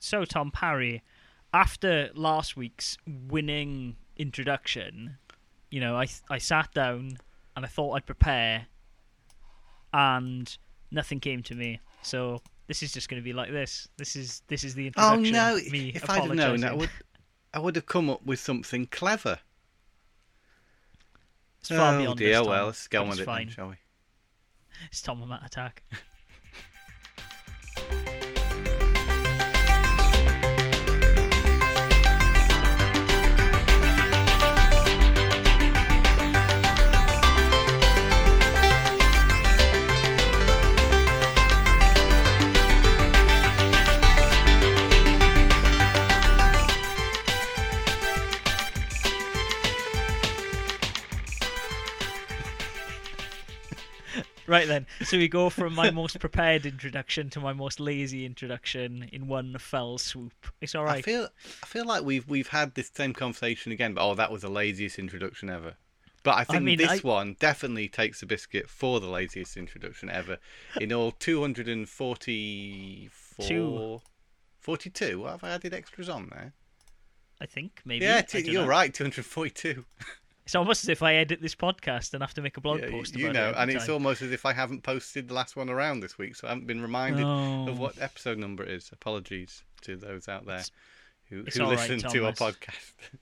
So 0.00 0.24
Tom 0.24 0.50
Parry, 0.50 1.02
after 1.52 2.10
last 2.14 2.56
week's 2.56 2.96
winning 3.06 3.96
introduction, 4.16 5.18
you 5.70 5.80
know, 5.80 5.94
I 5.96 6.06
I 6.28 6.38
sat 6.38 6.72
down 6.72 7.18
and 7.54 7.64
I 7.64 7.68
thought 7.68 7.92
I'd 7.92 8.06
prepare, 8.06 8.66
and 9.92 10.56
nothing 10.90 11.20
came 11.20 11.42
to 11.44 11.54
me. 11.54 11.80
So 12.02 12.40
this 12.66 12.82
is 12.82 12.92
just 12.92 13.10
going 13.10 13.20
to 13.20 13.24
be 13.24 13.34
like 13.34 13.50
this. 13.50 13.88
This 13.98 14.16
is 14.16 14.42
this 14.48 14.64
is 14.64 14.74
the 14.74 14.86
introduction. 14.86 15.34
Oh 15.36 15.54
no! 15.54 15.56
me 15.70 15.92
If 15.94 16.08
I'd 16.08 16.22
have 16.22 16.34
known, 16.34 16.64
I 16.64 16.72
would, 16.72 16.90
I 17.52 17.58
would 17.58 17.76
have 17.76 17.86
come 17.86 18.08
up 18.08 18.24
with 18.24 18.40
something 18.40 18.86
clever. 18.86 19.38
It's 21.60 21.68
far 21.68 21.94
oh 21.94 21.98
beyond 21.98 22.18
dear! 22.18 22.28
this, 22.28 22.38
Tom, 22.38 22.46
well, 22.46 22.66
let's 22.66 22.88
go 22.88 23.02
on 23.02 23.08
with 23.10 23.20
it, 23.20 23.26
then, 23.26 23.48
shall 23.50 23.68
we? 23.68 23.76
It's 24.86 25.02
Tom 25.02 25.30
attack. 25.30 25.82
Right 54.50 54.66
then, 54.66 54.86
so 55.04 55.16
we 55.16 55.28
go 55.28 55.48
from 55.48 55.76
my 55.76 55.92
most 55.92 56.18
prepared 56.18 56.66
introduction 56.66 57.30
to 57.30 57.40
my 57.40 57.52
most 57.52 57.78
lazy 57.78 58.26
introduction 58.26 59.08
in 59.12 59.28
one 59.28 59.56
fell 59.58 59.96
swoop. 59.96 60.32
It's 60.60 60.74
all 60.74 60.82
right. 60.82 60.98
I 60.98 61.02
feel, 61.02 61.28
I 61.62 61.66
feel 61.66 61.86
like 61.86 62.02
we've 62.02 62.28
we've 62.28 62.48
had 62.48 62.74
this 62.74 62.90
same 62.92 63.12
conversation 63.12 63.70
again. 63.70 63.94
But 63.94 64.04
oh, 64.04 64.16
that 64.16 64.32
was 64.32 64.42
the 64.42 64.50
laziest 64.50 64.98
introduction 64.98 65.50
ever. 65.50 65.74
But 66.24 66.36
I 66.36 66.42
think 66.42 66.64
mean, 66.64 66.78
this 66.78 66.90
I- 66.90 66.98
one 66.98 67.36
definitely 67.38 67.88
takes 67.88 68.18
the 68.18 68.26
biscuit 68.26 68.68
for 68.68 68.98
the 68.98 69.06
laziest 69.06 69.56
introduction 69.56 70.10
ever. 70.10 70.38
In 70.80 70.92
all, 70.92 71.12
244... 71.12 72.16
Two. 73.46 74.00
42? 74.58 75.20
What 75.20 75.30
have 75.30 75.44
I 75.44 75.50
added 75.50 75.72
extras 75.72 76.08
on 76.08 76.28
there? 76.32 76.54
I 77.40 77.46
think 77.46 77.82
maybe. 77.84 78.04
yeah, 78.04 78.18
I 78.18 78.22
t- 78.22 78.50
you're 78.50 78.64
know. 78.64 78.68
right, 78.68 78.92
242. 78.92 79.84
It's 80.50 80.56
almost 80.56 80.82
as 80.82 80.88
if 80.88 81.00
I 81.00 81.14
edit 81.14 81.40
this 81.40 81.54
podcast 81.54 82.12
and 82.12 82.24
have 82.24 82.34
to 82.34 82.42
make 82.42 82.56
a 82.56 82.60
blog 82.60 82.80
Yeah, 82.80 82.90
post 82.90 83.16
you 83.16 83.26
about 83.30 83.34
know, 83.36 83.48
it. 83.50 83.54
and 83.56 83.70
it's 83.70 83.86
time. 83.86 83.92
almost 83.94 84.20
as 84.20 84.32
if 84.32 84.44
I 84.44 84.52
haven't 84.52 84.82
posted 84.82 85.28
the 85.28 85.34
last 85.34 85.54
one 85.54 85.70
around 85.70 86.00
this 86.00 86.18
week, 86.18 86.34
so 86.34 86.48
I 86.48 86.50
haven't 86.50 86.66
been 86.66 86.82
reminded 86.82 87.24
Oh. 87.24 87.68
of 87.68 87.78
what 87.78 87.96
episode 88.02 88.36
number 88.36 88.64
it 88.64 88.70
is. 88.70 88.90
Apologies 88.92 89.62
to 89.82 89.96
those 89.96 90.26
out 90.26 90.46
there 90.46 90.56
It's- 90.56 90.72
who, 91.28 91.44
it's 91.46 91.56
who 91.56 91.62
all 91.62 91.70
right, 91.70 91.88
listen 91.88 92.10
to 92.10 92.26
our 92.26 92.32
podcast. 92.32 92.94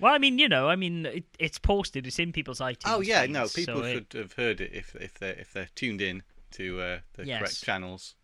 Well, 0.00 0.12
I 0.14 0.18
mean, 0.18 0.38
you 0.40 0.48
know, 0.48 0.68
I 0.68 0.74
mean, 0.76 1.06
it, 1.06 1.24
it's 1.40 1.58
posted. 1.58 2.06
It's 2.08 2.18
in 2.20 2.30
people's 2.32 2.58
iTunes. 2.60 2.82
oh 2.86 3.00
yeah, 3.00 3.22
feeds, 3.22 3.32
no, 3.32 3.46
so 3.46 3.54
people 3.60 3.82
it- 3.84 3.92
should 3.94 4.12
have 4.20 4.32
heard 4.32 4.60
it 4.60 4.72
if 4.72 4.94
if 4.96 5.14
they 5.14 5.30
if 5.30 5.52
they're 5.52 5.68
tuned 5.76 6.00
in 6.00 6.22
to 6.52 6.80
uh, 6.80 6.98
the 7.14 7.24
Yes. 7.26 7.38
correct 7.40 7.64
channels. 7.64 8.14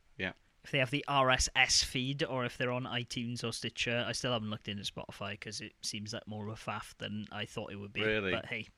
If 0.65 0.71
they 0.71 0.79
have 0.79 0.91
the 0.91 1.05
RSS 1.09 1.85
feed 1.85 2.25
or 2.25 2.45
if 2.47 2.57
they're 2.57 2.73
on 2.73 2.85
iTunes 2.85 3.45
or 3.45 3.53
Stitcher. 3.53 4.05
I 4.09 4.13
still 4.13 4.33
haven't 4.33 4.49
looked 4.51 4.69
into 4.69 4.83
Spotify 4.83 5.33
because 5.33 5.61
it 5.61 5.73
seems 5.83 6.15
like 6.15 6.27
more 6.27 6.49
of 6.49 6.53
a 6.53 6.57
faff 6.57 6.97
than 6.99 7.27
I 7.31 7.45
thought 7.45 7.71
it 7.71 7.77
would 7.77 7.93
be. 7.93 8.03
Really? 8.03 8.33
But 8.33 8.47
hey, 8.47 8.69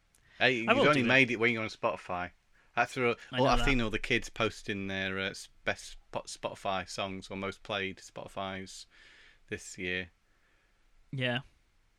hey, 0.40 0.52
you've 0.52 0.70
only 0.70 0.94
do 0.94 1.00
it. 1.00 1.06
made 1.06 1.30
it 1.30 1.36
when 1.38 1.52
you're 1.52 1.62
on 1.62 1.68
Spotify. 1.68 2.30
That's 2.74 2.96
all, 2.98 3.14
I 3.32 3.38
all 3.38 3.44
know 3.44 3.50
I've 3.50 3.58
that. 3.60 3.64
seen 3.64 3.80
all 3.80 3.90
the 3.90 3.98
kids 3.98 4.28
posting 4.28 4.88
their 4.88 5.18
uh, 5.18 5.32
best 5.64 5.96
Spotify 6.12 6.88
songs 6.88 7.28
or 7.30 7.36
most 7.36 7.62
played 7.62 7.98
Spotify's 7.98 8.86
this 9.48 9.78
year. 9.78 10.08
yeah. 11.12 11.38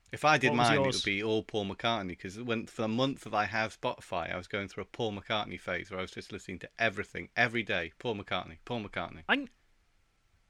If 0.10 0.24
I 0.24 0.38
did 0.38 0.54
mine, 0.54 0.78
it 0.78 0.82
would 0.82 1.04
be 1.04 1.22
all 1.22 1.44
Paul 1.44 1.66
McCartney 1.66 2.10
because 2.10 2.40
when 2.40 2.66
for 2.66 2.84
the 2.84 2.88
month 2.88 3.26
that 3.26 3.34
I 3.34 3.44
have 3.46 3.80
Spotify, 3.80 4.34
I 4.34 4.38
was 4.38 4.48
going 4.48 4.70
through 4.70 4.84
a 4.84 4.86
Paul 4.86 5.12
McCartney 5.12 5.60
phase 5.60 5.92
where 5.92 6.00
I 6.00 6.02
was 6.02 6.12
just 6.12 6.32
listening 6.32 6.60
to 6.60 6.70
everything 6.80 7.28
every 7.36 7.62
day. 7.62 7.92
Paul 8.00 8.16
McCartney, 8.16 8.58
Paul 8.64 8.84
McCartney. 8.84 9.24
I, 9.28 9.48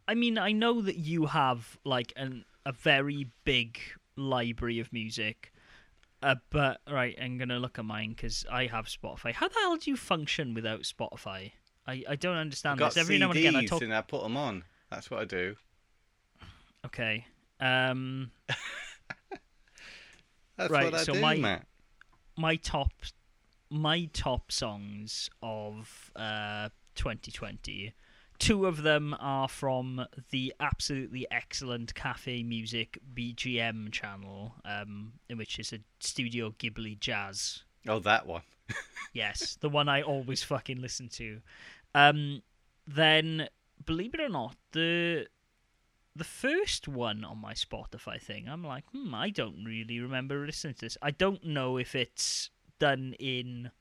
I 0.07 0.13
mean, 0.15 0.37
I 0.37 0.51
know 0.51 0.81
that 0.81 0.97
you 0.97 1.25
have 1.27 1.77
like 1.83 2.13
an 2.15 2.45
a 2.65 2.71
very 2.71 3.27
big 3.43 3.79
library 4.15 4.79
of 4.79 4.91
music, 4.93 5.51
uh, 6.23 6.35
but 6.49 6.79
right, 6.89 7.17
I'm 7.21 7.37
gonna 7.37 7.59
look 7.59 7.77
at 7.79 7.85
mine 7.85 8.09
because 8.11 8.45
I 8.51 8.65
have 8.67 8.87
Spotify. 8.87 9.33
How 9.33 9.47
the 9.47 9.55
hell 9.55 9.75
do 9.77 9.89
you 9.91 9.97
function 9.97 10.53
without 10.53 10.81
Spotify? 10.81 11.51
I, 11.85 12.03
I 12.09 12.15
don't 12.15 12.35
understand 12.37 12.79
this. 12.79 12.97
Every 12.97 13.15
CDs 13.15 13.19
now 13.19 13.29
and 13.31 13.39
again, 13.39 13.55
I 13.55 13.65
talk. 13.65 13.81
and 13.81 13.93
I 13.93 14.01
put 14.01 14.23
them 14.23 14.35
on. 14.37 14.63
That's 14.89 15.09
what 15.11 15.21
I 15.21 15.25
do. 15.25 15.55
Okay. 16.85 17.25
Um, 17.59 18.31
That's 20.57 20.71
Right, 20.71 20.85
what 20.85 20.95
I 20.95 21.03
so 21.03 21.13
do, 21.13 21.21
my- 21.21 21.35
Matt. 21.35 21.65
my 22.35 22.55
top, 22.55 22.91
my 23.69 24.05
top 24.13 24.51
songs 24.51 25.29
of 25.41 26.11
uh 26.15 26.69
2020. 26.95 27.93
Two 28.39 28.65
of 28.65 28.83
them 28.83 29.15
are 29.19 29.47
from 29.47 30.05
the 30.29 30.53
absolutely 30.59 31.25
excellent 31.31 31.95
Cafe 31.95 32.43
Music 32.43 32.99
BGM 33.15 33.91
channel, 33.91 34.55
um, 34.63 35.13
in 35.27 35.37
which 35.37 35.57
is 35.59 35.73
a 35.73 35.79
Studio 35.99 36.51
Ghibli 36.59 36.99
jazz. 36.99 37.63
Oh, 37.87 37.99
that 37.99 38.27
one. 38.27 38.43
Yes, 39.13 39.57
the 39.61 39.69
one 39.69 39.89
I 39.89 40.03
always 40.03 40.43
fucking 40.43 40.79
listen 40.79 41.09
to. 41.13 41.41
Um, 41.95 42.43
then, 42.85 43.47
believe 43.83 44.13
it 44.13 44.19
or 44.19 44.29
not, 44.29 44.55
the 44.73 45.27
the 46.15 46.23
first 46.23 46.87
one 46.87 47.23
on 47.23 47.39
my 47.39 47.53
Spotify 47.53 48.21
thing, 48.21 48.47
I'm 48.47 48.63
like, 48.63 48.83
hmm, 48.91 49.13
I 49.15 49.29
don't 49.29 49.63
really 49.63 49.99
remember 49.99 50.45
listening 50.45 50.73
to 50.75 50.81
this. 50.81 50.97
I 51.01 51.11
don't 51.11 51.43
know 51.43 51.77
if 51.77 51.95
it's 51.95 52.49
done 52.79 53.15
in 53.19 53.71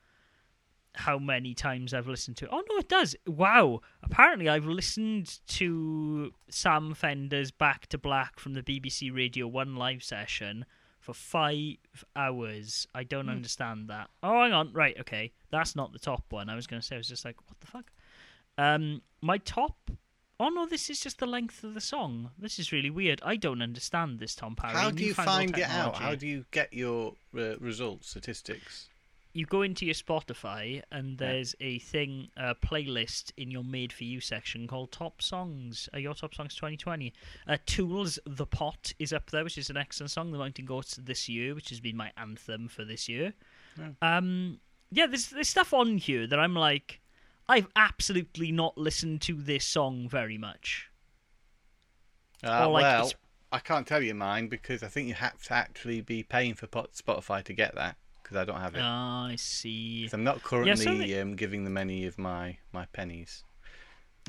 how 0.97 1.19
many 1.19 1.55
times 1.55 1.95
I've 1.95 2.09
listened 2.09 2.37
to 2.39 2.47
it. 2.47 2.51
Oh 2.53 2.63
no, 2.71 2.79
it 2.79 2.89
does. 2.89 3.15
Wow. 3.27 3.81
Apparently, 4.03 4.49
I've 4.49 4.67
listened 4.67 5.39
to 5.49 6.33
Sam 6.49 6.95
Fender's 6.95 7.51
"Back 7.51 7.87
to 7.89 7.99
Black" 7.99 8.39
from 8.39 8.55
the 8.55 8.63
BBC 8.63 9.15
Radio 9.15 9.47
One 9.47 9.77
live 9.77 10.03
session 10.03 10.65
for 11.07 11.15
five 11.15 11.77
hours. 12.17 12.89
I 12.93 13.05
don't 13.05 13.29
understand 13.29 13.89
that. 13.89 14.11
Oh, 14.25 14.43
hang 14.43 14.53
on. 14.53 14.73
Right, 14.73 14.97
okay. 15.01 15.33
That's 15.51 15.77
not 15.77 15.93
the 15.93 16.01
top 16.01 16.25
one. 16.31 16.49
I 16.49 16.57
was 16.57 16.67
going 16.67 16.81
to 16.83 16.87
say, 16.87 16.97
I 16.97 16.99
was 16.99 17.07
just 17.07 17.25
like, 17.25 17.37
what 17.49 17.61
the 17.61 17.67
fuck? 17.69 17.93
Um, 18.59 19.03
my 19.23 19.39
top. 19.39 19.77
Oh 20.39 20.49
no, 20.49 20.67
this 20.67 20.91
is 20.91 21.01
just 21.01 21.19
the 21.19 21.27
length 21.27 21.65
of 21.65 21.75
the 21.75 21.81
song. 21.81 22.31
This 22.39 22.59
is 22.59 22.71
really 22.73 22.91
weird. 22.91 23.23
I 23.25 23.37
don't 23.37 23.63
understand 23.63 24.19
this, 24.19 24.35
Tom 24.35 24.55
Parry. 24.55 24.75
How 24.75 24.91
do 24.91 25.03
you 25.03 25.15
find 25.15 25.57
it 25.57 25.69
out? 25.69 25.97
How 25.97 26.15
do 26.15 26.27
you 26.27 26.45
get 26.51 26.75
your 26.75 27.15
uh, 27.35 27.57
results, 27.59 28.11
statistics? 28.11 28.89
You 29.37 29.45
go 29.45 29.61
into 29.63 29.85
your 29.85 29.95
Spotify 29.95 30.83
and 30.91 31.11
Yeah. 31.21 31.27
there's 31.27 31.55
a 31.61 31.79
thing, 31.81 32.31
a 32.37 32.55
playlist 32.55 33.33
in 33.37 33.51
your 33.51 33.63
made 33.65 33.93
for 33.93 34.05
you 34.05 34.21
section 34.21 34.67
called 34.67 34.93
Top 34.93 35.21
Songs, 35.21 35.89
uh, 35.93 35.99
your 35.99 36.15
Top 36.15 36.35
Songs 36.35 36.55
2020. 36.55 37.13
Uh, 37.47 37.59
Tools, 37.67 38.19
The 38.25 38.47
Pot 38.47 38.95
is 38.99 39.13
up 39.13 39.31
there, 39.31 39.45
which 39.45 39.59
is 39.59 39.69
an 39.69 39.77
excellent 39.77 40.11
song. 40.11 40.33
The 40.33 40.39
Mountain 40.39 40.65
Goats 40.65 40.97
this 40.97 41.29
year, 41.29 41.55
which 41.55 41.69
has 41.69 41.81
been 41.81 41.97
my 41.97 42.13
anthem 42.17 42.67
for 42.69 42.85
this 42.85 43.09
year. 43.09 43.35
Yeah. 43.79 43.91
Um, 44.01 44.61
yeah, 44.91 45.07
there's 45.07 45.29
there's 45.29 45.49
stuff 45.49 45.75
on 45.75 45.99
here 45.99 46.27
that 46.27 46.39
I'm 46.39 46.55
like, 46.55 47.01
I've 47.49 47.69
absolutely 47.77 48.53
not 48.53 48.79
listened 48.79 49.21
to 49.23 49.35
this 49.35 49.65
song 49.67 50.09
very 50.09 50.39
much. 50.39 50.89
Uh, 52.43 52.67
Or, 52.67 52.73
like, 52.73 52.83
well, 52.83 53.07
it's- 53.07 53.21
I 53.53 53.59
can't 53.61 53.87
tell 53.87 54.03
you 54.03 54.15
mine 54.15 54.49
because 54.49 54.83
I 54.83 54.89
think 54.89 55.09
you 55.09 55.15
have 55.15 55.43
to 55.45 55.53
actually 55.55 56.01
be 56.01 56.23
paying 56.23 56.55
for 56.55 56.67
Spotify 56.67 57.45
to 57.45 57.53
get 57.53 57.75
that 57.77 57.97
because 58.27 58.39
I 58.39 58.45
don't 58.45 58.61
have 58.61 58.75
it. 58.75 58.81
Ah, 58.83 59.27
I 59.27 59.37
see. 59.37 60.05
'Cause 60.05 60.15
I'm 60.15 60.25
not 60.25 60.43
currently 60.43 61.19
um, 61.21 61.37
giving 61.37 61.63
them 61.65 61.77
any 61.77 62.07
of 62.07 62.19
my, 62.19 62.57
my 62.73 62.87
pennies. 62.87 63.45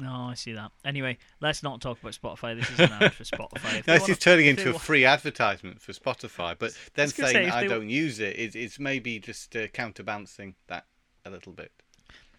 Oh, 0.04 0.28
I 0.28 0.36
see 0.36 0.54
that. 0.54 0.72
Anyway, 0.86 1.18
let's 1.42 1.64
not 1.64 1.82
talk 1.82 2.00
about 2.00 2.14
Spotify. 2.14 2.56
This 2.60 2.70
is 2.70 2.80
an 2.80 2.92
ad 2.92 3.14
for 3.14 3.24
Spotify. 3.24 3.80
If 3.80 3.88
No, 3.88 3.94
this 3.94 4.02
wanna- 4.02 4.12
is 4.12 4.20
turning 4.20 4.46
if 4.46 4.58
they 4.58 4.62
into 4.62 4.70
a 4.70 4.74
wa- 4.74 4.80
free 4.80 5.06
advertisement 5.06 5.82
for 5.82 5.92
Spotify, 5.94 6.56
but 6.58 6.78
then 6.94 7.06
was 7.06 7.14
gonna 7.14 7.32
saying 7.32 7.46
say, 7.46 7.48
if 7.48 7.54
I 7.56 7.62
they 7.62 7.68
wa- 7.68 7.74
don't 7.74 7.90
use 7.90 8.20
it 8.20 8.36
is 8.56 8.78
maybe 8.78 9.18
just 9.20 9.56
uh, 9.56 9.68
counterbalancing 9.70 10.54
that 10.68 10.86
a 11.26 11.32
little 11.32 11.52
bit. 11.54 11.72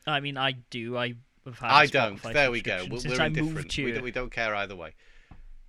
I 0.07 0.21
mean, 0.21 0.37
I 0.39 0.53
do. 0.71 0.97
I 0.97 1.15
have 1.45 1.59
had. 1.59 1.71
a 1.71 1.75
I 1.75 1.87
don't. 1.87 2.23
Spotify 2.23 2.33
There 2.35 2.51
we 2.53 2.61
go. 2.63 2.79
subscription 2.79 2.93
We're, 2.93 3.01
Since 3.01 3.19
we're 3.19 3.25
I 3.25 3.29
moved 3.29 3.39
indifferent. 3.39 3.77
We 3.77 3.83
here. 3.85 3.95
don't, 3.95 4.05
we 4.05 4.11
don't 4.13 4.31
care 4.33 4.55
either 4.55 4.77
way. 4.77 4.95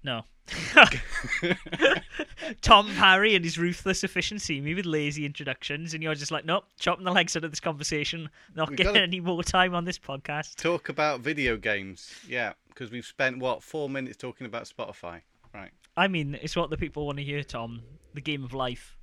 No. 0.04 0.22
Tom 2.62 2.90
Parry 2.96 3.36
and 3.36 3.44
his 3.44 3.58
ruthless 3.58 4.04
efficiency, 4.04 4.62
me 4.62 4.74
with 4.74 4.86
lazy 4.86 5.26
introductions, 5.26 5.94
and 5.94 6.02
you're 6.02 6.16
just 6.16 6.32
like, 6.32 6.46
nope, 6.46 6.66
chopping 6.80 7.06
the 7.06 7.12
legs 7.12 7.36
out 7.36 7.44
of 7.44 7.52
this 7.52 7.60
conversation. 7.60 8.30
Not 8.56 8.70
We 8.70 8.76
getting 8.76 8.98
any 8.98 9.20
more 9.20 9.44
time 9.44 9.76
on 9.76 9.86
this 9.86 10.00
podcast. 10.00 10.56
Talk 10.56 10.90
about 10.90 11.22
video 11.22 11.58
games. 11.58 12.14
Yeah, 12.28 12.54
because 12.70 12.92
we've 12.92 13.06
spent 13.06 13.40
what 13.40 13.64
four 13.64 13.90
minutes 13.90 14.18
talking 14.18 14.46
about 14.46 14.64
Spotify. 14.64 15.22
Right. 15.54 15.72
I 15.98 16.08
mean, 16.08 16.38
it's 16.42 16.56
what 16.56 16.70
the 16.70 16.78
people 16.78 17.06
want 17.06 17.18
to 17.18 17.24
hear, 17.24 17.44
Tom. 17.44 17.82
The 18.14 18.22
game 18.22 18.44
of 18.44 18.54
life. 18.54 18.98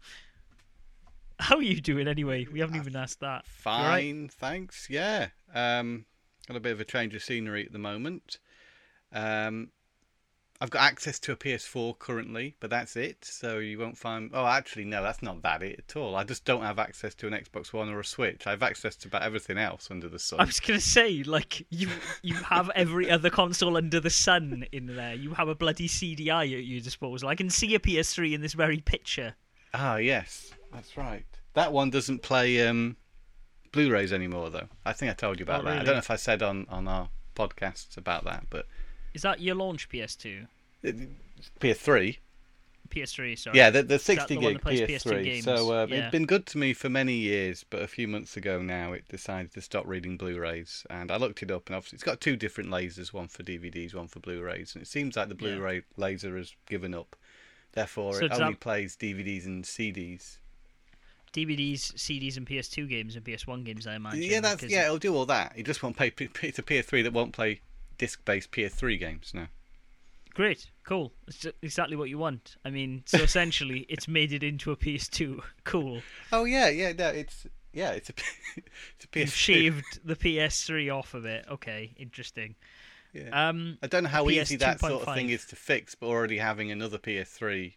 How 1.39 1.57
are 1.57 1.63
you 1.63 1.81
doing 1.81 2.09
anyway? 2.09 2.47
We 2.51 2.61
haven't 2.61 2.77
even 2.77 2.97
asked 2.97 3.21
that. 3.21 3.45
All 3.67 3.83
right? 3.83 4.01
Fine, 4.01 4.29
thanks. 4.29 4.89
Yeah. 4.89 5.29
Um, 5.55 6.07
got 6.49 6.57
a 6.57 6.61
bit 6.61 6.73
of 6.73 6.81
a 6.81 6.85
change 6.85 7.15
of 7.15 7.23
scenery 7.23 7.67
at 7.67 7.73
the 7.73 7.79
moment. 7.79 8.39
Um, 9.13 9.69
I've 10.61 10.71
got 10.71 10.83
access 10.83 11.19
to 11.21 11.33
a 11.33 11.37
PS4 11.37 11.99
currently, 11.99 12.57
but 12.61 12.71
that's 12.71 12.97
it. 12.97 13.25
So 13.25 13.59
you 13.59 13.79
won't 13.79 13.99
find. 13.99 14.31
Oh, 14.33 14.47
actually, 14.47 14.85
no, 14.87 15.03
that's 15.03 15.23
not 15.23 15.43
that 15.43 15.63
it 15.63 15.85
at 15.87 15.97
all. 15.97 16.17
I 16.17 16.25
just 16.25 16.45
don't 16.47 16.63
have 16.63 16.79
access 16.79 17.15
to 17.17 17.27
an 17.27 17.35
Xbox 17.35 17.73
One 17.75 17.91
or 17.91 18.01
a 18.01 18.05
Switch. 18.05 18.47
I 18.47 18.51
have 18.51 18.63
access 18.63 18.97
to 18.97 19.09
about 19.09 19.23
everything 19.23 19.59
else 19.59 19.91
under 19.91 20.09
the 20.09 20.19
sun. 20.19 20.41
I 20.41 20.45
was 20.45 20.61
gonna 20.61 20.81
say, 20.81 21.23
like 21.25 21.67
you 21.71 21.89
you 22.23 22.35
have 22.37 22.71
every 22.75 23.11
other 23.11 23.29
console 23.29 23.77
under 23.77 24.01
the 24.01 24.09
sun 24.11 24.65
in 24.73 24.97
there. 24.97 25.15
You 25.15 25.35
have 25.35 25.49
a 25.49 25.55
bloody 25.55 25.89
CDI 25.89 26.45
at 26.59 26.65
your 26.65 26.81
disposal. 26.81 27.29
I 27.29 27.35
can 27.35 27.51
see 27.51 27.75
a 27.75 27.79
PS3 27.79 28.33
in 28.33 28.41
this 28.41 28.55
very 28.55 28.79
picture. 28.79 29.35
Ah, 29.75 29.97
yes, 29.97 30.53
that's 30.73 30.97
right. 30.97 31.27
That 31.53 31.73
one 31.73 31.91
doesn't 31.91 32.23
play 32.23 32.67
um, 32.67 32.97
Blu-rays 33.73 34.13
anymore, 34.13 34.49
though. 34.49 34.69
I 34.87 34.95
think 34.95 35.11
I 35.11 35.15
told 35.15 35.39
you 35.39 35.43
about 35.45 35.63
Oh, 35.63 35.65
that. 35.65 35.81
I 35.81 35.85
don't 35.85 35.95
know 35.97 35.99
if 35.99 36.11
I 36.11 36.17
said 36.17 36.43
on 36.43 36.67
on 36.71 36.89
our 36.89 37.11
podcasts 37.35 37.99
about 37.99 38.25
that, 38.25 38.47
but 38.49 38.67
Is 39.17 39.23
that 39.23 39.41
your 39.41 39.55
launch 39.55 39.89
PS2? 39.89 40.47
it- 40.83 40.97
PS3. 41.59 42.19
PS3, 42.91 43.37
sorry. 43.39 43.57
Yeah, 43.57 43.71
the, 43.71 43.83
the 43.83 43.99
60 43.99 44.35
the 44.35 44.41
gig 44.41 44.53
that 44.57 44.63
plays 44.63 44.81
PS2 44.83 44.89
PS3. 45.13 45.25
games? 45.25 45.45
So 45.45 45.73
uh, 45.73 45.87
Yeah. 45.89 45.97
it's 45.97 46.13
been 46.13 46.27
good 46.27 46.45
to 46.47 46.59
me 46.59 46.73
for 46.75 46.89
many 46.91 47.15
years, 47.15 47.65
but 47.69 47.81
a 47.83 47.87
few 47.89 48.07
months 48.07 48.37
ago 48.37 48.61
now 48.61 48.93
it 48.93 49.09
decided 49.09 49.53
to 49.55 49.61
stop 49.63 49.87
reading 49.87 50.17
Blu-rays, 50.19 50.87
and 50.91 51.11
I 51.11 51.17
looked 51.17 51.43
it 51.43 51.51
up, 51.51 51.67
and 51.67 51.75
obviously 51.77 51.97
it's 51.97 52.05
got 52.05 52.21
two 52.21 52.37
different 52.37 52.69
lasers, 52.71 53.13
one 53.13 53.27
for 53.29 53.43
DVDs, 53.43 53.95
one 53.95 54.07
for 54.07 54.21
Blu-rays, 54.21 54.75
and 54.75 54.83
it 54.83 54.87
seems 54.87 55.17
like 55.17 55.29
the 55.31 55.35
Blu-ray 55.35 55.83
laser 55.97 56.37
has 56.37 56.55
given 56.69 56.95
up. 56.95 57.17
Therefore, 57.73 58.13
So 58.15 58.27
it 58.27 58.33
only 58.33 58.53
that- 58.53 58.61
plays 58.61 58.97
DVDs 58.97 59.47
and 59.47 59.65
CDs. 59.65 60.39
DVDs, 61.33 61.93
CDs, 61.97 62.37
and 62.37 62.47
PS2 62.47 62.89
games 62.89 63.17
and 63.17 63.25
PS1 63.25 63.65
games, 63.65 63.87
I 63.87 63.97
imagine. 63.97 64.23
yeah, 64.23 64.41
that's 64.41 64.63
yeah, 64.63 64.85
it'll 64.85 64.99
do 64.99 65.15
all 65.15 65.27
that. 65.27 65.53
It 65.57 65.67
just 65.67 65.83
won't 65.83 65.97
play. 65.97 66.13
It's 66.19 66.59
a 66.59 66.63
PS3 66.63 67.03
that 67.03 67.13
won't 67.13 67.33
play 67.33 67.61
disc-based 67.99 68.51
PS3 68.51 68.99
games 68.99 69.33
now. 69.35 69.49
Great, 70.35 70.71
cool. 70.85 71.13
It's 71.29 71.47
exactly 71.63 71.97
what 71.97 72.11
you 72.11 72.19
want. 72.19 72.57
I 72.65 72.69
mean, 72.71 73.03
so 73.07 73.19
essentially, 73.19 73.81
it's 73.89 74.07
made 74.07 74.33
it 74.33 74.43
into 74.43 74.71
a 74.71 74.77
PS2. 74.77 75.41
Cool. 75.65 76.03
Oh 76.33 76.45
yeah, 76.45 76.69
yeah, 76.69 76.93
no, 76.93 77.09
it's 77.09 77.47
yeah, 77.73 77.91
it's 77.93 78.11
a 78.11 78.13
it's 78.57 79.07
a 79.15 79.19
You've 79.19 79.29
PS3. 79.31 79.33
shaved 79.35 80.01
the 80.05 80.15
PS3 80.17 80.95
off 80.95 81.15
of 81.15 81.25
it. 81.25 81.47
Okay, 81.51 81.95
interesting. 81.97 82.55
Yeah. 83.13 83.49
Um, 83.49 83.79
I 83.83 83.87
don't 83.87 84.03
know 84.03 84.11
how 84.11 84.29
easy 84.29 84.57
that 84.57 84.79
sort 84.81 85.03
of 85.09 85.15
thing 85.15 85.31
is 85.31 85.47
to 85.47 85.57
fix, 85.57 85.95
but 85.95 86.07
already 86.09 86.37
having 86.37 86.71
another 86.71 86.99
PS3, 86.99 87.73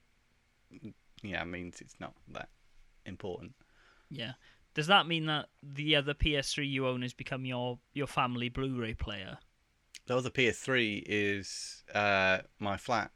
yeah, 1.24 1.44
means 1.46 1.80
it's 1.80 1.96
not 2.00 2.14
that 2.34 2.50
important. 3.06 3.54
yeah. 4.10 4.34
Does 4.76 4.88
that 4.88 5.08
mean 5.08 5.26
that 5.26 5.48
the 5.64 5.96
other 5.96 6.14
PS3 6.14 6.70
you 6.70 6.88
own 6.88 7.02
has 7.02 7.14
become 7.14 7.44
your 7.46 7.80
your 7.94 8.06
family 8.08 8.50
Blu-ray 8.50 8.94
player? 8.94 9.38
So 10.10 10.16
the 10.16 10.22
other 10.22 10.30
PS3 10.32 11.04
is 11.06 11.84
uh, 11.94 12.40
my 12.58 12.78
flat, 12.78 13.12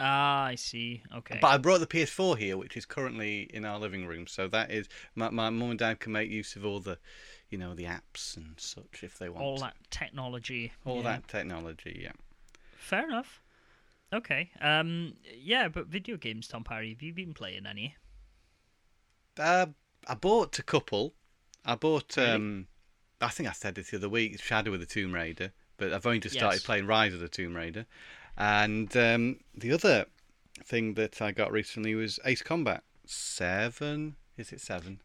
Ah, 0.00 0.46
I 0.46 0.56
see. 0.56 1.04
Okay. 1.18 1.38
but 1.40 1.46
I 1.46 1.56
brought 1.56 1.78
the 1.78 1.86
PS4 1.86 2.36
here, 2.36 2.56
which 2.56 2.76
is 2.76 2.84
currently 2.84 3.42
in 3.54 3.64
our 3.64 3.78
living 3.78 4.08
room. 4.08 4.26
So 4.26 4.48
that 4.48 4.72
is 4.72 4.88
my 5.14 5.30
my 5.30 5.50
mum 5.50 5.70
and 5.70 5.78
dad 5.78 6.00
can 6.00 6.10
make 6.10 6.28
use 6.28 6.56
of 6.56 6.64
all 6.64 6.80
the, 6.80 6.98
you 7.48 7.56
know, 7.58 7.76
the 7.76 7.84
apps 7.84 8.36
and 8.36 8.58
such 8.58 9.04
if 9.04 9.20
they 9.20 9.28
want. 9.28 9.44
All 9.44 9.58
that 9.58 9.76
technology. 9.92 10.72
all 10.84 10.96
yeah. 10.96 11.02
that 11.04 11.28
technology, 11.28 12.00
yeah. 12.02 12.12
Fair 12.76 13.04
enough. 13.06 13.40
Okay. 14.12 14.50
Um. 14.60 15.14
Yeah, 15.32 15.68
but 15.68 15.86
video 15.86 16.16
games, 16.16 16.48
Tom 16.48 16.64
Parry. 16.64 16.88
Have 16.90 17.02
you 17.02 17.12
been 17.12 17.34
playing 17.34 17.66
any? 17.66 17.94
Uh, 19.38 19.66
I 20.08 20.14
bought 20.14 20.58
a 20.58 20.64
couple. 20.64 21.14
I 21.64 21.76
bought. 21.76 22.16
Really? 22.16 22.30
Um, 22.30 22.66
I 23.20 23.28
think 23.28 23.48
I 23.48 23.52
said 23.52 23.76
this 23.76 23.90
the 23.90 23.98
other 23.98 24.08
week. 24.08 24.42
Shadow 24.42 24.74
of 24.74 24.80
the 24.80 24.86
Tomb 24.86 25.14
Raider, 25.14 25.52
but 25.76 25.92
I've 25.92 26.06
only 26.06 26.20
just 26.20 26.34
started 26.34 26.56
Yes. 26.56 26.64
playing 26.64 26.86
Rise 26.86 27.14
of 27.14 27.20
the 27.20 27.28
Tomb 27.28 27.54
Raider, 27.56 27.86
and 28.36 28.94
um, 28.96 29.40
the 29.54 29.72
other 29.72 30.06
thing 30.64 30.94
that 30.94 31.20
I 31.20 31.32
got 31.32 31.52
recently 31.52 31.94
was 31.94 32.18
Ace 32.24 32.42
Combat 32.42 32.82
Seven. 33.04 34.16
Is 34.36 34.52
it 34.52 34.60
seven? 34.60 35.00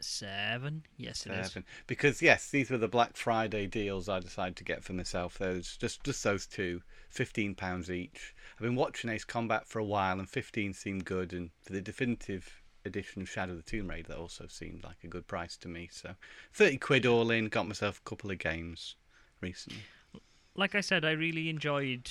Seven. 0.00 0.84
Yes, 0.96 1.26
it 1.26 1.32
is. 1.32 1.48
Seven. 1.48 1.64
Because 1.86 2.22
yes, 2.22 2.50
these 2.50 2.70
were 2.70 2.78
the 2.78 2.88
Black 2.88 3.16
Friday 3.16 3.66
deals 3.66 4.08
I 4.08 4.18
decided 4.20 4.56
to 4.56 4.64
get 4.64 4.82
for 4.82 4.94
myself. 4.94 5.36
Those 5.36 5.76
just 5.76 6.02
just 6.04 6.24
those 6.24 6.46
two, 6.46 6.80
fifteen 7.10 7.54
pounds 7.54 7.90
each. 7.90 8.34
I've 8.54 8.62
been 8.62 8.76
watching 8.76 9.10
Ace 9.10 9.24
Combat 9.24 9.66
for 9.66 9.78
a 9.78 9.84
while, 9.84 10.18
and 10.18 10.28
fifteen 10.28 10.72
seemed 10.72 11.04
good. 11.04 11.32
And 11.34 11.50
for 11.62 11.72
the 11.72 11.82
definitive 11.82 12.62
edition 12.86 13.20
of 13.20 13.28
Shadow 13.28 13.52
of 13.52 13.58
the 13.58 13.70
Tomb 13.70 13.88
Raider, 13.90 14.08
that 14.08 14.16
also 14.16 14.46
seemed 14.48 14.84
like 14.84 15.04
a 15.04 15.08
good 15.08 15.26
price 15.26 15.56
to 15.58 15.68
me. 15.68 15.88
So 15.92 16.14
thirty 16.54 16.78
quid 16.78 17.04
all 17.04 17.30
in. 17.30 17.48
Got 17.48 17.68
myself 17.68 18.00
a 18.04 18.08
couple 18.08 18.30
of 18.30 18.38
games 18.38 18.96
recently. 19.42 19.82
Like 20.56 20.74
I 20.74 20.80
said, 20.80 21.04
I 21.04 21.12
really 21.12 21.48
enjoyed 21.48 22.10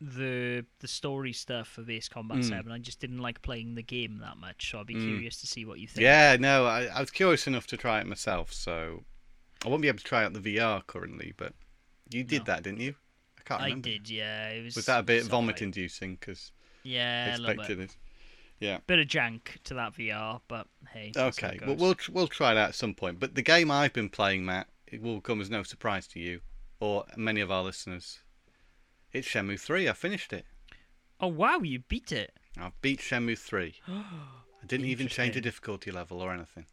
the 0.00 0.64
the 0.80 0.88
story 0.88 1.32
stuff 1.32 1.78
of 1.78 1.88
Ace 1.88 2.08
Combat 2.08 2.38
Mm. 2.38 2.48
Seven. 2.48 2.72
I 2.72 2.78
just 2.78 3.00
didn't 3.00 3.18
like 3.18 3.40
playing 3.42 3.74
the 3.74 3.82
game 3.82 4.18
that 4.18 4.36
much, 4.36 4.70
so 4.70 4.80
I'd 4.80 4.86
be 4.86 4.94
Mm. 4.94 5.06
curious 5.08 5.40
to 5.40 5.46
see 5.46 5.64
what 5.64 5.78
you 5.80 5.86
think. 5.88 6.02
Yeah, 6.02 6.36
no, 6.38 6.66
I, 6.66 6.84
I 6.86 7.00
was 7.00 7.10
curious 7.10 7.46
enough 7.46 7.66
to 7.68 7.76
try 7.76 8.00
it 8.00 8.06
myself. 8.06 8.52
So 8.52 9.04
I 9.64 9.68
won't 9.68 9.82
be 9.82 9.88
able 9.88 9.98
to 9.98 10.04
try 10.04 10.24
out 10.24 10.32
the 10.34 10.40
VR 10.40 10.82
currently, 10.86 11.32
but 11.36 11.54
you 12.10 12.22
did 12.24 12.40
No. 12.40 12.44
that, 12.44 12.62
didn't 12.64 12.80
you? 12.80 12.96
I 13.38 13.42
can't 13.44 13.60
I 13.62 13.64
remember. 13.66 13.88
did. 13.88 14.10
Yeah, 14.10 14.48
it 14.50 14.64
was. 14.64 14.76
Was 14.76 14.86
that 14.86 15.00
a 15.00 15.02
bit 15.04 15.24
vomit 15.24 15.62
inducing? 15.62 16.16
Because 16.16 16.52
Yeah, 16.82 17.28
a 17.28 17.38
little 17.38 17.50
expected 17.50 17.78
bit. 17.78 17.90
it. 17.90 17.96
Yeah. 18.60 18.78
Bit 18.86 18.98
of 18.98 19.06
jank 19.08 19.62
to 19.64 19.74
that 19.74 19.94
VR, 19.94 20.40
but 20.48 20.68
hey. 20.92 21.12
Okay, 21.16 21.58
well 21.66 21.76
we'll 21.76 21.96
we'll 22.10 22.28
try 22.28 22.52
that 22.54 22.70
at 22.70 22.74
some 22.74 22.94
point. 22.94 23.18
But 23.20 23.34
the 23.34 23.42
game 23.42 23.70
I've 23.70 23.92
been 23.92 24.08
playing, 24.10 24.44
Matt, 24.44 24.68
it 24.86 25.00
will 25.00 25.20
come 25.20 25.40
as 25.40 25.48
no 25.50 25.62
surprise 25.62 26.06
to 26.08 26.20
you 26.20 26.40
or 26.84 27.04
many 27.16 27.40
of 27.40 27.50
our 27.50 27.62
listeners. 27.62 28.20
It's 29.12 29.26
Shenmue 29.28 29.58
Three. 29.58 29.88
I 29.88 29.92
finished 29.94 30.32
it. 30.32 30.44
Oh 31.20 31.28
wow, 31.28 31.60
you 31.60 31.78
beat 31.80 32.12
it. 32.12 32.32
I've 32.60 32.80
beat 32.82 33.00
Shenmue 33.00 33.38
Three. 33.38 33.76
I 33.88 34.66
didn't 34.66 34.86
even 34.86 35.08
change 35.08 35.34
the 35.34 35.40
difficulty 35.40 35.90
level 35.90 36.20
or 36.20 36.32
anything. 36.32 36.66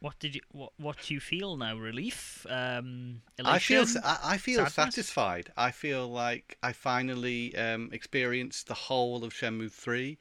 What 0.00 0.18
did 0.18 0.34
you? 0.34 0.40
What? 0.52 0.72
What 0.78 0.96
do 1.02 1.14
you 1.14 1.20
feel 1.20 1.56
now? 1.56 1.76
Relief? 1.76 2.46
Um, 2.48 3.22
I 3.44 3.58
feel 3.58 3.84
I, 4.04 4.08
I, 4.08 4.18
I 4.34 4.36
feel 4.38 4.56
Sadness? 4.58 4.74
satisfied. 4.74 5.52
I 5.56 5.70
feel 5.70 6.08
like 6.08 6.58
I 6.62 6.72
finally 6.72 7.56
um, 7.56 7.90
experienced 7.92 8.66
the 8.66 8.74
whole 8.74 9.24
of 9.24 9.32
Shenmue 9.32 9.72
Three. 9.72 10.18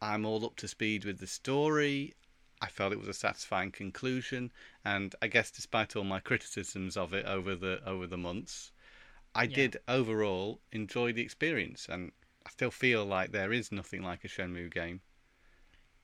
I'm 0.00 0.24
all 0.24 0.44
up 0.44 0.56
to 0.56 0.68
speed 0.68 1.04
with 1.04 1.18
the 1.18 1.26
story. 1.28 2.14
I 2.62 2.68
felt 2.68 2.92
it 2.92 2.98
was 3.00 3.08
a 3.08 3.12
satisfying 3.12 3.72
conclusion, 3.72 4.52
and 4.84 5.14
I 5.20 5.26
guess 5.26 5.50
despite 5.50 5.96
all 5.96 6.04
my 6.04 6.20
criticisms 6.20 6.96
of 6.96 7.12
it 7.12 7.26
over 7.26 7.56
the 7.56 7.82
over 7.84 8.06
the 8.06 8.16
months, 8.16 8.70
I 9.34 9.46
Yeah. 9.46 9.56
did 9.56 9.76
overall 9.88 10.60
enjoy 10.70 11.12
the 11.12 11.22
experience, 11.22 11.88
and 11.88 12.12
I 12.46 12.50
still 12.50 12.70
feel 12.70 13.04
like 13.04 13.32
there 13.32 13.52
is 13.52 13.72
nothing 13.72 14.02
like 14.02 14.24
a 14.24 14.28
Shenmue 14.28 14.72
game. 14.72 15.00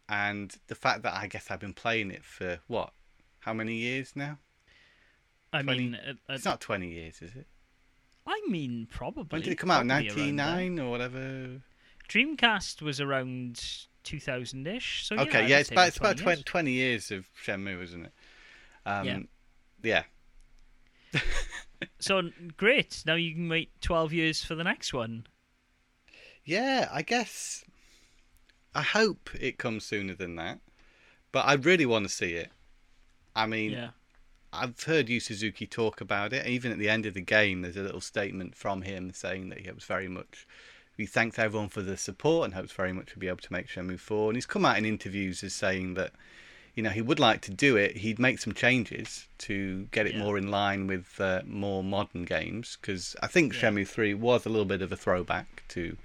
And 0.08 0.56
the 0.66 0.74
fact 0.74 1.02
that 1.02 1.14
I 1.14 1.28
guess 1.28 1.50
I've 1.50 1.60
been 1.60 1.74
playing 1.74 2.10
it 2.10 2.24
for 2.24 2.60
what, 2.66 2.92
how 3.40 3.52
many 3.54 3.76
years 3.76 4.16
now? 4.16 4.38
I 5.52 5.62
20 5.62 5.78
mean, 5.78 5.94
uh, 5.94 6.14
uh, 6.28 6.34
It's 6.34 6.44
not 6.44 6.60
twenty 6.60 6.90
years, 6.90 7.22
is 7.22 7.36
it? 7.36 7.46
I 8.26 8.42
mean, 8.48 8.86
probably. 8.90 9.26
When 9.30 9.42
did 9.42 9.52
it 9.52 9.58
come 9.58 9.70
out? 9.70 9.86
Ninety 9.86 10.32
nine 10.32 10.78
or 10.80 10.90
whatever. 10.90 11.62
Dreamcast 12.08 12.82
was 12.82 13.00
around 13.00 13.86
2000-ish. 14.04 15.06
So 15.06 15.16
okay, 15.16 15.44
I'd 15.44 15.48
yeah, 15.50 15.58
it's 15.58 15.70
about 15.70 15.88
it's 15.88 15.98
about 15.98 16.16
20 16.16 16.42
20 16.42 16.70
years. 16.72 17.10
years 17.10 17.20
of 17.20 17.28
Shenmue, 17.44 17.82
isn't 17.82 18.06
it? 18.06 18.12
Um, 18.86 19.28
Yeah. 19.82 20.02
yeah. 21.14 21.20
So 22.00 22.30
great. 22.56 23.02
Now 23.06 23.14
you 23.14 23.34
can 23.34 23.48
wait 23.48 23.70
12 23.80 24.12
years 24.12 24.44
for 24.44 24.54
the 24.54 24.64
next 24.64 24.92
one. 24.92 25.26
Yeah, 26.44 26.88
I 26.92 27.02
guess. 27.02 27.64
I 28.74 28.82
hope 28.82 29.30
it 29.38 29.58
comes 29.58 29.84
sooner 29.84 30.14
than 30.14 30.36
that, 30.36 30.60
but 31.32 31.46
I 31.46 31.54
really 31.54 31.86
want 31.86 32.04
to 32.06 32.12
see 32.12 32.34
it. 32.34 32.50
I 33.34 33.46
mean, 33.46 33.72
Yeah. 33.72 33.90
I've 34.52 34.82
heard 34.82 35.08
Yu 35.08 35.20
Suzuki 35.20 35.66
talk 35.66 36.00
about 36.00 36.32
it. 36.32 36.46
Even 36.46 36.72
at 36.72 36.78
the 36.78 36.88
end 36.88 37.06
of 37.06 37.14
the 37.14 37.20
game, 37.20 37.62
there's 37.62 37.76
a 37.76 37.82
little 37.82 38.00
statement 38.00 38.54
from 38.56 38.82
him 38.82 39.12
saying 39.12 39.50
that 39.50 39.60
he 39.60 39.70
was 39.70 39.84
very 39.84 40.08
much. 40.08 40.46
He 40.98 41.06
thanks 41.06 41.38
everyone 41.38 41.68
for 41.68 41.80
the 41.80 41.96
support 41.96 42.44
and 42.46 42.54
hopes 42.54 42.72
very 42.72 42.92
much 42.92 43.12
to 43.12 43.18
be 43.20 43.28
able 43.28 43.38
to 43.38 43.52
make 43.52 43.68
sure 43.68 43.82
move 43.84 44.00
forward. 44.00 44.30
And 44.30 44.36
he's 44.36 44.46
come 44.46 44.64
out 44.66 44.76
in 44.78 44.84
interviews 44.84 45.44
as 45.44 45.54
saying 45.54 45.94
that, 45.94 46.10
you 46.74 46.82
know, 46.82 46.90
he 46.90 47.00
would 47.00 47.20
like 47.20 47.40
to 47.42 47.52
do 47.52 47.76
it. 47.76 47.98
He'd 47.98 48.18
make 48.18 48.40
some 48.40 48.52
changes 48.52 49.28
to 49.38 49.84
get 49.92 50.08
it 50.08 50.14
Yeah. 50.14 50.24
more 50.24 50.36
in 50.36 50.50
line 50.50 50.88
with 50.88 51.20
uh, 51.20 51.42
more 51.46 51.84
modern 51.84 52.24
games 52.24 52.76
because 52.80 53.14
I 53.22 53.28
think 53.28 53.54
Yeah. 53.54 53.60
Shenmue 53.70 53.86
3 53.86 54.12
was 54.14 54.44
a 54.44 54.48
little 54.48 54.64
bit 54.64 54.82
of 54.82 54.90
a 54.90 54.96
throwback 54.96 55.62
to, 55.68 55.96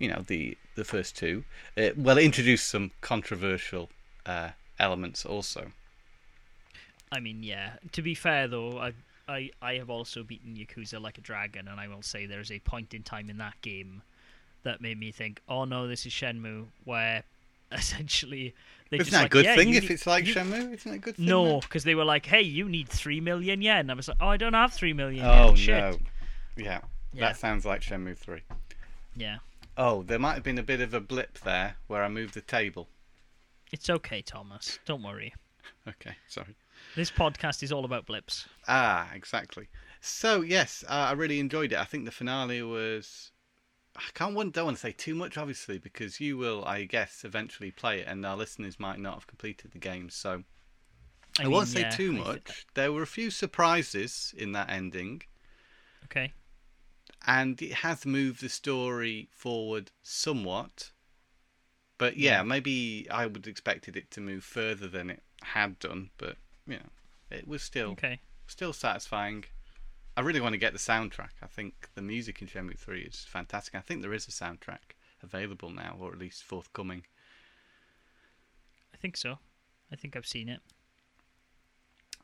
you 0.00 0.08
know, 0.08 0.24
the 0.26 0.58
the 0.74 0.84
first 0.84 1.16
two. 1.16 1.44
It, 1.76 1.96
well, 1.96 2.18
it 2.18 2.24
introduced 2.24 2.66
some 2.66 2.90
controversial 3.02 3.88
uh, 4.26 4.50
elements 4.80 5.24
also. 5.24 5.70
I 7.12 7.20
mean, 7.20 7.42
yeah. 7.44 7.74
To 7.92 8.02
be 8.02 8.14
fair, 8.14 8.48
though, 8.48 8.78
I, 8.80 8.94
I, 9.28 9.50
I 9.60 9.74
have 9.74 9.90
also 9.90 10.22
beaten 10.24 10.54
Yakuza 10.56 11.00
like 11.00 11.18
a 11.18 11.20
dragon, 11.20 11.68
and 11.68 11.78
I 11.80 11.88
will 11.88 12.02
say 12.02 12.26
there's 12.26 12.50
a 12.50 12.58
point 12.60 12.92
in 12.94 13.02
time 13.02 13.30
in 13.30 13.38
that 13.38 13.60
game 13.62 14.02
that 14.64 14.80
made 14.80 14.98
me 14.98 15.10
think, 15.12 15.40
oh 15.48 15.64
no, 15.64 15.86
this 15.88 16.06
is 16.06 16.12
Shenmue, 16.12 16.66
where 16.84 17.24
essentially 17.72 18.54
they 18.90 18.98
Isn't 18.98 19.06
just 19.10 19.12
that 19.20 19.26
a 19.26 19.28
good 19.28 19.44
yeah, 19.44 19.56
thing 19.56 19.74
if 19.74 19.82
need- 19.84 19.90
it's 19.92 20.06
like 20.06 20.26
you- 20.26 20.34
Shenmue? 20.34 20.74
Isn't 20.74 20.84
that 20.92 20.94
a 20.94 20.98
good 20.98 21.16
thing? 21.16 21.26
No, 21.26 21.60
because 21.60 21.84
they 21.84 21.94
were 21.94 22.04
like, 22.04 22.26
hey, 22.26 22.42
you 22.42 22.68
need 22.68 22.88
three 22.88 23.20
million 23.20 23.62
yen. 23.62 23.90
I 23.90 23.94
was 23.94 24.08
like, 24.08 24.18
oh, 24.20 24.28
I 24.28 24.36
don't 24.36 24.54
have 24.54 24.72
three 24.72 24.92
million 24.92 25.24
Oh 25.24 25.46
yen. 25.48 25.54
Shit. 25.56 25.78
no. 25.78 25.98
Yeah, 26.56 26.80
Yeah. 27.14 27.20
that 27.28 27.36
sounds 27.38 27.64
like 27.64 27.80
Shenmue 27.80 28.16
3. 28.18 28.40
Yeah. 29.16 29.38
Oh, 29.76 30.02
there 30.02 30.18
might 30.18 30.34
have 30.34 30.42
been 30.42 30.58
a 30.58 30.62
bit 30.62 30.80
of 30.82 30.92
a 30.92 31.00
blip 31.00 31.38
there 31.40 31.76
where 31.86 32.02
I 32.04 32.08
moved 32.08 32.34
the 32.34 32.42
table. 32.42 32.88
It's 33.72 33.88
okay, 33.88 34.20
Thomas. 34.20 34.78
Don't 34.84 35.02
worry. 35.02 35.34
Okay, 35.88 36.14
sorry. 36.28 36.54
This 36.94 37.10
podcast 37.10 37.62
is 37.62 37.72
all 37.72 37.84
about 37.84 38.06
blips. 38.06 38.48
Ah, 38.68 39.10
exactly. 39.14 39.68
So 40.00 40.40
yes, 40.42 40.84
uh, 40.88 40.92
I 40.92 41.12
really 41.12 41.40
enjoyed 41.40 41.72
it. 41.72 41.78
I 41.78 41.84
think 41.84 42.04
the 42.04 42.10
finale 42.10 42.62
was. 42.62 43.30
I 43.96 44.08
can't 44.14 44.34
want 44.34 44.54
don't 44.54 44.64
want 44.66 44.76
to 44.78 44.80
say 44.80 44.92
too 44.92 45.14
much, 45.14 45.36
obviously, 45.36 45.78
because 45.78 46.20
you 46.20 46.36
will, 46.38 46.64
I 46.64 46.84
guess, 46.84 47.24
eventually 47.24 47.70
play 47.70 48.00
it, 48.00 48.08
and 48.08 48.24
our 48.24 48.36
listeners 48.36 48.80
might 48.80 48.98
not 48.98 49.14
have 49.14 49.26
completed 49.26 49.72
the 49.72 49.78
game. 49.78 50.08
So 50.10 50.44
I, 51.38 51.44
mean, 51.44 51.52
won't 51.52 51.68
say 51.68 51.80
yeah, 51.80 51.90
too 51.90 52.12
I 52.12 52.18
much. 52.18 52.66
There 52.74 52.92
were 52.92 53.02
a 53.02 53.06
few 53.06 53.30
surprises 53.30 54.34
in 54.36 54.52
that 54.52 54.70
ending, 54.70 55.22
Okay. 56.04 56.32
and 57.26 57.60
it 57.62 57.72
has 57.74 58.06
moved 58.06 58.40
the 58.40 58.48
story 58.48 59.28
forward 59.30 59.90
somewhat. 60.02 60.92
But 61.98 62.16
yeah, 62.16 62.38
Yeah. 62.38 62.42
maybe 62.42 63.06
I 63.10 63.26
would 63.26 63.46
expected 63.46 63.96
it 63.96 64.10
to 64.12 64.20
move 64.20 64.44
further 64.44 64.88
than 64.88 65.10
it 65.10 65.22
had 65.42 65.78
done, 65.78 66.10
but 66.18 66.36
you 66.66 66.74
know, 66.76 66.90
it 67.30 67.46
was 67.48 67.62
still 67.62 67.90
Okay. 67.92 68.20
still 68.46 68.72
satisfying. 68.72 69.44
I 70.16 70.20
really 70.20 70.40
want 70.40 70.52
to 70.52 70.58
get 70.58 70.72
the 70.72 70.78
soundtrack. 70.78 71.30
I 71.42 71.46
think 71.46 71.88
the 71.94 72.02
music 72.02 72.42
in 72.42 72.48
Shenmue 72.48 72.78
3 72.78 73.00
is 73.02 73.24
fantastic. 73.26 73.74
I 73.74 73.80
think 73.80 74.02
there 74.02 74.12
is 74.12 74.28
a 74.28 74.30
soundtrack 74.30 74.94
available 75.22 75.70
now, 75.70 75.96
or 75.98 76.12
at 76.12 76.18
least 76.18 76.42
forthcoming. 76.44 77.04
I 78.92 78.98
think 78.98 79.16
so. 79.16 79.38
I 79.90 79.96
think 79.96 80.14
I've 80.16 80.26
seen 80.26 80.48
it. 80.48 80.60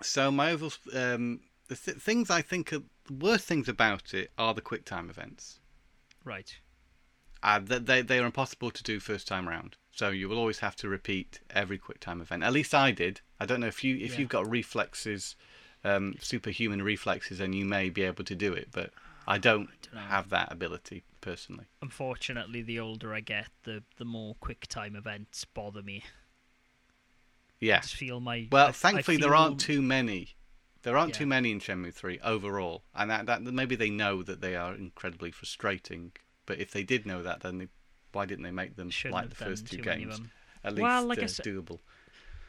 So 0.02 0.30
my 0.30 0.52
overall, 0.52 0.73
um, 0.95 1.40
the 1.68 1.76
th- 1.76 1.97
things 1.97 2.30
I 2.30 2.42
think 2.42 2.73
are 2.73 2.83
the 3.07 3.14
worst 3.14 3.47
things 3.47 3.68
about 3.68 4.14
it 4.14 4.30
are 4.38 4.54
the 4.54 4.61
quick 4.61 4.85
time 4.85 5.11
events. 5.11 5.59
Right. 6.25 6.59
Uh, 7.42 7.61
they, 7.62 8.02
they 8.02 8.18
are 8.18 8.26
impossible 8.26 8.71
to 8.71 8.83
do 8.83 8.99
first 9.00 9.28
time 9.28 9.49
round. 9.49 9.76
So 9.92 10.11
you 10.11 10.28
will 10.28 10.38
always 10.38 10.59
have 10.61 10.76
to 10.76 10.88
repeat 10.88 11.40
every 11.50 11.78
quick 11.78 12.00
time 12.00 12.21
event. 12.21 12.42
At 12.42 12.52
least 12.52 12.75
I 12.75 12.90
did. 12.92 13.21
I 13.40 13.47
don't 13.47 13.61
know 13.61 13.66
if 13.68 13.83
you 13.85 13.97
if 13.97 14.12
Yeah. 14.14 14.18
you've 14.21 14.28
got 14.28 14.49
reflexes, 14.50 15.37
um, 15.85 16.14
superhuman 16.21 16.83
reflexes, 16.83 17.38
then 17.38 17.52
you 17.52 17.64
may 17.64 17.90
be 17.90 18.02
able 18.02 18.25
to 18.25 18.35
do 18.35 18.52
it. 18.52 18.68
But 18.73 18.90
I 19.26 19.38
don't, 19.38 19.68
dunno. 19.83 20.07
have 20.07 20.30
that 20.30 20.50
ability 20.52 21.02
personally. 21.21 21.66
Unfortunately, 21.83 22.62
the 22.62 22.78
older 22.80 23.12
I 23.14 23.21
get, 23.21 23.49
the 23.64 23.83
the 23.97 24.04
more 24.04 24.35
quick 24.40 24.66
time 24.68 24.95
events 24.97 25.45
bother 25.45 25.83
me. 25.83 26.04
Yeah. 27.61 27.78
I 27.78 27.80
feel 27.87 28.21
my. 28.21 28.49
Well, 28.50 28.66
I- 28.66 28.68
I 28.71 28.73
thankfully 28.73 29.16
there 29.16 29.35
aren't 29.35 29.61
too 29.61 29.83
many. 29.83 30.35
There 30.83 30.97
aren't 30.97 31.14
Yeah. 31.14 31.18
too 31.18 31.26
many 31.26 31.50
in 31.50 31.59
Shenmue 31.59 31.92
3 31.92 32.21
overall, 32.21 32.85
and 32.95 33.11
that, 33.11 33.26
that 33.26 33.42
maybe 33.42 33.75
they 33.75 33.90
know 33.90 34.23
that 34.23 34.40
they 34.40 34.54
are 34.54 34.75
incredibly 34.75 35.33
frustrating. 35.33 36.12
But 36.49 36.59
if 36.61 36.71
they 36.71 36.83
did 36.83 37.05
know 37.05 37.23
that, 37.23 37.40
then 37.40 37.59
they, 37.59 37.69
why 38.12 38.25
didn't 38.25 38.43
they 38.45 38.50
make 38.50 38.75
them 38.75 38.88
Shouldn't 38.88 39.14
like 39.14 39.28
the 39.28 39.35
first 39.37 39.67
two 39.67 39.76
too 39.76 39.83
many 39.83 40.05
of 40.05 40.11
games? 40.12 40.21
At 40.64 40.73
least 40.73 40.83
Well, 40.83 41.05
like 41.05 41.19
I 41.19 41.25
uh, 41.25 41.28
said- 41.28 41.45
doable. 41.45 41.78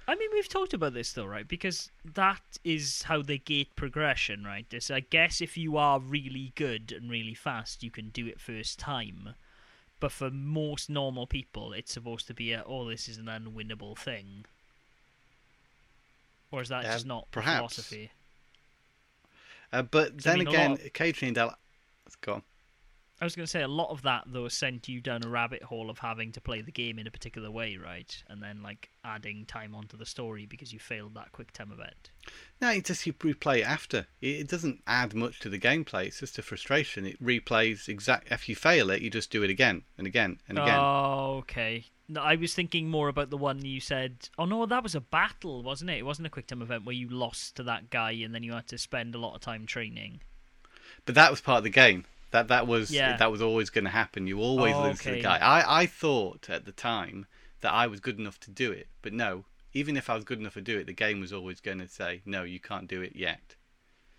I 0.07 0.15
mean, 0.15 0.29
we've 0.33 0.47
talked 0.47 0.73
about 0.73 0.93
this 0.93 1.11
though, 1.11 1.25
right? 1.25 1.45
Because 1.47 1.91
that 2.15 2.41
is 2.63 3.03
how 3.03 3.21
they 3.21 3.37
gate 3.39 3.75
progression, 3.75 4.43
right? 4.45 4.65
It's, 4.71 4.89
I 4.89 5.01
guess 5.01 5.41
if 5.41 5.55
you 5.57 5.75
are 5.77 5.99
really 5.99 6.53
good 6.55 6.91
and 6.93 7.11
really 7.11 7.35
fast, 7.35 7.83
you 7.83 7.91
can 7.91 8.09
do 8.09 8.25
it 8.25 8.39
first 8.39 8.79
time. 8.79 9.35
But 9.99 10.13
for 10.13 10.31
most 10.31 10.89
normal 10.89 11.27
people, 11.27 11.73
it's 11.73 11.91
supposed 11.93 12.25
to 12.27 12.33
be 12.33 12.53
a, 12.53 12.63
oh, 12.65 12.89
this 12.89 13.07
is 13.09 13.17
an 13.17 13.25
unwinnable 13.25 13.95
thing. 13.97 14.45
Or 16.51 16.61
is 16.61 16.69
that 16.69 16.85
Uh, 16.85 16.93
just 16.93 17.05
not 17.05 17.29
perhaps. 17.31 17.75
philosophy? 17.75 18.11
Uh, 19.71 19.83
but 19.83 20.13
'Cause, 20.17 20.25
I 20.25 20.29
then 20.31 20.39
mean, 20.39 20.47
again, 20.47 20.71
of- 20.71 20.85
occasionally 20.85 21.33
they'll. 21.33 21.53
Go 22.21 22.33
on. 22.35 22.43
I 23.21 23.25
was 23.25 23.35
going 23.35 23.45
to 23.45 23.51
say 23.51 23.61
a 23.61 23.67
lot 23.67 23.89
of 23.89 24.03
that 24.03 24.23
though 24.27 24.47
sent 24.47 24.87
you 24.87 25.01
down 25.01 25.23
a 25.25 25.29
rabbit 25.29 25.61
hole 25.63 25.89
of 25.89 25.99
having 25.99 26.31
to 26.31 26.41
play 26.41 26.61
the 26.61 26.71
game 26.71 26.97
in 26.97 27.07
a 27.07 27.11
particular 27.11 27.51
way, 27.51 27.75
right? 27.75 28.23
And 28.29 28.41
then 28.41 28.63
like 28.63 28.89
adding 29.03 29.45
time 29.45 29.75
onto 29.75 29.97
the 29.97 30.05
story 30.05 30.45
because 30.45 30.71
you 30.71 30.79
failed 30.79 31.15
that 31.15 31.33
quick 31.33 31.51
time 31.51 31.71
event. 31.71 32.11
No, 32.61 32.69
it 32.69 32.85
just 32.85 33.05
you 33.05 33.13
replay 33.13 33.59
it 33.59 33.67
after. 33.67 34.07
It, 34.21 34.39
it 34.41 34.47
doesn't 34.47 34.81
add 34.87 35.13
much 35.13 35.41
to 35.41 35.49
the 35.49 35.59
gameplay. 35.59 36.05
It's 36.05 36.21
just 36.21 36.37
a 36.37 36.41
frustration. 36.41 37.05
It 37.05 37.21
replays 37.21 37.89
exact. 37.89 38.31
If 38.31 38.47
you 38.47 38.55
fail 38.55 38.89
it, 38.89 39.01
you 39.01 39.09
just 39.09 39.31
do 39.31 39.43
it 39.43 39.49
again 39.49 39.83
and 39.97 40.07
again 40.07 40.39
and 40.47 40.57
again. 40.57 40.79
Oh, 40.79 41.37
okay. 41.39 41.85
No, 42.07 42.21
I 42.21 42.35
was 42.37 42.53
thinking 42.53 42.89
more 42.89 43.09
about 43.09 43.31
the 43.31 43.37
one 43.37 43.65
you 43.65 43.81
said. 43.81 44.29
Oh 44.37 44.45
no, 44.45 44.65
that 44.65 44.81
was 44.81 44.95
a 44.95 45.01
battle, 45.01 45.61
wasn't 45.61 45.91
it? 45.91 45.97
It 45.97 46.05
wasn't 46.05 46.27
a 46.27 46.31
quick 46.31 46.47
time 46.47 46.61
event 46.61 46.85
where 46.85 46.95
you 46.95 47.09
lost 47.09 47.57
to 47.57 47.63
that 47.63 47.89
guy 47.89 48.11
and 48.11 48.33
then 48.33 48.43
you 48.43 48.53
had 48.53 48.67
to 48.67 48.77
spend 48.77 49.13
a 49.13 49.19
lot 49.19 49.35
of 49.35 49.41
time 49.41 49.65
training. 49.65 50.21
But 51.05 51.15
that 51.15 51.29
was 51.31 51.41
part 51.41 51.59
of 51.59 51.63
the 51.65 51.69
game. 51.69 52.05
That 52.31 52.47
that 52.49 52.67
was 52.67 52.91
Yeah. 52.91 53.17
that 53.17 53.31
was 53.31 53.41
always 53.41 53.69
going 53.69 53.85
to 53.85 53.89
happen. 53.91 54.27
You 54.27 54.39
always 54.39 54.75
Oh, 54.75 54.83
lose 54.83 54.99
to 54.99 55.11
the 55.11 55.21
guy. 55.21 55.37
I 55.37 55.81
I 55.81 55.85
thought 55.85 56.49
at 56.49 56.65
the 56.65 56.71
time 56.71 57.25
that 57.61 57.71
I 57.73 57.87
was 57.87 57.99
good 57.99 58.19
enough 58.19 58.39
to 58.41 58.51
do 58.51 58.71
it, 58.71 58.87
but 59.01 59.13
no. 59.13 59.45
Even 59.73 59.95
if 59.97 60.09
I 60.09 60.15
was 60.15 60.23
good 60.23 60.39
enough 60.39 60.55
to 60.55 60.61
do 60.61 60.79
it, 60.79 60.87
the 60.87 60.93
game 60.93 61.19
was 61.19 61.31
always 61.31 61.61
going 61.61 61.77
to 61.79 61.87
say 61.87 62.21
no, 62.25 62.41
you 62.43 62.59
can't 62.59 62.87
do 62.87 63.01
it 63.01 63.15
yet. 63.15 63.55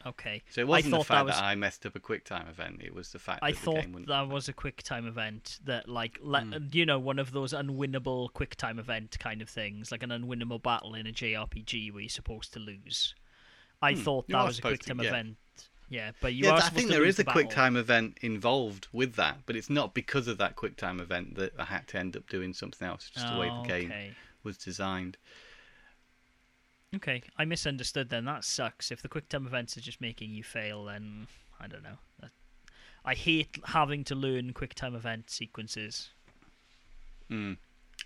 Okay. 0.07 0.43
So 0.49 0.61
it 0.63 0.69
wasn't 0.69 0.93
the 0.93 0.99
fact 1.05 1.09
that 1.09 1.25
was. 1.27 1.37
I 1.37 1.55
messed 1.57 1.85
up 1.85 1.95
a 1.95 2.01
quick 2.01 2.25
time 2.25 2.47
event. 2.49 2.81
It 2.83 2.95
was 2.95 3.13
the 3.13 3.19
fact 3.19 3.41
I 3.43 3.51
that 3.53 3.59
the 3.59 3.65
thought 3.65 4.07
that 4.07 4.29
was 4.29 4.49
a 4.49 4.53
quick 4.53 4.83
time 4.83 5.07
event 5.07 5.59
that, 5.65 5.89
like, 5.89 6.19
le- 6.23 6.41
Hmm. 6.41 6.69
you 6.73 6.87
know, 6.87 6.99
one 6.99 7.19
of 7.19 7.33
those 7.33 7.53
unwinnable 7.53 8.33
quick 8.33 8.55
time 8.57 8.79
event 8.79 9.19
kind 9.19 9.43
of 9.43 9.51
things, 9.51 9.93
like 9.93 10.03
an 10.03 10.11
unwinnable 10.11 10.63
battle 10.63 10.95
in 10.95 11.07
a 11.07 11.13
JRPG 11.13 11.91
where 11.93 12.01
you're 12.03 12.09
supposed 12.09 12.53
to 12.55 12.59
lose. 12.61 13.15
I 13.83 13.93
Hmm, 13.95 14.01
thought 14.01 14.29
that 14.29 14.43
was 14.45 14.59
a 14.59 14.63
quick 14.63 14.83
time 14.83 15.01
event. 15.01 15.37
Yeah, 15.91 16.13
but 16.21 16.35
you 16.35 16.45
yeah, 16.45 16.55
I 16.55 16.69
think 16.69 16.87
to 16.87 16.93
there 16.93 17.05
a 17.05 17.13
the 17.13 17.25
quick 17.25 17.49
battle. 17.49 17.63
time 17.63 17.77
event 17.77 18.19
involved 18.23 18.87
with 18.93 19.17
that, 19.17 19.39
but 19.45 19.57
it's 19.57 19.69
not 19.69 19.93
because 19.93 20.29
of 20.29 20.39
that 20.39 20.55
quick 20.55 20.77
time 20.77 21.01
event 21.01 21.35
that 21.35 21.53
I 21.59 21.65
had 21.65 21.89
to 21.89 21.99
end 21.99 22.17
up 22.17 22.29
doing 22.29 22.55
something 22.55 22.87
else. 22.87 23.09
It's 23.09 23.21
just 23.23 23.33
the 23.33 23.39
way 23.39 23.49
the 23.49 23.55
Oh, 23.55 23.65
game 23.65 23.91
okay. 23.91 24.13
was 24.45 24.57
designed. 24.57 25.17
Okay, 26.95 27.23
I 27.37 27.45
misunderstood 27.45 28.09
then. 28.09 28.25
That 28.25 28.45
sucks. 28.45 28.91
If 28.91 29.03
the 29.03 29.09
quick 29.09 29.29
time 29.29 29.47
events 29.47 29.77
are 29.77 29.81
just 29.81 30.01
making 30.01 30.31
you 30.33 30.43
fail, 30.45 30.85
then 30.85 31.27
I 31.61 31.67
don't 31.67 31.83
know. 31.83 31.99
I 33.05 33.15
hate 33.15 33.57
having 33.65 34.05
to 34.05 34.15
learn 34.15 34.53
quick 34.53 34.75
time 34.75 34.95
event 34.95 35.31
sequences. 35.31 36.11
Mm. 37.31 37.57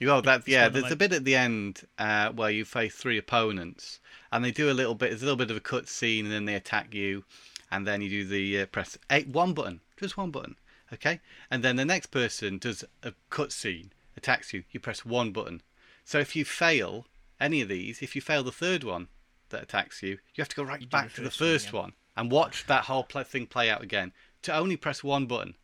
Oh, 0.02 0.20
that 0.20 0.46
yeah. 0.46 0.68
There's 0.68 0.90
a 0.90 0.96
bit 0.96 1.12
at 1.12 1.24
the 1.24 1.34
end 1.34 1.82
uh, 1.98 2.30
where 2.30 2.50
you 2.50 2.64
face 2.64 2.94
three 2.94 3.18
opponents, 3.18 4.00
and 4.32 4.44
they 4.44 4.52
do 4.52 4.70
a 4.70 4.72
little 4.74 4.94
bit. 4.94 5.10
There's 5.10 5.22
a 5.22 5.26
little 5.26 5.36
bit 5.36 5.50
of 5.50 5.56
a 5.56 5.60
cut 5.60 5.88
scene, 5.88 6.24
and 6.26 6.32
then 6.34 6.44
they 6.44 6.54
attack 6.54 6.94
you, 6.94 7.24
and 7.70 7.86
then 7.86 8.00
you 8.02 8.08
do 8.08 8.24
the 8.24 8.60
uh, 8.62 8.66
press 8.66 8.98
eight 9.10 9.28
one 9.28 9.52
button, 9.54 9.80
just 9.98 10.16
one 10.16 10.30
button, 10.30 10.56
okay. 10.92 11.20
And 11.50 11.62
then 11.62 11.76
the 11.76 11.84
next 11.84 12.06
person 12.06 12.58
does 12.58 12.84
a 13.02 13.14
cut 13.30 13.52
scene, 13.52 13.92
attacks 14.16 14.52
you. 14.52 14.64
You 14.70 14.80
press 14.80 15.04
one 15.04 15.32
button. 15.32 15.62
So 16.04 16.18
if 16.18 16.36
you 16.36 16.44
fail 16.44 17.06
any 17.40 17.60
of 17.62 17.68
these, 17.68 18.02
if 18.02 18.14
you 18.14 18.20
fail 18.20 18.42
the 18.42 18.52
third 18.52 18.84
one 18.84 19.08
that 19.50 19.62
attacks 19.62 20.02
you, 20.02 20.18
you 20.34 20.42
have 20.42 20.48
to 20.48 20.56
go 20.56 20.62
right 20.62 20.80
You 20.80 20.86
back 20.86 21.10
the 21.10 21.16
to 21.16 21.22
the 21.22 21.30
first 21.30 21.72
one 21.72 21.82
one 21.82 21.92
and 22.16 22.30
watch 22.30 22.66
that 22.66 22.84
whole 22.84 23.04
pl- 23.04 23.24
thing 23.24 23.46
play 23.46 23.70
out 23.70 23.82
again 23.82 24.12
to 24.42 24.54
only 24.54 24.76
press 24.76 25.02
one 25.02 25.26
button. 25.26 25.54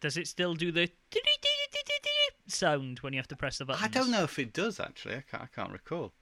Does 0.00 0.16
it 0.16 0.26
still 0.26 0.54
do 0.54 0.72
the 0.72 0.90
sound 2.48 2.98
when 3.00 3.12
you 3.12 3.18
have 3.18 3.28
to 3.28 3.36
press 3.36 3.58
the 3.58 3.64
button? 3.64 3.84
I 3.84 3.88
don't 3.88 4.10
know 4.10 4.24
if 4.24 4.38
it 4.38 4.52
does 4.52 4.80
actually. 4.80 5.16
I 5.16 5.22
can't, 5.30 5.42
I 5.44 5.46
can't 5.54 5.72
recall. 5.72 6.12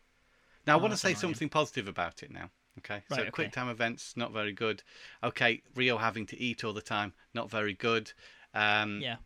Now 0.67 0.75
I 0.75 0.79
Oh, 0.79 0.83
want 0.83 0.93
to 0.93 0.99
say 0.99 1.15
something 1.15 1.49
positive 1.49 1.89
about 1.89 2.23
it 2.23 2.31
now. 2.31 2.51
Okay, 2.81 3.03
Right, 3.11 3.17
so 3.17 3.23
okay. 3.23 3.31
quick 3.31 3.53
time 3.53 3.69
events 3.69 4.17
not 4.17 4.33
very 4.33 4.53
good. 4.53 4.83
Okay, 5.23 5.63
Ryo 5.75 5.97
having 5.99 6.27
to 6.27 6.41
eat 6.41 6.65
all 6.65 6.73
the 6.73 6.83
time 6.83 7.13
not 7.35 7.51
very 7.51 7.75
good. 7.75 8.13
Um, 8.55 9.01
Yeah. 9.01 9.17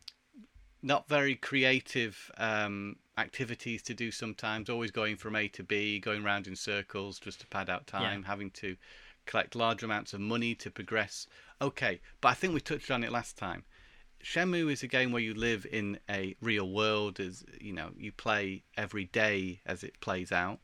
Not 0.81 1.09
very 1.09 1.35
creative 1.35 2.29
um, 2.37 2.97
activities 3.17 3.81
to 3.83 3.95
do 3.95 4.11
sometimes. 4.11 4.69
Always 4.69 4.91
going 4.91 5.15
from 5.17 5.35
A 5.35 5.47
to 5.49 5.63
B, 5.63 5.99
going 5.99 6.23
round 6.23 6.45
in 6.47 6.55
circles 6.55 7.17
just 7.17 7.39
to 7.41 7.47
pad 7.47 7.69
out 7.71 7.87
time. 7.87 8.21
Having 8.23 8.51
to 8.51 8.75
collect 9.25 9.55
large 9.55 9.81
amounts 9.81 10.13
of 10.13 10.19
money 10.19 10.53
to 10.55 10.69
progress. 10.69 11.27
Okay, 11.59 12.01
but 12.21 12.29
I 12.29 12.33
think 12.35 12.53
we 12.53 12.61
touched 12.61 12.91
on 12.91 13.03
it 13.03 13.11
last 13.11 13.35
time. 13.35 13.63
Shenmue 14.23 14.71
is 14.71 14.83
a 14.83 14.87
game 14.87 15.11
where 15.11 15.21
you 15.21 15.33
live 15.33 15.65
in 15.71 15.99
a 16.09 16.35
real 16.41 16.69
world. 16.71 17.19
As 17.19 17.43
you 17.59 17.73
know, 17.73 17.89
you 17.97 18.11
play 18.11 18.63
every 18.77 19.05
day 19.05 19.61
as 19.65 19.83
it 19.83 19.99
plays 20.01 20.31
out. 20.31 20.59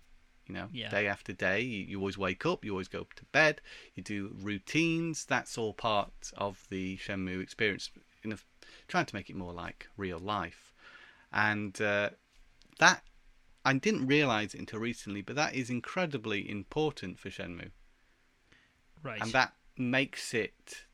You 0.52 0.58
know, 0.58 0.70
Yeah. 0.74 0.90
day 0.90 1.08
after 1.08 1.32
day. 1.32 1.62
You, 1.62 1.86
you 1.86 2.00
always 2.00 2.18
wake 2.18 2.46
up. 2.46 2.66
You 2.66 2.72
always 2.72 2.90
go 2.90 3.08
to 3.16 3.26
bed. 3.32 3.62
You 3.96 4.04
do 4.04 4.36
routines. 4.42 5.24
That's 5.26 5.58
all 5.58 5.74
part 5.74 6.34
of 6.36 6.68
the 6.70 6.98
Shenmue 6.98 7.42
experience. 7.42 7.90
In 8.24 8.34
a, 8.34 8.38
trying 8.90 9.06
to 9.06 9.16
make 9.16 9.30
it 9.30 9.36
more 9.38 9.54
like 9.54 9.88
real 9.96 10.20
life, 10.20 10.74
and 11.32 11.80
uh, 11.82 12.10
that 12.80 13.04
I 13.64 13.74
didn't 13.74 14.08
realize 14.08 14.54
it 14.54 14.60
until 14.60 14.80
recently, 14.80 15.22
but 15.22 15.38
that 15.38 15.56
is 15.56 15.70
incredibly 15.70 16.50
important 16.50 17.18
for 17.18 17.30
Shenmue 17.30 17.72
Right. 19.04 19.22
and 19.22 19.32
that 19.32 19.54
makes 19.78 20.34
it, 20.34 20.86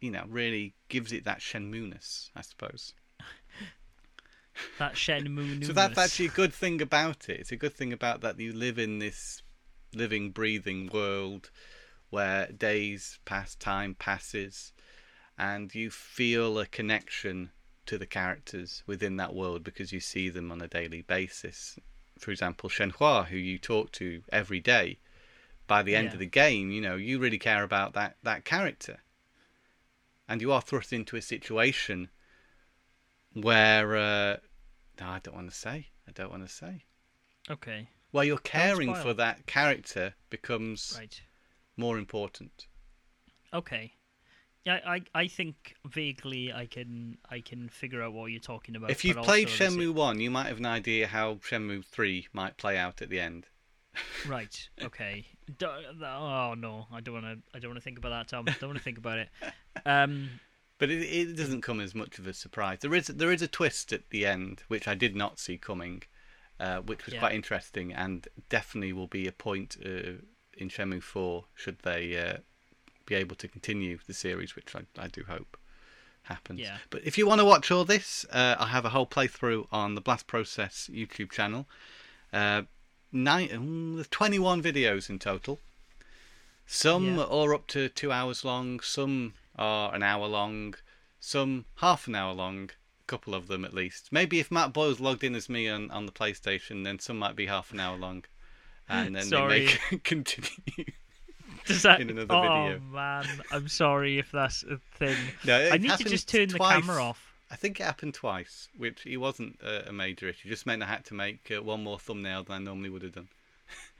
you 0.00 0.10
know, 0.10 0.24
really 0.28 0.74
gives 0.88 1.12
it 1.12 1.24
that 1.24 1.38
Shenmue-ness, 1.40 2.30
I 2.34 2.40
suppose. 2.40 2.94
That 4.78 4.94
Shenmue 4.94 5.64
So 5.64 5.72
that's 5.72 5.98
actually 5.98 6.26
a 6.26 6.30
good 6.30 6.52
thing 6.52 6.80
about 6.80 7.28
it. 7.28 7.40
It's 7.40 7.52
a 7.52 7.56
good 7.56 7.74
thing 7.74 7.92
about 7.92 8.20
that 8.22 8.38
you 8.38 8.52
live 8.52 8.78
in 8.78 8.98
this 8.98 9.42
living, 9.94 10.30
breathing 10.30 10.88
world 10.92 11.50
where 12.10 12.46
days 12.48 13.18
pass, 13.24 13.54
time 13.54 13.94
passes, 13.94 14.72
and 15.38 15.74
you 15.74 15.90
feel 15.90 16.58
a 16.58 16.66
connection 16.66 17.50
to 17.86 17.98
the 17.98 18.06
characters 18.06 18.82
within 18.86 19.16
that 19.16 19.34
world 19.34 19.64
because 19.64 19.92
you 19.92 20.00
see 20.00 20.28
them 20.28 20.52
on 20.52 20.60
a 20.60 20.68
daily 20.68 21.02
basis. 21.02 21.78
For 22.18 22.30
example, 22.30 22.68
Shenhua, 22.68 23.26
who 23.26 23.36
you 23.36 23.58
talk 23.58 23.90
to 23.92 24.22
every 24.30 24.60
day, 24.60 24.98
by 25.66 25.82
the 25.82 25.96
end 25.96 26.08
Yeah. 26.08 26.12
of 26.14 26.18
the 26.18 26.26
game, 26.26 26.70
you 26.70 26.80
know, 26.80 26.96
you 26.96 27.18
really 27.18 27.38
care 27.38 27.62
about 27.62 27.94
that, 27.94 28.16
that 28.22 28.44
character. 28.44 29.00
And 30.28 30.40
you 30.40 30.52
are 30.52 30.60
thrust 30.60 30.92
into 30.92 31.16
a 31.16 31.22
situation 31.22 32.10
where, 33.34 33.96
uh, 33.96 34.36
no, 35.00 35.06
I 35.08 35.18
don't 35.22 35.34
want 35.34 35.50
to 35.50 35.56
say. 35.56 35.88
I 36.08 36.12
don't 36.12 36.30
want 36.30 36.46
to 36.46 36.52
say. 36.52 36.84
Okay. 37.50 37.88
Where 38.10 38.24
your 38.24 38.38
caring 38.38 38.94
for 38.94 39.14
that 39.14 39.46
character 39.46 40.14
becomes 40.30 40.94
Right. 40.98 41.20
more 41.76 41.96
important. 41.98 42.66
Okay. 43.54 43.94
Yeah, 44.64 44.78
I 44.86 45.02
I 45.14 45.26
think 45.26 45.74
vaguely 45.84 46.52
I 46.52 46.66
can 46.66 47.18
I 47.28 47.40
can 47.40 47.68
figure 47.68 48.00
out 48.02 48.12
what 48.12 48.26
you're 48.26 48.38
talking 48.40 48.76
about. 48.76 48.90
if 48.90 49.04
you've 49.04 49.16
played 49.16 49.48
also 49.48 49.64
at 49.64 49.70
the 49.72 49.76
Shenmue 49.78 49.94
1, 49.94 50.20
you 50.20 50.30
might 50.30 50.46
have 50.46 50.58
an 50.58 50.66
idea 50.66 51.08
how 51.08 51.34
Shenmue 51.36 51.84
3 51.84 52.28
might 52.32 52.56
play 52.58 52.78
out 52.78 53.02
at 53.02 53.08
the 53.08 53.18
end. 53.18 53.48
Right. 54.26 54.68
Okay. 54.82 55.26
Do- 55.58 55.66
oh 55.66 56.54
no, 56.56 56.86
I 56.92 57.00
don't 57.00 57.14
want 57.22 57.26
to. 57.26 57.56
I 57.56 57.58
don't 57.58 57.70
want 57.70 57.78
to 57.78 57.84
think 57.84 57.98
about 57.98 58.10
that, 58.10 58.28
Tom. 58.28 58.44
I 58.48 58.52
Don't 58.60 58.68
want 58.70 58.78
to 58.78 58.84
think 58.84 58.98
about 58.98 59.18
it. 59.18 59.28
Um. 59.84 60.30
But 60.82 60.90
it, 60.90 61.02
it 61.02 61.36
doesn't 61.36 61.60
come 61.62 61.78
as 61.78 61.94
much 61.94 62.18
of 62.18 62.26
a 62.26 62.34
surprise. 62.34 62.78
There 62.80 62.92
is 62.92 63.06
there 63.06 63.30
is 63.30 63.40
a 63.40 63.46
twist 63.46 63.92
at 63.92 64.10
the 64.10 64.26
end 64.26 64.64
which 64.66 64.88
I 64.88 64.96
did 64.96 65.14
not 65.14 65.38
see 65.38 65.56
coming, 65.56 66.02
uh, 66.58 66.78
which 66.80 67.06
was 67.06 67.14
Yeah. 67.14 67.20
quite 67.20 67.36
interesting 67.36 67.92
and 67.92 68.26
definitely 68.48 68.92
will 68.92 69.06
be 69.06 69.28
a 69.28 69.32
point 69.48 69.76
uh, 69.84 70.14
in 70.54 70.68
Shenmue 70.68 71.00
4 71.00 71.44
should 71.54 71.78
they 71.82 72.16
uh, 72.16 72.38
be 73.06 73.14
able 73.14 73.36
to 73.36 73.46
continue 73.46 73.96
the 74.08 74.12
series, 74.12 74.56
which 74.56 74.74
I, 74.74 74.80
I 74.98 75.06
do 75.06 75.22
hope 75.28 75.56
happens. 76.24 76.58
Yeah. 76.58 76.78
But 76.90 77.02
if 77.04 77.16
you 77.16 77.28
want 77.28 77.40
to 77.40 77.44
watch 77.44 77.70
all 77.70 77.84
this, 77.84 78.26
uh, 78.32 78.56
I 78.58 78.66
have 78.66 78.84
a 78.84 78.88
whole 78.90 79.06
playthrough 79.06 79.68
on 79.70 79.94
the 79.94 80.00
Blast 80.00 80.26
Process 80.26 80.90
YouTube 80.92 81.30
channel. 81.30 81.68
Uh, 82.32 82.62
nine, 83.12 83.48
mm, 83.50 84.10
21 84.10 84.60
videos 84.60 85.08
in 85.08 85.20
total. 85.20 85.60
Some 86.66 87.18
Yeah. 87.18 87.24
are 87.26 87.54
up 87.54 87.68
to 87.68 87.88
two 87.88 88.10
hours 88.10 88.44
long, 88.44 88.80
some 88.80 89.34
are 89.56 89.94
an 89.94 90.02
hour 90.02 90.26
long, 90.26 90.74
some 91.20 91.64
half 91.76 92.06
an 92.06 92.14
hour 92.14 92.32
long, 92.32 92.70
a 93.00 93.06
couple 93.06 93.34
of 93.34 93.48
them 93.48 93.64
at 93.64 93.74
least. 93.74 94.08
Maybe 94.10 94.40
if 94.40 94.50
Matt 94.50 94.72
Boyle's 94.72 95.00
logged 95.00 95.24
in 95.24 95.34
as 95.34 95.48
me 95.48 95.68
on, 95.68 95.90
on 95.90 96.06
the 96.06 96.12
PlayStation, 96.12 96.84
then 96.84 96.98
some 96.98 97.18
might 97.18 97.36
be 97.36 97.46
half 97.46 97.72
an 97.72 97.80
hour 97.80 97.96
long. 97.96 98.24
And 98.88 99.14
then 99.14 99.24
Sorry. 99.24 99.66
they 99.66 99.72
may 99.90 99.98
continue. 100.04 100.92
Does 101.64 101.82
that? 101.82 102.00
In 102.00 102.10
another 102.10 102.34
oh 102.34 102.42
video. 102.42 102.80
man, 102.80 103.26
I'm 103.52 103.68
sorry 103.68 104.18
if 104.18 104.32
that's 104.32 104.64
a 104.64 104.78
thing. 104.98 105.16
No, 105.44 105.70
I 105.72 105.78
need 105.78 105.92
to 105.92 106.04
just 106.04 106.28
turn 106.28 106.48
twice. 106.48 106.76
the 106.76 106.80
camera 106.80 107.02
off. 107.02 107.32
I 107.50 107.54
think 107.56 107.78
it 107.78 107.84
happened 107.84 108.14
twice, 108.14 108.68
which 108.76 109.06
it 109.06 109.18
wasn't 109.18 109.60
a, 109.62 109.90
a 109.90 109.92
major 109.92 110.28
issue. 110.28 110.48
Just 110.48 110.66
meant 110.66 110.82
I 110.82 110.86
had 110.86 111.04
to 111.06 111.14
make 111.14 111.52
uh, 111.54 111.62
one 111.62 111.84
more 111.84 111.98
thumbnail 111.98 112.44
than 112.44 112.54
I 112.54 112.58
normally 112.58 112.88
would 112.88 113.02
have 113.02 113.12
done. 113.12 113.28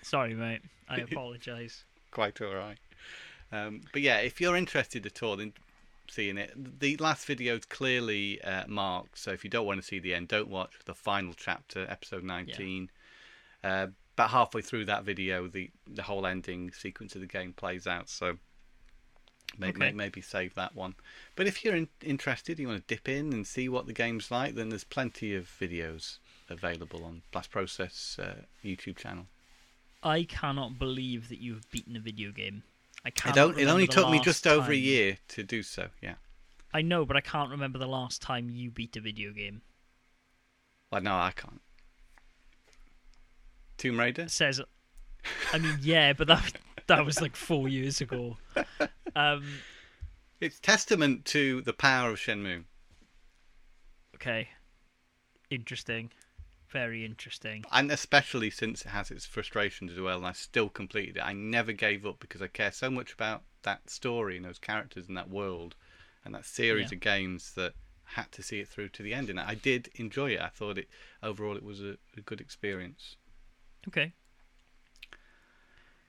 Sorry, 0.03 0.35
mate. 0.35 0.63
I 0.89 0.97
apologise. 1.11 1.85
Quite 2.11 2.41
all 2.41 2.55
right. 2.55 2.79
Um, 3.53 3.83
but 3.93 4.03
yeah, 4.03 4.19
if 4.19 4.41
you're 4.41 4.57
interested 4.57 5.05
at 5.07 5.23
all 5.23 5.39
in 5.39 5.53
seeing 6.11 6.39
it, 6.39 6.53
the 6.81 6.97
last 6.97 7.27
video 7.27 7.57
is 7.57 7.65
clearly 7.65 8.43
uh, 8.43 8.65
marked. 8.67 9.19
So 9.19 9.31
if 9.31 9.45
you 9.45 9.51
don't 9.51 9.67
want 9.67 9.81
to 9.81 9.87
see 9.87 9.99
the 9.99 10.15
end, 10.15 10.29
don't 10.29 10.49
watch 10.49 10.73
the 10.87 10.95
final 10.95 11.35
chapter, 11.35 11.87
episode 11.89 12.25
19. 12.25 12.91
Uh, 13.63 13.89
about 14.15 14.31
halfway 14.31 14.63
through 14.63 14.85
that 14.87 15.05
video, 15.05 15.47
the 15.49 15.71
the 15.87 16.03
whole 16.03 16.27
ending 16.27 16.71
sequence 16.73 17.15
of 17.15 17.21
the 17.21 17.27
game 17.27 17.53
plays 17.53 17.87
out. 17.87 18.09
So 18.09 18.39
may, 19.59 19.69
Okay. 19.69 19.93
maybe 19.93 20.21
save 20.21 20.55
that 20.55 20.75
one. 20.75 20.95
But 21.37 21.47
if 21.47 21.65
you're 21.65 21.77
in, 21.77 21.89
interested, 22.03 22.59
you 22.59 22.69
want 22.69 22.87
to 22.87 22.95
dip 22.95 23.09
in 23.09 23.33
and 23.33 23.47
see 23.47 23.69
what 23.69 23.87
the 23.87 23.93
game's 23.93 24.31
like, 24.31 24.55
then 24.55 24.69
there's 24.71 24.85
plenty 24.85 25.35
of 25.35 25.47
videos 25.61 26.19
available 26.49 27.05
on 27.05 27.23
Blast 27.33 27.51
Process 27.51 28.19
uh, 28.19 28.43
YouTube 28.65 28.97
channel. 28.97 29.27
I 30.03 30.25
cannot 30.25 30.79
believe 30.79 31.29
that 31.29 31.39
you've 31.41 31.71
beaten 31.71 31.97
a 31.97 32.01
video 32.01 32.33
game. 32.33 32.65
I 33.05 33.11
can't. 33.11 33.35
don't, 33.35 33.59
it 33.59 33.67
only 33.67 33.87
took 33.87 34.11
me 34.11 34.21
just 34.21 34.47
over 34.47 34.71
a 34.73 34.77
year 34.77 35.19
to 35.29 35.43
do 35.43 35.63
so. 35.63 35.89
Yeah. 36.01 36.15
I 36.73 36.83
know, 36.83 37.05
but 37.05 37.17
I 37.17 37.21
can't 37.21 37.51
remember 37.51 37.79
the 37.79 37.87
last 37.89 38.23
time 38.23 38.49
you 38.49 38.71
beat 38.71 38.97
a 38.97 39.01
video 39.01 39.33
game. 39.33 39.63
Well, 40.91 41.03
no, 41.03 41.15
I 41.15 41.33
can't. 41.35 41.61
Tomb 43.79 43.99
Raider. 43.99 44.29
says 44.29 44.61
I 45.53 45.59
mean 45.59 45.79
yeah, 45.83 46.13
but 46.13 46.29
that 46.29 46.53
that 46.87 47.05
was 47.05 47.21
like 47.21 47.35
4 47.35 47.69
years 47.69 48.01
ago. 48.01 48.37
Um 49.17 49.45
It's 50.41 50.61
testament 50.61 51.25
to 51.27 51.63
the 51.63 51.73
power 51.73 52.11
of 52.11 52.19
Shenmue. 52.19 52.65
okay. 54.15 54.49
Interesting. 55.51 56.11
Very 56.73 57.05
interesting. 57.05 57.65
and 57.71 57.91
especially 57.93 58.49
since 58.51 58.83
it 58.83 58.89
has 58.89 59.11
its 59.11 59.27
frustrations 59.27 59.93
as 59.93 60.01
well 60.01 60.17
and 60.19 60.27
i 60.27 60.33
still 60.33 60.69
completed 60.71 61.19
it. 61.19 61.21
I 61.23 61.33
never 61.35 61.73
gave 61.73 62.07
up 62.07 62.19
because 62.19 62.41
i 62.43 62.47
care 62.47 62.73
so 62.73 62.91
much 62.91 63.13
about 63.13 63.43
that 63.63 63.91
story 63.91 64.37
and 64.37 64.45
those 64.45 64.59
characters 64.59 65.07
and 65.09 65.17
that 65.17 65.29
world 65.31 65.75
and 66.25 66.35
that 66.35 66.47
series 66.47 66.91
Yeah. 66.91 66.97
of 66.97 67.01
games 67.01 67.53
that 67.55 67.75
I 68.09 68.21
had 68.21 68.33
to 68.33 68.43
see 68.43 68.61
it 68.61 68.69
through 68.69 68.89
to 68.91 69.03
the 69.03 69.15
end. 69.15 69.31
And 69.31 69.39
i 69.41 69.55
did 69.55 69.89
enjoy 69.97 70.31
it. 70.33 70.41
I 70.41 70.49
thought 70.49 70.79
it 70.79 70.89
overall 71.23 71.57
it 71.57 71.63
was 71.63 71.81
a, 71.81 71.97
a 72.17 72.21
good 72.21 72.41
experience. 72.41 73.17
Okay. 73.89 74.13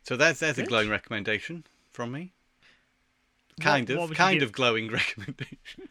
so 0.04 0.16
there's 0.16 0.40
there's 0.40 0.58
a 0.58 0.64
glowing 0.66 0.90
recommendation 0.90 1.66
from 1.92 2.12
me. 2.12 2.34
Kind 3.62 3.90
what 3.90 4.04
of 4.04 4.10
you 4.10 4.16
kind 4.16 4.42
of 4.42 4.52
glowing 4.52 4.90
recommendation 5.00 5.90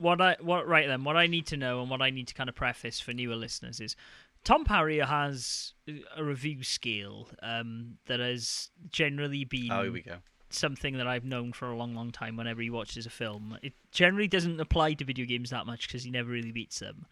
what 0.00 0.20
I 0.20 0.36
what 0.40 0.66
right 0.66 0.86
then 0.86 1.04
what 1.04 1.16
I 1.16 1.26
need 1.26 1.46
to 1.46 1.56
know 1.56 1.80
and 1.80 1.90
what 1.90 2.02
I 2.02 2.10
need 2.10 2.28
to 2.28 2.34
kind 2.34 2.48
of 2.48 2.54
preface 2.54 3.00
for 3.00 3.12
newer 3.12 3.36
listeners 3.36 3.80
is 3.80 3.96
Tom 4.42 4.64
Parry 4.64 4.98
has 4.98 5.74
a 6.16 6.24
review 6.24 6.62
scale 6.62 7.28
um, 7.42 7.98
that 8.06 8.20
has 8.20 8.70
generally 8.90 9.44
been 9.44 9.70
oh 9.70 9.82
here 9.82 9.92
we 9.92 10.02
go 10.02 10.16
something 10.52 10.98
that 10.98 11.06
I've 11.06 11.24
known 11.24 11.52
for 11.52 11.70
a 11.70 11.76
long, 11.76 11.94
long 11.94 12.10
time. 12.10 12.36
Whenever 12.36 12.60
he 12.60 12.70
watches 12.70 13.06
a 13.06 13.10
film, 13.10 13.56
it 13.62 13.72
generally 13.90 14.28
doesn't 14.28 14.60
apply 14.60 14.94
to 14.94 15.04
video 15.04 15.24
games 15.24 15.50
that 15.50 15.66
much 15.66 15.86
because 15.86 16.02
he 16.02 16.10
never 16.10 16.30
really 16.30 16.52
beats 16.52 16.80
them. 16.80 17.06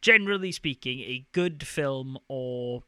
Generally 0.00 0.52
speaking, 0.52 1.00
a 1.00 1.26
good 1.32 1.66
film 1.66 2.18
or 2.28 2.82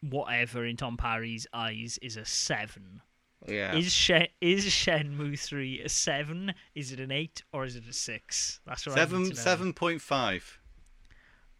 whatever 0.00 0.64
in 0.64 0.76
Tom 0.76 0.96
Parry's 0.96 1.46
eyes 1.52 1.98
is 2.02 2.16
a 2.16 2.24
seven. 2.24 3.02
Yeah 3.46 3.74
Is 3.74 3.92
Shen 3.92 4.28
is 4.40 4.66
Shenmue 4.66 5.38
three 5.38 5.80
a 5.80 5.88
seven? 5.88 6.54
Is 6.74 6.92
it 6.92 7.00
an 7.00 7.10
eight 7.10 7.42
or 7.52 7.64
is 7.64 7.76
it 7.76 7.88
a 7.88 7.92
six? 7.92 8.60
That's 8.66 8.86
what 8.86 8.96
I 8.96 9.00
seven 9.00 9.22
need 9.22 9.30
to 9.30 9.34
know. 9.34 9.40
seven 9.40 9.72
point 9.72 10.00
five 10.00 10.60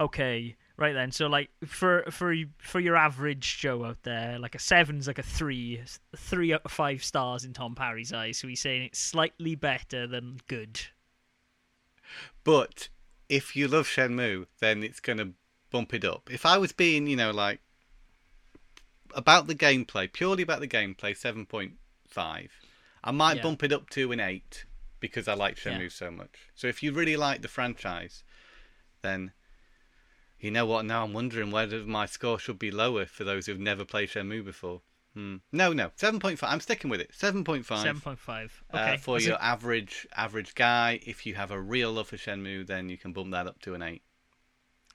Okay, 0.00 0.56
right 0.78 0.94
then. 0.94 1.12
So 1.12 1.26
like 1.26 1.50
for 1.66 2.04
for 2.10 2.34
for 2.58 2.80
your 2.80 2.96
average 2.96 3.58
Joe 3.58 3.84
out 3.84 4.02
there, 4.02 4.38
like 4.38 4.54
a 4.54 4.58
seven's 4.58 5.06
like 5.06 5.18
a 5.18 5.22
three, 5.22 5.82
three 6.16 6.54
out 6.54 6.62
of 6.64 6.72
five 6.72 7.04
stars 7.04 7.44
in 7.44 7.52
Tom 7.52 7.74
Parry's 7.74 8.12
eyes. 8.12 8.38
So 8.38 8.48
he's 8.48 8.60
saying 8.60 8.84
it's 8.84 8.98
slightly 8.98 9.54
better 9.54 10.06
than 10.06 10.38
good. 10.48 10.80
But 12.44 12.88
if 13.28 13.54
you 13.54 13.68
love 13.68 13.86
Shenmue, 13.86 14.46
then 14.60 14.82
it's 14.82 15.00
going 15.00 15.18
to 15.18 15.32
bump 15.70 15.92
it 15.92 16.04
up. 16.04 16.30
If 16.32 16.46
I 16.46 16.56
was 16.56 16.72
being, 16.72 17.06
you 17.06 17.14
know, 17.14 17.30
like 17.30 17.60
about 19.14 19.46
the 19.46 19.54
gameplay, 19.54 20.12
purely 20.12 20.42
about 20.42 20.60
the 20.60 20.68
gameplay, 20.68 21.16
seven 21.16 21.46
point 21.46 21.74
five, 22.08 22.50
I 23.02 23.10
might 23.10 23.36
Yeah. 23.38 23.42
bump 23.42 23.62
it 23.62 23.72
up 23.72 23.88
to 23.90 24.12
an 24.12 24.20
eight 24.20 24.64
because 25.00 25.28
I 25.28 25.34
like 25.34 25.56
Shenmue 25.56 25.82
Yeah. 25.84 25.88
so 25.88 26.10
much. 26.10 26.36
So 26.54 26.66
if 26.66 26.82
you 26.82 26.92
really 26.92 27.16
like 27.16 27.42
the 27.42 27.48
franchise, 27.48 28.22
then 29.02 29.32
you 30.38 30.50
know 30.50 30.66
what? 30.66 30.84
Now 30.84 31.04
I'm 31.04 31.12
wondering 31.12 31.50
whether 31.50 31.84
my 31.84 32.06
score 32.06 32.38
should 32.38 32.58
be 32.58 32.70
lower 32.70 33.06
for 33.06 33.24
those 33.24 33.46
who've 33.46 33.58
never 33.58 33.84
played 33.84 34.10
Shenmue 34.10 34.44
before. 34.44 34.82
Hmm. 35.14 35.36
No, 35.50 35.72
no, 35.72 35.90
seven 35.96 36.20
point 36.20 36.38
five. 36.38 36.52
I'm 36.52 36.60
sticking 36.60 36.88
with 36.90 37.00
it. 37.00 37.10
Seven 37.14 37.42
point 37.44 37.66
five. 37.66 37.82
Seven 37.82 38.00
point 38.00 38.18
five. 38.20 38.62
Uh, 38.72 38.78
Okay. 38.78 38.96
for 38.98 39.16
That's 39.16 39.26
your 39.26 39.42
average 39.42 40.06
average 40.14 40.54
guy, 40.54 41.00
if 41.04 41.26
you 41.26 41.34
have 41.34 41.50
a 41.50 41.60
real 41.60 41.92
love 41.92 42.08
for 42.08 42.16
Shenmue, 42.16 42.66
then 42.66 42.88
you 42.88 42.96
can 42.96 43.12
bump 43.12 43.32
that 43.32 43.46
up 43.46 43.60
to 43.62 43.74
an 43.74 43.82
eight. 43.82 44.02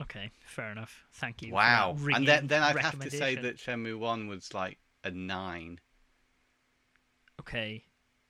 Okay, 0.02 0.30
fair 0.46 0.70
enough. 0.70 1.04
Thank 1.12 1.42
you. 1.42 1.52
Wow! 1.52 1.96
And 2.14 2.26
then 2.26 2.46
then 2.46 2.62
I'd 2.62 2.76
have 2.78 2.98
to 3.00 3.10
say 3.10 3.34
that 3.36 3.56
Shenmue 3.58 3.98
One 3.98 4.28
was 4.28 4.52
like 4.54 4.78
a 5.04 5.10
nine, 5.10 5.80
Okay. 7.40 7.84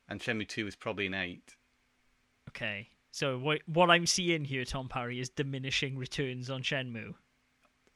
and 0.09 0.21
Shenmue 0.21 0.49
Two 0.49 0.67
is 0.67 0.77
probably 0.77 1.07
an 1.07 1.15
eight. 1.15 1.57
Okay. 2.51 2.89
So 3.11 3.39
what 3.39 3.63
what 3.67 3.91
I'm 3.91 4.07
seeing 4.07 4.45
here, 4.45 4.65
Tom 4.65 4.89
Parry, 4.89 5.21
is 5.21 5.31
diminishing 5.31 5.97
returns 5.97 6.51
on 6.51 6.63
Shenmue. 6.63 7.15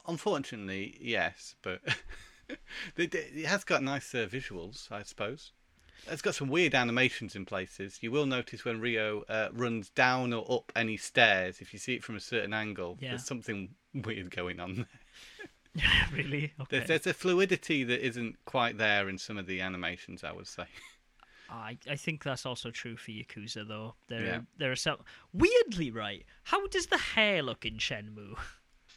Unfortunately, 0.06 0.96
yes, 1.00 1.54
but 1.62 1.80
it 2.96 3.14
it 3.14 3.44
has 3.46 3.64
got 3.64 3.82
nice 3.82 4.14
uh, 4.14 4.26
visuals, 4.26 4.90
I 4.90 5.02
suppose. 5.02 5.52
It's 6.08 6.22
got 6.22 6.34
some 6.34 6.48
weird 6.48 6.74
animations 6.74 7.36
in 7.36 7.44
places. 7.44 7.98
You 8.02 8.10
will 8.10 8.26
notice 8.26 8.64
when 8.64 8.80
Ryo 8.80 9.24
uh, 9.28 9.48
runs 9.52 9.90
down 9.90 10.32
or 10.32 10.44
up 10.50 10.72
any 10.74 10.96
stairs, 10.96 11.60
if 11.60 11.72
you 11.72 11.78
see 11.78 11.94
it 11.94 12.02
from 12.04 12.16
a 12.16 12.20
certain 12.20 12.52
angle, 12.52 12.98
Yeah. 13.00 13.10
there's 13.10 13.26
something 13.26 13.70
weird 13.94 14.30
going 14.30 14.60
on. 14.60 14.86
There. 15.74 15.84
really? 16.12 16.52
Okay. 16.60 16.78
There's, 16.78 16.88
there's 16.88 17.06
a 17.06 17.14
fluidity 17.14 17.84
that 17.84 18.04
isn't 18.04 18.36
quite 18.44 18.76
there 18.78 19.08
in 19.08 19.18
some 19.18 19.38
of 19.38 19.46
the 19.46 19.60
animations, 19.60 20.24
I 20.24 20.32
would 20.32 20.48
say. 20.48 20.64
I 21.48 21.76
I 21.88 21.96
think 21.96 22.22
that's 22.22 22.46
also 22.46 22.70
true 22.70 22.96
for 22.96 23.10
Yakuza 23.10 23.66
though. 23.66 23.94
There 24.08 24.24
Yeah. 24.24 24.40
there 24.56 24.70
are 24.70 24.76
some 24.76 24.98
weirdly 25.32 25.90
right. 25.90 26.24
How 26.44 26.66
does 26.68 26.86
the 26.86 26.98
hair 26.98 27.42
look 27.42 27.64
in 27.66 27.78
Shenmue? 27.78 28.36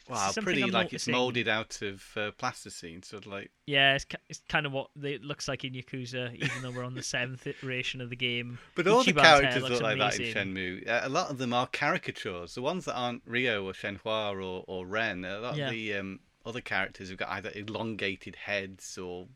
Wow, 0.08 0.30
pretty 0.38 0.62
I'm 0.62 0.70
like 0.70 0.92
it's 0.92 1.08
molded 1.08 1.48
out 1.48 1.80
of 1.80 2.04
uh, 2.16 2.30
plasticine, 2.36 3.02
sort 3.02 3.24
of 3.26 3.32
like. 3.32 3.50
Yeah, 3.66 3.94
it's, 3.94 4.04
it's 4.28 4.42
kind 4.48 4.66
of 4.66 4.72
what 4.72 4.90
it 5.02 5.22
looks 5.22 5.48
like 5.48 5.64
in 5.64 5.72
Yakuza, 5.72 6.34
even 6.34 6.50
though 6.62 6.70
we're 6.70 6.84
on 6.84 6.94
the 6.94 7.02
seventh 7.16 7.46
iteration 7.46 8.00
of 8.00 8.10
the 8.10 8.16
game. 8.16 8.58
But 8.74 8.86
all 8.86 9.02
the 9.02 9.12
Ichiban's 9.12 9.22
hair 9.22 9.40
characters 9.40 9.62
look 9.70 9.80
like 9.82 9.98
that 9.98 10.20
in. 10.20 10.34
Shenmue. 10.34 10.88
Uh, 10.88 11.00
A 11.04 11.08
lot 11.08 11.30
of 11.30 11.38
them 11.38 11.54
are 11.54 11.66
caricatures. 11.68 12.54
The 12.54 12.62
ones 12.62 12.84
that 12.84 12.94
aren't 12.94 13.22
Ryo 13.26 13.64
or 13.66 13.72
Shenhua 13.72 14.34
or, 14.34 14.64
or 14.66 14.86
Ren, 14.86 15.24
a 15.24 15.38
lot 15.38 15.56
Yeah. 15.56 15.66
of 15.66 15.70
the 15.72 15.94
um, 15.94 16.20
other 16.44 16.60
characters 16.60 17.08
have 17.08 17.16
got 17.18 17.30
either 17.30 17.50
elongated 17.54 18.36
heads 18.36 18.98
or 18.98 19.26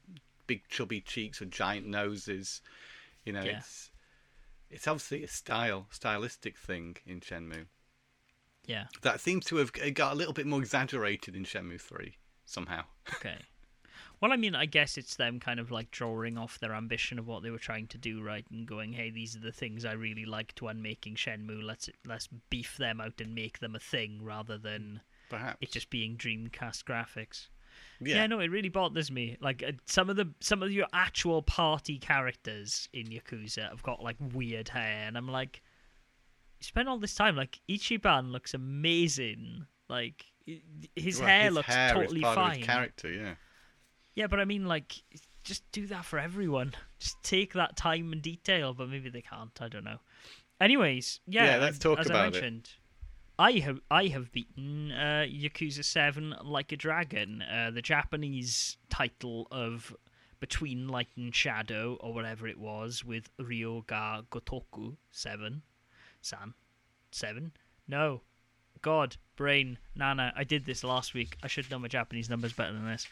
big 0.46 0.68
chubby 0.68 1.00
cheeks 1.00 1.40
or 1.40 1.46
giant 1.46 1.86
noses. 1.86 2.60
You 3.24 3.32
know, 3.32 3.42
Yeah. 3.42 3.58
it's 3.58 3.90
it's 4.70 4.86
obviously 4.86 5.24
a 5.24 5.28
style, 5.28 5.86
stylistic 5.90 6.58
thing 6.58 6.96
in 7.06 7.20
Shenmue. 7.20 7.64
Yeah. 8.68 8.84
That 9.02 9.20
seems 9.20 9.44
to 9.46 9.56
have 9.56 9.72
got 9.94 10.12
a 10.12 10.14
little 10.14 10.32
bit 10.34 10.46
more 10.46 10.60
exaggerated 10.60 11.34
in 11.34 11.44
Shenmue 11.44 11.80
3 11.80 12.14
somehow. 12.44 12.84
Okay. 13.14 13.38
Well, 14.20 14.32
I 14.32 14.36
mean, 14.36 14.54
I 14.56 14.66
guess 14.66 14.98
it's 14.98 15.14
them 15.14 15.38
kind 15.38 15.60
of 15.60 15.70
like 15.70 15.90
drawing 15.92 16.36
off 16.36 16.58
their 16.58 16.74
ambition 16.74 17.18
of 17.20 17.26
what 17.28 17.42
they 17.42 17.50
were 17.50 17.58
trying 17.58 17.86
to 17.88 17.98
do, 17.98 18.20
right? 18.20 18.44
And 18.50 18.66
going, 18.66 18.92
"Hey, 18.92 19.10
these 19.10 19.36
are 19.36 19.40
the 19.40 19.52
things 19.52 19.84
I 19.84 19.92
really 19.92 20.24
liked 20.24 20.60
when 20.60 20.82
making 20.82 21.14
Shenmue. 21.14 21.62
Let's 21.62 21.88
let's 22.04 22.28
beef 22.50 22.76
them 22.76 23.00
out 23.00 23.20
and 23.20 23.34
make 23.34 23.60
them 23.60 23.76
a 23.76 23.80
thing 23.80 24.20
rather 24.22 24.58
than 24.58 25.00
Perhaps. 25.30 25.58
it 25.60 25.70
just 25.70 25.88
being 25.88 26.16
Dreamcast 26.16 26.82
graphics." 26.84 27.46
yeah. 28.00 28.16
Yeah, 28.16 28.26
no, 28.26 28.40
it 28.40 28.50
really 28.50 28.68
bothers 28.70 29.08
me. 29.10 29.36
Like 29.40 29.62
uh, 29.62 29.72
some 29.86 30.10
of 30.10 30.16
the 30.16 30.28
some 30.40 30.64
of 30.64 30.72
your 30.72 30.88
actual 30.92 31.42
party 31.42 31.96
characters 31.98 32.88
in 32.92 33.06
Yakuza 33.06 33.68
have 33.70 33.84
got 33.84 34.02
like 34.02 34.16
weird 34.34 34.68
hair, 34.68 35.06
and 35.06 35.16
I'm 35.16 35.28
like, 35.28 35.62
you 36.60 36.64
spend 36.64 36.88
all 36.88 36.98
this 36.98 37.14
time 37.14 37.36
like 37.36 37.60
Ichiban 37.68 38.30
looks 38.32 38.54
amazing. 38.54 39.66
Like 39.88 40.24
his 40.96 41.18
Well, 41.18 41.28
hair 41.28 41.44
his 41.44 41.54
looks 41.54 41.68
hair 41.74 41.94
totally 41.94 42.20
fine. 42.22 42.62
Character, 42.62 43.10
yeah. 43.10 43.34
Yeah, 44.14 44.26
but 44.26 44.40
I 44.40 44.44
mean, 44.44 44.66
like, 44.66 44.94
just 45.44 45.70
do 45.72 45.86
that 45.86 46.04
for 46.04 46.18
everyone. 46.18 46.74
Just 46.98 47.22
take 47.22 47.52
that 47.52 47.76
time 47.76 48.12
and 48.12 48.20
detail, 48.20 48.74
but 48.74 48.88
maybe 48.88 49.08
they 49.10 49.22
can't. 49.22 49.56
I 49.60 49.68
don't 49.68 49.84
know. 49.84 49.98
Anyways, 50.60 51.20
yeah. 51.26 51.44
Yeah, 51.44 51.56
let's 51.58 51.78
talk 51.78 52.00
as 52.00 52.10
I 52.10 52.14
about 52.14 52.26
it. 52.28 52.32
mentioned, 52.32 52.70
I 53.38 53.52
have 53.52 53.80
I 53.90 54.06
have 54.06 54.32
beaten 54.32 54.90
uh, 54.90 55.24
Yakuza 55.28 55.84
Seven 55.84 56.34
like 56.42 56.72
a 56.72 56.76
dragon. 56.76 57.42
Uh, 57.42 57.70
the 57.72 57.80
Japanese 57.82 58.76
title 58.90 59.46
of 59.52 59.94
Between 60.40 60.88
Light 60.88 61.08
and 61.16 61.32
Shadow 61.32 61.96
or 62.00 62.12
whatever 62.12 62.48
it 62.48 62.58
was 62.58 63.04
with 63.04 63.30
Ryu 63.38 63.84
ga 63.86 64.22
Gotoku 64.32 64.96
Seven, 65.12 65.62
San, 66.28 66.54
Seven. 67.10 67.52
No, 67.88 68.20
God, 68.82 69.16
brain, 69.36 69.78
Nana. 69.96 70.32
I 70.36 70.44
did 70.44 70.66
this 70.66 70.84
last 70.84 71.14
week. 71.14 71.36
I 71.42 71.48
should 71.48 71.70
know 71.70 71.78
my 71.78 71.88
Japanese 71.88 72.28
numbers 72.28 72.52
better 72.52 72.72
than 72.72 72.86
this. 72.86 73.06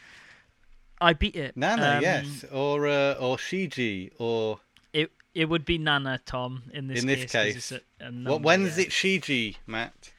I 1.01 1.13
beat 1.13 1.35
it. 1.35 1.55
Nana, 1.57 1.97
Um, 1.97 2.01
yes, 2.01 2.45
or 2.51 2.87
uh, 2.87 3.13
or 3.13 3.37
Shiji, 3.37 4.11
or 4.19 4.59
It 4.93 5.11
it 5.33 5.45
would 5.45 5.65
be 5.65 5.77
Nana 5.77 6.19
Tom 6.25 6.63
in 6.73 6.87
this 6.87 7.03
In 7.03 7.09
case. 7.09 7.31
case. 7.31 7.55
it's 7.55 7.71
a, 7.71 7.75
a 7.99 8.05
what? 8.05 8.13
number, 8.13 8.37
When 8.45 8.61
is 8.65 8.77
yeah. 8.77 8.85
it 8.85 8.89
Shiji, 8.89 9.57
Matt? 9.67 10.11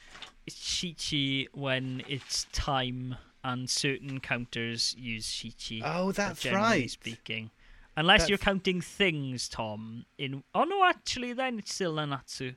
It's 0.46 0.56
Shichi 0.56 1.48
when 1.52 2.02
it's 2.08 2.46
time 2.52 3.16
and 3.44 3.68
certain 3.68 4.18
counters 4.20 4.94
use 4.98 5.26
Shichi. 5.26 5.82
Oh, 5.84 6.10
that's 6.12 6.44
right. 6.46 6.90
Speaking, 6.90 7.50
unless 7.96 8.28
you're 8.28 8.38
counting 8.38 8.80
things, 8.80 9.48
Tom. 9.48 10.06
In 10.16 10.42
oh 10.54 10.64
no, 10.64 10.84
actually, 10.84 11.32
then 11.32 11.58
it's 11.58 11.74
still 11.74 11.94
Nanatsu. 11.94 12.54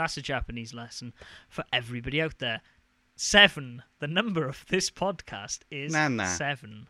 That's 0.00 0.16
a 0.16 0.22
Japanese 0.22 0.72
lesson 0.72 1.12
for 1.50 1.62
everybody 1.74 2.22
out 2.22 2.38
there. 2.38 2.62
Seven. 3.16 3.82
The 3.98 4.06
number 4.06 4.48
of 4.48 4.64
this 4.70 4.90
podcast 4.90 5.58
is 5.70 5.92
Nana. 5.92 6.26
seven. 6.26 6.86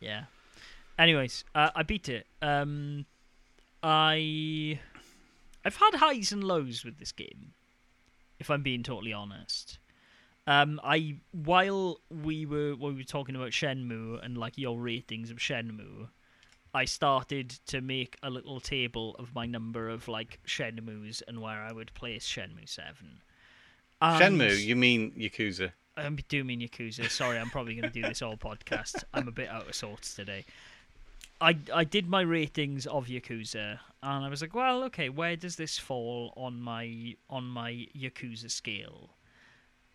Yeah. 0.00 0.24
Anyways, 0.98 1.44
uh, 1.54 1.70
I 1.74 1.82
beat 1.82 2.10
it. 2.10 2.26
Um, 2.42 3.06
I 3.82 4.78
I've 5.64 5.76
had 5.76 5.94
highs 5.94 6.30
and 6.30 6.44
lows 6.44 6.84
with 6.84 6.98
this 6.98 7.10
game, 7.10 7.54
if 8.38 8.50
I'm 8.50 8.62
being 8.62 8.82
totally 8.82 9.14
honest. 9.14 9.78
Um, 10.46 10.78
I 10.84 11.20
while 11.32 12.02
we 12.10 12.44
were 12.44 12.74
when 12.76 12.92
we 12.92 13.00
were 13.00 13.04
talking 13.04 13.34
about 13.34 13.52
Shenmue 13.52 14.22
and 14.22 14.36
like 14.36 14.58
your 14.58 14.78
ratings 14.78 15.30
of 15.30 15.38
Shenmue, 15.38 16.10
I 16.72 16.84
started 16.84 17.50
to 17.66 17.80
make 17.80 18.16
a 18.22 18.30
little 18.30 18.60
table 18.60 19.16
of 19.18 19.34
my 19.34 19.46
number 19.46 19.88
of 19.88 20.08
like 20.08 20.40
Shenmues 20.46 21.22
and 21.26 21.40
where 21.40 21.62
I 21.62 21.72
would 21.72 21.92
place 21.94 22.26
Shenmue 22.26 22.68
Seven. 22.68 23.22
And- 24.00 24.40
Shenmue, 24.40 24.64
you 24.64 24.76
mean 24.76 25.12
Yakuza? 25.12 25.72
I 25.96 26.08
do 26.28 26.44
mean 26.44 26.60
Yakuza. 26.60 27.10
Sorry, 27.10 27.38
I'm 27.38 27.50
probably 27.50 27.74
going 27.74 27.92
to 27.92 28.00
do 28.00 28.06
this 28.06 28.22
all 28.22 28.36
podcast. 28.36 29.04
I'm 29.14 29.28
a 29.28 29.32
bit 29.32 29.48
out 29.48 29.68
of 29.68 29.74
sorts 29.74 30.14
today. 30.14 30.44
I 31.40 31.56
I 31.72 31.84
did 31.84 32.08
my 32.08 32.20
ratings 32.20 32.86
of 32.86 33.06
Yakuza, 33.06 33.80
and 34.02 34.24
I 34.24 34.28
was 34.28 34.42
like, 34.42 34.54
well, 34.54 34.84
okay, 34.84 35.08
where 35.08 35.36
does 35.36 35.56
this 35.56 35.78
fall 35.78 36.32
on 36.36 36.60
my 36.60 37.16
on 37.28 37.44
my 37.44 37.86
Yakuza 37.96 38.50
scale? 38.50 39.10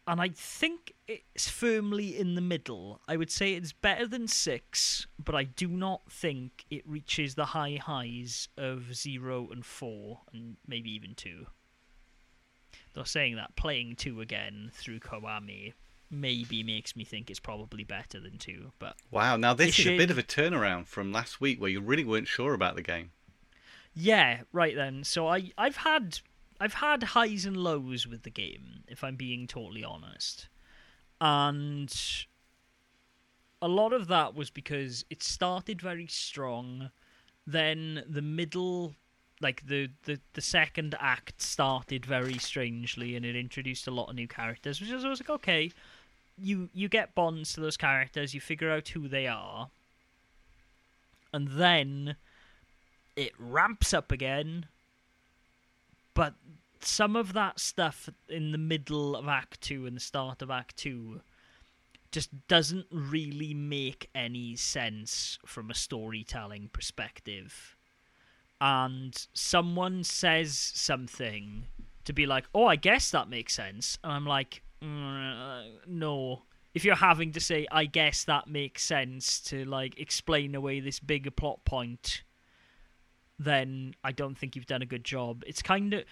And 0.08 0.22
I 0.22 0.30
think 0.30 0.94
it's 1.08 1.50
firmly 1.50 2.18
in 2.18 2.36
the 2.36 2.42
middle. 2.42 3.02
I 3.08 3.18
would 3.18 3.32
say 3.32 3.54
it's 3.54 3.74
better 3.74 4.08
than 4.08 4.28
six, 4.28 5.08
but 5.24 5.34
I 5.34 5.46
do 5.46 5.68
not 5.68 6.12
think 6.12 6.66
it 6.70 6.88
reaches 6.88 7.34
the 7.34 7.46
high 7.46 7.80
highs 7.82 8.48
of 8.56 8.94
zero 8.96 9.50
and 9.52 9.66
four, 9.66 10.22
and 10.32 10.58
maybe 10.68 10.92
even 10.92 11.16
two. 11.16 11.48
Though 12.94 13.04
saying 13.04 13.36
that, 13.36 13.56
playing 13.56 13.96
two 13.96 14.22
again 14.22 14.70
through 14.74 15.00
Kiwami 15.00 15.74
maybe 16.12 16.62
makes 16.64 16.96
me 16.96 17.04
think 17.04 17.30
it's 17.30 17.40
probably 17.40 17.84
better 17.84 18.20
than 18.20 18.38
two. 18.38 18.72
But 18.80 18.96
Wow, 19.12 19.38
now 19.38 19.54
this 19.54 19.80
is 19.80 19.88
a 19.88 19.98
bit 19.98 20.12
of 20.12 20.18
a 20.18 20.24
turnaround 20.24 20.86
from 20.88 21.12
last 21.12 21.42
week 21.42 21.60
where 21.60 21.70
you 21.70 21.82
really 21.82 22.06
weren't 22.06 22.28
sure 22.28 22.54
about 22.54 22.76
the 22.76 22.84
game. 22.84 23.12
yeah, 23.94 24.42
right 24.54 24.76
then. 24.76 25.04
So 25.04 25.28
I 25.28 25.52
I've 25.58 25.78
had 25.78 26.20
I've 26.60 26.76
had 26.76 27.04
highs 27.04 27.46
and 27.46 27.58
lows 27.58 28.08
with 28.08 28.24
the 28.24 28.30
game, 28.30 28.84
if 28.88 29.04
I'm 29.04 29.16
being 29.16 29.48
totally 29.48 29.84
honest, 29.84 30.48
and 31.20 31.94
a 33.62 33.68
lot 33.68 33.94
of 33.94 34.08
that 34.08 34.36
was 34.36 34.50
because 34.50 35.06
it 35.10 35.24
started 35.24 35.82
very 35.82 36.08
strong, 36.08 36.92
then 37.46 38.04
the 38.08 38.22
middle. 38.22 38.96
Like 39.42 39.68
the, 39.68 39.90
the, 40.06 40.22
the 40.34 40.42
second 40.42 40.96
act 40.98 41.42
started 41.42 42.06
very 42.06 42.38
strangely, 42.38 43.18
and 43.18 43.26
it 43.26 43.36
introduced 43.36 43.86
a 43.86 43.92
lot 43.92 44.10
of 44.10 44.16
new 44.16 44.30
characters, 44.30 44.80
which 44.80 44.90
is 44.90 45.04
I 45.04 45.10
was 45.10 45.20
like, 45.20 45.30
okay, 45.30 45.72
you 46.38 46.70
you 46.74 46.88
get 46.88 47.16
bonds 47.16 47.52
to 47.54 47.62
those 47.62 47.76
characters, 47.76 48.34
you 48.34 48.40
figure 48.40 48.72
out 48.72 48.88
who 48.88 49.10
they 49.10 49.28
are, 49.28 49.70
and 51.34 51.50
then 51.50 52.16
it 53.18 53.34
ramps 53.38 53.94
up 53.94 54.10
again. 54.10 54.68
But 56.16 56.34
some 56.80 57.16
of 57.16 57.34
that 57.34 57.60
stuff 57.60 58.10
in 58.28 58.52
the 58.52 58.58
middle 58.58 59.16
of 59.16 59.28
Act 59.28 59.62
Two 59.62 59.86
and 59.86 59.96
the 59.96 60.02
start 60.02 60.42
of 60.42 60.50
Act 60.50 60.78
Two 60.78 61.22
just 62.12 62.48
doesn't 62.48 62.88
really 62.90 63.54
make 63.54 64.10
any 64.16 64.56
sense 64.56 65.38
from 65.46 65.70
a 65.70 65.76
storytelling 65.76 66.70
perspective. 66.72 67.76
And 68.62 69.28
someone 69.34 70.04
says 70.06 70.58
something 70.58 71.66
to 72.06 72.14
be 72.14 72.26
like, 72.26 72.46
"Oh, 72.56 72.66
I 72.66 72.78
guess 72.78 73.12
that 73.12 73.28
makes 73.28 73.54
sense," 73.54 74.00
and 74.04 74.14
I'm 74.14 74.26
like, 74.26 74.64
mm, 74.82 75.86
"No." 75.86 76.46
If 76.74 76.86
you're 76.86 76.96
having 76.96 77.32
to 77.34 77.40
say, 77.40 77.68
"I 77.72 77.86
guess 77.86 78.24
that 78.26 78.48
makes 78.48 78.84
sense," 78.84 79.42
to 79.42 79.66
like 79.66 80.00
explain 80.00 80.56
away 80.56 80.80
this 80.80 81.00
bigger 81.00 81.32
plot 81.32 81.66
point, 81.66 82.24
then 83.40 83.96
I 84.04 84.12
don't 84.12 84.38
think 84.38 84.56
you've 84.56 84.66
done 84.66 84.82
a 84.82 84.86
good 84.86 85.04
job. 85.04 85.44
It's 85.48 85.62
kind 85.62 85.94
of. 85.94 86.04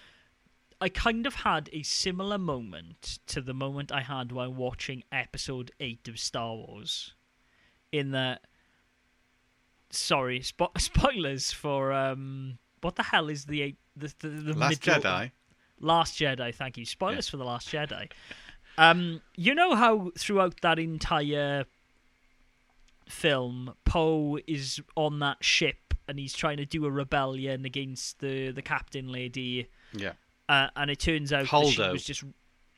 I 0.80 0.88
kind 0.88 1.26
of 1.26 1.34
had 1.34 1.70
a 1.72 1.82
similar 1.82 2.36
moment 2.36 3.18
to 3.28 3.40
the 3.40 3.54
moment 3.54 3.90
I 3.92 4.00
had 4.02 4.32
while 4.32 4.52
watching 4.52 5.04
episode 5.12 5.70
8 5.80 6.08
of 6.08 6.18
Star 6.18 6.54
Wars. 6.54 7.14
In 7.92 8.10
that. 8.10 8.42
Sorry, 9.90 10.40
spo- 10.40 10.78
spoilers 10.80 11.52
for. 11.52 11.92
um 11.92 12.58
What 12.80 12.96
the 12.96 13.04
hell 13.04 13.28
is 13.28 13.44
the. 13.46 13.62
eight- 13.62 13.78
the, 13.96 14.12
the, 14.18 14.28
the 14.28 14.52
Last 14.58 14.84
middle- 14.86 15.00
Jedi. 15.02 15.30
Last 15.80 16.18
Jedi, 16.18 16.54
thank 16.54 16.76
you. 16.76 16.84
Spoilers 16.84 17.28
for 17.28 17.36
the 17.36 17.44
Last 17.44 17.68
Jedi. 17.68 18.10
Um, 18.76 19.20
you 19.36 19.54
know 19.54 19.76
how 19.76 20.10
throughout 20.18 20.60
that 20.62 20.80
entire 20.80 21.64
film, 23.08 23.74
Poe 23.84 24.38
is 24.48 24.80
on 24.96 25.20
that 25.20 25.44
ship 25.44 25.76
and 26.08 26.18
he's 26.18 26.32
trying 26.34 26.56
to 26.58 26.66
do 26.66 26.84
a 26.86 26.90
rebellion 26.90 27.64
against 27.64 28.20
the 28.20 28.50
the 28.50 28.62
captain 28.62 29.08
lady, 29.10 29.68
Yeah. 29.92 30.12
uh, 30.48 30.68
and 30.76 30.90
it 30.90 30.98
turns 30.98 31.32
out 31.32 31.48
that 31.50 31.66
she 31.72 31.80
was 31.82 32.04
just 32.04 32.24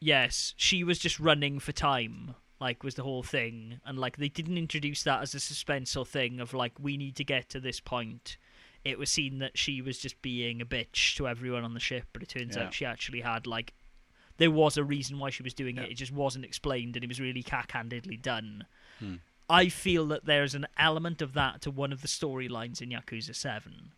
yes, 0.01 0.55
she 0.57 0.85
was 0.85 0.99
just 0.99 1.19
running 1.21 1.59
for 1.59 1.73
time. 1.73 2.35
Like 2.59 2.83
was 2.83 2.95
the 2.95 3.03
whole 3.03 3.23
thing, 3.23 3.81
and 3.85 3.99
like 3.99 4.17
they 4.17 4.31
didn't 4.31 4.57
introduce 4.57 5.03
that 5.03 5.21
as 5.21 5.35
a 5.35 5.39
suspenseful 5.39 6.07
thing 6.07 6.41
of 6.41 6.55
like 6.55 6.73
we 6.81 6.97
need 6.97 7.15
to 7.17 7.25
get 7.25 7.49
to 7.51 7.61
this 7.61 7.81
point. 7.81 8.37
it 8.85 9.01
was 9.01 9.11
seen 9.11 9.41
that 9.41 9.59
she 9.59 9.83
was 9.83 9.99
just 9.99 10.23
being 10.23 10.61
a 10.61 10.65
bitch 10.65 11.17
to 11.17 11.27
everyone 11.27 11.65
on 11.65 11.75
the 11.75 11.81
ship, 11.81 12.05
but 12.13 12.23
it 12.23 12.29
turns 12.29 12.55
Yeah. 12.55 12.63
out 12.67 12.73
she 12.73 12.85
actually 12.85 13.21
had 13.21 13.45
like 13.45 13.75
there 14.37 14.51
was 14.51 14.77
a 14.77 14.85
reason 14.85 15.19
why 15.19 15.29
she 15.31 15.43
was 15.43 15.53
doing 15.55 15.75
Yeah. 15.77 15.83
it. 15.83 15.91
It 15.91 15.95
just 15.95 16.13
wasn't 16.13 16.45
explained, 16.45 16.95
and 16.95 17.03
it 17.05 17.09
was 17.09 17.19
really 17.21 17.43
cack-handedly 17.43 18.17
done. 18.19 18.65
Hmm. 19.01 19.17
I 19.49 19.69
feel 19.69 20.07
that 20.09 20.25
there's 20.27 20.55
an 20.55 20.67
element 20.79 21.23
of 21.23 21.35
that 21.35 21.61
to 21.63 21.71
one 21.71 21.93
of 21.93 22.03
the 22.03 22.09
storylines 22.09 22.83
in 22.83 22.91
Yakuza 22.91 23.35
Seven, 23.35 23.93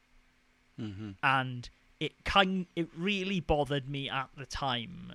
hmm 0.76 1.11
and 1.22 1.68
it 2.00 2.24
kind 2.24 2.66
it 2.76 2.88
really 2.96 3.40
bothered 3.40 3.88
me 3.88 4.08
at 4.08 4.28
the 4.37 4.46
time. 4.46 5.14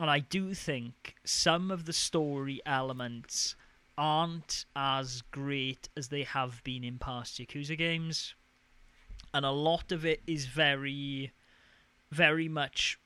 And 0.00 0.10
I 0.10 0.20
do 0.20 0.54
think 0.54 1.14
some 1.24 1.70
of 1.70 1.84
the 1.84 1.92
story 1.92 2.60
elements 2.66 3.54
aren't 3.96 4.64
as 4.74 5.22
great 5.30 5.88
as 5.96 6.08
they 6.08 6.22
have 6.24 6.62
been 6.64 6.82
in 6.82 6.98
past 6.98 7.38
Yakuza 7.38 7.76
games. 7.76 8.34
And 9.34 9.46
a 9.46 9.50
lot 9.50 9.92
of 9.92 10.04
it 10.04 10.20
is 10.26 10.46
very, 10.46 11.30
very 12.10 12.48
much 12.48 12.98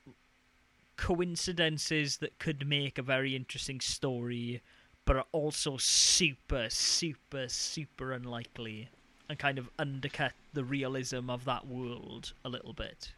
coincidences 0.96 2.16
that 2.18 2.38
could 2.38 2.66
make 2.66 2.98
a 2.98 3.02
very 3.02 3.36
interesting 3.36 3.80
story, 3.80 4.62
but 5.06 5.16
are 5.16 5.26
also 5.32 5.78
super, 5.78 6.66
super, 6.68 7.48
super 7.48 8.12
unlikely 8.12 8.90
and 9.28 9.38
kind 9.38 9.58
of 9.58 9.70
undercut 9.78 10.32
the 10.52 10.64
realism 10.64 11.30
of 11.30 11.44
that 11.46 11.66
world 11.66 12.32
a 12.44 12.48
little 12.48 12.72
bit. 12.72 13.14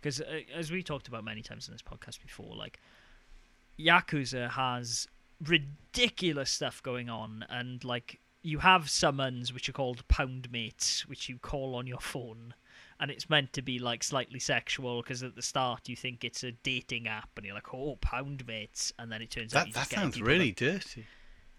Because 0.00 0.20
uh, 0.20 0.40
as 0.54 0.70
we 0.70 0.82
talked 0.82 1.08
about 1.08 1.24
many 1.24 1.42
times 1.42 1.68
in 1.68 1.74
this 1.74 1.82
podcast 1.82 2.22
before, 2.22 2.56
like 2.56 2.80
Yakuza 3.78 4.50
has 4.50 5.08
ridiculous 5.44 6.50
stuff 6.50 6.82
going 6.82 7.10
on, 7.10 7.44
and 7.50 7.84
like 7.84 8.20
you 8.42 8.60
have 8.60 8.88
summons 8.88 9.52
which 9.52 9.68
are 9.68 9.72
called 9.72 10.06
pound 10.08 10.50
mates, 10.50 11.06
which 11.08 11.28
you 11.28 11.38
call 11.38 11.74
on 11.74 11.86
your 11.86 12.00
phone, 12.00 12.54
and 13.00 13.10
it's 13.10 13.28
meant 13.30 13.52
to 13.54 13.62
be 13.62 13.78
like 13.78 14.04
slightly 14.04 14.38
sexual 14.38 15.02
because 15.02 15.22
at 15.22 15.34
the 15.34 15.42
start 15.42 15.88
you 15.88 15.96
think 15.96 16.22
it's 16.22 16.44
a 16.44 16.52
dating 16.52 17.08
app, 17.08 17.30
and 17.36 17.44
you're 17.46 17.54
like, 17.54 17.72
oh, 17.74 17.96
pound 18.00 18.46
mates, 18.46 18.92
and 18.98 19.10
then 19.10 19.22
it 19.22 19.30
turns 19.30 19.54
out 19.54 19.60
That 19.60 19.66
you 19.68 19.72
that 19.74 19.88
sounds 19.88 20.20
really 20.20 20.50
that- 20.50 20.56
dirty. 20.56 21.06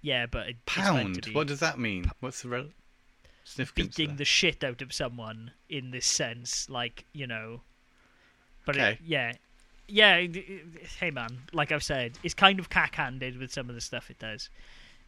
yeah, 0.01 0.25
but 0.27 0.47
it, 0.49 0.65
Pound. 0.65 1.25
be 1.25 1.34
What 1.34 1.47
does 1.47 1.60
that 1.60 1.77
mean? 1.80 2.12
What's 2.19 2.43
the 2.43 2.49
rel- 2.49 2.69
beating 3.75 4.15
the 4.17 4.23
shit 4.25 4.63
out 4.63 4.82
of 4.82 4.93
someone 4.93 5.51
in 5.67 5.91
this 5.91 6.06
sense, 6.06 6.69
like 6.69 7.06
you 7.12 7.27
know. 7.27 7.62
But 8.65 8.77
Okay. 8.77 8.91
it, 8.91 8.99
yeah, 9.04 9.34
yeah. 9.88 10.27
Hey 10.99 11.10
man, 11.12 11.39
like 11.51 11.71
I've 11.71 11.84
said, 11.84 12.19
it's 12.23 12.36
kind 12.36 12.60
of 12.60 12.69
cack-handed 12.69 13.38
with 13.39 13.51
some 13.51 13.67
of 13.67 13.75
the 13.75 13.82
stuff 13.82 14.10
it 14.12 14.19
does. 14.19 14.49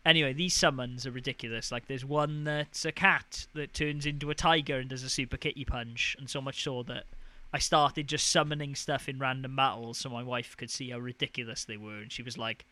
Anyway, 0.05 0.33
these 0.33 0.53
summons 0.53 1.05
are 1.07 1.11
ridiculous. 1.11 1.71
Like 1.71 1.87
there's 1.87 2.03
one 2.03 2.43
that's 2.43 2.83
a 2.85 2.91
cat 2.91 3.47
that 3.53 3.73
turns 3.73 4.05
into 4.05 4.29
a 4.29 4.35
tiger 4.35 4.77
and 4.77 4.89
does 4.89 5.03
a 5.03 5.09
super 5.09 5.37
kitty 5.37 5.63
punch, 5.65 6.15
and 6.19 6.29
so 6.29 6.41
much 6.41 6.61
so 6.63 6.83
that 6.83 7.05
I 7.53 7.59
started 7.59 8.07
just 8.07 8.29
summoning 8.29 8.75
stuff 8.75 9.07
in 9.07 9.17
random 9.19 9.55
battles 9.55 9.97
so 9.99 10.09
my 10.09 10.23
wife 10.23 10.57
could 10.57 10.69
see 10.69 10.89
how 10.89 10.99
ridiculous 10.99 11.63
they 11.65 11.77
were, 11.77 11.99
and 11.99 12.11
she 12.11 12.21
was 12.21 12.37
like, 12.37 12.65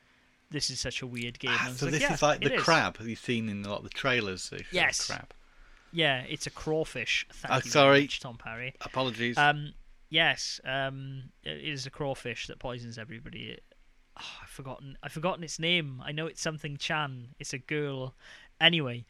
"This 0.49 0.69
is 0.69 0.79
such 0.81 1.01
a 1.01 1.07
weird 1.07 1.39
game." 1.39 1.51
Ah, 1.53 1.71
so 1.73 1.85
like, 1.85 1.93
this 1.93 2.01
"Yeah, 2.01 2.13
is 2.15 2.21
like 2.21 2.43
it 2.45 2.49
the 2.49 2.57
crab 2.61 2.97
you've 3.01 3.19
seen 3.19 3.47
in 3.47 3.63
a 3.63 3.69
lot 3.69 3.77
of 3.77 3.83
the 3.83 3.89
trailers. 3.89 4.51
Yes. 4.71 5.07
Crab. 5.07 5.33
Yeah, 5.93 6.21
it's 6.27 6.47
a 6.47 6.51
crawfish. 6.51 7.25
Thank 7.33 7.53
Oh, 7.53 7.55
you 7.57 7.61
very 7.63 7.71
sorry. 7.71 8.01
much, 8.01 8.19
Tom 8.21 8.37
Parry. 8.37 8.73
Apologies. 8.81 9.37
Um, 9.37 9.73
yes, 10.09 10.59
um, 10.65 11.23
it 11.43 11.61
is 11.63 11.85
a 11.85 11.89
crawfish 11.89 12.47
that 12.47 12.59
poisons 12.59 12.97
everybody. 12.97 13.57
Oh, 14.19 14.39
I've 14.43 14.49
forgotten. 14.49 14.97
I've 15.01 15.11
forgotten 15.11 15.43
its 15.43 15.59
name. 15.59 16.01
I 16.03 16.11
know 16.11 16.27
it's 16.27 16.41
something 16.41 16.77
Chan. 16.77 17.29
It's 17.39 17.53
a 17.53 17.57
girl. 17.57 18.15
Anyway, 18.59 19.05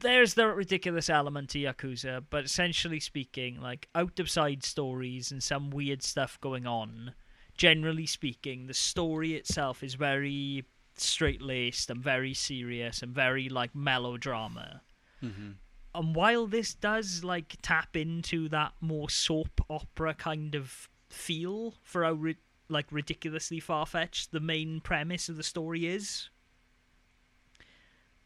there's 0.00 0.34
the 0.34 0.46
ridiculous 0.48 1.10
element 1.10 1.50
to 1.50 1.58
Yakuza, 1.58 2.24
but 2.30 2.44
essentially 2.44 3.00
speaking, 3.00 3.60
like 3.60 3.88
out 3.94 4.18
of 4.18 4.30
side 4.30 4.64
stories 4.64 5.30
and 5.30 5.42
some 5.42 5.70
weird 5.70 6.02
stuff 6.02 6.40
going 6.40 6.66
on. 6.66 7.14
Generally 7.56 8.06
speaking, 8.06 8.66
the 8.66 8.74
story 8.74 9.34
itself 9.34 9.82
is 9.82 9.94
very 9.94 10.64
straight 10.96 11.42
laced 11.42 11.90
and 11.90 12.02
very 12.02 12.34
serious 12.34 13.02
and 13.02 13.14
very 13.14 13.48
like 13.48 13.74
melodrama 13.74 14.82
hmm 15.20 15.52
and 15.94 16.14
while 16.14 16.46
this 16.46 16.74
does 16.74 17.24
like 17.24 17.56
tap 17.62 17.96
into 17.96 18.48
that 18.48 18.72
more 18.80 19.10
soap 19.10 19.60
opera 19.68 20.14
kind 20.14 20.54
of 20.54 20.88
feel 21.08 21.74
for 21.82 22.04
how 22.04 22.12
ri- 22.12 22.36
like 22.70 22.86
ridiculously 22.90 23.60
far 23.60 23.86
fetched 23.86 24.32
the 24.32 24.40
main 24.40 24.80
premise 24.80 25.28
of 25.28 25.36
the 25.36 25.42
story 25.42 25.86
is, 25.86 26.28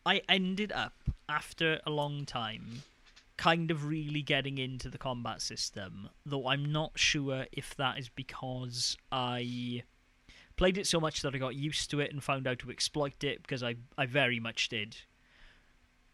I 0.07 0.23
ended 0.29 0.71
up 0.73 0.95
after 1.29 1.81
a 1.87 1.91
long 1.91 2.27
time 2.27 2.83
kind 3.37 3.71
of 3.71 3.87
really 3.87 4.23
getting 4.23 4.59
into 4.59 4.89
the 4.89 4.99
combat 4.99 5.43
system, 5.43 6.09
though 6.25 6.47
I'm 6.47 6.65
not 6.71 6.99
sure 6.99 7.47
if 7.53 7.75
that 7.77 7.99
is 7.99 8.09
because 8.09 8.97
I 9.11 9.83
played 10.57 10.79
it 10.79 10.87
so 10.87 11.01
much 11.01 11.23
that 11.23 11.35
I 11.35 11.39
got 11.39 11.57
used 11.57 11.91
to 11.91 12.01
it 12.01 12.13
and 12.13 12.23
found 12.23 12.47
out 12.47 12.61
to 12.61 12.71
exploit 12.71 13.25
it 13.25 13.43
because 13.43 13.63
I 13.63 13.77
I 13.99 14.07
very 14.07 14.39
much 14.39 14.69
did 14.69 14.97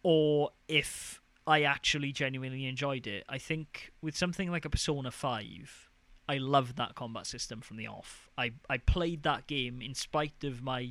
or 0.03 0.51
if 0.67 1.21
I 1.47 1.63
actually 1.63 2.13
genuinely 2.13 2.67
enjoyed 2.67 3.07
it. 3.07 3.25
I 3.29 3.39
think 3.39 3.93
with 4.01 4.17
something 4.17 4.51
like 4.51 4.65
a 4.65 4.71
Persona 4.71 5.11
5, 5.11 5.90
I 6.31 6.39
loved 6.39 6.77
that 6.77 6.95
combat 6.95 7.27
system 7.27 7.61
from 7.61 7.77
the 7.77 7.89
off. 7.89 8.31
I, 8.39 8.53
I 8.69 8.79
played 8.79 9.25
that 9.25 9.49
game 9.49 9.83
in 9.83 9.95
spite 9.95 10.45
of 10.45 10.63
my 10.63 10.89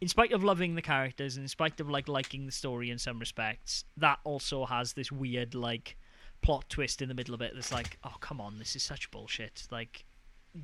in 0.00 0.08
spite 0.08 0.32
of 0.32 0.42
loving 0.42 0.74
the 0.74 0.80
characters 0.80 1.36
and 1.36 1.44
in 1.44 1.48
spite 1.48 1.78
of 1.80 1.90
like 1.90 2.08
liking 2.08 2.46
the 2.46 2.52
story 2.52 2.88
in 2.88 2.98
some 2.98 3.18
respects, 3.18 3.84
that 3.98 4.20
also 4.24 4.64
has 4.64 4.94
this 4.94 5.12
weird 5.12 5.54
like 5.54 5.98
plot 6.40 6.64
twist 6.70 7.02
in 7.02 7.08
the 7.08 7.14
middle 7.14 7.34
of 7.34 7.42
it 7.42 7.52
that's 7.54 7.70
like, 7.70 7.98
oh 8.04 8.14
come 8.20 8.40
on, 8.40 8.58
this 8.58 8.74
is 8.74 8.82
such 8.82 9.10
bullshit. 9.10 9.68
Like 9.70 10.06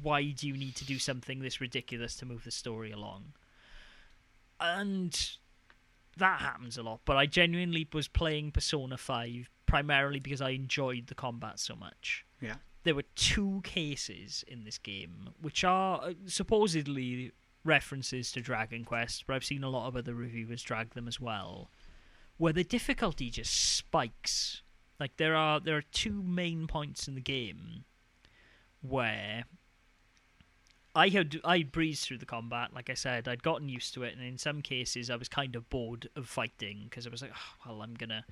why 0.03 0.31
do 0.31 0.49
you 0.49 0.57
need 0.57 0.75
to 0.77 0.87
do 0.87 0.99
something 0.99 1.41
this 1.41 1.61
ridiculous 1.61 2.17
to 2.17 2.27
move 2.27 2.45
the 2.45 2.51
story 2.51 2.91
along? 2.91 3.35
And 4.59 5.29
that 6.17 6.41
happens 6.41 6.79
a 6.79 6.83
lot, 6.83 7.01
but 7.05 7.19
I 7.19 7.27
genuinely 7.27 7.87
was 7.93 8.09
playing 8.09 8.53
Persona 8.53 8.97
5 8.97 9.51
primarily 9.67 10.21
because 10.21 10.41
I 10.41 10.51
enjoyed 10.51 11.09
the 11.09 11.15
combat 11.15 11.61
so 11.61 11.77
much. 11.77 12.25
Yeah. 12.41 12.57
There 12.89 12.95
were 12.95 13.03
two 13.17 13.61
cases 13.65 14.47
in 14.49 14.65
this 14.65 14.79
game 14.79 15.29
which 15.43 15.63
are 15.63 16.03
uh, 16.03 16.13
supposedly 16.25 17.33
references 17.63 18.33
to 18.33 18.41
Dragon 18.41 18.83
Quest, 18.83 19.27
but 19.27 19.37
I've 19.37 19.45
seen 19.45 19.63
a 19.63 19.69
lot 19.69 19.89
of 19.89 19.95
other 19.95 20.15
reviewers 20.15 20.63
drag 20.63 20.95
them 20.95 21.07
as 21.07 21.21
well, 21.21 21.71
where 22.39 22.55
the 22.55 22.65
difficulty 22.65 23.29
just 23.29 23.53
spikes. 23.77 24.63
Like 24.99 25.19
there 25.19 25.37
are 25.37 25.61
there 25.61 25.77
are 25.77 25.83
two 25.83 26.23
main 26.23 26.67
points 26.67 27.07
in 27.07 27.15
the 27.15 27.21
game 27.21 27.85
where 28.81 29.45
I 30.95 31.09
had 31.09 31.43
I 31.45 31.65
breezed 31.65 32.07
through 32.07 32.19
the 32.19 32.25
combat. 32.25 32.73
Like 32.73 32.89
I 32.89 32.95
said, 32.95 33.29
I'd 33.29 33.43
gotten 33.43 33.69
used 33.69 33.93
to 33.93 34.03
it, 34.03 34.17
and 34.17 34.27
in 34.27 34.39
some 34.39 34.63
cases, 34.63 35.11
I 35.11 35.17
was 35.17 35.29
kind 35.29 35.57
of 35.57 35.69
bored 35.69 36.09
of 36.17 36.27
fighting 36.27 36.85
because 36.85 37.07
I 37.07 37.11
was 37.11 37.21
like, 37.21 37.33
oh, 37.35 37.69
well, 37.69 37.83
I'm 37.83 37.93
gonna. 37.93 38.25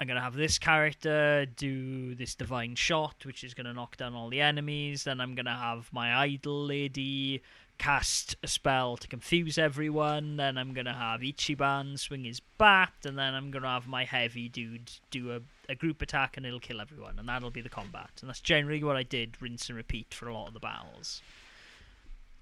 I'm 0.00 0.06
gonna 0.06 0.22
have 0.22 0.34
this 0.34 0.58
character 0.58 1.44
do 1.44 2.14
this 2.14 2.34
divine 2.34 2.74
shot, 2.74 3.16
which 3.26 3.44
is 3.44 3.52
gonna 3.52 3.74
knock 3.74 3.98
down 3.98 4.14
all 4.14 4.30
the 4.30 4.40
enemies. 4.40 5.04
Then 5.04 5.20
I'm 5.20 5.34
gonna 5.34 5.54
have 5.54 5.92
my 5.92 6.16
idol 6.16 6.64
lady 6.64 7.42
cast 7.76 8.34
a 8.42 8.48
spell 8.48 8.96
to 8.96 9.06
confuse 9.06 9.58
everyone. 9.58 10.38
Then 10.38 10.56
I'm 10.56 10.72
gonna 10.72 10.94
have 10.94 11.20
Ichiban 11.20 11.98
swing 11.98 12.24
his 12.24 12.40
bat, 12.40 12.94
and 13.04 13.18
then 13.18 13.34
I'm 13.34 13.50
gonna 13.50 13.68
have 13.68 13.86
my 13.86 14.04
heavy 14.04 14.48
dude 14.48 14.90
do 15.10 15.32
a, 15.32 15.40
a 15.70 15.74
group 15.74 16.00
attack, 16.00 16.38
and 16.38 16.46
it'll 16.46 16.60
kill 16.60 16.80
everyone, 16.80 17.18
and 17.18 17.28
that'll 17.28 17.50
be 17.50 17.60
the 17.60 17.68
combat. 17.68 18.10
And 18.22 18.30
that's 18.30 18.40
generally 18.40 18.82
what 18.82 18.96
I 18.96 19.02
did, 19.02 19.36
rinse 19.42 19.68
and 19.68 19.76
repeat 19.76 20.14
for 20.14 20.28
a 20.28 20.34
lot 20.34 20.48
of 20.48 20.54
the 20.54 20.60
battles 20.60 21.20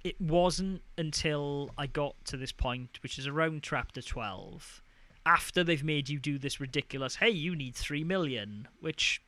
it 0.05 0.21
wasn't 0.21 0.81
until 0.97 1.73
I 1.77 1.89
got 1.89 2.15
to 2.27 2.37
this 2.37 2.53
point, 2.53 2.99
which 3.03 3.19
is 3.19 3.27
around 3.27 3.65
chapter 3.65 4.01
12, 4.01 4.81
after 5.29 5.63
they've 5.63 5.85
made 5.85 6.09
you 6.09 6.19
do 6.19 6.39
this 6.39 6.59
ridiculous, 6.59 7.17
hey, 7.17 7.29
you 7.29 7.55
need 7.55 7.75
3 7.75 8.03
million, 8.03 8.67
which, 8.81 9.21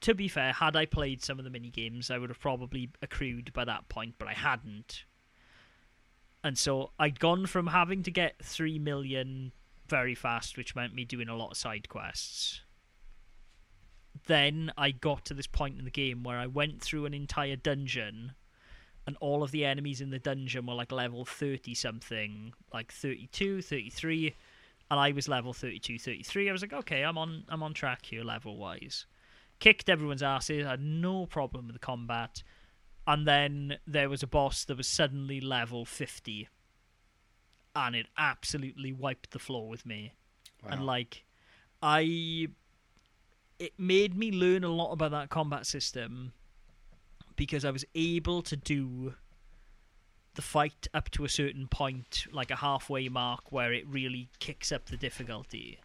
to 0.00 0.12
be 0.12 0.26
fair, 0.26 0.52
had 0.52 0.74
I 0.74 0.84
played 0.84 1.22
some 1.22 1.38
of 1.38 1.44
the 1.44 1.50
mini 1.50 1.70
games, 1.70 2.10
I 2.10 2.18
would 2.18 2.28
have 2.28 2.40
probably 2.40 2.90
accrued 3.00 3.52
by 3.52 3.64
that 3.64 3.88
point, 3.88 4.16
but 4.18 4.26
I 4.26 4.32
hadn't. 4.32 5.04
And 6.42 6.58
so 6.58 6.90
I'd 6.98 7.20
gone 7.20 7.46
from 7.46 7.68
having 7.68 8.02
to 8.02 8.10
get 8.10 8.44
3 8.44 8.80
million 8.80 9.52
very 9.88 10.16
fast, 10.16 10.56
which 10.56 10.74
meant 10.74 10.92
me 10.92 11.04
doing 11.04 11.28
a 11.28 11.36
lot 11.36 11.52
of 11.52 11.56
side 11.56 11.88
quests. 11.88 12.62
Then 14.26 14.72
I 14.76 14.90
got 14.90 15.24
to 15.26 15.34
this 15.34 15.46
point 15.46 15.78
in 15.78 15.84
the 15.84 15.90
game 15.90 16.24
where 16.24 16.38
I 16.38 16.48
went 16.48 16.82
through 16.82 17.06
an 17.06 17.14
entire 17.14 17.56
dungeon 17.56 18.32
and 19.06 19.16
all 19.20 19.44
of 19.44 19.52
the 19.52 19.64
enemies 19.64 20.00
in 20.00 20.10
the 20.10 20.18
dungeon 20.18 20.66
were 20.66 20.74
like 20.74 20.90
level 20.90 21.24
30 21.24 21.74
something 21.74 22.54
like 22.72 22.90
32 22.90 23.60
33 23.60 24.34
and 24.90 25.00
i 25.00 25.12
was 25.12 25.28
level 25.28 25.52
32 25.52 25.98
33 25.98 26.48
i 26.48 26.52
was 26.52 26.62
like 26.62 26.72
okay 26.72 27.02
i'm 27.02 27.18
on 27.18 27.44
i'm 27.48 27.62
on 27.62 27.74
track 27.74 28.06
here 28.06 28.22
level 28.22 28.56
wise 28.56 29.06
kicked 29.58 29.88
everyone's 29.88 30.22
asses. 30.22 30.66
Had 30.66 30.82
no 30.82 31.26
problem 31.26 31.66
with 31.66 31.74
the 31.74 31.80
combat. 31.80 32.42
And 33.06 33.26
then 33.26 33.78
there 33.86 34.08
was 34.08 34.22
a 34.22 34.26
boss 34.26 34.64
that 34.64 34.76
was 34.76 34.86
suddenly 34.86 35.40
level 35.40 35.84
50 35.84 36.48
and 37.76 37.96
it 37.96 38.06
absolutely 38.16 38.92
wiped 38.92 39.32
the 39.32 39.38
floor 39.38 39.68
with 39.68 39.84
me. 39.84 40.12
Wow. 40.62 40.70
and 40.72 40.86
like 40.86 41.24
i 41.82 42.48
it 43.58 43.72
made 43.76 44.16
me 44.16 44.30
learn 44.30 44.64
a 44.64 44.68
lot 44.68 44.92
about 44.92 45.10
that 45.10 45.28
combat 45.28 45.66
system 45.66 46.32
because 47.36 47.64
I 47.64 47.70
was 47.70 47.84
able 47.94 48.40
to 48.42 48.56
do 48.56 49.14
the 50.34 50.42
fight 50.42 50.86
up 50.92 51.10
to 51.10 51.24
a 51.24 51.28
certain 51.28 51.68
point, 51.68 52.26
like 52.32 52.50
a 52.50 52.56
halfway 52.56 53.08
mark, 53.08 53.52
where 53.52 53.72
it 53.72 53.86
really 53.86 54.28
kicks 54.38 54.72
up 54.72 54.86
the 54.86 54.96
difficulty. 54.96 55.78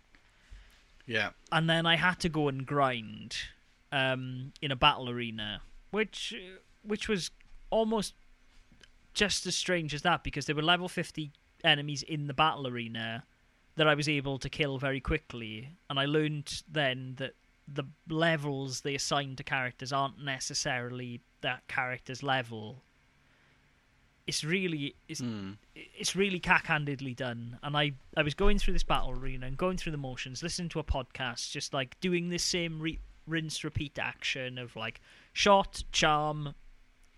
Yeah. 1.05 1.29
And 1.51 1.69
then 1.69 1.85
I 1.85 1.95
had 1.95 2.19
to 2.19 2.29
go 2.29 2.47
and 2.47 2.65
grind 2.65 3.35
um, 3.91 4.53
in 4.62 4.71
a 4.71 4.75
battle 4.75 5.09
arena, 5.09 5.62
which 5.91 6.35
which 6.83 7.07
was 7.07 7.31
almost 7.69 8.13
just 9.13 9.45
as 9.45 9.55
strange 9.55 9.93
as 9.93 10.01
that 10.03 10.23
because 10.23 10.45
there 10.45 10.55
were 10.55 10.62
level 10.62 10.88
50 10.88 11.31
enemies 11.63 12.03
in 12.03 12.27
the 12.27 12.33
battle 12.33 12.67
arena 12.67 13.25
that 13.75 13.88
I 13.88 13.95
was 13.95 14.07
able 14.07 14.38
to 14.39 14.49
kill 14.49 14.77
very 14.77 14.99
quickly. 14.99 15.77
And 15.89 15.99
I 15.99 16.05
learned 16.05 16.63
then 16.71 17.15
that 17.17 17.33
the 17.67 17.83
levels 18.09 18.81
they 18.81 18.95
assign 18.95 19.35
to 19.38 19.43
characters 19.43 19.93
aren't 19.93 20.23
necessarily 20.23 21.21
that 21.41 21.67
character's 21.67 22.23
level. 22.23 22.83
It's 24.30 24.44
really 24.44 24.96
it's 25.08 25.22
Mm. 25.22 25.58
it's 25.76 26.15
really 26.15 26.39
cack-handedly 26.39 27.15
done. 27.15 27.58
And 27.63 27.76
I 27.76 27.94
I 28.15 28.22
was 28.22 28.34
going 28.36 28.60
through 28.60 28.74
this 28.74 28.84
battle 28.84 29.12
arena 29.12 29.48
and 29.48 29.58
going 29.58 29.78
through 29.78 29.92
the 29.92 29.98
motions, 29.98 30.42
listening 30.44 30.70
to 30.70 30.80
a 30.80 30.84
podcast, 30.84 31.52
just 31.52 31.74
like 31.74 32.00
doing 32.00 32.30
this 32.30 32.44
same 32.44 32.80
re- 32.80 33.00
rinse 33.28 33.63
repeat 33.63 33.98
action 34.00 34.58
of 34.58 34.76
like 34.76 35.02
shot, 35.34 35.84
charm, 35.92 36.54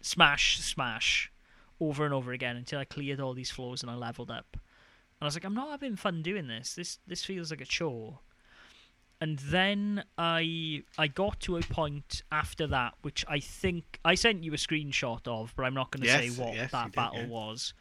smash, 0.02 0.60
smash, 0.60 1.32
over 1.80 2.06
and 2.06 2.14
over 2.14 2.32
again 2.32 2.56
until 2.56 2.80
I 2.80 2.86
cleared 2.86 3.20
all 3.20 3.34
these 3.34 3.52
floors 3.52 3.82
and 3.84 3.92
I 3.92 3.96
leveled 3.96 4.32
up. 4.32 4.48
And 4.54 5.22
I 5.24 5.26
was 5.26 5.36
like, 5.36 5.44
I'm 5.44 5.54
not 5.54 5.70
having 5.72 5.96
fun 5.96 6.22
doing 6.24 6.48
this. 6.48 6.76
This 6.76 7.00
this 7.08 7.24
feels 7.26 7.52
like 7.52 7.62
a 7.62 7.66
chore. 7.66 8.20
And 9.22 9.38
then 9.38 10.04
I 10.18 10.84
I 10.98 11.08
got 11.08 11.40
to 11.42 11.58
a 11.58 11.62
point 11.62 12.24
after 12.32 12.66
that, 12.68 12.96
which 13.04 13.24
I 13.28 13.40
think 13.40 14.00
I 14.04 14.16
sent 14.16 14.44
you 14.44 14.52
a 14.54 14.58
screenshot 14.58 15.28
of, 15.28 15.54
but 15.56 15.64
I'm 15.64 15.76
not 15.76 15.92
going 15.92 16.02
to 16.02 16.08
Yes, 16.08 16.36
say 16.36 16.42
what 16.42 16.56
yes, 16.56 16.72
that 16.72 16.86
did, 16.86 16.96
battle 16.96 17.20
yeah. 17.20 17.28
was. 17.28 17.74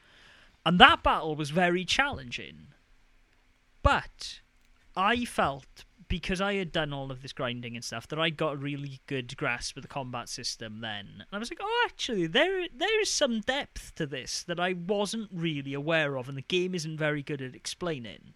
And 0.66 0.78
that 0.78 1.02
battle 1.02 1.34
was 1.34 1.48
very 1.48 1.86
challenging. 1.86 2.68
But 3.82 4.40
I 4.94 5.24
felt 5.24 5.86
because 6.08 6.40
I 6.42 6.54
had 6.54 6.72
done 6.72 6.92
all 6.92 7.10
of 7.10 7.22
this 7.22 7.32
grinding 7.32 7.74
and 7.76 7.84
stuff 7.84 8.06
that 8.08 8.18
I 8.18 8.28
got 8.30 8.54
a 8.54 8.56
really 8.58 9.00
good 9.06 9.34
grasp 9.38 9.76
of 9.76 9.82
the 9.82 9.88
combat 9.88 10.28
system 10.28 10.80
then. 10.80 11.06
And 11.06 11.26
I 11.32 11.38
was 11.38 11.50
like, 11.50 11.60
oh, 11.62 11.86
actually, 11.88 12.26
there 12.26 12.66
there 12.76 13.00
is 13.00 13.10
some 13.10 13.40
depth 13.40 13.94
to 13.94 14.06
this 14.06 14.42
that 14.42 14.60
I 14.60 14.74
wasn't 14.74 15.30
really 15.32 15.72
aware 15.72 16.18
of, 16.18 16.28
and 16.28 16.36
the 16.36 16.42
game 16.42 16.74
isn't 16.74 16.98
very 16.98 17.22
good 17.22 17.40
at 17.40 17.54
explaining. 17.54 18.34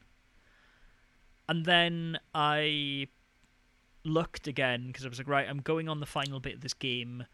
And 1.48 1.64
then 1.64 2.18
I 2.34 3.08
looked 4.04 4.46
again 4.46 4.88
because 4.88 5.04
I 5.04 5.08
was 5.08 5.18
like, 5.18 5.28
right, 5.28 5.48
I'm 5.48 5.60
going 5.60 5.88
on 5.88 6.00
the 6.00 6.06
final 6.06 6.40
bit 6.40 6.54
of 6.54 6.60
this 6.60 6.74
game. 6.74 7.24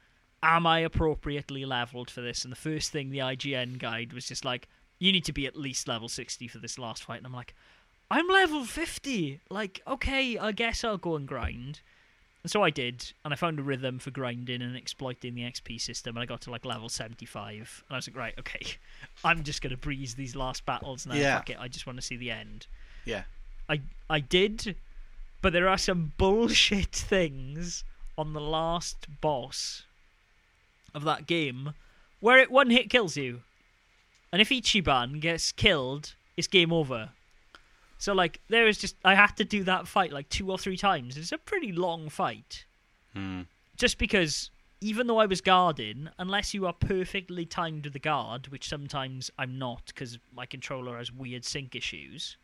Am 0.43 0.67
I 0.67 0.81
appropriately 0.81 1.65
leveled 1.65 2.11
for 2.11 2.21
this? 2.21 2.45
And 2.45 2.53
the 2.53 2.57
first 2.57 2.91
thing 2.91 3.11
the 3.11 3.19
IGN 3.19 3.79
guide 3.79 4.13
was 4.13 4.27
just 4.27 4.45
like, 4.45 4.69
you 4.99 5.13
need 5.13 5.25
to 5.25 5.33
be 5.33 5.47
at 5.47 5.57
least 5.57 5.89
level 5.89 6.09
60 6.09 6.49
for 6.49 6.59
this 6.59 6.79
last 6.79 7.05
fight. 7.05 7.19
And 7.19 7.27
I'm 7.27 7.33
like, 7.33 7.55
I'm 8.11 8.27
level 8.29 8.65
50. 8.65 9.41
Like, 9.51 9.81
okay, 9.87 10.39
I 10.39 10.53
guess 10.53 10.83
I'll 10.83 10.99
go 10.99 11.17
and 11.17 11.29
grind. 11.29 11.81
And 12.43 12.51
so 12.51 12.63
I 12.63 12.71
did, 12.71 13.13
and 13.23 13.35
I 13.35 13.37
found 13.37 13.59
a 13.59 13.63
rhythm 13.63 13.99
for 13.99 14.11
grinding 14.11 14.63
and 14.63 14.75
exploiting 14.75 15.35
the 15.35 15.43
XP 15.43 15.79
system, 15.79 16.17
and 16.17 16.23
I 16.23 16.27
got 16.27 16.41
to 16.43 16.51
like 16.51 16.65
level 16.65 16.89
75. 16.89 17.85
And 17.89 17.95
I 17.95 17.99
was 17.99 18.09
like, 18.09 18.17
right, 18.17 18.35
okay, 18.39 18.61
I'm 19.25 19.43
just 19.43 19.61
going 19.61 19.73
to 19.73 19.77
breeze 19.77 20.15
these 20.15 20.35
last 20.35 20.65
battles 20.65 21.07
now. 21.07 21.15
Yeah. 21.15 21.37
Fuck 21.37 21.51
it, 21.51 21.59
I 21.61 21.69
just 21.69 21.87
want 21.87 21.99
to 21.99 22.03
see 22.03 22.17
the 22.17 22.31
end. 22.31 22.67
Yeah. 23.05 23.25
I 23.71 23.81
I 24.11 24.21
did, 24.21 24.77
but 25.41 25.53
there 25.53 25.69
are 25.69 25.79
some 25.79 26.13
bullshit 26.19 26.93
things 26.93 27.85
on 28.19 28.33
the 28.33 28.41
last 28.41 29.07
boss 29.21 29.85
of 30.95 31.05
that 31.05 31.27
game 31.27 31.75
where 32.19 32.39
it 32.39 32.51
one 32.51 32.71
hit 32.71 32.91
kills 32.91 33.17
you. 33.17 33.43
And 34.33 34.43
if 34.43 34.51
Ichiban 34.51 35.21
gets 35.21 35.53
killed, 35.53 36.15
it's 36.37 36.47
game 36.47 36.73
over. 36.73 37.11
So 37.99 38.13
like 38.13 38.41
there 38.49 38.67
is 38.67 38.79
just 38.79 38.97
I 39.05 39.15
had 39.15 39.37
to 39.37 39.45
do 39.45 39.63
that 39.65 39.87
fight 39.87 40.13
like 40.13 40.29
two 40.29 40.51
or 40.51 40.59
three 40.59 40.77
times. 40.77 41.17
It's 41.17 41.33
a 41.33 41.39
pretty 41.39 41.73
long 41.73 42.09
fight. 42.09 42.65
Mm. 43.17 43.47
Just 43.77 43.99
because 43.99 44.51
even 44.81 45.07
though 45.07 45.19
I 45.19 45.27
was 45.27 45.41
guarding, 45.41 46.09
unless 46.19 46.55
you 46.55 46.67
are 46.67 46.73
perfectly 46.73 47.45
timed 47.45 47.85
with 47.85 47.93
the 47.93 47.99
guard, 47.99 48.49
which 48.49 48.69
sometimes 48.69 49.31
I'm 49.39 49.59
not 49.59 49.87
because 49.87 50.19
my 50.35 50.47
controller 50.47 50.97
has 50.97 51.13
weird 51.13 51.45
sync 51.45 51.75
issues, 51.77 52.37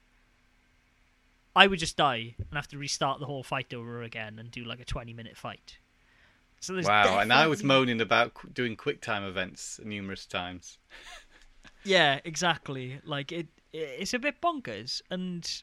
I 1.57 1.67
would 1.67 1.81
just 1.81 1.97
die 1.97 2.37
and 2.39 2.53
have 2.53 2.69
to 2.69 2.79
restart 2.79 3.19
the 3.19 3.27
whole 3.27 3.43
fight 3.43 3.75
over 3.75 4.03
again 4.03 4.39
and 4.39 4.51
do 4.51 4.63
like 4.63 4.79
a 4.79 4.85
20 4.85 5.13
minute 5.13 5.37
fight. 5.37 5.79
So 6.61 6.75
there's 6.75 6.87
Wow. 6.87 7.19
And 7.19 7.33
I 7.33 7.49
was 7.49 7.65
moaning 7.65 8.01
about 8.01 8.33
doing 8.55 8.77
quick 8.77 9.01
time 9.01 9.25
events 9.25 9.81
numerous 9.83 10.27
times. 10.27 10.79
Yeah, 11.87 12.21
exactly. 12.25 13.01
Like 13.05 13.33
it, 13.33 13.47
it's 13.73 14.13
a 14.13 14.19
bit 14.19 14.41
bonkers, 14.41 15.03
and 15.11 15.63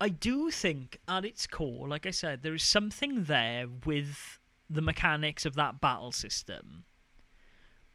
I 0.00 0.08
do 0.08 0.50
think 0.50 0.98
at 1.06 1.24
its 1.24 1.46
core, 1.46 1.88
like 1.88 2.06
I 2.06 2.10
said, 2.10 2.42
there 2.42 2.54
is 2.54 2.64
something 2.64 3.24
there 3.24 3.66
with 3.86 4.40
the 4.68 4.82
mechanics 4.82 5.46
of 5.46 5.54
that 5.54 5.80
battle 5.80 6.12
system 6.12 6.84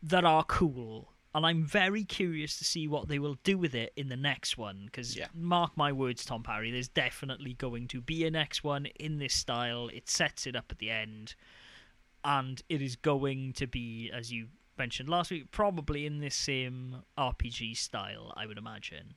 that 0.02 0.24
are 0.24 0.44
cool, 0.46 1.14
and 1.36 1.46
I'm 1.46 1.64
very 1.64 2.04
curious 2.04 2.58
to 2.58 2.64
see 2.64 2.88
what 2.88 3.08
they 3.08 3.20
will 3.20 3.36
do 3.44 3.58
with 3.58 3.76
it 3.76 3.94
in 3.96 4.10
the 4.10 4.18
next 4.18 4.58
one. 4.58 4.86
Because 4.86 5.16
Yeah. 5.16 5.28
mark 5.34 5.76
my 5.78 5.92
words, 5.92 6.26
Tom 6.26 6.44
Parry, 6.44 6.72
there's 6.72 6.88
definitely 6.88 7.54
going 7.54 7.88
to 7.90 8.02
be 8.02 8.26
a 8.26 8.32
next 8.32 8.64
one 8.64 8.88
in 9.00 9.20
this 9.20 9.34
style. 9.34 9.90
It 9.90 10.10
sets 10.10 10.48
it 10.48 10.56
up 10.56 10.72
at 10.72 10.80
the 10.80 10.90
end, 10.90 11.36
and 12.24 12.62
it 12.70 12.82
is 12.82 12.96
going 12.96 13.54
to 13.54 13.68
be, 13.68 14.10
as 14.12 14.32
you 14.32 14.50
mentioned 14.78 15.10
last 15.10 15.32
week, 15.32 15.52
probably 15.52 16.06
in 16.06 16.20
this 16.20 16.36
same 16.36 17.04
RPG 17.18 17.76
style, 17.76 18.34
I 18.36 18.46
would 18.46 18.58
imagine. 18.58 19.16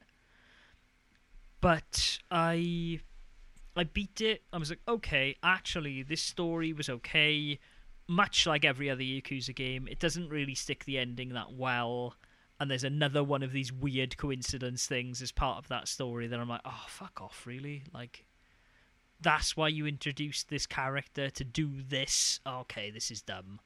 But 1.60 2.18
I 2.30 3.00
I 3.76 3.84
beat 3.84 4.20
it. 4.20 4.42
I 4.52 4.58
was 4.58 4.70
like, 4.70 4.80
okay, 4.88 5.36
actually 5.42 6.02
this 6.02 6.22
story 6.22 6.72
was 6.72 6.88
okay. 6.88 7.58
Much 8.10 8.44
like 8.44 8.64
every 8.64 8.90
other 8.90 9.02
Yakuza 9.02 9.54
game, 9.54 9.86
it 9.88 10.00
doesn't 10.00 10.28
really 10.30 10.56
stick 10.56 10.84
the 10.84 10.98
ending 10.98 11.28
that 11.28 11.52
well. 11.52 12.16
And 12.58 12.68
there's 12.68 12.82
another 12.82 13.22
one 13.22 13.44
of 13.44 13.52
these 13.52 13.72
weird 13.72 14.16
coincidence 14.16 14.84
things 14.84 15.22
as 15.22 15.30
part 15.30 15.58
of 15.58 15.68
that 15.68 15.86
story 15.86 16.26
that 16.26 16.40
I'm 16.40 16.48
like, 16.48 16.60
oh 16.64 16.86
fuck 16.88 17.20
off, 17.20 17.46
really? 17.46 17.84
Like 17.94 18.24
that's 19.20 19.56
why 19.56 19.68
you 19.68 19.86
introduced 19.86 20.48
this 20.48 20.66
character 20.66 21.30
to 21.30 21.44
do 21.44 21.70
this. 21.88 22.40
Okay, 22.44 22.90
this 22.90 23.12
is 23.12 23.22
dumb. 23.22 23.60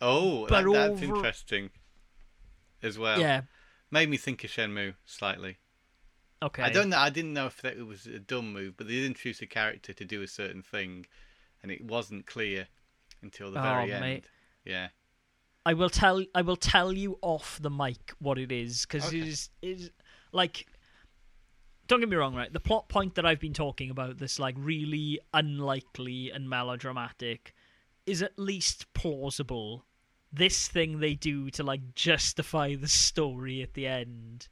Oh, 0.00 0.46
that, 0.46 0.64
that's 0.64 0.66
over- 0.66 1.04
interesting 1.04 1.68
as 2.82 2.98
well. 2.98 3.20
yeah. 3.20 3.42
Made 3.90 4.08
me 4.08 4.16
think 4.16 4.42
of 4.44 4.50
Shenmue 4.50 4.94
slightly. 5.04 5.58
Okay. 6.42 6.62
I 6.62 6.70
don't 6.70 6.88
know. 6.88 6.96
I 6.96 7.10
didn't 7.10 7.34
know 7.34 7.46
if 7.46 7.60
that 7.60 7.76
was 7.86 8.06
a 8.06 8.18
dumb 8.18 8.50
move, 8.50 8.78
but 8.78 8.88
they 8.88 8.94
did 8.94 9.04
introduce 9.04 9.42
a 9.42 9.46
character 9.46 9.92
to 9.92 10.04
do 10.06 10.22
a 10.22 10.26
certain 10.26 10.62
thing, 10.62 11.04
and 11.62 11.70
it 11.70 11.84
wasn't 11.84 12.26
clear 12.26 12.68
until 13.22 13.50
the 13.50 13.58
Oh, 13.58 13.62
very 13.62 13.92
end. 13.92 14.00
mate. 14.00 14.24
Yeah. 14.64 14.88
I 15.64 15.74
will 15.74 15.90
tell 15.90 16.24
I 16.34 16.42
will 16.42 16.56
tell 16.56 16.92
you 16.92 17.18
off 17.22 17.58
the 17.62 17.70
mic 17.70 18.12
what 18.18 18.36
it 18.38 18.50
is 18.50 18.82
because 18.84 19.06
Okay. 19.06 19.20
it 19.20 19.26
is 19.28 19.50
is 19.62 19.90
like 20.32 20.66
don't 21.86 22.00
get 22.00 22.08
me 22.08 22.16
wrong 22.16 22.34
right 22.34 22.52
the 22.52 22.58
plot 22.60 22.88
point 22.88 23.14
that 23.14 23.24
I've 23.26 23.38
been 23.38 23.52
talking 23.52 23.90
about 23.90 24.18
this 24.18 24.38
like 24.40 24.56
really 24.58 25.20
unlikely 25.32 26.30
and 26.32 26.48
melodramatic 26.50 27.54
is 28.06 28.22
at 28.22 28.36
least 28.38 28.92
plausible 28.92 29.84
this 30.32 30.66
thing 30.66 30.98
they 30.98 31.14
do 31.14 31.48
to 31.50 31.62
like 31.62 31.94
justify 31.94 32.74
the 32.74 32.88
story 32.88 33.62
at 33.62 33.74
the 33.74 33.86
end 33.86 34.48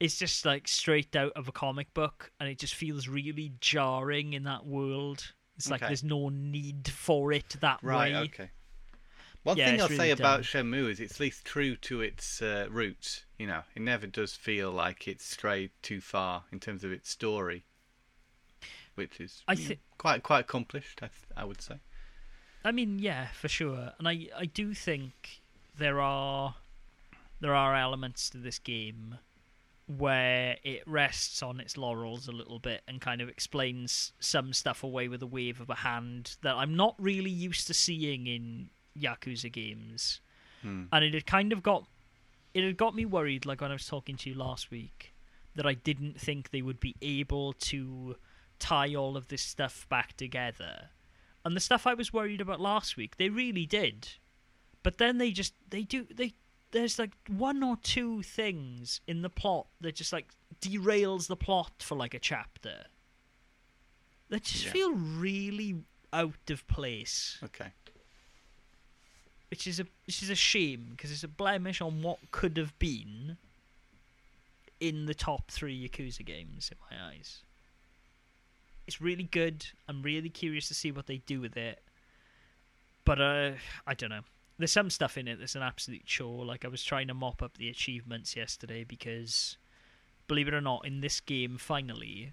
is 0.00 0.18
just 0.18 0.44
like 0.44 0.68
straight 0.68 1.14
out 1.16 1.32
of 1.36 1.48
a 1.48 1.52
comic 1.52 1.94
book 1.94 2.32
and 2.38 2.50
it 2.50 2.58
just 2.58 2.74
feels 2.74 3.08
really 3.08 3.52
jarring 3.60 4.32
in 4.34 4.42
that 4.42 4.66
world 4.66 5.32
it's 5.56 5.70
like 5.70 5.80
Okay. 5.80 5.88
there's 5.88 6.04
no 6.04 6.28
need 6.28 6.88
for 6.88 7.32
it 7.32 7.56
that 7.60 7.82
Right. 7.82 8.12
way 8.12 8.20
Okay. 8.24 8.50
One 9.42 9.58
Yeah, 9.58 9.66
thing 9.66 9.74
it's 9.74 9.82
I'll 9.82 9.88
really 9.90 9.98
say 9.98 10.10
about. 10.10 10.40
Shenmue 10.42 10.88
is 10.90 11.00
it's 11.00 11.14
at 11.14 11.20
least 11.20 11.44
true 11.44 11.76
to 11.76 12.00
its 12.00 12.40
uh, 12.40 12.66
roots. 12.70 13.24
You 13.38 13.46
know, 13.46 13.62
it 13.74 13.82
never 13.82 14.06
does 14.06 14.34
feel 14.34 14.70
like 14.70 15.06
it's 15.06 15.24
strayed 15.24 15.70
too 15.82 16.00
far 16.00 16.44
in 16.50 16.60
terms 16.60 16.82
of 16.82 16.90
its 16.92 17.10
story, 17.10 17.64
which 18.94 19.20
is 19.20 19.42
I 19.46 19.52
you 19.52 19.58
know, 19.58 19.68
thi- 19.68 19.80
quite 19.98 20.22
quite 20.22 20.40
accomplished. 20.40 21.02
I, 21.02 21.08
th- 21.08 21.30
I 21.36 21.44
would 21.44 21.60
say. 21.60 21.76
I 22.64 22.72
mean, 22.72 22.98
yeah, 22.98 23.28
for 23.28 23.48
sure, 23.48 23.92
and 23.98 24.08
I 24.08 24.28
I 24.36 24.46
do 24.46 24.72
think 24.72 25.42
there 25.76 26.00
are 26.00 26.54
there 27.40 27.54
are 27.54 27.74
elements 27.76 28.30
to 28.30 28.38
this 28.38 28.58
game 28.58 29.18
where 29.86 30.56
it 30.62 30.82
rests 30.86 31.42
on 31.42 31.60
its 31.60 31.76
laurels 31.76 32.26
a 32.26 32.32
little 32.32 32.58
bit 32.58 32.82
and 32.88 33.00
kind 33.00 33.20
of 33.20 33.28
explains 33.28 34.12
some 34.18 34.52
stuff 34.52 34.82
away 34.82 35.08
with 35.08 35.22
a 35.22 35.26
wave 35.26 35.60
of 35.60 35.68
a 35.68 35.74
hand 35.76 36.36
that 36.42 36.54
I'm 36.54 36.74
not 36.74 36.94
really 36.98 37.30
used 37.30 37.66
to 37.66 37.74
seeing 37.74 38.26
in 38.26 38.70
Yakuza 38.98 39.52
games, 39.52 40.20
Hmm. 40.62 40.84
and 40.92 41.04
it 41.04 41.12
had 41.12 41.26
kind 41.26 41.52
of 41.52 41.62
got 41.62 41.86
it 42.54 42.62
had 42.64 42.76
got 42.76 42.94
me 42.94 43.04
worried, 43.04 43.44
like 43.44 43.60
when 43.60 43.70
I 43.72 43.74
was 43.74 43.86
talking 43.86 44.16
to 44.16 44.30
you 44.30 44.36
last 44.36 44.70
week, 44.70 45.12
that 45.56 45.66
I 45.66 45.74
didn't 45.74 46.20
think 46.20 46.50
they 46.50 46.62
would 46.62 46.78
be 46.78 46.94
able 47.02 47.52
to 47.54 48.16
tie 48.60 48.94
all 48.94 49.16
of 49.16 49.26
this 49.28 49.42
stuff 49.42 49.88
back 49.88 50.16
together. 50.16 50.90
And 51.44 51.56
the 51.56 51.60
stuff 51.60 51.84
I 51.86 51.94
was 51.94 52.12
worried 52.12 52.40
about 52.40 52.60
last 52.60 52.96
week, 52.96 53.16
they 53.16 53.28
really 53.28 53.66
did. 53.66 54.08
But 54.84 54.98
then 54.98 55.18
they 55.18 55.32
just 55.32 55.54
they 55.68 55.82
do 55.82 56.06
they 56.14 56.34
there's 56.74 56.98
like 56.98 57.12
one 57.28 57.62
or 57.62 57.76
two 57.82 58.20
things 58.22 59.00
in 59.06 59.22
the 59.22 59.30
plot 59.30 59.66
that 59.80 59.94
just 59.94 60.12
like 60.12 60.26
derails 60.60 61.28
the 61.28 61.36
plot 61.36 61.72
for 61.78 61.94
like 61.96 62.12
a 62.14 62.18
chapter. 62.18 62.86
That 64.28 64.42
just 64.42 64.66
Yeah. 64.66 64.72
feel 64.72 64.92
really 64.94 65.76
out 66.12 66.50
of 66.50 66.66
place, 66.66 67.38
Okay. 67.44 67.70
which 69.50 69.66
is 69.68 69.78
a 69.80 69.86
which 70.06 70.20
is 70.22 70.30
a 70.30 70.34
shame 70.34 70.88
because 70.90 71.12
it's 71.12 71.22
a 71.24 71.28
blemish 71.28 71.80
on 71.80 72.02
what 72.02 72.18
could 72.32 72.56
have 72.56 72.76
been 72.78 73.36
in 74.80 75.06
the 75.06 75.14
top 75.14 75.50
three 75.50 75.88
Yakuza 75.88 76.24
games 76.24 76.70
in 76.72 76.78
my 76.90 77.06
eyes. 77.10 77.42
It's 78.88 79.00
really 79.00 79.24
good. 79.24 79.66
I'm 79.88 80.02
really 80.02 80.28
curious 80.28 80.66
to 80.68 80.74
see 80.74 80.90
what 80.90 81.06
they 81.06 81.18
do 81.18 81.40
with 81.40 81.56
it. 81.56 81.82
But 83.04 83.20
uh, 83.20 83.52
I 83.86 83.94
don't 83.94 84.10
know. 84.10 84.24
There's 84.58 84.72
some 84.72 84.90
stuff 84.90 85.18
in 85.18 85.26
it 85.26 85.38
that's 85.38 85.56
an 85.56 85.62
absolute 85.62 86.04
chore. 86.04 86.44
Like 86.44 86.64
I 86.64 86.68
was 86.68 86.84
trying 86.84 87.08
to 87.08 87.14
mop 87.14 87.42
up 87.42 87.56
the 87.58 87.68
achievements 87.68 88.36
yesterday 88.36 88.84
because, 88.84 89.56
believe 90.28 90.48
it 90.48 90.54
or 90.54 90.60
not, 90.60 90.86
in 90.86 91.00
this 91.00 91.20
game 91.20 91.58
finally, 91.58 92.32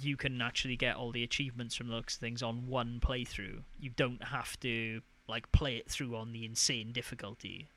you 0.00 0.16
can 0.16 0.42
actually 0.42 0.76
get 0.76 0.96
all 0.96 1.12
the 1.12 1.22
achievements 1.22 1.76
from 1.76 1.88
the 1.88 1.94
looks 1.94 2.14
of 2.14 2.20
things 2.20 2.42
on 2.42 2.66
one 2.66 3.00
playthrough. 3.00 3.62
You 3.80 3.90
don't 3.96 4.22
have 4.24 4.58
to 4.60 5.00
like 5.28 5.50
play 5.52 5.76
it 5.76 5.88
through 5.88 6.16
on 6.16 6.32
the 6.32 6.44
insane 6.44 6.92
difficulty 6.92 7.68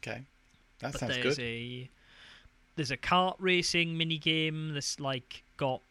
Okay. 0.00 0.22
That 0.80 0.92
but 0.92 1.00
sounds 1.00 1.14
there's 1.14 1.36
good. 1.36 1.44
a 1.44 1.90
there's 2.76 2.90
a 2.90 2.96
kart 2.96 3.36
racing 3.38 3.96
mini 3.96 4.18
game 4.18 4.72
that's 4.72 4.98
like 4.98 5.44
got 5.56 5.82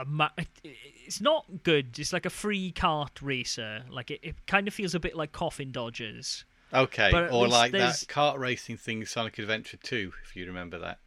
a 0.00 0.04
ma- 0.04 0.30
it's 0.64 1.20
not 1.20 1.44
good 1.62 1.98
it's 1.98 2.12
like 2.12 2.26
a 2.26 2.30
free 2.30 2.72
kart 2.72 3.10
racer 3.20 3.84
like 3.90 4.10
it, 4.10 4.20
it 4.22 4.34
kind 4.46 4.66
of 4.68 4.74
feels 4.74 4.94
a 4.94 5.00
bit 5.00 5.14
like 5.16 5.32
coffin 5.32 5.72
dodgers 5.72 6.44
Okay. 6.72 7.08
but 7.10 7.32
Or 7.32 7.48
like 7.48 7.72
there's- 7.72 8.00
that 8.00 8.06
kart 8.08 8.38
racing 8.38 8.76
thing, 8.76 9.04
Sonic 9.04 9.38
Adventure 9.40 9.76
2, 9.76 10.12
if 10.24 10.36
you 10.36 10.46
remember 10.46 10.78
that. 10.78 10.98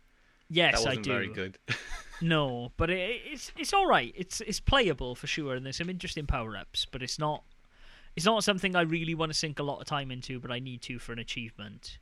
yes 0.50 0.84
that 0.84 0.90
i 0.92 0.96
do 0.96 1.10
very 1.12 1.28
good. 1.30 1.58
no 2.22 2.72
but 2.78 2.90
it, 2.90 3.22
it's 3.26 3.52
it's 3.58 3.74
all 3.74 3.88
right 3.88 4.14
it's 4.18 4.42
it's 4.42 4.60
playable 4.60 5.16
for 5.16 5.26
sure 5.28 5.56
and 5.56 5.66
there's 5.66 5.78
some 5.78 5.90
interesting 5.90 6.26
power-ups 6.28 6.86
but 6.92 7.02
it's 7.02 7.18
not 7.18 7.44
it's 8.16 8.26
not 8.26 8.44
something 8.44 8.76
i 8.76 8.82
really 8.82 9.16
want 9.16 9.32
to 9.32 9.38
sink 9.38 9.58
a 9.60 9.64
lot 9.64 9.80
of 9.80 9.86
time 9.88 10.12
into 10.12 10.40
but 10.40 10.52
i 10.52 10.60
need 10.60 10.82
to 10.82 11.00
for 11.00 11.12
an 11.14 11.20
achievement 11.20 11.98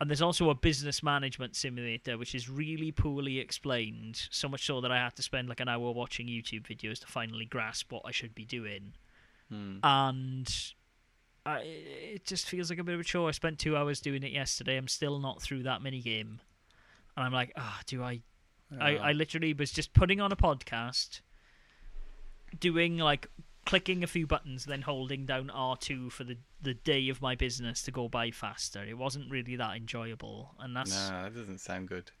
and 0.00 0.10
there's 0.10 0.22
also 0.22 0.50
a 0.50 0.54
business 0.54 1.02
management 1.02 1.56
simulator 1.56 2.18
which 2.18 2.34
is 2.34 2.48
really 2.50 2.92
poorly 2.92 3.38
explained. 3.38 4.28
So 4.30 4.48
much 4.48 4.66
so 4.66 4.80
that 4.80 4.90
i 4.92 4.98
had 4.98 5.16
to 5.16 5.22
spend 5.22 5.48
like 5.48 5.60
an 5.60 5.68
hour 5.68 5.90
watching 5.92 6.26
youtube 6.26 6.66
videos 6.66 7.00
to 7.00 7.06
finally 7.06 7.44
grasp 7.44 7.92
what 7.92 8.02
i 8.04 8.10
should 8.10 8.34
be 8.34 8.44
doing. 8.44 8.92
Hmm. 9.48 9.78
and 9.82 10.72
I, 11.46 11.60
it 11.60 12.24
just 12.26 12.48
feels 12.48 12.70
like 12.70 12.80
a 12.80 12.84
bit 12.84 12.96
of 12.96 13.00
a 13.00 13.04
chore. 13.04 13.28
I 13.28 13.30
spent 13.30 13.60
two 13.60 13.76
hours 13.76 14.00
doing 14.00 14.24
it 14.24 14.32
yesterday. 14.32 14.76
I'm 14.76 14.88
still 14.88 15.20
not 15.20 15.40
through 15.40 15.62
that 15.62 15.80
mini 15.80 16.00
game 16.00 16.40
and 17.16 17.24
i'm 17.24 17.32
like 17.32 17.52
ah 17.56 17.80
do 17.86 18.02
i 18.02 18.20
I, 18.80 18.96
Oh. 18.96 19.00
I 19.00 19.12
literally 19.12 19.54
was 19.54 19.70
just 19.70 19.94
putting 19.94 20.20
on 20.20 20.32
a 20.32 20.36
podcast, 20.36 21.20
doing 22.58 22.98
like 22.98 23.28
clicking 23.66 24.02
a 24.02 24.06
few 24.06 24.26
buttons, 24.26 24.64
then 24.64 24.82
holding 24.82 25.26
down 25.26 25.50
R2 25.54 26.10
for 26.10 26.24
the, 26.24 26.38
the 26.62 26.72
day 26.72 27.08
of 27.08 27.20
my 27.20 27.34
business 27.34 27.82
to 27.82 27.90
go 27.90 28.08
by 28.08 28.30
faster. 28.30 28.82
It 28.82 28.96
wasn't 28.96 29.30
really 29.30 29.56
that 29.56 29.76
enjoyable. 29.76 30.54
And 30.58 30.74
that's. 30.74 31.10
No, 31.10 31.24
that 31.24 31.34
doesn't 31.34 31.60
sound 31.60 31.88
good. 31.88 32.12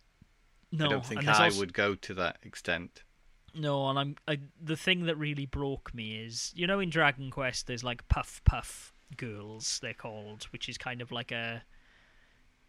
No, 0.72 0.86
I 0.86 0.88
don't 0.88 1.06
think 1.06 1.26
I 1.26 1.44
also- 1.44 1.60
would 1.60 1.72
go 1.72 1.94
to 1.94 2.14
that 2.14 2.38
extent. 2.42 3.02
No, 3.54 3.88
and 3.88 3.98
I'm 3.98 4.16
I, 4.28 4.38
the 4.62 4.76
thing 4.76 5.06
that 5.06 5.16
really 5.16 5.46
broke 5.46 5.94
me 5.94 6.16
is 6.16 6.52
you 6.54 6.66
know 6.66 6.78
in 6.78 6.90
Dragon 6.90 7.30
Quest 7.30 7.66
there's 7.66 7.82
like 7.82 8.06
puff 8.08 8.42
puff 8.44 8.92
girls 9.16 9.78
they're 9.80 9.94
called, 9.94 10.44
which 10.50 10.68
is 10.68 10.76
kind 10.76 11.00
of 11.00 11.10
like 11.10 11.32
a. 11.32 11.62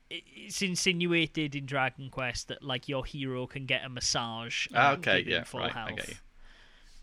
It's 0.09 0.61
insinuated 0.61 1.55
in 1.55 1.65
Dragon 1.65 2.09
Quest 2.09 2.47
that 2.47 2.63
like 2.63 2.87
your 2.87 3.05
hero 3.05 3.47
can 3.47 3.65
get 3.65 3.83
a 3.83 3.89
massage. 3.89 4.67
Ah, 4.73 4.93
okay, 4.93 5.25
yeah, 5.27 5.43
full 5.43 5.59
right, 5.59 5.75
I 5.75 5.79
health. 5.89 6.21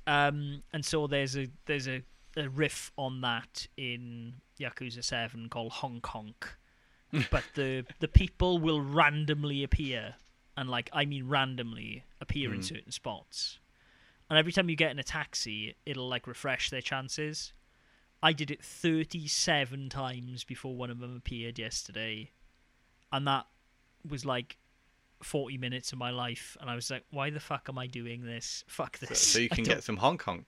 Um, 0.06 0.62
and 0.72 0.84
so 0.84 1.06
there's 1.06 1.36
a 1.36 1.48
there's 1.66 1.88
a, 1.88 2.02
a 2.36 2.48
riff 2.48 2.92
on 2.96 3.20
that 3.22 3.66
in 3.76 4.34
Yakuza 4.60 5.02
Seven 5.02 5.48
called 5.48 5.72
Hong 5.72 6.00
Kong, 6.00 6.34
but 7.30 7.44
the 7.54 7.84
the 8.00 8.08
people 8.08 8.58
will 8.58 8.80
randomly 8.82 9.62
appear, 9.64 10.16
and 10.56 10.68
like 10.68 10.90
I 10.92 11.04
mean 11.06 11.28
randomly 11.28 12.04
appear 12.20 12.52
in 12.52 12.60
Mm. 12.60 12.64
certain 12.64 12.92
spots, 12.92 13.58
and 14.28 14.38
every 14.38 14.52
time 14.52 14.68
you 14.68 14.76
get 14.76 14.90
in 14.90 14.98
a 14.98 15.02
taxi, 15.04 15.74
it'll 15.86 16.08
like 16.08 16.26
refresh 16.26 16.70
their 16.70 16.82
chances. 16.82 17.52
I 18.22 18.32
did 18.32 18.50
it 18.50 18.64
37 18.64 19.90
times 19.90 20.44
before 20.44 20.74
one 20.74 20.90
of 20.90 20.98
them 20.98 21.14
appeared 21.16 21.58
yesterday, 21.58 22.30
and 23.12 23.26
that 23.26 23.46
was 24.08 24.24
like 24.24 24.56
40 25.24 25.58
minutes 25.58 25.92
of 25.92 25.98
my 25.98 26.10
life, 26.10 26.56
and 26.60 26.68
I 26.70 26.74
was 26.74 26.90
like, 26.90 27.04
why 27.10 27.30
the 27.30 27.40
fuck 27.40 27.66
am 27.68 27.78
I 27.78 27.86
doing 27.86 28.24
this? 28.24 28.64
Fuck 28.68 28.96
So, 28.98 29.06
this. 29.06 29.20
so 29.20 29.38
you 29.38 29.48
can 29.56 29.64
get 29.64 29.82
some 29.84 29.96
Hong 29.96 30.18
Kong. 30.18 30.44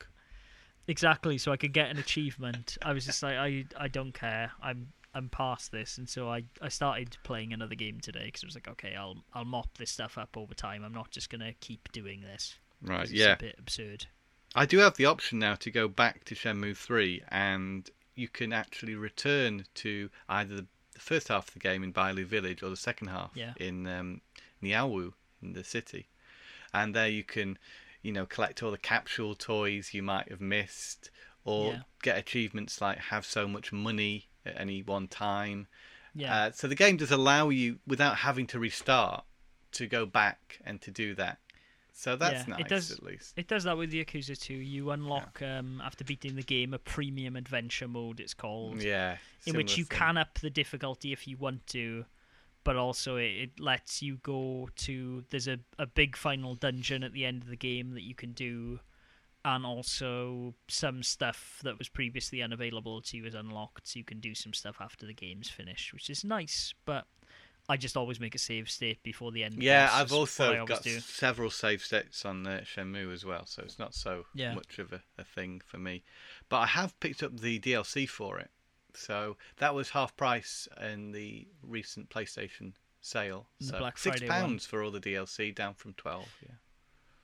exactly 0.89 1.39
so 1.39 1.53
I 1.53 1.57
could 1.57 1.73
get 1.73 1.91
an 1.91 1.99
achievement. 1.99 2.79
I 2.83 2.93
was 2.93 3.05
just 3.07 3.23
like, 3.23 3.37
I 3.37 3.65
I 3.77 3.89
don't 3.89 4.13
care. 4.13 4.53
I'm 4.63 4.89
I'm 5.15 5.29
past 5.31 5.73
this, 5.73 5.99
and 5.99 6.09
so 6.09 6.29
I 6.31 6.45
I 6.61 6.69
started 6.69 7.17
playing 7.25 7.53
another 7.53 7.75
game 7.75 8.01
today 8.01 8.27
because 8.27 8.45
I 8.45 8.47
was 8.47 8.55
like, 8.55 8.69
okay, 8.69 8.95
I'll 8.95 9.17
I'll 9.35 9.45
mop 9.45 9.79
this 9.79 9.91
stuff 9.91 10.19
up 10.19 10.37
over 10.37 10.55
time. 10.55 10.85
I'm 10.85 10.95
not 10.95 11.11
just 11.11 11.31
gonna 11.31 11.53
keep 11.61 11.91
doing 11.93 12.21
this. 12.21 12.57
Right, 12.83 13.03
it's 13.05 13.13
yeah. 13.13 13.33
a 13.33 13.37
bit 13.37 13.57
absurd. 13.59 14.07
I 14.55 14.67
do 14.67 14.79
have 14.79 14.97
the 14.97 15.07
option 15.07 15.39
now 15.39 15.55
to 15.57 15.71
go 15.71 15.89
back 15.89 16.25
to 16.25 16.35
Shenmue 16.35 16.77
3 16.77 17.23
and 17.29 17.91
you 18.15 18.29
can 18.29 18.53
actually 18.55 18.95
return 18.95 19.65
to 19.77 20.09
either 20.29 20.57
the 20.57 20.67
the 20.95 21.01
first 21.03 21.29
half 21.29 21.49
of 21.49 21.53
the 21.53 21.61
game 21.61 21.83
in 21.83 21.93
Bailu 21.93 22.25
Village 22.25 22.63
or 22.63 22.71
the 22.71 22.77
second 22.77 23.09
half 23.09 23.31
Yeah. 23.35 23.53
in 23.59 23.87
um, 23.87 24.23
Niaowu 24.67 25.13
in 25.43 25.53
the 25.53 25.65
city. 25.65 26.09
And 26.73 26.95
there 26.95 27.09
you 27.09 27.25
can, 27.25 27.59
you 28.03 28.13
know, 28.13 28.27
collect 28.27 28.63
all 28.63 28.71
the 28.71 28.79
capsule 28.79 29.35
toys 29.35 29.95
you 29.95 30.03
might 30.03 30.29
have 30.31 30.41
missed 30.41 31.11
or 31.45 31.73
Yeah. 31.73 31.83
get 32.03 32.19
achievements 32.19 32.81
like 32.81 32.99
have 32.99 33.25
so 33.25 33.47
much 33.47 33.73
money 33.73 34.29
at 34.45 34.59
any 34.61 34.83
one 34.83 35.09
time. 35.09 35.69
Yeah, 36.15 36.35
Uh, 36.35 36.53
so 36.53 36.67
the 36.67 36.75
game 36.75 36.97
does 36.97 37.11
allow 37.11 37.51
you, 37.51 37.79
without 37.87 38.19
having 38.19 38.47
to 38.49 38.59
restart, 38.59 39.25
to 39.73 39.87
go 39.87 40.07
back 40.07 40.59
and 40.65 40.81
to 40.83 40.91
do 40.91 41.15
that. 41.15 41.39
So 41.93 42.15
that's 42.17 42.47
Yeah, 42.49 42.57
it 42.59 42.69
does- 42.69 42.91
at 42.93 43.03
least. 43.03 43.35
it 43.39 43.49
does 43.49 43.65
that 43.65 43.77
with 43.79 43.91
the 43.91 44.05
Yakuza 44.05 44.39
2. 44.39 44.55
You 44.55 44.91
unlock 44.91 45.41
um 45.43 45.81
after 45.83 46.05
beating 46.05 46.37
the 46.37 46.43
game 46.43 46.75
a 46.75 46.79
premium 46.79 47.37
adventure 47.37 47.89
mode. 47.89 48.21
It's 48.21 48.35
called. 48.35 48.83
Yeah. 48.83 49.19
in 49.47 49.57
which 49.57 49.79
you 49.79 49.85
thing. 49.85 49.99
can 49.99 50.17
up 50.19 50.39
the 50.41 50.51
difficulty 50.51 51.13
if 51.13 51.27
you 51.29 51.37
want 51.37 51.67
to, 51.69 52.05
but 52.67 52.75
also 52.75 53.15
it, 53.15 53.31
it 53.31 53.61
lets 53.61 54.03
you 54.03 54.17
go 54.25 54.69
to. 54.75 55.23
There's 55.31 55.47
a, 55.47 55.61
a 55.79 55.87
big 55.87 56.17
final 56.17 56.57
dungeon 56.57 57.05
at 57.05 57.13
the 57.13 57.25
end 57.25 57.45
of 57.45 57.49
the 57.49 57.57
game 57.57 57.93
that 57.95 58.03
you 58.03 58.15
can 58.17 58.33
do, 58.33 58.81
and 59.45 59.65
also 59.65 60.53
some 60.67 61.05
stuff 61.05 61.61
that 61.63 61.79
was 61.79 61.89
previously 61.89 62.43
unavailable 62.43 63.01
to 63.03 63.17
you 63.17 63.25
is 63.25 63.37
unlocked, 63.37 63.87
so 63.87 63.99
you 63.99 64.05
can 64.05 64.19
do 64.19 64.35
some 64.35 64.53
stuff 64.53 64.79
after 64.81 65.07
the 65.07 65.15
game's 65.15 65.49
finished, 65.49 65.93
which 65.95 66.11
is 66.11 66.25
nice. 66.25 66.75
But 66.85 67.05
I 67.69 67.77
just 67.77 67.97
always 67.97 68.19
make 68.19 68.35
a 68.35 68.39
save 68.39 68.69
state 68.69 69.01
before 69.05 69.31
the 69.31 69.45
end. 69.45 69.63
Yeah, 69.63 69.89
I've 69.93 70.13
also 70.13 70.67
got 70.67 70.83
do. 70.83 70.99
several 70.99 71.51
save 71.51 71.83
states 71.85 72.25
on 72.25 72.47
uh, 72.49 72.63
Shenmue 72.65 73.13
as 73.13 73.25
well, 73.25 73.47
so 73.47 73.63
it's 73.63 73.79
not 73.79 73.95
so 73.95 74.27
Yeah. 74.35 74.55
much 74.55 74.81
of 74.81 74.93
a, 74.93 75.03
a 75.17 75.23
thing 75.25 75.63
for 75.65 75.79
me. 75.79 76.03
But 76.49 76.59
I 76.59 76.67
have 76.67 76.99
picked 76.99 77.23
up 77.23 77.39
the 77.39 77.61
DLC 77.61 78.09
for 78.09 78.41
it, 78.41 78.51
so 78.97 79.37
that 79.59 79.75
was 79.75 79.91
half 79.91 80.17
price 80.17 80.69
in 80.81 81.13
the 81.13 81.47
recent 81.63 82.09
PlayStation 82.11 82.73
sale. 83.01 83.47
The 83.61 83.67
so 83.67 83.79
Black 83.79 83.99
six 83.99 84.19
Friday 84.19 84.29
one. 84.33 84.41
pounds 84.41 84.67
for 84.67 84.83
all 84.83 84.91
the 84.91 85.01
DLC, 85.01 85.55
down 85.55 85.75
from 85.75 85.95
twelve. 85.95 86.29
Yeah. 86.43 86.55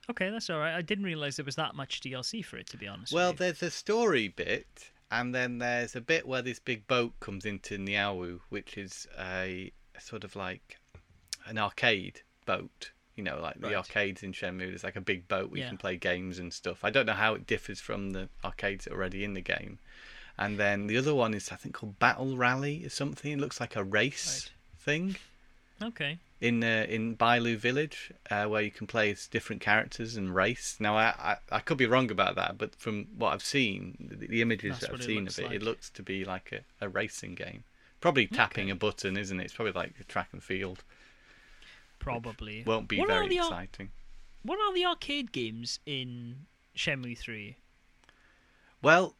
Okay, 0.09 0.29
that's 0.29 0.49
all 0.49 0.59
right. 0.59 0.75
I 0.75 0.81
didn't 0.81 1.05
realize 1.05 1.37
there 1.37 1.45
was 1.45 1.55
that 1.55 1.75
much 1.75 2.01
DLC 2.01 2.43
for 2.43 2.57
it, 2.57 2.67
to 2.67 2.77
be 2.77 2.87
honest. 2.87 3.13
Well, 3.13 3.31
there's 3.33 3.63
a 3.63 3.71
story 3.71 4.27
bit, 4.27 4.91
and 5.11 5.33
then 5.33 5.59
there's 5.59 5.95
a 5.95 6.01
bit 6.01 6.27
where 6.27 6.41
this 6.41 6.59
big 6.59 6.85
boat 6.87 7.13
comes 7.19 7.45
into 7.45 7.77
Niaowu, 7.77 8.39
which 8.49 8.77
is 8.77 9.07
a 9.19 9.71
sort 9.99 10.23
of 10.25 10.35
like 10.35 10.77
an 11.45 11.57
arcade 11.57 12.21
boat. 12.45 12.91
You 13.15 13.23
know, 13.23 13.39
like 13.39 13.57
Right. 13.59 13.69
the 13.69 13.75
arcades 13.75 14.23
in 14.23 14.33
Shenmue. 14.33 14.69
There's 14.69 14.83
like 14.83 14.95
a 14.95 15.01
big 15.01 15.27
boat 15.27 15.51
where 15.51 15.59
Yeah. 15.59 15.65
you 15.65 15.69
can 15.69 15.77
play 15.77 15.97
games 15.97 16.39
and 16.39 16.51
stuff. 16.51 16.83
I 16.83 16.89
don't 16.89 17.05
know 17.05 17.13
how 17.13 17.35
it 17.35 17.45
differs 17.45 17.79
from 17.79 18.09
the 18.09 18.27
arcades 18.43 18.87
already 18.87 19.23
in 19.23 19.35
the 19.35 19.41
game. 19.41 19.77
And 20.37 20.57
then 20.57 20.87
the 20.87 20.97
other 20.97 21.13
one 21.13 21.33
is 21.33 21.51
I 21.51 21.55
think 21.55 21.75
called 21.75 21.99
Battle 21.99 22.35
Rally 22.35 22.85
or 22.85 22.89
something. 22.89 23.31
It 23.31 23.39
looks 23.39 23.59
like 23.59 23.75
a 23.75 23.83
race 23.83 24.49
thing 24.79 25.15
okay. 25.81 26.17
in 26.41 26.63
uh, 26.63 26.85
in 26.89 27.15
Bailu 27.15 27.55
Village, 27.55 28.11
uh, 28.31 28.45
where 28.45 28.61
you 28.61 28.71
can 28.71 28.87
play 28.87 29.11
as 29.11 29.27
different 29.27 29.61
characters 29.61 30.17
and 30.17 30.33
race. 30.33 30.77
Now, 30.79 30.97
I, 30.97 31.13
I 31.19 31.37
I 31.51 31.59
could 31.59 31.77
be 31.77 31.85
wrong 31.85 32.09
about 32.09 32.35
that, 32.35 32.57
but 32.57 32.75
from 32.75 33.07
what 33.15 33.33
I've 33.33 33.43
seen, 33.43 34.09
the, 34.11 34.27
the 34.27 34.41
images 34.41 34.79
That's 34.79 34.87
that 34.87 34.93
I've 34.93 35.03
seen 35.03 35.27
of 35.27 35.37
it, 35.37 35.43
like. 35.45 35.53
it 35.53 35.61
looks 35.63 35.89
to 35.91 36.01
be 36.03 36.25
like 36.25 36.51
a, 36.51 36.85
a 36.85 36.89
racing 36.89 37.35
game. 37.35 37.63
Probably 38.01 38.27
tapping 38.27 38.65
Okay. 38.65 38.71
a 38.71 38.75
button, 38.75 39.15
isn't 39.15 39.39
it? 39.39 39.43
It's 39.45 39.53
probably 39.53 39.73
like 39.73 39.93
a 39.99 40.03
track 40.03 40.29
and 40.33 40.43
field. 40.43 40.83
Probably. 41.99 42.63
Won't 42.65 42.89
be 42.89 42.99
What 42.99 43.07
very 43.07 43.29
the 43.29 43.37
exciting. 43.37 43.91
What 44.41 44.59
are 44.59 44.73
the 44.73 44.83
arcade 44.85 45.31
games 45.31 45.79
in 45.85 46.47
Shenmue 46.75 47.17
Three? 47.17 47.55
Well, 48.81 49.15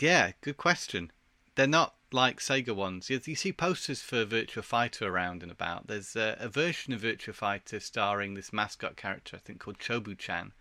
yeah, 0.00 0.32
good 0.40 0.56
question. 0.56 1.10
They're 1.54 1.66
not 1.66 1.94
like 2.12 2.40
Sega 2.40 2.74
ones. 2.74 3.08
You, 3.10 3.20
you 3.24 3.34
see 3.36 3.52
posters 3.52 4.00
for 4.02 4.24
Virtua 4.24 4.62
Fighter 4.62 5.06
around 5.06 5.42
and 5.42 5.50
about. 5.52 5.86
There's 5.86 6.16
a, 6.16 6.36
a 6.40 6.48
version 6.48 6.92
of 6.92 7.02
Virtua 7.02 7.34
Fighter 7.34 7.80
starring 7.80 8.34
this 8.34 8.52
mascot 8.52 8.96
character, 8.96 9.36
I 9.36 9.40
think 9.40 9.60
called 9.60 9.78
Chobu-chan, 9.78 10.52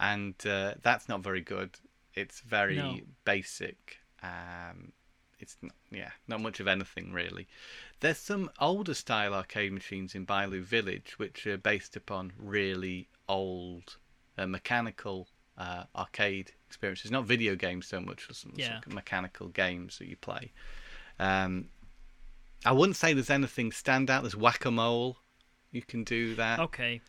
and 0.00 0.34
uh, 0.46 0.74
that's 0.82 1.08
not 1.08 1.22
very 1.22 1.40
good. 1.40 1.78
It's 2.14 2.40
very 2.40 2.76
No. 2.76 2.98
basic. 3.24 3.98
Um, 4.22 4.92
it's 5.38 5.56
not, 5.62 5.72
yeah, 5.90 6.10
not 6.26 6.40
much 6.40 6.58
of 6.58 6.66
anything 6.66 7.12
really. 7.12 7.46
There's 8.00 8.18
some 8.18 8.50
older 8.60 8.94
style 8.94 9.34
arcade 9.34 9.72
machines 9.72 10.14
in 10.14 10.26
Bailu 10.26 10.62
Village 10.62 11.14
which 11.18 11.46
are 11.46 11.58
based 11.58 11.94
upon 11.94 12.32
really 12.36 13.08
old 13.28 13.96
uh, 14.36 14.46
mechanical 14.46 15.28
uh, 15.58 15.84
arcade 15.94 16.52
experiences, 16.66 17.10
not 17.10 17.24
video 17.26 17.54
games 17.56 17.86
so 17.86 18.00
much 18.00 18.26
some, 18.32 18.52
Yeah. 18.56 18.80
some 18.84 18.94
mechanical 18.94 19.48
games 19.48 19.98
that 19.98 20.06
you 20.08 20.16
play. 20.16 20.52
Um, 21.18 21.68
I 22.64 22.72
wouldn't 22.72 22.96
say 22.96 23.12
there's 23.12 23.28
anything 23.30 23.72
stand 23.72 24.08
out. 24.10 24.22
There's 24.22 24.36
whack 24.36 24.64
a 24.64 24.70
mole. 24.70 25.18
You 25.72 25.82
can 25.82 26.04
do 26.04 26.34
that. 26.36 26.60
Okay. 26.60 27.00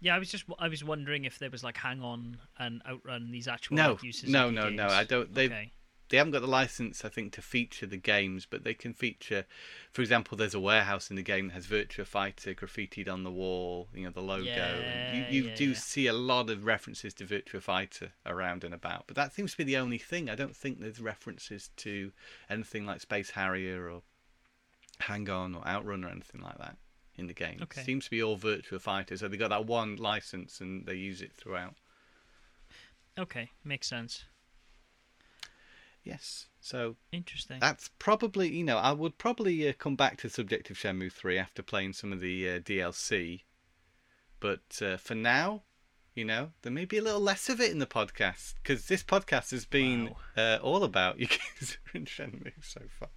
Yeah, 0.00 0.14
I 0.14 0.18
was 0.18 0.30
just 0.30 0.44
I 0.58 0.68
was 0.68 0.84
wondering 0.84 1.24
if 1.24 1.38
there 1.38 1.50
was 1.50 1.64
like 1.64 1.78
Hang 1.78 2.02
On 2.02 2.36
and 2.58 2.82
Outrun 2.86 3.30
these 3.32 3.48
actual 3.48 3.76
No, 3.76 3.92
like, 3.92 4.02
uses. 4.02 4.28
no, 4.28 4.50
no, 4.50 4.64
games. 4.64 4.76
no, 4.76 4.86
I 4.88 5.04
don't- 5.04 5.32
they- 5.34 5.46
Okay. 5.46 5.72
They 6.08 6.18
haven't 6.18 6.32
got 6.32 6.42
the 6.42 6.46
license, 6.46 7.04
I 7.04 7.08
think, 7.08 7.32
to 7.32 7.42
feature 7.42 7.86
the 7.86 7.96
games, 7.96 8.46
but 8.48 8.62
they 8.62 8.74
can 8.74 8.92
feature, 8.92 9.46
for 9.92 10.02
example, 10.02 10.36
there's 10.36 10.54
a 10.54 10.60
warehouse 10.60 11.10
in 11.10 11.16
the 11.16 11.22
game 11.22 11.48
that 11.48 11.54
has 11.54 11.66
Virtua 11.66 12.06
Fighter 12.06 12.54
graffitied 12.54 13.08
on 13.08 13.24
the 13.24 13.30
wall, 13.30 13.88
you 13.94 14.04
know, 14.04 14.10
the 14.10 14.20
logo. 14.20 14.44
Yeah, 14.44 15.14
you 15.14 15.24
you 15.30 15.48
yeah, 15.48 15.54
do 15.54 15.68
yeah. 15.70 15.74
see 15.74 16.06
a 16.06 16.12
lot 16.12 16.50
of 16.50 16.66
references 16.66 17.14
to 17.14 17.24
Virtua 17.24 17.62
Fighter 17.62 18.12
around 18.26 18.64
and 18.64 18.74
about, 18.74 19.06
but 19.06 19.16
that 19.16 19.32
seems 19.32 19.52
to 19.52 19.58
be 19.58 19.64
the 19.64 19.78
only 19.78 19.98
thing. 19.98 20.28
I 20.28 20.34
don't 20.34 20.54
think 20.54 20.80
there's 20.80 21.00
references 21.00 21.70
to 21.76 22.12
anything 22.50 22.84
like 22.84 23.00
Space 23.00 23.30
Harrier 23.30 23.88
or 23.88 24.02
Hang 25.00 25.28
On 25.30 25.54
or 25.54 25.66
Outrun 25.66 26.04
or 26.04 26.08
anything 26.08 26.42
like 26.42 26.58
that 26.58 26.76
in 27.16 27.26
the 27.26 27.34
game. 27.34 27.60
Okay. 27.62 27.80
It 27.80 27.84
seems 27.84 28.04
to 28.04 28.10
be 28.10 28.22
all 28.22 28.36
Virtua 28.36 28.80
Fighter, 28.80 29.16
so 29.16 29.28
they 29.28 29.36
got 29.36 29.50
that 29.50 29.66
one 29.66 29.96
license 29.96 30.60
and 30.60 30.84
they 30.86 30.94
use 30.94 31.22
it 31.22 31.32
throughout. 31.32 31.74
Okay, 33.18 33.50
makes 33.64 33.86
sense. 33.86 34.24
Yes. 36.04 36.46
So 36.60 36.96
Interesting. 37.12 37.58
That's 37.60 37.90
probably, 37.98 38.48
you 38.48 38.64
know, 38.64 38.76
I 38.76 38.92
would 38.92 39.18
probably 39.18 39.68
uh, 39.68 39.72
come 39.78 39.96
back 39.96 40.18
to 40.18 40.28
the 40.28 40.32
subject 40.32 40.70
of 40.70 40.76
Shenmue 40.76 41.12
3 41.12 41.38
after 41.38 41.62
playing 41.62 41.94
some 41.94 42.12
of 42.12 42.20
the 42.20 42.48
uh, 42.48 42.58
DLC. 42.60 43.42
But 44.38 44.80
uh, 44.82 44.98
for 44.98 45.14
now, 45.14 45.62
you 46.14 46.24
know, 46.24 46.50
there 46.62 46.72
may 46.72 46.84
be 46.84 46.98
a 46.98 47.02
little 47.02 47.20
less 47.20 47.48
of 47.48 47.60
it 47.60 47.72
in 47.72 47.78
the 47.78 47.86
podcast 47.86 48.54
because 48.62 48.86
this 48.86 49.02
podcast 49.02 49.50
has 49.50 49.64
been 49.64 50.14
uh, 50.36 50.58
all 50.62 50.84
about 50.84 51.18
Yakuza 51.18 51.78
and 51.94 52.06
Shenmue 52.06 52.52
so 52.62 52.82
far. 52.98 53.08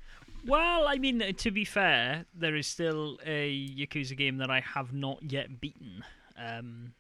Well, 0.45 0.87
I 0.87 0.97
mean, 0.97 1.33
to 1.35 1.51
be 1.51 1.65
fair, 1.65 2.25
there 2.33 2.55
is 2.55 2.67
still 2.67 3.19
a 3.25 3.67
Yakuza 3.77 4.17
game 4.17 4.37
that 4.37 4.49
I 4.49 4.61
have 4.61 4.93
not 4.93 5.19
yet 5.29 5.59
beaten. 5.59 6.03
Um, 6.37 6.93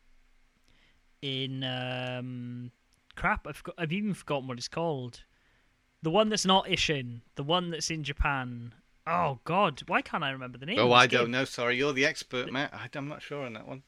in 1.21 1.63
um, 1.63 2.71
crap, 3.15 3.47
I've 3.47 3.63
got, 3.63 3.75
I've 3.77 3.93
even 3.93 4.13
forgotten 4.13 4.47
what 4.47 4.57
it's 4.57 4.67
called. 4.67 5.23
The 6.01 6.09
one 6.11 6.29
that's 6.29 6.45
not 6.45 6.65
Ishin, 6.67 7.21
the 7.35 7.43
one 7.43 7.69
that's 7.71 7.89
in 7.89 8.03
Japan. 8.03 8.73
Oh 9.05 9.39
God, 9.45 9.81
why 9.87 10.01
can't 10.01 10.23
I 10.23 10.31
remember 10.31 10.57
the 10.57 10.65
name? 10.65 10.79
Oh, 10.79 10.91
I 10.91 11.07
don't 11.07 11.31
know. 11.31 11.45
Sorry, 11.45 11.77
you're 11.77 11.93
the 11.93 12.05
expert, 12.05 12.51
Matt. 12.51 12.73
I, 12.73 12.89
I'm 12.95 13.07
not 13.07 13.21
sure 13.21 13.45
on 13.45 13.53
that 13.53 13.67
one. 13.67 13.83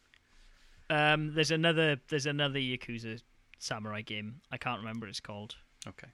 Um, 0.89 1.34
there's 1.36 1.51
another, 1.51 1.97
there's 2.10 2.26
another 2.26 2.57
Yakuza 2.60 3.22
samurai 3.60 4.01
game. 4.01 4.41
I 4.51 4.57
can't 4.57 4.80
remember 4.80 5.05
what 5.05 5.10
it's 5.10 5.20
called. 5.20 5.55
Okay. 5.88 6.07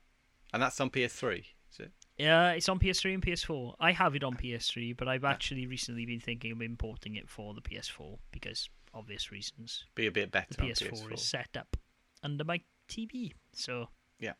And 0.53 0.61
that's 0.61 0.79
on 0.81 0.89
PS3, 0.89 1.39
is 1.71 1.79
it? 1.79 1.91
Yeah, 2.17 2.51
it's 2.51 2.67
on 2.67 2.79
PS3 2.79 3.13
and 3.15 3.23
PS4. 3.25 3.75
I 3.79 3.91
have 3.91 4.15
it 4.15 4.23
on 4.23 4.35
PS3, 4.35 4.95
but 4.97 5.07
I've 5.07 5.23
actually 5.23 5.67
recently 5.67 6.05
been 6.05 6.19
thinking 6.19 6.51
of 6.51 6.61
importing 6.61 7.15
it 7.15 7.29
for 7.29 7.53
the 7.53 7.61
PS4 7.61 8.17
because 8.31 8.69
obvious 8.93 9.31
reasons. 9.31 9.85
Be 9.95 10.07
a 10.07 10.11
bit 10.11 10.31
better 10.31 10.47
The 10.49 10.63
PS4, 10.63 10.91
PS4. 10.91 11.13
is 11.13 11.21
set 11.21 11.55
up 11.57 11.77
under 12.23 12.43
my 12.43 12.61
TV, 12.89 13.33
so 13.53 13.89
Yeah. 14.19 14.33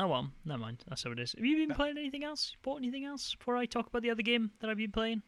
Oh 0.00 0.08
well, 0.08 0.30
never 0.44 0.60
mind. 0.60 0.84
That's 0.88 1.04
how 1.04 1.12
it 1.12 1.18
is. 1.20 1.32
Have 1.36 1.44
you 1.44 1.56
been 1.66 1.74
playing 1.76 1.98
anything 1.98 2.24
else? 2.24 2.56
Bought 2.62 2.78
anything 2.78 3.04
else 3.04 3.34
before 3.34 3.56
I 3.56 3.66
talk 3.66 3.86
about 3.86 4.02
the 4.02 4.10
other 4.10 4.22
game 4.22 4.50
that 4.60 4.68
I've 4.68 4.76
been 4.76 4.90
playing? 4.92 5.22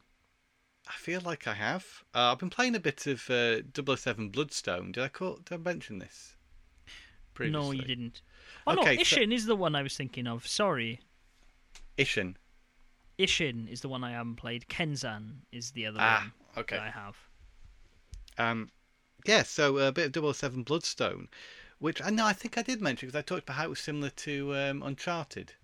I 0.89 0.93
feel 0.95 1.21
like 1.21 1.47
I 1.47 1.55
have. 1.55 1.85
Uh, 2.15 2.33
I've 2.33 2.39
been 2.39 2.51
playing 2.51 2.75
a 2.77 2.81
bit 2.81 3.07
of 3.07 3.29
uh, 3.31 3.59
007 3.97 4.29
Bloodstone. 4.31 4.93
Did 4.93 5.03
I 5.05 5.09
call? 5.09 5.37
Did 5.45 5.55
I 5.55 5.57
mention 5.59 5.99
this? 5.99 6.35
No, 7.39 7.71
you 7.71 7.83
didn't. 7.83 8.23
Oh 8.67 8.73
Okay, 8.79 8.97
no, 8.97 9.03
so- 9.03 9.17
Ishin 9.17 9.33
is 9.33 9.47
the 9.47 9.57
one 9.57 9.75
I 9.75 9.83
was 9.83 9.97
thinking 9.97 10.27
of. 10.27 10.47
Sorry, 10.47 11.01
Ishin. 11.99 12.35
Ishin 13.19 13.71
is 13.71 13.81
the 13.83 13.89
one 13.89 14.03
I 14.05 14.13
haven't 14.13 14.37
played. 14.37 14.67
Kenzan 14.69 15.43
is 15.53 15.71
the 15.73 15.87
other 15.87 15.99
Ah, 16.01 16.31
one 16.55 16.63
okay. 16.65 16.77
that 16.77 16.83
I 16.83 16.91
have. 16.91 17.17
Um, 18.39 18.69
yeah, 19.27 19.43
so 19.43 19.79
a 19.79 19.93
bit 19.93 20.15
of 20.17 20.37
007 20.37 20.63
Bloodstone, 20.63 21.29
which 21.79 22.03
I 22.03 22.11
know 22.11 22.27
I 22.27 22.33
think 22.33 22.57
I 22.59 22.63
did 22.63 22.81
mention 22.81 23.09
because 23.09 23.19
I 23.19 23.23
talked 23.23 23.45
about 23.45 23.57
how 23.57 23.65
it 23.65 23.71
was 23.71 23.81
similar 23.81 24.11
to 24.11 24.57
um, 24.57 24.83
Uncharted. 24.83 25.55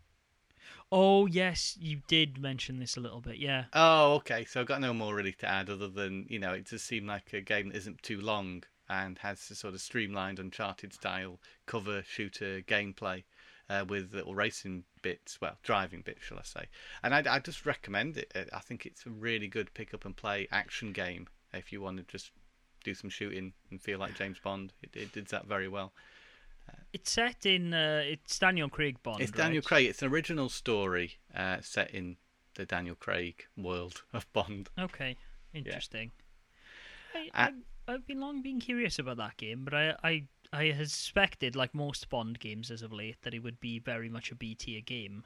Oh 0.90 1.26
yes, 1.26 1.76
you 1.80 2.02
did 2.06 2.38
mention 2.38 2.78
this 2.78 2.96
a 2.96 3.00
little 3.00 3.20
bit. 3.20 3.36
Yeah. 3.36 3.64
Oh, 3.72 4.14
okay. 4.16 4.44
So 4.44 4.60
I've 4.60 4.66
got 4.66 4.80
no 4.80 4.92
more 4.92 5.14
really 5.14 5.32
to 5.32 5.48
add 5.48 5.70
other 5.70 5.88
than 5.88 6.26
you 6.28 6.38
know 6.38 6.52
it 6.52 6.68
does 6.68 6.82
seem 6.82 7.06
like 7.06 7.32
a 7.32 7.40
game 7.40 7.68
that 7.68 7.76
isn't 7.76 8.02
too 8.02 8.20
long 8.20 8.64
and 8.88 9.18
has 9.18 9.50
a 9.50 9.54
sort 9.54 9.74
of 9.74 9.80
streamlined 9.80 10.38
Uncharted 10.38 10.92
style 10.92 11.40
cover 11.66 12.02
shooter 12.02 12.60
gameplay 12.60 13.24
uh, 13.70 13.84
with 13.88 14.12
little 14.12 14.34
racing 14.34 14.84
bits, 15.00 15.40
well, 15.40 15.56
driving 15.62 16.02
bits, 16.02 16.22
shall 16.24 16.38
I 16.38 16.42
say? 16.42 16.66
And 17.02 17.14
I, 17.14 17.36
I 17.36 17.38
just 17.38 17.64
recommend 17.64 18.18
it. 18.18 18.50
I 18.52 18.58
think 18.58 18.84
it's 18.84 19.06
a 19.06 19.10
really 19.10 19.48
good 19.48 19.72
pick 19.72 19.94
up 19.94 20.04
and 20.04 20.14
play 20.14 20.46
action 20.50 20.92
game 20.92 21.28
if 21.54 21.72
you 21.72 21.80
want 21.80 21.96
to 21.98 22.02
just 22.02 22.32
do 22.83 22.95
some 22.95 23.11
shooting 23.11 23.53
and 23.70 23.80
feel 23.80 23.99
like 23.99 24.14
James 24.14 24.39
Bond. 24.39 24.72
It, 24.83 24.91
it 24.95 25.12
did 25.12 25.26
that 25.28 25.47
very 25.47 25.68
well. 25.68 25.93
It's 26.93 27.11
set 27.11 27.47
in. 27.47 27.72
Uh, 27.74 28.03
it's 28.05 28.39
Daniel 28.39 28.68
Craig 28.68 29.03
Bond. 29.03 29.20
It's 29.20 29.33
Daniel 29.33 29.61
right? 29.61 29.66
Craig. 29.66 29.87
It's 29.87 30.03
an 30.03 30.12
original 30.12 30.49
story 30.49 31.18
uh, 31.35 31.59
set 31.61 31.91
in 31.91 32.16
the 32.55 32.66
Daniel 32.66 32.95
Craig 32.95 33.47
world 33.57 34.03
of 34.12 34.30
Bond. 34.33 34.68
Okay, 34.78 35.16
interesting. 35.55 36.11
I, 37.14 37.28
Uh, 37.35 37.51
I, 37.89 37.93
I've 37.93 38.07
been 38.07 38.20
long 38.20 38.43
been 38.43 38.61
curious 38.61 38.99
about 38.99 39.16
that 39.18 39.37
game, 39.37 39.64
but 39.64 39.74
I, 39.74 39.95
I, 40.05 40.24
I 40.53 40.64
had 40.66 40.91
suspected, 40.91 41.57
like 41.57 41.74
most 41.74 42.09
Bond 42.09 42.39
games 42.39 42.70
as 42.70 42.83
of 42.83 42.93
late, 42.93 43.16
that 43.22 43.35
it 43.35 43.41
would 43.43 43.61
be 43.61 43.78
very 43.78 44.09
much 44.09 44.30
a 44.30 44.35
B 44.35 44.55
tier 44.55 44.80
game. 44.80 45.24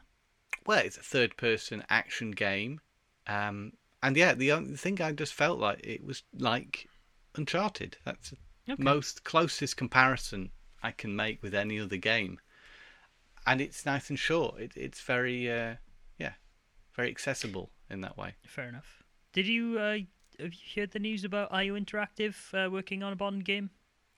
Well, 0.65 0.79
it's 0.79 0.97
a 0.97 1.03
third-person 1.03 1.85
action 1.91 2.31
game, 2.31 2.81
um, 3.27 3.73
and 4.03 4.17
yeah, 4.17 4.35
the 4.35 4.53
only 4.53 4.77
thing 4.77 5.01
I 5.01 5.13
just 5.13 5.35
felt 5.35 5.59
like 5.59 5.81
it 5.85 6.05
was 6.05 6.23
like 6.39 6.89
Uncharted. 7.37 7.97
That's 8.05 8.31
the 8.31 8.37
Okay. 8.73 8.83
most 8.83 9.23
closest 9.25 9.77
comparison 9.77 10.51
I 10.83 10.91
can 10.91 11.15
make 11.15 11.41
with 11.43 11.55
any 11.55 11.79
other 11.79 11.97
game, 11.97 12.41
and 13.47 13.61
it's 13.61 13.87
nice 13.87 14.11
and 14.11 14.19
short. 14.19 14.59
It, 14.61 14.73
it's 14.77 15.01
very, 15.01 15.49
uh, 15.51 15.77
yeah, 16.19 16.33
very 16.97 17.11
accessible 17.11 17.71
in 17.89 18.01
that 18.01 18.17
way. 18.17 18.35
Fair 18.47 18.69
enough. 18.69 19.03
Did 19.33 19.47
you 19.47 19.79
uh, 19.79 19.99
have 20.41 20.53
you 20.53 20.83
heard 20.83 20.91
the 20.91 20.99
news 20.99 21.25
about 21.25 21.53
IO 21.53 21.79
Interactive 21.79 22.35
uh, 22.55 22.69
working 22.71 23.03
on 23.05 23.13
a 23.13 23.17
Bond 23.17 23.45
game? 23.45 23.71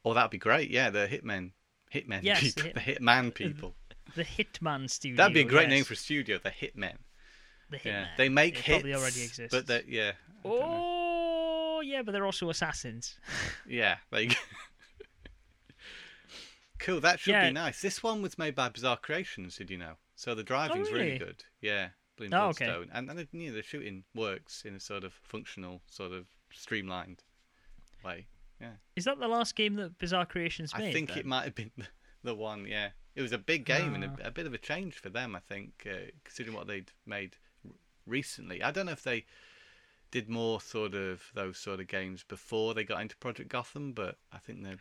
Oh, 0.04 0.14
that'd 0.14 0.30
be 0.30 0.38
great. 0.38 0.70
Yeah, 0.70 0.88
the 0.90 1.06
Hitmen, 1.06 1.50
Hitmen 1.92 2.20
Yes, 2.22 2.40
people, 2.54 2.62
the 2.62 2.72
the, 2.74 2.80
Hitman 2.94 3.34
people. 3.34 3.74
The 4.16 4.24
Hitman 4.24 4.88
Studio. 4.88 5.16
That'd 5.18 5.34
be 5.34 5.40
a 5.40 5.44
great 5.44 5.68
yes. 5.68 5.70
name 5.70 5.84
for 5.84 5.92
a 5.92 5.96
studio, 5.96 6.38
the 6.42 6.50
Hitmen. 6.50 6.94
the 7.70 7.76
Hitman. 7.76 7.84
Yeah, 7.84 8.06
they 8.16 8.28
make 8.30 8.54
It 8.54 8.60
hits, 8.60 8.78
Probably 8.78 8.94
already 8.94 9.22
exists. 9.24 9.54
but 9.54 9.66
they 9.66 9.84
yeah, 9.86 10.12
know. 10.42 11.04
Oh, 11.78 11.80
yeah, 11.80 12.02
but 12.02 12.12
they're 12.12 12.26
also 12.26 12.50
assassins. 12.50 13.16
yeah, 13.68 13.96
go. 14.12 14.18
cool. 16.78 17.00
That 17.00 17.20
should 17.20 17.32
Yeah. 17.32 17.48
be 17.48 17.52
nice. 17.52 17.80
This 17.80 18.02
one 18.02 18.22
was 18.22 18.38
made 18.38 18.54
by 18.54 18.68
Bizarre 18.68 18.96
Creations. 18.96 19.56
Did 19.56 19.70
you 19.70 19.78
know? 19.78 19.94
So 20.16 20.34
the 20.34 20.42
driving's 20.42 20.90
really? 20.90 21.04
really? 21.12 21.18
good. 21.18 21.44
Yeah, 21.60 21.88
Bloom 22.16 22.34
Oh, 22.34 22.48
okay. 22.48 22.66
And 22.92 23.08
and 23.08 23.18
the, 23.18 23.28
you 23.32 23.50
know, 23.50 23.56
the 23.56 23.62
shooting 23.62 24.04
works 24.14 24.64
in 24.64 24.74
a 24.74 24.80
sort 24.80 25.04
of 25.04 25.12
functional, 25.22 25.80
sort 25.88 26.12
of 26.12 26.26
streamlined 26.52 27.22
way. 28.04 28.26
Yeah. 28.60 28.72
Is 28.96 29.04
that 29.04 29.20
the 29.20 29.28
last 29.28 29.54
game 29.54 29.76
that 29.76 29.98
Bizarre 29.98 30.26
Creations 30.26 30.72
made? 30.76 30.88
I 30.88 30.92
think 30.92 31.10
then? 31.10 31.18
it 31.18 31.26
might 31.26 31.44
have 31.44 31.54
been 31.54 31.70
the, 32.24 32.34
one. 32.34 32.66
Yeah, 32.66 32.88
it 33.14 33.22
was 33.22 33.32
a 33.32 33.38
big 33.38 33.64
game 33.64 33.94
and 33.94 34.04
Ah. 34.04 34.24
a, 34.24 34.28
a 34.28 34.30
bit 34.32 34.46
of 34.46 34.54
a 34.54 34.58
change 34.58 34.96
for 34.96 35.10
them. 35.10 35.36
I 35.36 35.40
think, 35.40 35.86
uh, 35.88 36.10
considering 36.24 36.56
what 36.56 36.66
they'd 36.66 36.90
made 37.06 37.36
recently. 38.04 38.62
I 38.62 38.72
don't 38.72 38.86
know 38.86 38.92
if 38.92 39.04
they 39.04 39.26
did 40.10 40.28
more 40.28 40.60
sort 40.60 40.94
of 40.94 41.22
those 41.34 41.58
sort 41.58 41.80
of 41.80 41.88
games 41.88 42.24
before 42.24 42.74
they 42.74 42.84
got 42.84 43.00
into 43.00 43.16
Project 43.18 43.50
Gotham, 43.50 43.92
but 43.92 44.16
I 44.32 44.38
think 44.38 44.62
they're 44.62 44.78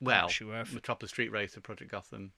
well, 0.00 0.28
sure. 0.28 0.64
Metropolis 0.72 1.10
Street 1.12 1.30
Racer, 1.30 1.60
Project 1.60 1.90
Gotham. 1.90 2.32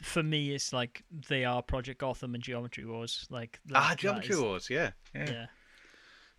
For 0.00 0.22
me, 0.22 0.52
it's 0.54 0.72
like 0.72 1.02
they 1.28 1.44
are 1.44 1.60
Project 1.62 2.00
Gotham 2.00 2.34
and 2.34 2.42
Geometry 2.42 2.84
Wars. 2.86 3.26
Like 3.28 3.58
ah, 3.74 3.94
Geometry 3.98 4.28
that 4.28 4.34
is- 4.34 4.40
Wars. 4.40 4.70
Yeah, 4.70 4.90
yeah. 5.14 5.30
Yeah. 5.30 5.46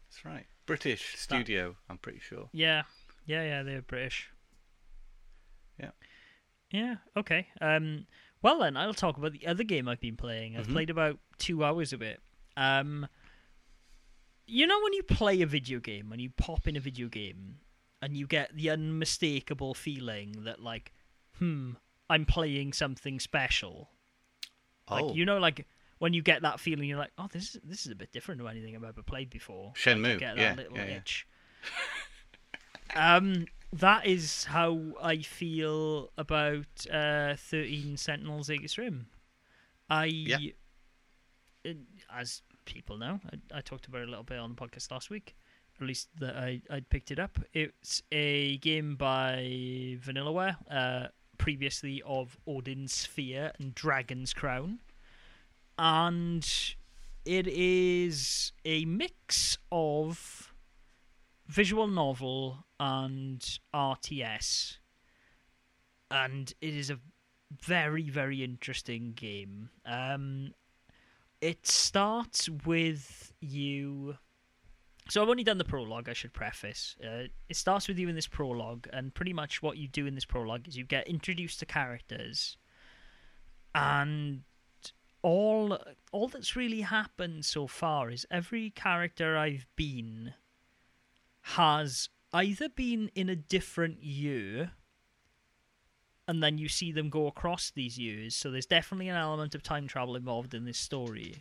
That's 0.09 0.25
right. 0.25 0.45
British 0.65 1.15
studio, 1.17 1.75
I'm 1.89 1.97
pretty 1.97 2.19
sure. 2.19 2.49
Yeah, 2.53 2.83
yeah, 3.25 3.43
yeah. 3.43 3.63
They're 3.63 3.81
British. 3.81 4.29
Yeah. 5.79 5.91
Yeah. 6.71 6.95
Okay. 7.17 7.47
Um. 7.61 8.05
Well 8.41 8.59
then, 8.59 8.77
I'll 8.77 8.93
talk 8.93 9.17
about 9.17 9.33
the 9.33 9.45
other 9.47 9.63
game 9.65 9.87
I've 9.89 9.99
been 9.99 10.15
playing. 10.15 10.55
I've 10.57 10.67
Mhm. 10.67 10.71
played 10.73 10.89
about 10.89 11.19
two 11.37 11.63
hours 11.63 11.91
of 11.93 12.01
it. 12.01 12.21
Um. 12.55 13.07
You 14.51 14.65
know 14.65 14.79
when 14.81 14.93
you 14.93 15.03
play 15.03 15.41
a 15.41 15.45
video 15.45 15.79
game, 15.79 16.09
when 16.09 16.19
you 16.19 16.31
pop 16.31 16.67
in 16.67 16.75
a 16.75 16.79
video 16.79 17.07
game, 17.07 17.57
and 18.01 18.17
you 18.17 18.25
get 18.25 18.55
the 18.55 18.69
unmistakable 18.71 19.73
feeling 19.73 20.43
that 20.45 20.59
like, 20.61 20.91
hmm, 21.37 21.71
I'm 22.09 22.25
playing 22.25 22.73
something 22.73 23.19
special. 23.19 23.89
Oh, 24.87 24.95
Like 24.95 25.15
you 25.15 25.25
know, 25.25 25.37
like 25.37 25.67
when 25.99 26.13
you 26.13 26.21
get 26.23 26.41
that 26.41 26.59
feeling, 26.59 26.89
you're 26.89 26.97
like, 26.97 27.11
oh, 27.17 27.27
this 27.31 27.55
is 27.55 27.61
this 27.63 27.85
is 27.85 27.91
a 27.91 27.95
bit 27.95 28.11
different 28.11 28.41
to 28.41 28.47
anything 28.47 28.75
I've 28.75 28.83
ever 28.83 29.03
played 29.03 29.29
before. 29.29 29.73
Shenmue. 29.75 30.11
Like, 30.11 30.19
get 30.19 30.35
that 30.35 30.41
yeah, 30.41 30.53
little 30.55 30.77
yeah, 30.77 30.85
yeah. 30.85 30.97
itch. 30.97 31.27
um, 32.95 33.45
that 33.73 34.05
is 34.07 34.45
how 34.45 34.79
I 35.01 35.17
feel 35.19 36.09
about 36.17 36.65
uh, 36.91 37.35
Thirteen 37.37 37.97
Sentinels: 37.97 38.49
Aegis 38.49 38.77
Rim. 38.77 39.07
I, 39.91 40.05
it- 41.65 41.77
as 42.11 42.41
people 42.69 42.97
know, 42.97 43.19
I, 43.33 43.57
I 43.57 43.61
talked 43.61 43.87
about 43.87 44.01
it 44.01 44.07
a 44.07 44.11
little 44.11 44.23
bit 44.23 44.37
on 44.37 44.55
the 44.55 44.55
podcast 44.55 44.91
last 44.91 45.09
week. 45.09 45.35
At 45.81 45.87
least 45.87 46.09
that 46.19 46.35
I 46.35 46.61
I 46.69 46.81
picked 46.81 47.09
it 47.09 47.19
up. 47.19 47.39
It's 47.53 48.03
a 48.11 48.57
game 48.57 48.95
by 48.95 49.97
Vanillaware, 50.05 50.57
uh, 50.69 51.07
previously 51.37 52.03
of 52.05 52.37
Odin's 52.45 52.93
Sphere 52.93 53.53
and 53.59 53.73
Dragon's 53.73 54.33
Crown, 54.33 54.79
and 55.77 56.45
it 57.25 57.47
is 57.47 58.51
a 58.65 58.83
mix 58.85 59.57
of 59.71 60.53
visual 61.47 61.87
novel 61.87 62.65
and 62.79 63.59
RTS, 63.73 64.77
and 66.11 66.53
it 66.61 66.75
is 66.75 66.89
a 66.89 66.99
very 67.63 68.09
very 68.09 68.43
interesting 68.43 69.13
game. 69.13 69.69
Um, 69.85 70.53
it 71.41 71.65
starts 71.65 72.49
with 72.65 73.33
you. 73.39 74.17
So 75.09 75.21
I've 75.21 75.29
only 75.29 75.43
done 75.43 75.57
the 75.57 75.65
prologue. 75.65 76.07
I 76.07 76.13
should 76.13 76.33
preface. 76.33 76.95
Uh, 77.03 77.27
it 77.47 77.55
starts 77.55 77.87
with 77.87 77.97
you 77.97 78.09
in 78.09 78.15
this 78.15 78.27
prologue, 78.27 78.87
and 78.93 79.13
pretty 79.13 79.33
much 79.33 79.61
what 79.61 79.77
you 79.77 79.87
do 79.87 80.05
in 80.05 80.15
this 80.15 80.25
prologue 80.25 80.67
is 80.67 80.77
you 80.77 80.83
get 80.83 81.07
introduced 81.07 81.59
to 81.59 81.65
characters, 81.65 82.57
and 83.73 84.43
all 85.21 85.77
all 86.11 86.27
that's 86.27 86.55
really 86.55 86.81
happened 86.81 87.45
so 87.45 87.67
far 87.67 88.09
is 88.09 88.25
every 88.31 88.69
character 88.69 89.37
I've 89.37 89.65
been 89.75 90.33
has 91.41 92.09
either 92.31 92.69
been 92.69 93.09
in 93.15 93.29
a 93.29 93.35
different 93.35 94.03
year 94.03 94.71
and 96.29 96.43
then 96.43 96.59
you 96.59 96.69
see 96.69 96.91
them 96.91 97.09
go 97.09 97.25
across 97.25 97.71
these 97.71 97.97
years. 97.97 98.35
So 98.35 98.51
there's 98.51 98.67
definitely 98.67 99.09
an 99.09 99.15
element 99.15 99.55
of 99.55 99.63
time 99.63 99.87
travel 99.87 100.15
involved 100.15 100.53
in 100.53 100.63
this 100.63 100.77
story. 100.77 101.37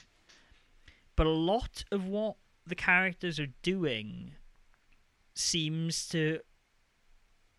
But 1.15 1.27
a 1.27 1.31
lot 1.31 1.85
of 1.93 2.07
what 2.07 2.37
the 2.67 2.75
characters 2.75 3.39
are 3.39 3.53
doing 3.61 4.33
seems 5.35 6.09
to 6.09 6.41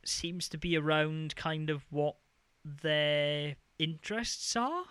seems 0.04 0.50
to 0.50 0.58
be 0.58 0.76
around 0.76 1.36
kind 1.36 1.70
of 1.70 1.86
what 1.92 2.16
their 2.66 3.58
interests 3.78 4.56
are. 4.56 4.86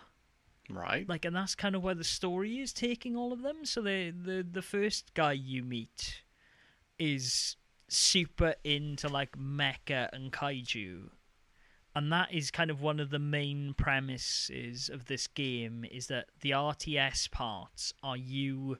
Right. 0.69 1.09
like 1.09 1.25
and 1.25 1.35
that's 1.35 1.55
kind 1.55 1.75
of 1.75 1.83
where 1.83 1.95
the 1.95 2.05
story 2.05 2.59
is 2.59 2.71
taking 2.71 3.17
all 3.17 3.33
of 3.33 3.41
them. 3.41 3.65
So 3.65 3.81
the 3.81 4.11
the 4.11 4.47
the 4.49 4.61
first 4.61 5.13
guy 5.13 5.33
you 5.33 5.61
meet 5.61 6.21
is 6.97 7.57
super 7.89 8.55
into 8.63 9.09
like 9.09 9.37
mecha 9.37 10.07
and 10.13 10.31
kaiju 10.31 11.09
and 11.95 12.11
that 12.11 12.33
is 12.33 12.51
kind 12.51 12.69
of 12.69 12.81
one 12.81 12.99
of 12.99 13.09
the 13.09 13.19
main 13.19 13.73
premises 13.73 14.89
of 14.91 15.05
this 15.05 15.27
game 15.27 15.85
is 15.89 16.07
that 16.07 16.25
the 16.41 16.51
RTS 16.51 17.31
parts 17.31 17.93
are 18.03 18.17
you 18.17 18.77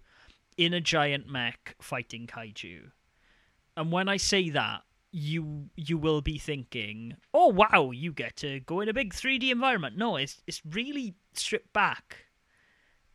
in 0.57 0.73
a 0.73 0.81
giant 0.81 1.27
mech 1.27 1.75
fighting 1.81 2.27
kaiju 2.27 2.91
and 3.77 3.91
when 3.91 4.09
I 4.09 4.17
say 4.17 4.49
that 4.49 4.81
you 5.11 5.69
you 5.75 5.97
will 5.97 6.21
be 6.21 6.37
thinking, 6.37 7.15
"Oh 7.33 7.47
wow, 7.47 7.91
you 7.91 8.11
get 8.11 8.35
to 8.37 8.59
go 8.59 8.81
in 8.81 8.89
a 8.89 8.93
big 8.93 9.13
3D 9.13 9.51
environment." 9.51 9.97
No, 9.97 10.17
it's 10.17 10.41
it's 10.47 10.61
really 10.65 11.15
stripped 11.33 11.73
back. 11.73 12.25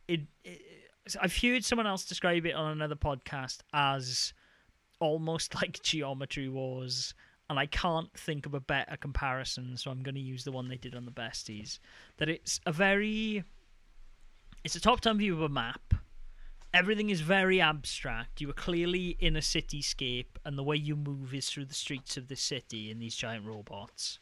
It, 0.07 0.21
it 0.43 0.61
I've 1.21 1.37
heard 1.37 1.63
someone 1.63 1.87
else 1.87 2.03
describe 2.03 2.45
it 2.45 2.55
on 2.55 2.71
another 2.71 2.95
podcast 2.95 3.59
as 3.73 4.33
almost 4.99 5.55
like 5.61 5.81
Geometry 5.83 6.49
Wars, 6.49 7.13
and 7.49 7.59
I 7.59 7.65
can't 7.65 8.11
think 8.17 8.45
of 8.45 8.53
a 8.53 8.59
better 8.59 8.97
comparison, 8.97 9.77
so 9.77 9.91
I'm 9.91 10.03
going 10.03 10.15
to 10.15 10.21
use 10.21 10.43
the 10.43 10.51
one 10.51 10.67
they 10.67 10.77
did 10.77 10.95
on 10.95 11.05
the 11.05 11.11
besties. 11.11 11.79
That 12.17 12.29
it's 12.29 12.59
a 12.65 12.71
very 12.71 13.43
it's 14.63 14.75
a 14.75 14.81
top-down 14.81 15.19
view 15.19 15.33
of 15.33 15.41
a 15.41 15.49
map 15.49 15.93
everything 16.75 17.09
is 17.09 17.21
very 17.21 17.61
abstract. 17.61 18.41
You 18.41 18.49
are 18.49 18.53
clearly 18.53 19.15
in 19.19 19.37
a 19.37 19.39
cityscape, 19.39 20.37
and 20.43 20.57
the 20.57 20.63
way 20.63 20.75
you 20.75 20.95
move 20.95 21.33
is 21.33 21.49
through 21.49 21.65
the 21.65 21.73
streets 21.73 22.17
of 22.17 22.27
the 22.27 22.35
city 22.35 22.91
in 22.91 22.99
these 22.99 23.15
giant 23.15 23.45
robots. 23.45 24.19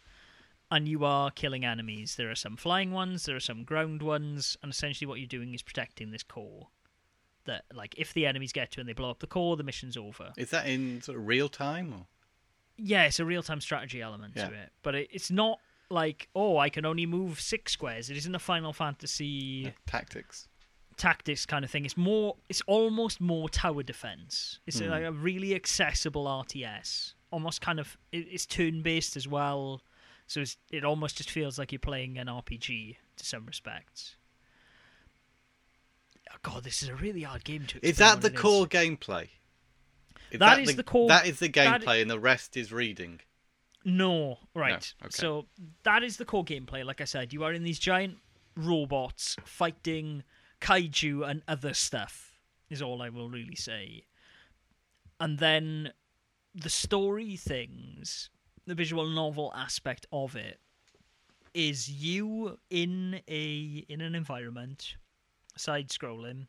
And 0.70 0.88
you 0.88 1.04
are 1.04 1.32
killing 1.32 1.66
enemies. 1.66 2.16
There 2.16 2.30
are 2.30 2.36
some 2.36 2.56
flying 2.56 2.92
ones, 2.92 3.26
there 3.26 3.36
are 3.36 3.42
some 3.42 3.64
ground 3.64 4.04
ones, 4.04 4.56
and 4.62 4.72
essentially 4.72 5.08
what 5.08 5.20
you're 5.20 5.28
doing 5.28 5.54
is 5.54 5.64
protecting 5.64 6.12
this 6.12 6.24
core. 6.24 6.68
That, 7.46 7.66
like, 7.74 7.96
if 7.98 8.14
the 8.14 8.26
enemies 8.26 8.54
get 8.54 8.72
to 8.72 8.80
and 8.80 8.88
they 8.88 8.94
blow 8.94 9.10
up 9.10 9.20
the 9.20 9.28
core, 9.28 9.58
the 9.58 9.64
mission's 9.64 9.98
over. 9.98 10.32
Is 10.38 10.52
that 10.52 10.68
in 10.68 11.02
sort 11.02 11.18
of 11.18 11.28
real 11.28 11.50
time 11.50 11.94
or? 11.94 12.06
Yeah, 12.78 13.04
it's 13.06 13.20
a 13.20 13.26
real 13.26 13.44
time 13.44 13.62
strategy 13.62 14.02
element 14.02 14.34
Yeah. 14.36 14.48
to 14.50 14.54
it, 14.56 14.70
but 14.82 14.96
it, 14.96 15.08
it's 15.12 15.30
not 15.32 15.60
like, 15.90 16.28
oh, 16.36 16.58
I 16.58 16.70
can 16.70 16.86
only 16.86 17.06
move 17.06 17.40
six 17.40 17.74
squares. 17.74 18.10
It 18.10 18.18
isn't 18.18 18.34
a 18.34 18.40
Final 18.40 18.74
Fantasy 18.74 19.74
Tactics. 19.86 20.48
tactics 20.98 21.46
kind 21.46 21.64
of 21.64 21.70
thing. 21.72 21.86
It's 21.86 21.98
more, 21.98 22.36
it's 22.50 22.62
almost 22.68 23.22
more 23.22 23.48
tower 23.50 23.84
defense. 23.84 24.60
It's 24.66 24.80
Hmm. 24.80 24.88
like 24.90 25.04
a 25.04 25.12
really 25.12 25.54
accessible 25.54 26.26
RTS, 26.28 27.14
almost 27.32 27.62
kind 27.62 27.80
of. 27.80 27.98
it- 28.12 28.28
It's 28.32 28.46
turn 28.48 28.82
based 28.82 29.16
as 29.16 29.28
well, 29.28 29.82
so 30.26 30.42
it's, 30.42 30.58
it 30.72 30.84
almost 30.84 31.18
just 31.18 31.30
feels 31.30 31.60
like 31.60 31.72
you're 31.72 31.80
playing 31.80 32.18
an 32.18 32.28
RPG 32.28 32.98
to 33.18 33.26
some 33.26 33.46
respects. 33.46 34.16
Oh, 36.32 36.38
God, 36.42 36.64
this 36.64 36.82
is 36.82 36.90
a 36.90 36.96
really 36.96 37.22
hard 37.24 37.44
game 37.44 37.66
to. 37.68 37.86
Is 37.86 37.98
that 37.98 38.22
the 38.22 38.34
is. 38.34 38.40
core 38.40 38.66
gameplay? 38.66 39.30
Is 40.34 40.40
That 40.40 40.60
is 40.60 40.76
the 40.76 40.84
core- 40.84 41.08
That 41.08 41.26
is 41.28 41.40
the 41.40 41.48
that- 41.50 41.82
gameplay, 41.82 42.02
and 42.02 42.10
the 42.10 42.20
rest 42.20 42.58
is 42.58 42.72
reading. 42.74 43.22
No, 43.86 44.40
right. 44.56 44.94
okay. 45.02 45.10
So 45.12 45.48
that 45.84 46.04
is 46.04 46.18
the 46.18 46.26
core 46.26 46.46
gameplay. 46.46 46.86
Like 46.86 47.02
I 47.02 47.06
said, 47.06 47.34
you 47.34 47.44
are 47.44 47.54
in 47.54 47.64
these 47.64 47.80
giant 47.80 48.18
robots 48.56 49.36
fighting 49.44 50.24
kaiju 50.62 51.30
and 51.30 51.44
other 51.48 51.74
stuff. 51.74 52.40
Is 52.70 52.82
all 52.82 53.02
I 53.02 53.10
will 53.10 53.30
really 53.30 53.56
say. 53.56 54.06
And 55.20 55.38
then 55.38 55.92
the 56.56 56.70
story 56.70 57.36
things, 57.36 58.30
the 58.66 58.74
visual 58.74 59.08
novel 59.10 59.52
aspect 59.56 60.06
of 60.12 60.36
it, 60.36 60.60
is 61.54 61.90
you 61.90 62.58
in 62.70 63.22
a 63.28 63.86
in 63.90 64.02
an 64.02 64.16
environment, 64.16 64.96
side 65.56 65.90
scrolling. 65.90 66.48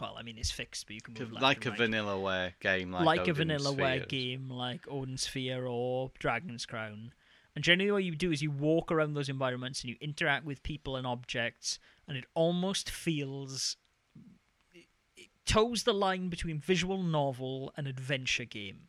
Well, 0.00 0.16
I 0.18 0.22
mean 0.22 0.38
it's 0.38 0.50
fixed, 0.50 0.86
but 0.86 0.94
you 0.94 1.00
can 1.00 1.14
move 1.14 1.32
left 1.32 1.42
like 1.42 1.66
a 1.66 1.70
right 1.70 1.78
vanillaware 1.78 2.52
game, 2.60 2.92
like, 2.92 3.04
like, 3.04 3.28
a 3.28 3.32
vanillaware 3.32 4.06
game 4.08 4.50
like 4.50 4.80
Odin 4.88 5.16
Sphere 5.16 5.66
or 5.66 6.10
Dragon's 6.18 6.66
Crown. 6.66 7.12
And 7.54 7.64
generally, 7.64 7.90
what 7.90 8.04
you 8.04 8.14
do 8.14 8.32
is 8.32 8.42
you 8.42 8.50
walk 8.50 8.92
around 8.92 9.14
those 9.14 9.30
environments 9.30 9.80
and 9.80 9.88
you 9.88 9.96
interact 10.00 10.44
with 10.44 10.62
people 10.62 10.96
and 10.96 11.06
objects, 11.06 11.78
and 12.06 12.16
it 12.16 12.24
almost 12.34 12.90
feels. 12.90 13.76
It 14.72 14.86
it 15.16 15.28
toes 15.46 15.84
the 15.84 15.94
line 15.94 16.28
between 16.28 16.58
visual 16.58 17.02
novel 17.02 17.72
and 17.76 17.86
adventure 17.86 18.44
game. 18.44 18.88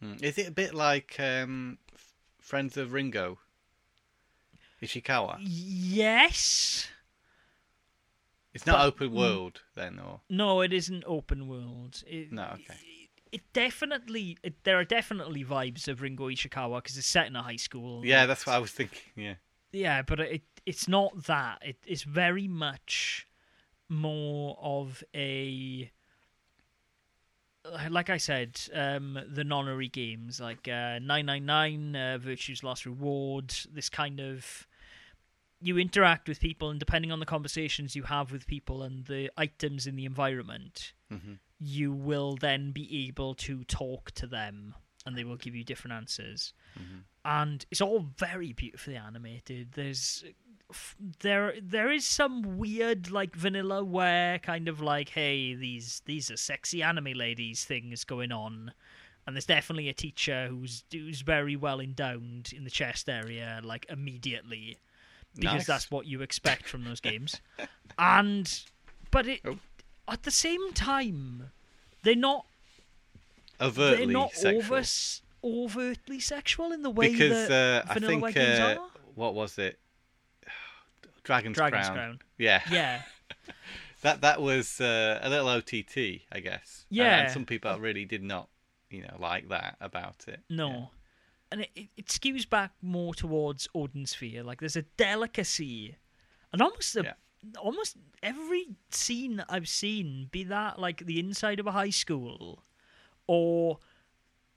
Hmm. 0.00 0.14
Is 0.20 0.36
it 0.36 0.48
a 0.48 0.52
bit 0.52 0.74
like 0.74 1.18
um, 1.18 1.78
Friends 2.38 2.76
of 2.76 2.92
Ringo? 2.92 3.38
Ishikawa. 4.82 5.38
Yes. 5.40 6.88
It's 8.54 8.66
not 8.66 8.78
but- 8.78 8.86
open 8.86 9.12
world 9.14 9.62
then, 9.74 9.98
or 9.98 10.20
No, 10.28 10.60
it 10.60 10.72
isn't 10.72 11.04
open 11.06 11.48
world. 11.48 12.02
It, 12.06 12.30
No, 12.32 12.50
okay. 12.54 12.74
It, 12.82 13.08
it 13.32 13.42
definitely. 13.52 14.36
It, 14.42 14.62
there 14.64 14.78
are 14.78 14.84
definitely 14.84 15.42
vibes 15.44 15.88
of 15.88 16.02
Ringo 16.02 16.28
Ishikawa 16.28 16.82
because 16.82 16.98
it's 16.98 17.06
set 17.06 17.26
in 17.26 17.34
a 17.36 17.42
high 17.42 17.56
school. 17.56 18.04
yeah, 18.04 18.26
that's 18.26 18.46
what 18.46 18.54
I 18.54 18.58
was 18.58 18.70
thinking. 18.70 19.00
Yeah, 19.16 19.34
Yeah, 19.72 20.02
but 20.02 20.20
it 20.20 20.42
it's 20.66 20.86
not 20.86 21.24
that. 21.24 21.58
It, 21.64 21.76
it's 21.86 22.02
very 22.02 22.46
much 22.46 23.26
more 23.88 24.56
of 24.60 25.02
a 25.14 25.90
like 27.90 28.10
I 28.10 28.16
said, 28.16 28.60
um, 28.74 29.18
the 29.28 29.44
nonary 29.44 29.90
games 29.90 30.40
like 30.40 30.66
uh, 30.66 30.98
999, 30.98 31.94
uh, 31.96 32.18
Virtue's 32.18 32.64
Last 32.64 32.84
Reward, 32.86 33.54
this 33.72 33.88
kind 33.88 34.18
of 34.20 34.66
you 35.62 35.78
interact 35.78 36.28
with 36.28 36.40
people, 36.40 36.70
and 36.70 36.78
depending 36.80 37.12
on 37.12 37.20
the 37.20 37.26
conversations 37.26 37.94
you 37.96 38.04
have 38.04 38.32
with 38.32 38.46
people 38.46 38.82
and 38.82 39.06
the 39.06 39.30
items 39.36 39.86
in 39.86 39.96
the 39.96 40.04
environment, 40.04 40.92
Mhm. 41.10 41.38
you 41.58 41.92
will 41.92 42.36
then 42.36 42.72
be 42.72 43.06
able 43.06 43.34
to 43.36 43.64
talk 43.64 44.10
to 44.12 44.26
them, 44.26 44.74
and 45.06 45.16
they 45.16 45.24
will 45.24 45.36
give 45.36 45.54
you 45.54 45.64
different 45.64 45.92
answers. 45.94 46.52
And 47.24 47.64
it's 47.70 47.80
all 47.80 48.00
very 48.00 48.52
beautifully 48.52 48.96
animated. 48.96 49.72
There's 49.72 50.24
there 51.20 51.54
there 51.60 51.90
is 51.92 52.06
some 52.06 52.56
weird 52.56 53.10
like 53.10 53.36
Vanillaware 53.36 54.40
kind 54.42 54.68
of 54.68 54.80
like 54.80 55.10
hey 55.10 55.54
these 55.54 56.00
these 56.06 56.30
are 56.30 56.36
sexy 56.38 56.82
anime 56.82 57.12
ladies 57.12 57.64
things 57.66 58.04
going 58.04 58.32
on 58.32 58.72
and 59.26 59.36
there's 59.36 59.44
definitely 59.44 59.90
a 59.90 59.94
teacher 59.94 60.46
who's 60.48 60.84
who's 60.90 61.20
very 61.20 61.56
well 61.56 61.78
endowed 61.78 62.50
in 62.54 62.64
the 62.64 62.70
chest 62.70 63.06
area 63.06 63.60
like 63.62 63.84
immediately 63.90 64.78
because 65.34 65.54
Nice. 65.54 65.66
that's 65.66 65.90
what 65.90 66.06
you 66.06 66.22
expect 66.22 66.68
from 66.68 66.84
those 66.84 67.00
games 67.10 67.40
and 67.98 68.62
but 69.10 69.26
it 69.26 69.40
Oh. 69.44 69.58
at 70.08 70.22
the 70.24 70.30
same 70.30 70.72
time 70.72 71.50
they're 72.02 72.14
not 72.16 72.46
overtly 73.60 73.96
they're 74.06 74.06
not 74.12 74.32
sexual. 74.32 74.76
over, 74.76 74.82
overtly 75.44 76.20
sexual 76.20 76.72
in 76.72 76.82
the 76.82 76.90
way 76.90 77.12
because 77.12 77.48
that 77.48 77.84
uh, 77.86 77.90
I 77.90 77.94
vanilla 77.94 78.10
think 78.10 78.22
Web 78.22 78.34
games 78.34 78.58
uh, 78.58 78.76
are. 78.80 78.88
what 79.14 79.34
was 79.34 79.58
it? 79.58 79.78
Dragon's, 81.24 81.56
Dragon's 81.56 81.86
Crown. 81.86 81.96
Crown. 81.96 82.18
Yeah, 82.38 82.62
Yeah, 82.70 83.02
that 84.02 84.20
that 84.22 84.42
was 84.42 84.80
uh, 84.80 85.20
a 85.22 85.28
little 85.30 85.48
OTT, 85.48 86.22
I 86.32 86.40
guess. 86.40 86.84
Yeah. 86.90 87.20
and 87.22 87.30
some 87.32 87.44
people 87.46 87.78
really 87.78 88.04
did 88.04 88.22
not, 88.22 88.48
you 88.90 89.02
know, 89.02 89.16
like 89.18 89.48
that 89.50 89.76
about 89.80 90.24
it. 90.28 90.40
no. 90.50 90.68
Yeah. 90.70 90.84
And 91.52 91.60
it, 91.62 91.70
it, 91.76 91.88
it 91.98 92.06
skews 92.06 92.48
back 92.48 92.72
more 92.82 93.14
towards 93.14 93.68
Odin 93.74 94.06
Sphere. 94.06 94.42
Like 94.42 94.58
there's 94.60 94.76
a 94.76 94.82
delicacy, 94.96 95.96
and 96.52 96.60
almost 96.62 96.96
a, 96.96 97.02
Yeah. 97.04 97.12
almost 97.60 97.96
every 98.22 98.68
scene 98.90 99.44
I've 99.48 99.68
seen, 99.68 100.28
be 100.32 100.44
that 100.44 100.78
like 100.78 101.04
the 101.06 101.18
inside 101.20 101.60
of 101.60 101.66
a 101.66 101.72
high 101.72 101.90
school, 101.90 102.64
or 103.26 103.78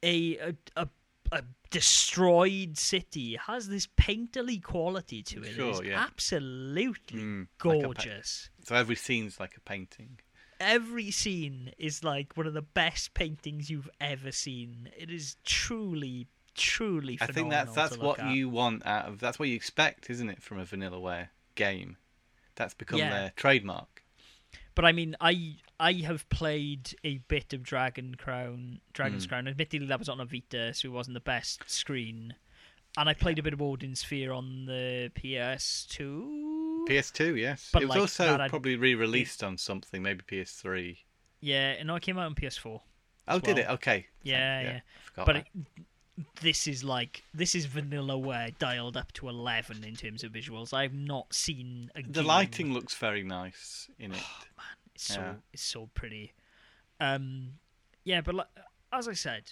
a 0.01 0.37
a, 0.37 0.55
a, 0.77 0.87
a 1.31 1.43
destroyed 1.69 2.77
city, 2.77 3.37
has 3.47 3.67
this 3.67 3.87
painterly 3.87 4.61
quality 4.63 5.21
to 5.23 5.43
it. 5.43 5.53
Sure, 5.53 5.69
it's 5.71 5.81
yeah. 5.83 5.99
absolutely 6.01 7.19
Mm, 7.19 7.47
like 7.63 7.79
pa- 7.81 7.87
gorgeous. 7.87 8.49
So 8.63 8.75
every 8.75 8.95
scene's 8.95 9.39
like 9.39 9.55
a 9.57 9.61
painting. 9.61 10.19
every 10.59 11.11
scene 11.11 11.71
is 11.77 12.03
like 12.03 12.37
one 12.37 12.47
of 12.47 12.53
the 12.53 12.61
best 12.61 13.13
paintings 13.13 13.69
you've 13.69 13.89
ever 13.99 14.31
seen. 14.31 14.89
It 14.97 15.09
is 15.11 15.35
truly, 15.43 16.27
truly. 16.55 17.17
I 17.21 17.27
think 17.27 17.49
that's 17.49 17.73
that's 17.73 17.97
what 17.97 18.19
at. 18.19 18.33
you 18.33 18.49
want 18.49 18.85
out 18.85 19.07
of 19.07 19.19
that's 19.19 19.37
what 19.37 19.49
you 19.49 19.55
expect, 19.55 20.09
isn't 20.09 20.29
it, 20.29 20.41
from 20.41 20.59
a 20.59 20.65
Vanillaware 20.65 21.29
game? 21.55 21.97
That's 22.55 22.73
become 22.73 22.99
Yeah. 22.99 23.09
their 23.09 23.33
trademark. 23.35 24.03
But 24.73 24.85
I 24.85 24.91
mean, 24.91 25.15
I 25.21 25.57
I 25.79 25.93
have 25.93 26.27
played 26.29 26.95
a 27.03 27.19
bit 27.19 27.53
of 27.53 27.63
Dragon 27.63 28.15
Crown. 28.15 28.81
Dragon's 28.93 29.25
hmm. 29.25 29.29
Crown. 29.29 29.47
Admittedly, 29.47 29.87
that 29.87 29.99
was 29.99 30.09
on 30.09 30.19
a 30.19 30.25
Vita, 30.25 30.73
so 30.73 30.87
it 30.87 30.91
wasn't 30.91 31.13
the 31.13 31.21
best 31.21 31.63
screen. 31.69 32.35
And 32.97 33.09
I 33.09 33.13
played 33.13 33.39
a 33.39 33.43
bit 33.43 33.53
of 33.53 33.61
Odin 33.61 33.95
Sphere 33.95 34.31
on 34.31 34.65
the 34.65 35.11
PS2. 35.15 36.87
PS2, 36.87 37.37
yes. 37.37 37.69
But 37.73 37.81
it 37.81 37.87
was 37.87 37.95
like 37.95 38.01
also 38.01 38.47
probably 38.47 38.77
re-released 38.77 39.43
on 39.43 39.57
something, 39.57 40.01
maybe 40.01 40.21
PS3. 40.23 40.97
yeah, 41.41 41.71
and 41.71 41.87
no, 41.87 41.95
it 41.95 42.03
came 42.03 42.17
out 42.17 42.25
on 42.25 42.35
PS4. 42.35 42.79
Oh, 43.27 43.39
did 43.39 43.57
it? 43.57 43.69
Okay. 43.69 44.07
Yeah, 44.23 44.61
yeah. 44.61 44.79
Forgot 45.05 45.25
But 45.25 45.35
it, 45.37 45.45
this 46.41 46.67
is 46.67 46.83
like 46.83 47.23
this 47.33 47.55
is 47.55 47.67
Vanillaware 47.67 48.57
dialed 48.57 48.95
up 48.95 49.11
to 49.13 49.27
eleven 49.29 49.83
in 49.83 49.95
terms 49.95 50.23
of 50.23 50.31
visuals. 50.31 50.73
I've 50.73 50.93
not 50.93 51.33
seen 51.33 51.91
a 51.95 52.03
the 52.03 52.23
lighting 52.23 52.73
looks 52.73 52.95
very 52.95 53.23
nice 53.23 53.89
in 53.99 54.11
it. 54.11 54.17
Man, 54.57 54.65
it's 54.93 55.03
so 55.05 55.19
Yeah. 55.19 55.33
it's 55.53 55.63
so 55.63 55.89
pretty. 55.93 56.33
Um, 56.99 57.53
yeah, 58.05 58.21
but 58.21 58.35
like, 58.35 58.47
as 58.93 59.07
I 59.07 59.13
said, 59.13 59.51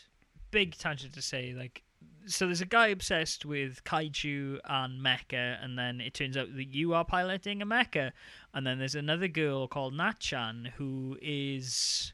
big 0.51 0.77
tangent 0.77 1.13
to 1.13 1.21
say 1.21 1.53
like. 1.53 1.83
So 2.25 2.45
there's 2.45 2.61
a 2.61 2.65
guy 2.65 2.87
obsessed 2.87 3.45
with 3.45 3.83
kaiju 3.85 4.59
and 4.65 5.01
mecha, 5.01 5.63
and 5.63 5.77
then 5.77 5.99
it 6.01 6.13
turns 6.13 6.35
out 6.37 6.53
that 6.55 6.65
you 6.73 6.93
are 6.93 7.03
piloting 7.05 7.61
a 7.61 7.65
mecha, 7.65 8.11
and 8.53 8.65
then 8.67 8.77
there's 8.79 8.95
another 8.95 9.27
girl 9.29 9.67
called 9.67 9.93
Natchan 9.93 10.71
who 10.77 11.17
is 11.21 12.13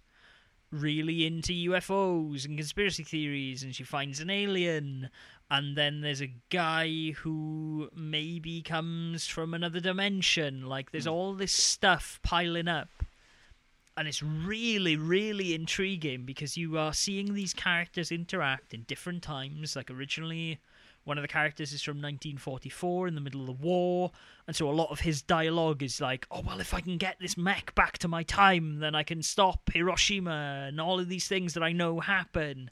really 0.71 1.25
into 1.25 1.53
UFOs 1.53 2.45
and 2.45 2.57
conspiracy 2.57 3.03
theories, 3.03 3.63
and 3.63 3.75
she 3.75 3.83
finds 3.83 4.19
an 4.19 4.29
alien, 4.29 5.09
and 5.49 5.75
then 5.75 6.01
there's 6.01 6.21
a 6.21 6.33
guy 6.49 7.11
who 7.17 7.89
maybe 7.95 8.61
comes 8.61 9.27
from 9.27 9.53
another 9.53 9.79
dimension. 9.79 10.67
Like 10.67 10.91
there's 10.91 11.05
hmm. 11.05 11.11
all 11.11 11.33
this 11.33 11.53
stuff 11.53 12.19
piling 12.23 12.67
up. 12.67 12.89
And 13.97 14.07
it's 14.07 14.23
really 14.23 14.95
really 14.95 15.53
intriguing 15.53 16.23
because 16.23 16.55
you 16.55 16.77
are 16.77 16.93
seeing 16.93 17.33
these 17.33 17.53
characters 17.53 18.13
interact 18.13 18.73
in 18.73 18.83
different 18.83 19.21
times. 19.23 19.75
Like 19.75 19.91
originally 19.91 20.59
one 21.09 21.17
of 21.17 21.21
the 21.23 21.27
characters 21.27 21.73
is 21.73 21.81
from 21.81 21.97
1944 21.97 23.07
in 23.07 23.15
the 23.15 23.21
middle 23.21 23.41
of 23.41 23.47
the 23.47 23.53
war 23.53 24.11
and 24.47 24.55
so 24.55 24.69
a 24.69 24.71
lot 24.71 24.89
of 24.91 25.01
his 25.01 25.21
dialogue 25.21 25.83
is 25.83 25.99
like 25.99 26.25
oh 26.31 26.41
well 26.45 26.61
if 26.61 26.73
i 26.73 26.79
can 26.79 26.97
get 26.97 27.17
this 27.19 27.35
mech 27.35 27.75
back 27.75 27.97
to 27.97 28.07
my 28.07 28.23
time 28.23 28.79
then 28.79 28.95
i 28.95 29.03
can 29.03 29.21
stop 29.21 29.69
hiroshima 29.73 30.65
and 30.67 30.79
all 30.79 30.99
of 30.99 31.09
these 31.09 31.27
things 31.27 31.53
that 31.55 31.63
i 31.63 31.71
know 31.71 31.99
happen. 31.99 32.69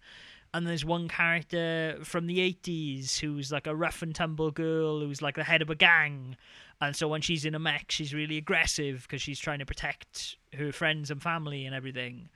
And 0.53 0.65
there's 0.65 0.85
one 0.85 1.07
character 1.07 1.99
from 2.03 2.25
the 2.25 2.39
80s 2.39 3.19
who's 3.19 3.51
like 3.51 3.67
a 3.67 3.75
rough 3.75 4.01
and 4.01 4.15
tumble 4.15 4.49
girl 4.49 5.01
who's 5.01 5.21
like 5.21 5.35
the 5.35 5.43
head 5.43 5.61
of 5.61 5.69
a 5.69 5.75
gang. 5.75 6.38
And 6.79 6.95
so 6.95 7.07
when 7.07 7.21
she's 7.21 7.45
in 7.45 7.53
a 7.53 7.59
mech 7.59 7.91
she's 7.91 8.13
really 8.13 8.38
aggressive 8.38 9.03
because 9.03 9.21
she's 9.21 9.39
trying 9.39 9.59
to 9.59 9.65
protect 9.65 10.38
her 10.57 10.71
friends 10.71 11.11
and 11.11 11.21
family 11.21 11.65
and 11.65 11.75
everything 11.75 12.29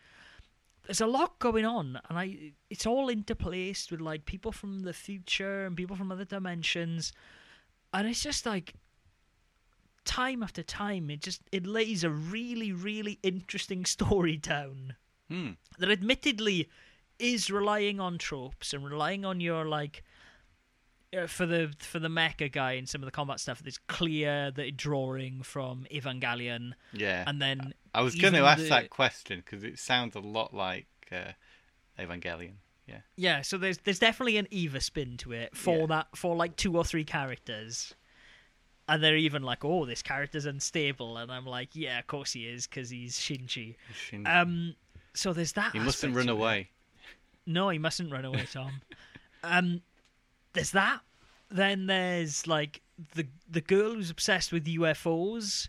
there's 0.92 1.00
a 1.00 1.08
lot 1.08 1.40
going 1.40 1.66
on 1.66 1.98
and 2.10 2.20
i 2.20 2.52
it's 2.70 2.86
all 2.86 3.08
interplaced 3.08 3.92
with 3.92 4.02
like 4.02 4.26
people 4.26 4.52
from 4.52 4.82
the 4.82 4.92
future 4.92 5.66
and 5.66 5.78
people 5.78 5.96
from 5.96 6.12
other 6.12 6.26
dimensions 6.26 7.14
and 7.94 8.10
it's 8.10 8.22
just 8.22 8.46
like 8.46 8.74
time 10.04 10.44
after 10.44 10.62
time 10.62 11.10
it 11.10 11.22
just 11.22 11.44
it 11.54 11.66
lays 11.66 12.04
a 12.04 12.10
really 12.10 12.74
really 12.74 13.20
interesting 13.24 13.86
story 13.96 14.36
down 14.36 14.98
Hmm. 15.30 15.52
that 15.80 15.90
admittedly 15.90 16.68
is 17.20 17.50
relying 17.50 18.02
on 18.02 18.18
tropes 18.18 18.74
and 18.74 18.84
relying 18.84 19.24
on 19.24 19.40
your 19.40 19.64
like 19.64 20.04
for 21.28 21.46
the 21.46 21.72
for 21.80 22.00
the 22.00 22.08
mecha 22.08 22.52
guy 22.52 22.74
and 22.74 22.88
some 22.88 23.02
of 23.02 23.06
the 23.06 23.12
combat 23.12 23.40
stuff 23.40 23.62
that's 23.64 23.78
clear 23.88 24.50
that 24.52 24.66
it's 24.66 24.78
drawing 24.78 25.42
from 25.44 25.86
Evangelion 25.94 26.72
Yeah. 26.94 27.24
and 27.28 27.42
then 27.42 27.74
I 27.94 28.02
was 28.02 28.16
going 28.16 28.34
to 28.34 28.40
ask 28.46 28.64
the- 28.64 28.70
that 28.70 28.90
question 28.90 29.44
because 29.46 29.64
it 29.64 29.78
sounds 29.78 30.16
a 30.16 30.20
lot 30.22 30.54
like 30.54 30.88
uh, 31.12 31.32
Evangelion. 32.00 32.54
Yeah. 32.88 33.00
yeah 33.16 33.42
so 33.42 33.58
there's 33.58 33.78
there's 33.80 34.00
definitely 34.00 34.38
an 34.38 34.48
Eva 34.52 34.80
spin 34.82 35.18
to 35.18 35.32
it 35.34 35.56
for 35.56 35.80
Yeah. 35.80 35.86
that 35.88 36.08
for 36.16 36.36
like 36.36 36.56
two 36.56 36.76
or 36.78 36.84
three 36.86 37.04
characters 37.04 37.94
and 38.90 39.04
they're 39.04 39.16
even 39.18 39.44
like 39.44 39.64
oh 39.64 39.86
this 39.86 40.02
character's 40.02 40.46
unstable 40.46 41.18
and 41.18 41.32
I'm 41.32 41.46
like 41.46 41.70
yeah 41.74 42.00
of 42.00 42.08
course 42.08 42.34
he 42.34 42.48
is 42.48 42.68
because 42.68 42.90
he's 42.90 43.18
Shinji 43.18 43.76
Shin- 43.94 44.26
um 44.28 44.76
so 45.14 45.32
there's 45.34 45.54
that 45.54 45.74
he 45.74 45.80
mustn't 45.80 46.16
run 46.16 46.30
away. 46.30 46.70
No, 47.46 47.68
he 47.70 47.80
mustn't 47.80 48.12
run 48.12 48.24
away, 48.24 48.46
Tom. 48.52 48.72
um, 49.44 49.82
there's 50.54 50.72
that. 50.72 51.02
Then 51.50 51.88
there's 51.88 52.48
like 52.48 52.82
the 53.16 53.28
the 53.50 53.62
girl 53.62 53.96
who's 53.96 54.10
obsessed 54.10 54.52
with 54.52 54.66
UFOs. 54.66 55.68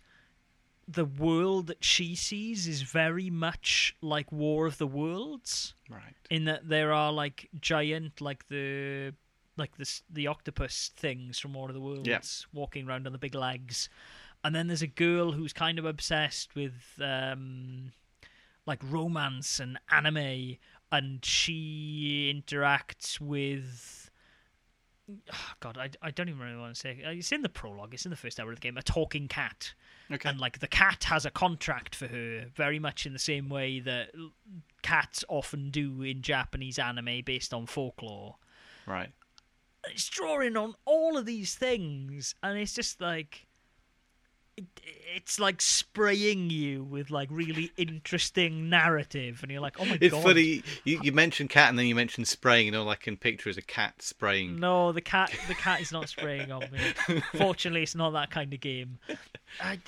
The 0.88 1.04
world 1.04 1.68
that 1.68 1.84
she 1.84 2.14
sees 2.16 2.66
is 2.66 2.82
very 2.82 3.30
much 3.30 3.96
like 4.02 4.30
War 4.32 4.66
of 4.66 4.78
the 4.78 4.86
Worlds, 4.86 5.74
Right. 5.88 6.14
in 6.28 6.44
that 6.46 6.68
there 6.68 6.92
are 6.92 7.12
like 7.12 7.48
giant, 7.60 8.20
like 8.20 8.48
the 8.48 9.14
like 9.56 9.76
the 9.76 9.88
the 10.10 10.26
octopus 10.26 10.90
things 10.96 11.38
from 11.38 11.54
War 11.54 11.68
of 11.68 11.74
the 11.74 11.80
Worlds, 11.80 12.08
Yeah. 12.08 12.20
walking 12.52 12.88
around 12.88 13.06
on 13.06 13.12
the 13.12 13.18
big 13.18 13.34
legs. 13.34 13.88
And 14.44 14.54
then 14.54 14.66
there's 14.66 14.82
a 14.82 14.88
girl 14.88 15.32
who's 15.32 15.52
kind 15.52 15.78
of 15.78 15.84
obsessed 15.84 16.54
with 16.56 16.74
um, 17.00 17.92
like 18.66 18.80
romance 18.82 19.60
and 19.60 19.78
anime, 19.90 20.56
and 20.90 21.24
she 21.24 22.32
interacts 22.34 23.20
with. 23.20 24.01
God, 25.61 25.78
I, 25.78 25.90
I 26.00 26.11
don't 26.11 26.28
even 26.28 26.40
really 26.40 26.57
want 26.59 26.74
to 26.74 26.80
say. 26.80 27.00
It's 27.05 27.32
in 27.32 27.42
the 27.42 27.48
prologue. 27.48 27.94
It's 27.94 28.05
in 28.07 28.11
the 28.11 28.16
first 28.16 28.38
hour 28.40 28.50
of 28.50 28.57
the 28.57 28.61
game. 28.61 28.76
A 28.76 28.82
talking 28.82 29.28
cat, 29.28 29.74
Okay. 30.11 30.28
and 30.28 30.38
like 30.40 30.59
the 30.61 30.68
cat 30.68 31.05
has 31.05 31.24
a 31.26 31.30
contract 31.30 31.94
for 31.94 32.07
her, 32.07 32.46
very 32.55 32.78
much 32.78 33.07
in 33.07 33.12
the 33.12 33.18
same 33.18 33.48
way 33.48 33.80
that 33.80 34.11
cats 34.82 35.24
often 35.28 35.70
do 35.70 36.03
in 36.03 36.22
Japanese 36.22 36.78
anime 36.78 37.22
based 37.24 37.55
on 37.55 37.66
folklore 37.66 38.34
right. 38.86 39.11
it's 39.88 40.09
drawing 40.09 40.57
on 40.57 40.74
all 40.84 41.16
of 41.16 41.24
these 41.24 41.55
things 41.55 42.34
and 42.42 42.59
it's 42.59 42.74
just 42.74 43.00
like 43.00 43.46
it's 45.14 45.38
like 45.38 45.60
spraying 45.60 46.50
you 46.50 46.82
with 46.84 47.10
like 47.10 47.28
really 47.30 47.70
interesting 47.76 48.68
narrative, 48.70 49.40
and 49.42 49.50
you're 49.52 49.60
like, 49.60 49.78
oh 49.78 49.84
my 49.84 49.98
It's 50.00 50.14
god. 50.14 50.22
funny. 50.22 50.62
You, 50.84 51.00
you 51.02 51.12
mentioned 51.12 51.50
cat 51.50 51.68
and 51.68 51.78
then 51.78 51.86
you 51.86 51.94
mentioned 51.94 52.28
spraying, 52.28 52.68
and 52.68 52.76
all 52.76 52.88
I 52.88 52.96
can 52.96 53.16
picture 53.16 53.50
is 53.50 53.58
a 53.58 53.62
cat 53.62 54.00
spraying. 54.02 54.58
No, 54.58 54.92
the 54.92 55.00
cat. 55.00 55.32
The 55.48 55.54
cat 55.54 55.80
is 55.80 55.92
not 55.92 56.08
spraying 56.08 56.50
on 56.50 56.62
me. 56.70 57.20
Fortunately, 57.36 57.82
it's 57.82 57.94
not 57.94 58.10
that 58.10 58.30
kind 58.30 58.52
of 58.52 58.60
game. 58.60 58.98
I, 59.60 59.78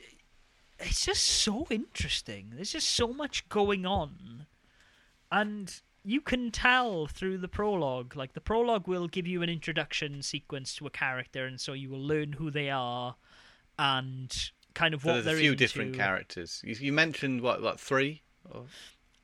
it's 0.78 1.04
just 1.04 1.22
so 1.22 1.66
interesting. 1.70 2.52
There's 2.54 2.72
just 2.72 2.90
so 2.90 3.08
much 3.08 3.48
going 3.48 3.86
on, 3.86 4.46
and 5.32 5.80
you 6.04 6.20
can 6.20 6.50
tell 6.50 7.06
through 7.06 7.38
the 7.38 7.48
prologue. 7.48 8.14
Like 8.14 8.34
the 8.34 8.40
prologue 8.40 8.86
will 8.86 9.08
give 9.08 9.26
you 9.26 9.42
an 9.42 9.48
introduction 9.48 10.20
sequence 10.22 10.74
to 10.76 10.86
a 10.86 10.90
character, 10.90 11.46
and 11.46 11.60
so 11.60 11.72
you 11.72 11.88
will 11.88 12.02
learn 12.06 12.32
who 12.34 12.50
they 12.50 12.68
are 12.68 13.16
and 13.78 14.50
kind 14.74 14.94
of 14.94 15.02
So 15.02 15.20
there's 15.22 15.26
a 15.26 15.40
few 15.40 15.52
into. 15.52 15.64
different 15.64 15.94
characters. 15.94 16.60
You, 16.64 16.74
you 16.78 16.92
mentioned 16.92 17.40
what, 17.40 17.62
what 17.62 17.80
three? 17.80 18.22
Or- 18.50 18.66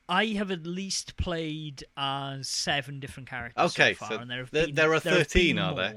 I 0.09 0.25
have 0.27 0.51
at 0.51 0.65
least 0.65 1.15
played 1.15 1.85
as 1.95 2.49
seven 2.49 2.99
different 2.99 3.29
characters 3.29 3.71
Okay, 3.71 3.93
so 3.93 3.99
far, 3.99 4.09
so 4.09 4.17
and 4.17 4.29
there 4.29 4.45
been, 4.45 4.75
there 4.75 4.93
are 4.93 4.99
13, 4.99 5.57
are 5.57 5.73
there? 5.75 5.95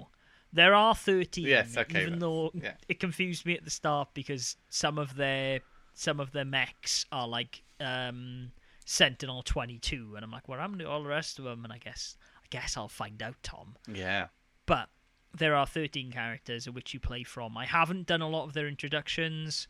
There 0.52 0.72
are 0.72 0.94
thirteen. 0.94 1.46
Yes, 1.46 1.76
okay, 1.76 2.02
Even 2.02 2.20
though 2.20 2.52
yeah. 2.54 2.74
it 2.88 3.00
confused 3.00 3.44
me 3.44 3.54
at 3.54 3.64
the 3.64 3.70
start 3.72 4.10
because 4.14 4.56
some 4.68 4.98
of 4.98 5.16
their 5.16 5.58
some 5.94 6.20
of 6.20 6.30
their 6.30 6.44
mechs 6.44 7.06
are 7.10 7.26
like 7.26 7.64
um, 7.80 8.52
Sentinel 8.84 9.42
twenty 9.42 9.78
two, 9.80 10.12
and 10.14 10.24
I'm 10.24 10.30
like, 10.30 10.48
what 10.48 10.60
happened 10.60 10.78
to 10.78 10.88
all 10.88 11.02
the 11.02 11.08
rest 11.08 11.40
of 11.40 11.44
them? 11.44 11.64
And 11.64 11.72
I 11.72 11.78
guess 11.78 12.16
I 12.38 12.46
guess 12.50 12.76
I'll 12.76 12.86
find 12.86 13.20
out, 13.20 13.34
Tom. 13.42 13.74
Yeah. 13.92 14.28
But 14.64 14.90
there 15.34 15.54
are 15.56 15.66
13 15.66 16.12
characters 16.12 16.66
of 16.66 16.74
which 16.74 16.94
you 16.94 17.00
play 17.00 17.24
from. 17.24 17.56
I 17.56 17.66
haven't 17.66 18.06
done 18.06 18.22
a 18.22 18.28
lot 18.28 18.44
of 18.44 18.52
their 18.52 18.68
introductions. 18.68 19.66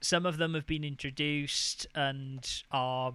Some 0.00 0.26
of 0.26 0.36
them 0.36 0.54
have 0.54 0.66
been 0.66 0.84
introduced 0.84 1.86
and 1.94 2.48
are 2.70 3.12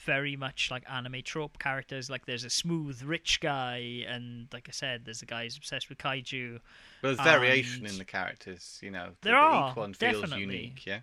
very 0.00 0.36
much 0.36 0.70
like 0.70 0.84
anime 0.88 1.22
trope 1.24 1.58
characters. 1.58 2.08
Like 2.08 2.26
there's 2.26 2.44
a 2.44 2.50
smooth 2.50 3.02
rich 3.02 3.40
guy, 3.40 4.04
and 4.06 4.46
like 4.52 4.68
I 4.68 4.72
said, 4.72 5.04
there's 5.04 5.22
a 5.22 5.26
guy 5.26 5.44
who's 5.44 5.56
obsessed 5.56 5.88
with 5.88 5.98
kaiju. 5.98 6.60
But 7.02 7.16
there's 7.16 7.26
variation 7.26 7.86
in 7.86 7.98
the 7.98 8.04
characters, 8.04 8.78
you 8.82 8.90
know. 8.90 9.10
There 9.22 9.32
the, 9.32 9.38
are, 9.38 9.70
Each 9.70 9.76
one 9.76 9.94
feels 9.94 10.20
definitely. 10.20 10.56
unique, 10.56 10.86
yeah? 10.86 11.00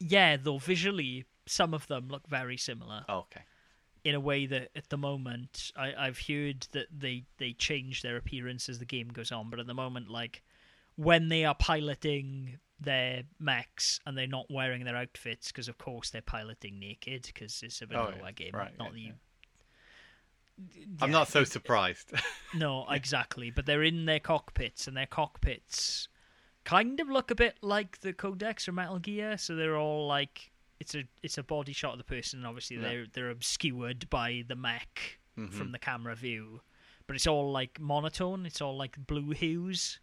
Yeah, 0.00 0.36
though 0.40 0.58
visually, 0.58 1.24
some 1.46 1.74
of 1.74 1.86
them 1.88 2.08
look 2.08 2.28
very 2.28 2.56
similar 2.56 3.04
Oh, 3.08 3.18
okay. 3.20 3.42
In 4.08 4.14
a 4.14 4.20
way 4.20 4.46
that 4.46 4.70
at 4.74 4.88
the 4.88 4.96
moment 4.96 5.70
I, 5.76 5.92
I've 6.06 6.18
heard 6.28 6.66
that 6.72 6.86
they 6.96 7.24
they 7.38 7.52
change 7.52 8.02
their 8.02 8.16
appearance 8.16 8.68
as 8.68 8.78
the 8.78 8.84
game 8.86 9.08
goes 9.08 9.30
on. 9.32 9.50
But 9.50 9.60
at 9.60 9.66
the 9.66 9.74
moment, 9.74 10.08
like 10.08 10.42
when 10.96 11.28
they 11.28 11.44
are 11.44 11.54
piloting 11.54 12.58
their 12.80 13.24
mechs 13.40 14.00
and 14.06 14.16
they're 14.16 14.26
not 14.26 14.46
wearing 14.50 14.84
their 14.84 14.96
outfits 14.96 15.48
because 15.48 15.68
of 15.68 15.78
course 15.78 16.10
they're 16.10 16.22
piloting 16.22 16.78
naked 16.78 17.22
because 17.26 17.60
it's 17.62 17.82
a 17.82 17.86
vanilla 17.86 18.12
Oh, 18.14 18.24
yeah. 18.24 18.30
game 18.32 18.50
Right, 18.54 18.78
not 18.78 18.86
yeah, 18.86 18.92
that 18.92 19.00
you 19.00 19.12
I'm 21.00 21.10
not 21.10 21.28
so 21.28 21.44
surprised. 21.44 22.12
no 22.54 22.86
exactly 22.90 23.50
but 23.50 23.66
they're 23.66 23.82
in 23.82 24.06
their 24.06 24.20
cockpits 24.20 24.86
and 24.88 24.96
their 24.96 25.06
cockpits 25.06 26.08
kind 26.64 26.98
of 27.00 27.08
look 27.08 27.30
a 27.30 27.34
bit 27.34 27.56
like 27.62 28.00
the 28.00 28.12
codec 28.12 28.66
or 28.68 28.72
metal 28.72 28.98
gear 28.98 29.38
so 29.38 29.54
they're 29.54 29.76
all 29.76 30.06
like 30.06 30.50
it's 30.80 30.94
a 30.94 31.04
it's 31.22 31.38
a 31.38 31.42
body 31.42 31.72
shot 31.72 31.92
of 31.92 31.98
the 31.98 32.04
person 32.04 32.38
and 32.40 32.46
obviously 32.46 32.76
Yeah. 32.76 32.82
they're 32.82 33.06
they're 33.12 33.30
obscured 33.30 34.08
by 34.10 34.44
the 34.46 34.54
mech 34.56 35.18
Mhm. 35.36 35.52
from 35.52 35.72
the 35.72 35.78
camera 35.78 36.14
view 36.16 36.60
but 37.06 37.14
it's 37.16 37.26
all 37.26 37.50
like 37.52 37.78
monotone 37.80 38.44
it's 38.46 38.60
all 38.60 38.76
like 38.76 38.96
blue 39.06 39.30
hues 39.30 40.00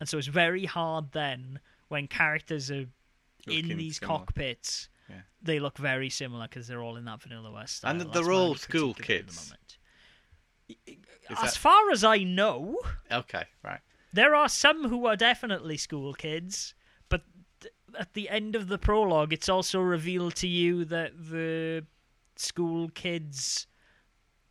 and 0.00 0.08
so 0.08 0.18
it's 0.18 0.26
very 0.26 0.66
hard 0.66 1.12
then 1.12 1.60
when 1.88 2.06
characters 2.08 2.70
are 2.70 2.86
in 3.46 3.68
these 3.76 3.98
similar. 3.98 4.18
cockpits 4.18 4.88
Yeah. 5.08 5.22
they 5.42 5.58
look 5.60 5.76
very 5.78 6.08
similar 6.10 6.48
because 6.48 6.66
they're 6.66 6.82
all 6.82 6.96
in 6.96 7.04
that 7.06 7.20
Vanillaware's 7.20 7.70
style 7.72 7.90
And 7.90 8.00
they're 8.00 8.24
my 8.24 8.32
all 8.32 8.54
school 8.54 8.94
critique 8.94 9.28
of 9.28 9.28
it 9.28 9.32
at 9.32 9.36
the 9.36 9.54
kids. 9.54 9.78
Is 11.30 11.38
as 11.38 11.52
that- 11.54 11.56
far 11.58 11.90
as 11.90 12.04
i 12.04 12.18
know 12.18 12.80
Okay, 13.10 13.44
right. 13.62 13.80
there 14.12 14.34
are 14.34 14.48
some 14.48 14.88
who 14.88 15.06
are 15.06 15.16
definitely 15.16 15.76
school 15.76 16.14
kids, 16.14 16.74
at 17.98 18.14
the 18.14 18.28
end 18.28 18.54
of 18.54 18.68
the 18.68 18.78
prologue, 18.78 19.32
it's 19.32 19.48
also 19.48 19.80
revealed 19.80 20.34
to 20.36 20.48
you 20.48 20.84
that 20.86 21.12
the 21.16 21.84
school 22.36 22.88
kids 22.90 23.66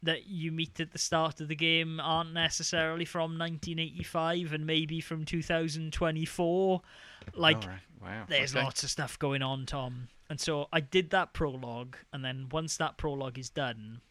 that 0.03 0.27
you 0.27 0.51
meet 0.51 0.79
at 0.79 0.91
the 0.91 0.97
start 0.97 1.39
of 1.39 1.47
the 1.47 1.55
game 1.55 1.99
aren't 1.99 2.33
necessarily 2.33 3.05
from 3.05 3.37
1985 3.37 4.53
and 4.53 4.65
maybe 4.65 4.99
from 4.99 5.23
2024. 5.25 6.81
Like, 7.35 7.57
right. 7.57 7.79
Wow. 8.01 8.25
there's 8.27 8.53
okay. 8.53 8.63
lots 8.63 8.83
of 8.83 8.89
stuff 8.89 9.17
going 9.17 9.41
on, 9.41 9.65
Tom. 9.65 10.09
And 10.29 10.39
so 10.39 10.67
I 10.73 10.81
did 10.81 11.11
that 11.11 11.33
prologue, 11.33 11.95
and 12.11 12.23
then 12.23 12.47
once 12.51 12.77
that 12.77 12.97
prologue 12.97 13.37
is 13.37 13.49
done, 13.49 14.01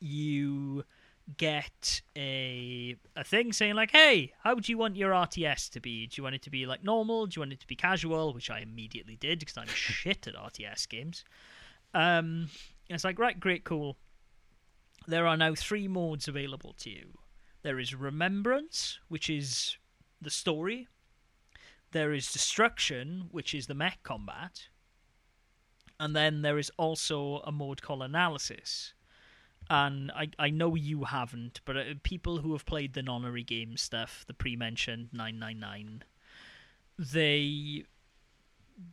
you 0.00 0.84
get 1.36 2.02
a 2.16 2.96
a 3.16 3.24
thing 3.24 3.52
saying 3.52 3.74
like, 3.74 3.90
"Hey, 3.90 4.32
how 4.42 4.54
do 4.54 4.70
you 4.70 4.78
want 4.78 4.96
your 4.96 5.12
RTS 5.12 5.70
to 5.70 5.80
be? 5.80 6.06
Do 6.06 6.14
you 6.18 6.22
want 6.22 6.34
it 6.34 6.42
to 6.42 6.50
be 6.50 6.66
like 6.66 6.84
normal? 6.84 7.26
Do 7.26 7.36
you 7.36 7.40
want 7.42 7.52
it 7.52 7.60
to 7.60 7.66
be 7.66 7.76
casual?" 7.76 8.32
Which 8.32 8.50
I 8.50 8.60
immediately 8.60 9.16
did 9.16 9.38
because 9.38 9.56
I'm 9.58 9.66
shit 9.74 10.26
at 10.26 10.34
RTS 10.34 10.88
games. 10.88 11.24
Um, 11.94 12.48
it's 12.88 13.04
like, 13.04 13.18
right, 13.18 13.38
great, 13.38 13.64
cool. 13.64 13.96
There 15.06 15.26
are 15.26 15.36
now 15.36 15.54
three 15.54 15.88
modes 15.88 16.28
available 16.28 16.74
to 16.80 16.90
you. 16.90 17.18
There 17.62 17.78
is 17.78 17.94
Remembrance, 17.94 18.98
which 19.08 19.28
is 19.28 19.76
the 20.20 20.30
story. 20.30 20.88
There 21.92 22.12
is 22.12 22.32
Destruction, 22.32 23.28
which 23.30 23.54
is 23.54 23.66
the 23.66 23.74
mech 23.74 24.02
combat. 24.02 24.68
And 25.98 26.16
then 26.16 26.42
there 26.42 26.58
is 26.58 26.70
also 26.76 27.38
a 27.44 27.52
mode 27.52 27.82
called 27.82 28.02
Analysis. 28.02 28.94
And 29.70 30.10
I, 30.10 30.28
I 30.36 30.50
know 30.50 30.74
you 30.74 31.04
haven't, 31.04 31.60
but 31.64 31.76
uh, 31.76 31.84
people 32.02 32.38
who 32.38 32.52
have 32.52 32.66
played 32.66 32.92
the 32.94 33.02
nonary 33.02 33.46
game 33.46 33.76
stuff, 33.76 34.24
the 34.26 34.34
pre-mentioned 34.34 35.10
999, 35.12 36.02
they 36.98 37.84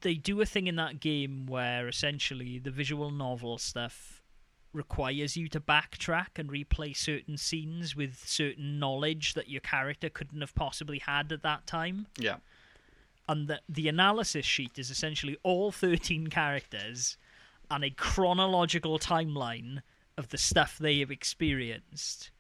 they 0.01 0.15
do 0.15 0.39
a 0.41 0.45
thing 0.45 0.67
in 0.67 0.75
that 0.75 0.99
game 0.99 1.45
where 1.47 1.88
essentially 1.88 2.59
the 2.59 2.69
visual 2.71 3.09
novel 3.09 3.57
stuff 3.57 4.21
requires 4.73 5.38
you 5.38 5.47
to 5.47 5.59
backtrack 5.61 6.38
and 6.38 6.49
replay 6.49 6.95
certain 6.95 7.38
scenes 7.38 7.95
with 7.95 8.21
certain 8.28 8.78
knowledge 8.80 9.34
that 9.34 9.49
your 9.49 9.61
character 9.61 10.09
couldn't 10.09 10.41
have 10.41 10.53
possibly 10.53 10.99
had 10.99 11.32
at 11.32 11.41
that 11.41 11.65
time 11.65 12.05
Yeah. 12.19 12.36
and 13.30 13.47
the, 13.47 13.61
the 13.69 13.88
analysis 13.88 14.45
sheet 14.45 14.78
is 14.78 14.91
essentially 14.91 15.38
all 15.41 15.71
13 15.71 16.28
characters 16.28 17.17
and 17.71 17.84
a 17.86 17.89
chronological 17.89 18.99
timeline 18.99 19.82
of 20.18 20.30
the 20.30 20.38
stuff 20.38 20.78
they 20.78 20.99
have 20.99 21.11
experienced 21.11 22.32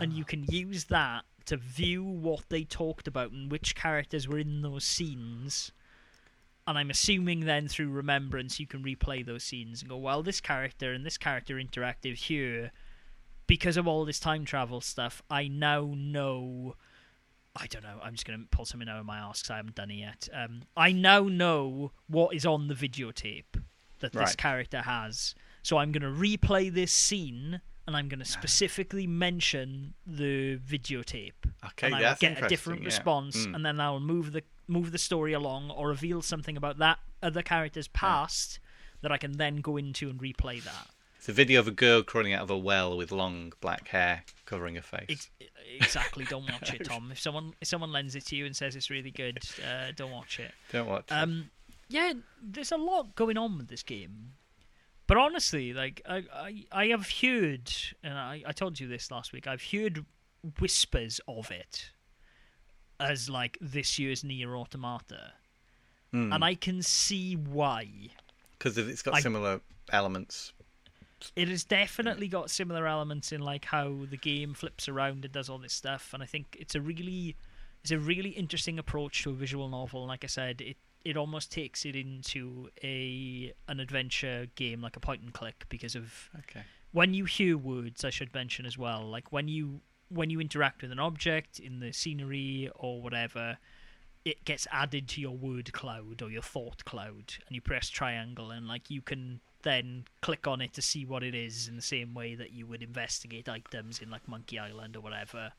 and 0.00 0.12
you 0.12 0.24
can 0.24 0.44
use 0.48 0.84
that 0.84 1.24
to 1.44 1.56
view 1.56 2.04
what 2.04 2.44
they 2.50 2.62
talked 2.62 3.08
about 3.08 3.32
and 3.32 3.50
which 3.50 3.74
characters 3.74 4.28
were 4.28 4.38
in 4.38 4.62
those 4.62 4.84
scenes 4.84 5.72
and 6.66 6.78
i'm 6.78 6.90
assuming 6.90 7.40
then 7.40 7.66
through 7.68 7.88
remembrance 7.90 8.60
you 8.60 8.66
can 8.66 8.82
replay 8.82 9.24
those 9.24 9.42
scenes 9.44 9.80
and 9.82 9.90
go 9.90 9.96
well 9.96 10.22
this 10.22 10.40
character 10.40 10.92
and 10.92 11.04
this 11.04 11.18
character 11.18 11.56
interacted 11.56 12.14
here 12.14 12.70
because 13.46 13.76
of 13.76 13.88
all 13.88 14.04
this 14.04 14.20
time 14.20 14.44
travel 14.44 14.80
stuff 14.80 15.22
i 15.30 15.48
now 15.48 15.92
know 15.96 16.74
I 17.60 17.66
don't 17.66 17.82
know. 17.82 17.98
I'm 18.04 18.12
just 18.12 18.24
going 18.24 18.38
to 18.38 18.46
pull 18.56 18.66
something 18.66 18.88
out 18.88 19.00
of 19.00 19.06
my 19.06 19.18
ass 19.18 19.40
because 19.40 19.50
I 19.50 19.56
haven't 19.56 19.74
done 19.74 19.90
it 19.90 19.94
yet. 19.94 20.28
Um, 20.32 20.60
I 20.76 20.92
now 20.92 21.22
know 21.22 21.90
what 22.06 22.32
is 22.36 22.46
on 22.46 22.68
the 22.68 22.74
videotape 22.74 23.60
that 23.98 24.12
this 24.12 24.14
Right. 24.14 24.36
character 24.36 24.82
has. 24.82 25.34
So 25.62 25.78
I'm 25.78 25.92
going 25.92 26.02
to 26.02 26.20
replay 26.20 26.72
this 26.72 26.92
scene 26.92 27.60
and 27.86 27.96
I'm 27.96 28.08
going 28.08 28.18
to 28.18 28.24
specifically 28.26 29.06
mention 29.06 29.94
the 30.06 30.58
videotape. 30.58 31.32
Okay, 31.68 31.86
and 31.86 31.94
I 31.94 32.10
will 32.10 32.16
get 32.20 32.42
a 32.42 32.46
different 32.48 32.80
yeah. 32.82 32.86
response, 32.86 33.46
Mm. 33.46 33.54
and 33.54 33.66
then 33.66 33.80
I'll 33.80 34.00
move 34.00 34.32
the 34.32 34.42
move 34.66 34.92
the 34.92 34.98
story 34.98 35.32
along 35.32 35.70
or 35.70 35.88
reveal 35.88 36.20
something 36.20 36.54
about 36.56 36.76
that 36.78 36.98
other 37.22 37.40
character's 37.40 37.88
past 37.88 38.58
that 39.00 39.10
I 39.10 39.16
can 39.16 39.32
then 39.38 39.56
go 39.56 39.78
into 39.78 40.10
and 40.10 40.20
replay 40.20 40.62
that. 40.62 40.88
It's 41.16 41.28
a 41.30 41.32
video 41.32 41.60
of 41.60 41.66
a 41.66 41.70
girl 41.72 42.02
crawling 42.02 42.34
out 42.34 42.42
of 42.42 42.50
a 42.50 42.58
well 42.58 42.96
with 42.96 43.10
long 43.10 43.52
black 43.62 43.88
hair 43.88 44.24
covering 44.44 44.74
her 44.74 44.82
face. 44.82 45.06
Ex- 45.08 45.30
exactly. 45.80 46.24
Don't 46.26 46.48
watch 46.52 46.74
it, 46.74 46.84
Tom. 46.84 47.10
If 47.10 47.18
someone 47.20 47.54
if 47.60 47.68
someone 47.68 47.90
lends 47.90 48.14
it 48.14 48.26
to 48.26 48.36
you 48.36 48.44
and 48.44 48.54
says 48.54 48.76
it's 48.76 48.90
really 48.90 49.10
good, 49.10 49.38
uh, 49.66 49.92
don't 49.96 50.10
watch 50.12 50.38
it. 50.38 50.52
Don't 50.72 50.86
watch. 50.88 51.06
it. 51.10 51.12
Um, 51.14 51.50
yeah, 51.88 52.12
there's 52.42 52.70
a 52.72 52.76
lot 52.76 53.14
going 53.14 53.38
on 53.38 53.56
with 53.56 53.68
this 53.68 53.82
game, 53.82 54.32
but 55.08 55.16
honestly, 55.16 55.72
like 55.72 56.00
I 56.08 56.22
I, 56.32 56.64
I 56.70 56.86
have 56.88 57.10
heard, 57.10 57.72
and 58.04 58.14
I, 58.14 58.42
I 58.46 58.52
told 58.52 58.78
you 58.78 58.86
this 58.86 59.10
last 59.10 59.32
week. 59.32 59.48
I've 59.48 59.64
heard 59.72 60.04
whispers 60.60 61.20
of 61.26 61.50
it 61.50 61.90
as 63.00 63.28
like 63.28 63.58
this 63.60 63.98
year's 63.98 64.22
Nier 64.22 64.54
Automata, 64.56 65.32
Hmm. 66.12 66.32
and 66.32 66.44
I 66.44 66.54
can 66.54 66.82
see 66.82 67.34
why. 67.34 67.88
because 68.58 68.78
it's 68.78 69.02
got 69.02 69.14
I- 69.14 69.20
similar 69.20 69.60
elements. 69.92 70.52
It 71.34 71.48
has 71.48 71.64
definitely 71.64 72.28
got 72.28 72.48
similar 72.48 72.86
elements 72.86 73.32
in 73.32 73.40
like 73.40 73.64
how 73.64 74.06
the 74.08 74.16
game 74.16 74.54
flips 74.54 74.88
around 74.88 75.24
and 75.24 75.32
does 75.34 75.48
all 75.48 75.58
this 75.58 75.72
stuff, 75.72 76.14
and 76.14 76.22
I 76.22 76.26
think 76.26 76.56
it's 76.60 76.76
a 76.76 76.80
really, 76.80 77.34
it's 77.82 77.90
a 77.90 77.98
really 77.98 78.30
interesting 78.30 78.78
approach 78.78 79.24
to 79.24 79.30
a 79.30 79.32
visual 79.34 79.68
novel. 79.68 80.02
And 80.02 80.08
like 80.08 80.22
I 80.22 80.28
said, 80.28 80.60
it 80.60 80.76
it 81.04 81.16
almost 81.16 81.50
takes 81.52 81.84
it 81.84 81.94
into 81.96 82.68
a 82.82 83.52
an 83.68 83.80
adventure 83.80 84.46
game 84.56 84.80
like 84.82 84.96
a 84.96 85.00
point 85.00 85.22
and 85.22 85.32
click 85.32 85.64
because 85.68 85.94
of 85.94 86.30
Okay. 86.40 86.62
when 86.92 87.14
you 87.14 87.24
hear 87.24 87.56
words 87.56 88.04
i 88.04 88.10
should 88.10 88.32
mention 88.34 88.66
as 88.66 88.76
well 88.76 89.04
like 89.08 89.32
when 89.32 89.48
you 89.48 89.80
when 90.10 90.30
you 90.30 90.40
interact 90.40 90.82
with 90.82 90.90
an 90.92 90.98
object 90.98 91.58
in 91.58 91.80
the 91.80 91.92
scenery 91.92 92.70
or 92.74 93.00
whatever 93.02 93.58
it 94.24 94.44
gets 94.44 94.66
added 94.72 95.08
to 95.08 95.20
your 95.20 95.36
word 95.36 95.72
cloud 95.72 96.20
or 96.22 96.30
your 96.30 96.42
thought 96.42 96.84
cloud 96.84 97.34
and 97.46 97.54
you 97.54 97.60
press 97.60 97.88
triangle 97.88 98.50
and 98.50 98.66
like 98.66 98.90
you 98.90 99.00
can 99.00 99.40
then 99.62 100.04
click 100.22 100.46
on 100.46 100.60
it 100.60 100.72
to 100.72 100.80
see 100.82 101.04
what 101.04 101.22
it 101.22 101.34
is 101.34 101.68
in 101.68 101.76
the 101.76 101.82
same 101.82 102.14
way 102.14 102.34
that 102.34 102.52
you 102.52 102.66
would 102.66 102.82
investigate 102.82 103.48
items 103.48 104.00
in 104.00 104.08
like 104.10 104.26
monkey 104.28 104.58
island 104.58 104.96
or 104.96 105.00
whatever 105.00 105.52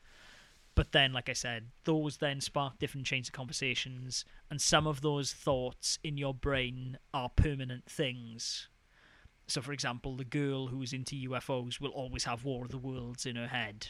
but 0.74 0.92
then 0.92 1.12
like 1.12 1.28
i 1.28 1.32
said 1.32 1.66
those 1.84 2.18
then 2.18 2.40
spark 2.40 2.78
different 2.78 3.06
chains 3.06 3.28
of 3.28 3.32
conversations 3.32 4.24
and 4.50 4.60
some 4.60 4.86
of 4.86 5.00
those 5.00 5.32
thoughts 5.32 5.98
in 6.02 6.16
your 6.16 6.34
brain 6.34 6.98
are 7.12 7.30
permanent 7.30 7.84
things 7.86 8.68
so, 9.50 9.60
for 9.60 9.72
example, 9.72 10.14
the 10.14 10.24
girl 10.24 10.68
who's 10.68 10.92
into 10.92 11.28
UFOs 11.28 11.80
will 11.80 11.90
always 11.90 12.22
have 12.22 12.44
War 12.44 12.64
of 12.64 12.70
the 12.70 12.78
Worlds 12.78 13.26
in 13.26 13.34
her 13.34 13.48
head. 13.48 13.88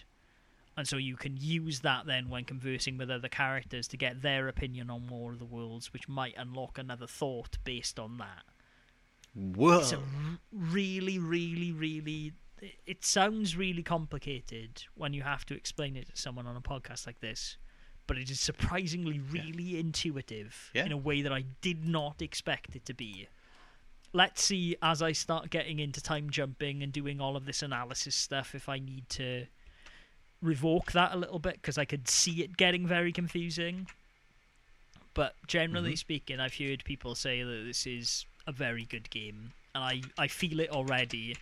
And 0.77 0.89
so 0.89 0.97
you 0.97 1.17
can 1.17 1.37
use 1.37 1.81
that 1.81 2.07
then 2.07 2.31
when 2.31 2.45
conversing 2.45 2.97
with 2.97 3.11
other 3.11 3.29
characters 3.29 3.87
to 3.89 3.99
get 3.99 4.23
their 4.23 4.49
opinion 4.49 4.89
on 4.89 5.07
War 5.09 5.33
of 5.33 5.39
the 5.39 5.45
Worlds, 5.45 5.93
which 5.93 6.09
might 6.09 6.35
unlock 6.39 6.79
another 6.79 7.07
thought 7.07 7.59
based 7.63 7.99
on 7.99 8.17
that. 8.17 8.45
Whoa. 9.35 9.81
It's 9.81 9.93
a 9.93 10.01
really, 10.51 11.19
really, 11.19 11.73
really. 11.73 12.33
It 12.87 13.05
sounds 13.05 13.57
really 13.57 13.83
complicated 13.83 14.85
when 14.95 15.13
you 15.15 15.23
have 15.23 15.47
to 15.47 15.55
explain 15.55 15.97
it 15.97 16.09
to 16.09 16.17
someone 16.17 16.47
on 16.47 16.57
a 16.57 16.61
podcast 16.61 17.07
like 17.07 17.21
this, 17.21 17.57
but 18.07 18.19
it 18.19 18.31
is 18.31 18.41
surprisingly 18.41 19.19
really 19.19 19.79
intuitive 19.79 20.71
Yeah. 20.75 20.85
in 20.87 20.93
a 20.93 20.97
way 20.97 21.23
that 21.23 21.33
I 21.33 21.43
did 21.63 21.85
not 21.87 22.21
expect 22.21 22.77
it 22.77 22.85
to 22.87 22.95
be. 22.95 23.29
Let's 24.13 24.43
see 24.43 24.77
as 24.83 25.01
I 25.03 25.13
start 25.13 25.51
getting 25.51 25.79
into 25.79 26.01
time 26.03 26.31
jumping 26.31 26.83
and 26.83 26.93
doing 26.93 27.21
all 27.21 27.37
of 27.37 27.45
this 27.47 27.63
analysis 27.63 28.15
stuff 28.17 28.55
if 28.55 28.69
I 28.69 28.79
need 28.79 29.09
to 29.11 29.47
revoke 30.43 30.93
that 30.93 31.13
a 31.13 31.17
little 31.17 31.39
bit 31.39 31.55
because 31.55 31.79
I 31.79 31.85
could 31.85 32.09
see 32.09 32.43
it 32.43 32.57
getting 32.57 32.87
very 32.87 33.13
confusing. 33.13 33.87
But 35.15 35.35
generally 35.47 35.93
Mhm. 35.95 35.99
speaking, 35.99 36.41
I've 36.41 36.55
heard 36.57 36.85
people 36.85 37.15
say 37.15 37.43
that 37.43 37.65
this 37.65 37.87
is 37.87 38.27
a 38.47 38.53
very 38.53 38.85
good 38.85 39.11
game, 39.11 39.53
and 39.75 39.85
I, 39.85 40.03
I 40.19 40.29
feel 40.29 40.61
it 40.61 40.71
already. 40.71 41.37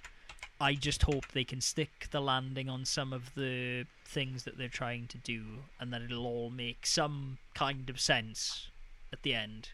I 0.60 0.74
just 0.74 1.02
hope 1.02 1.28
they 1.32 1.44
can 1.44 1.60
stick 1.60 2.08
the 2.10 2.20
landing 2.20 2.68
on 2.68 2.84
some 2.84 3.12
of 3.12 3.34
the 3.34 3.86
things 4.04 4.44
that 4.44 4.58
they're 4.58 4.68
trying 4.68 5.06
to 5.08 5.18
do, 5.18 5.42
and 5.80 5.92
that 5.92 6.02
it'll 6.02 6.26
all 6.26 6.50
make 6.50 6.86
some 6.86 7.38
kind 7.54 7.88
of 7.88 8.00
sense 8.00 8.68
at 9.12 9.22
the 9.22 9.34
end. 9.34 9.70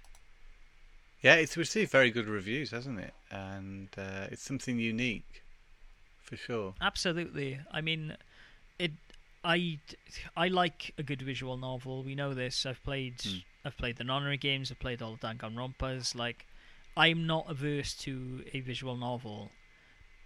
Yeah, 1.23 1.37
it's 1.37 1.57
received 1.57 1.91
very 1.91 2.11
good 2.11 2.29
reviews, 2.29 2.71
hasn't 2.71 3.01
it? 3.01 3.15
And 3.31 3.89
uh, 3.97 4.27
it's 4.31 4.43
something 4.43 4.79
unique, 4.79 5.43
for 6.23 6.37
sure. 6.37 6.75
Absolutely. 6.81 7.61
I 7.73 7.81
mean, 7.81 8.17
it. 8.79 8.93
I 9.43 9.79
I 10.37 10.49
like 10.49 10.93
a 10.99 11.03
good 11.03 11.23
visual 11.23 11.57
novel. 11.57 12.03
We 12.03 12.15
know 12.15 12.35
this. 12.35 12.67
I've 12.67 12.83
played 12.85 13.23
Hmm. 13.23 13.39
I've 13.65 13.77
played 13.79 13.97
the 13.97 14.05
Nonary 14.05 14.39
games. 14.39 14.71
I've 14.71 14.79
played 14.81 15.01
all 15.01 15.17
the 15.19 15.27
Danganronpas. 15.27 16.15
Like, 16.15 16.47
I'm 16.97 17.27
not 17.27 17.47
averse 17.49 17.95
to 18.05 18.45
a 18.53 18.61
visual 18.61 18.97
novel, 18.97 19.51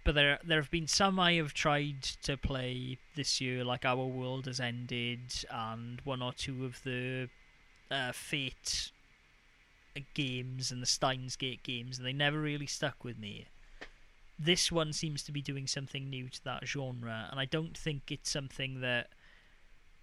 but 0.09 0.15
there 0.15 0.39
there 0.43 0.59
have 0.59 0.71
been 0.71 0.87
some 0.87 1.19
I 1.19 1.33
have 1.33 1.53
tried 1.53 2.01
to 2.23 2.35
play 2.35 2.97
this 3.15 3.39
year, 3.39 3.63
like 3.63 3.85
Our 3.85 4.07
World 4.07 4.47
Has 4.47 4.59
Ended, 4.59 5.45
and 5.51 6.01
one 6.03 6.23
or 6.23 6.33
two 6.33 6.65
of 6.65 6.81
the 6.83 7.29
uh, 7.91 8.11
Fate 8.11 8.91
games 10.15 10.71
and 10.71 10.81
the 10.81 10.87
Steins 10.87 11.35
Gate 11.35 11.61
games, 11.61 11.99
and 11.99 12.07
they 12.07 12.13
never 12.13 12.39
really 12.39 12.65
stuck 12.65 13.03
with 13.03 13.19
me 13.19 13.45
this 14.41 14.71
one 14.71 14.93
seems 14.93 15.21
to 15.23 15.33
be 15.33 15.41
doing 15.41 15.67
something 15.67 16.09
new 16.09 16.29
to 16.29 16.43
that 16.45 16.65
genre, 16.65 17.27
and 17.29 17.39
I 17.39 17.43
don't 17.45 17.77
think 17.77 18.09
it's 18.09 18.31
something 18.31 18.79
that 18.79 19.09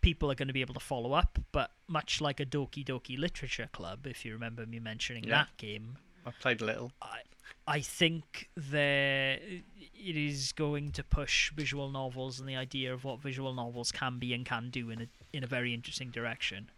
people 0.03 0.31
are 0.31 0.35
going 0.35 0.49
to 0.49 0.53
be 0.55 0.61
able 0.61 0.75
to 0.75 0.81
follow 0.81 1.15
up. 1.15 1.39
But 1.53 1.71
much 1.89 2.21
like 2.21 2.39
a 2.39 2.45
Doki 2.45 2.85
Doki 2.85 3.19
Literature 3.19 3.71
Club, 3.73 4.07
if 4.07 4.27
you 4.27 4.35
remember 4.35 4.67
me 4.67 4.79
mentioning 4.79 5.25
Yeah. 5.25 5.31
that 5.45 5.57
game, 5.57 5.97
I've 6.27 6.39
played 6.41 6.61
a 6.61 6.65
little. 6.65 6.93
I 7.01 7.21
I 7.67 7.81
think 7.81 8.51
there 8.57 9.39
it 9.39 10.17
is 10.17 10.53
going 10.53 10.93
to 10.93 11.05
push 11.05 11.53
visual 11.53 11.91
novels 11.91 12.39
and 12.39 12.49
the 12.49 12.57
idea 12.57 12.93
of 12.93 13.05
what 13.05 13.21
visual 13.21 13.55
novels 13.55 13.93
can 13.93 14.19
be 14.19 14.35
and 14.35 14.45
can 14.45 14.71
do 14.71 14.91
in 14.91 15.03
a 15.03 15.07
in 15.33 15.45
a 15.45 15.47
very 15.47 15.73
interesting 15.73 16.11
direction. 16.11 16.71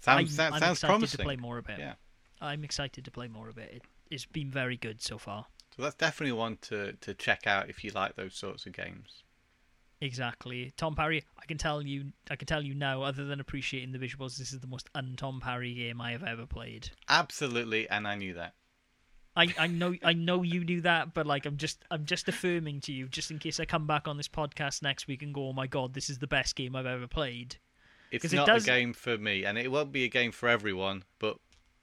Sounds, 0.00 0.18
I'm, 0.18 0.26
sounds, 0.28 0.54
I'm 0.54 0.60
sounds 0.60 0.78
excited 0.78 0.90
promising. 0.92 1.18
to 1.18 1.24
play 1.24 1.36
more 1.36 1.58
of 1.58 1.68
it. 1.68 1.78
Yeah. 1.78 1.94
I'm 2.40 2.64
excited 2.64 3.04
to 3.04 3.10
play 3.10 3.28
more 3.28 3.48
of 3.50 3.58
it. 3.58 3.70
it. 3.74 3.82
It's 4.10 4.24
been 4.24 4.50
very 4.50 4.76
good 4.76 5.02
so 5.02 5.18
far. 5.18 5.46
So 5.76 5.82
that's 5.82 5.94
definitely 5.94 6.32
one 6.32 6.56
to, 6.62 6.94
to 6.94 7.14
check 7.14 7.46
out 7.46 7.68
if 7.68 7.84
you 7.84 7.90
like 7.90 8.16
those 8.16 8.34
sorts 8.34 8.64
of 8.64 8.72
games. 8.72 9.22
Exactly, 10.02 10.72
Tom 10.76 10.94
Parry. 10.94 11.24
I 11.40 11.44
can 11.46 11.58
tell 11.58 11.82
you, 11.82 12.12
I 12.30 12.36
can 12.36 12.46
tell 12.46 12.62
you 12.62 12.74
now. 12.74 13.02
Other 13.02 13.24
than 13.26 13.38
appreciating 13.40 13.92
the 13.92 13.98
visuals, 13.98 14.38
this 14.38 14.52
is 14.52 14.60
the 14.60 14.66
most 14.66 14.88
un-Tom 14.94 15.40
Parry 15.40 15.74
game 15.74 16.00
I 16.00 16.12
have 16.12 16.22
ever 16.24 16.46
played. 16.46 16.88
Absolutely, 17.08 17.88
and 17.90 18.08
I 18.08 18.14
knew 18.14 18.34
that. 18.34 18.54
I, 19.36 19.54
I 19.58 19.66
know, 19.68 19.94
I 20.02 20.12
know 20.14 20.42
you 20.42 20.64
knew 20.64 20.80
that, 20.80 21.12
but 21.14 21.26
like, 21.26 21.44
I'm 21.46 21.56
just, 21.56 21.84
I'm 21.90 22.04
just 22.06 22.28
affirming 22.28 22.80
to 22.82 22.92
you, 22.92 23.08
just 23.08 23.30
in 23.30 23.38
case 23.38 23.60
I 23.60 23.64
come 23.66 23.86
back 23.86 24.08
on 24.08 24.16
this 24.16 24.26
podcast 24.26 24.82
next 24.82 25.06
week 25.06 25.22
and 25.22 25.32
go, 25.34 25.48
"Oh 25.48 25.52
my 25.52 25.66
god, 25.66 25.92
this 25.94 26.08
is 26.10 26.18
the 26.18 26.26
best 26.26 26.56
game 26.56 26.74
I've 26.74 26.86
ever 26.86 27.06
played." 27.06 27.56
It's 28.10 28.22
'Cause 28.22 28.32
it 28.32 28.36
not 28.36 28.46
does- 28.46 28.64
a 28.64 28.66
game 28.66 28.92
for 28.94 29.18
me, 29.18 29.44
and 29.44 29.56
it 29.58 29.70
won't 29.70 29.92
be 29.92 30.04
a 30.04 30.08
game 30.08 30.32
for 30.32 30.48
everyone. 30.48 31.04
But 31.20 31.36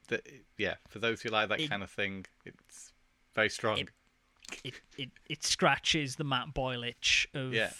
the, 0.08 0.22
yeah, 0.58 0.76
for 0.90 1.00
those 1.00 1.22
who 1.22 1.30
like 1.30 1.50
that 1.50 1.62
It- 1.62 1.70
kind 1.70 1.84
of 1.84 1.90
thing, 1.92 2.26
it's 2.46 2.92
very 3.36 3.50
strong. 3.50 3.78
It- 3.78 3.90
It, 4.64 4.74
it, 4.98 5.10
it 5.28 5.44
scratches 5.44 6.16
the 6.16 6.24
Matt 6.24 6.54
Boyle 6.54 6.82
itch 6.84 7.28
of 7.34 7.54
yeah. 7.54 7.72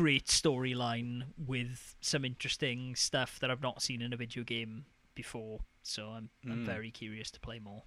Great 0.00 0.26
storyline 0.26 1.24
with 1.36 1.94
some 2.00 2.24
interesting 2.24 2.96
stuff 2.96 3.38
that 3.38 3.50
I've 3.50 3.60
not 3.60 3.82
seen 3.82 4.00
in 4.00 4.12
a 4.14 4.16
video 4.16 4.42
game 4.44 4.86
before. 5.14 5.60
So 5.82 6.08
I'm, 6.08 6.30
I'm 6.44 6.60
Mm. 6.62 6.66
very 6.66 6.90
curious 6.90 7.30
to 7.32 7.40
play 7.40 7.58
more. 7.58 7.82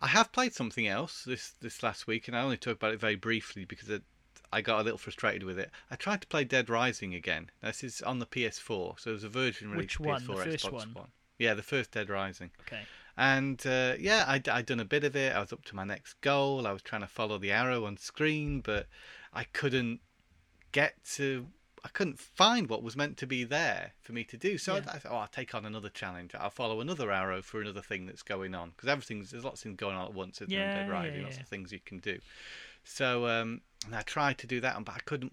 I 0.00 0.08
have 0.08 0.32
played 0.32 0.52
something 0.52 0.86
else 0.86 1.24
this 1.24 1.54
this 1.60 1.82
last 1.82 2.06
week, 2.06 2.26
and 2.28 2.36
I 2.36 2.42
only 2.42 2.56
talk 2.56 2.74
about 2.76 2.92
it 2.92 3.00
very 3.00 3.14
briefly 3.14 3.64
because 3.64 3.88
it, 3.88 4.02
I 4.52 4.60
got 4.60 4.80
a 4.80 4.82
little 4.82 4.98
frustrated 4.98 5.44
with 5.44 5.58
it. 5.58 5.70
I 5.90 5.96
tried 5.96 6.20
to 6.22 6.26
play 6.26 6.44
Dead 6.44 6.68
Rising 6.68 7.14
again. 7.14 7.50
This 7.60 7.82
is 7.84 8.02
on 8.02 8.18
the 8.18 8.26
PS4, 8.26 8.98
so 9.00 9.10
there's 9.10 9.24
a 9.24 9.28
version 9.28 9.70
released 9.70 9.98
Which 10.00 10.06
for 10.06 10.12
one? 10.14 10.22
PS4, 10.22 10.44
first 10.44 10.64
Xbox 10.66 10.94
one? 10.94 11.08
Yeah, 11.38 11.54
the 11.54 11.62
first 11.62 11.92
Dead 11.92 12.08
Rising. 12.08 12.50
Okay. 12.62 12.82
And 13.16 13.64
uh, 13.66 13.94
yeah, 13.98 14.24
I, 14.26 14.42
I'd 14.50 14.66
done 14.66 14.80
a 14.80 14.84
bit 14.84 15.04
of 15.04 15.14
it. 15.14 15.34
I 15.36 15.40
was 15.40 15.52
up 15.52 15.64
to 15.66 15.76
my 15.76 15.84
next 15.84 16.14
goal. 16.20 16.66
I 16.66 16.72
was 16.72 16.82
trying 16.82 17.02
to 17.02 17.06
follow 17.06 17.38
the 17.38 17.52
arrow 17.52 17.84
on 17.84 17.96
screen, 17.96 18.60
but 18.60 18.86
I 19.32 19.44
couldn't 19.44 20.00
get 20.72 21.02
to. 21.14 21.46
I 21.84 21.88
couldn't 21.88 22.20
find 22.20 22.68
what 22.68 22.82
was 22.84 22.94
meant 22.96 23.16
to 23.18 23.26
be 23.26 23.42
there 23.42 23.92
for 24.02 24.12
me 24.12 24.22
to 24.24 24.36
do. 24.36 24.56
So 24.56 24.76
Yeah. 24.76 24.82
I, 24.86 24.94
I 24.94 24.98
thought, 24.98 25.12
oh, 25.12 25.16
I'll 25.16 25.26
take 25.26 25.52
on 25.52 25.66
another 25.66 25.88
challenge. 25.88 26.32
I'll 26.34 26.48
follow 26.50 26.80
another 26.80 27.10
arrow 27.10 27.42
for 27.42 27.60
another 27.60 27.80
thing 27.82 28.06
that's 28.06 28.22
going 28.22 28.54
on 28.54 28.70
because 28.70 28.88
everything's 28.88 29.32
there's 29.32 29.44
lots 29.44 29.60
of 29.60 29.64
things 29.64 29.76
going 29.76 29.96
on 29.96 30.04
at 30.06 30.14
once. 30.14 30.40
Isn't 30.40 30.50
there, 30.76 30.82
in 30.84 30.88
Yeah, 31.12 31.18
yeah, 31.18 31.24
lots 31.24 31.36
yeah. 31.36 31.42
of 31.42 31.48
things 31.48 31.72
you 31.72 31.80
can 31.84 31.98
do. 31.98 32.18
So 32.84 33.26
um, 33.26 33.62
and 33.84 33.96
I 33.96 34.02
tried 34.02 34.38
to 34.38 34.46
do 34.46 34.60
that, 34.60 34.84
but 34.84 34.94
I 34.94 35.00
couldn't. 35.04 35.32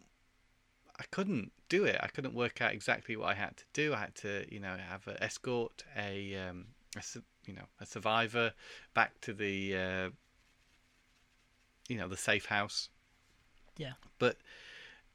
I 1.00 1.04
couldn't 1.12 1.52
do 1.70 1.86
it. 1.86 1.98
I 2.02 2.08
couldn't 2.08 2.34
work 2.34 2.62
out 2.62 2.74
exactly 2.74 3.16
what 3.16 3.30
I 3.30 3.34
had 3.36 3.56
to 3.58 3.64
do. 3.72 3.94
I 3.94 4.00
had 4.00 4.16
to, 4.16 4.46
you 4.54 4.60
know, 4.60 4.76
have 4.90 5.08
a 5.08 5.24
escort 5.24 5.84
a, 5.96 6.36
um, 6.36 6.66
a 6.98 7.02
you 7.46 7.54
know, 7.54 7.64
a 7.80 7.86
survivor 7.86 8.52
back 8.94 9.22
to 9.22 9.34
the, 9.34 9.78
uh, 9.78 10.10
you 11.88 11.96
know, 11.98 12.10
the 12.10 12.18
safe 12.18 12.48
house. 12.48 12.90
Yeah. 13.80 13.94
But 14.20 14.38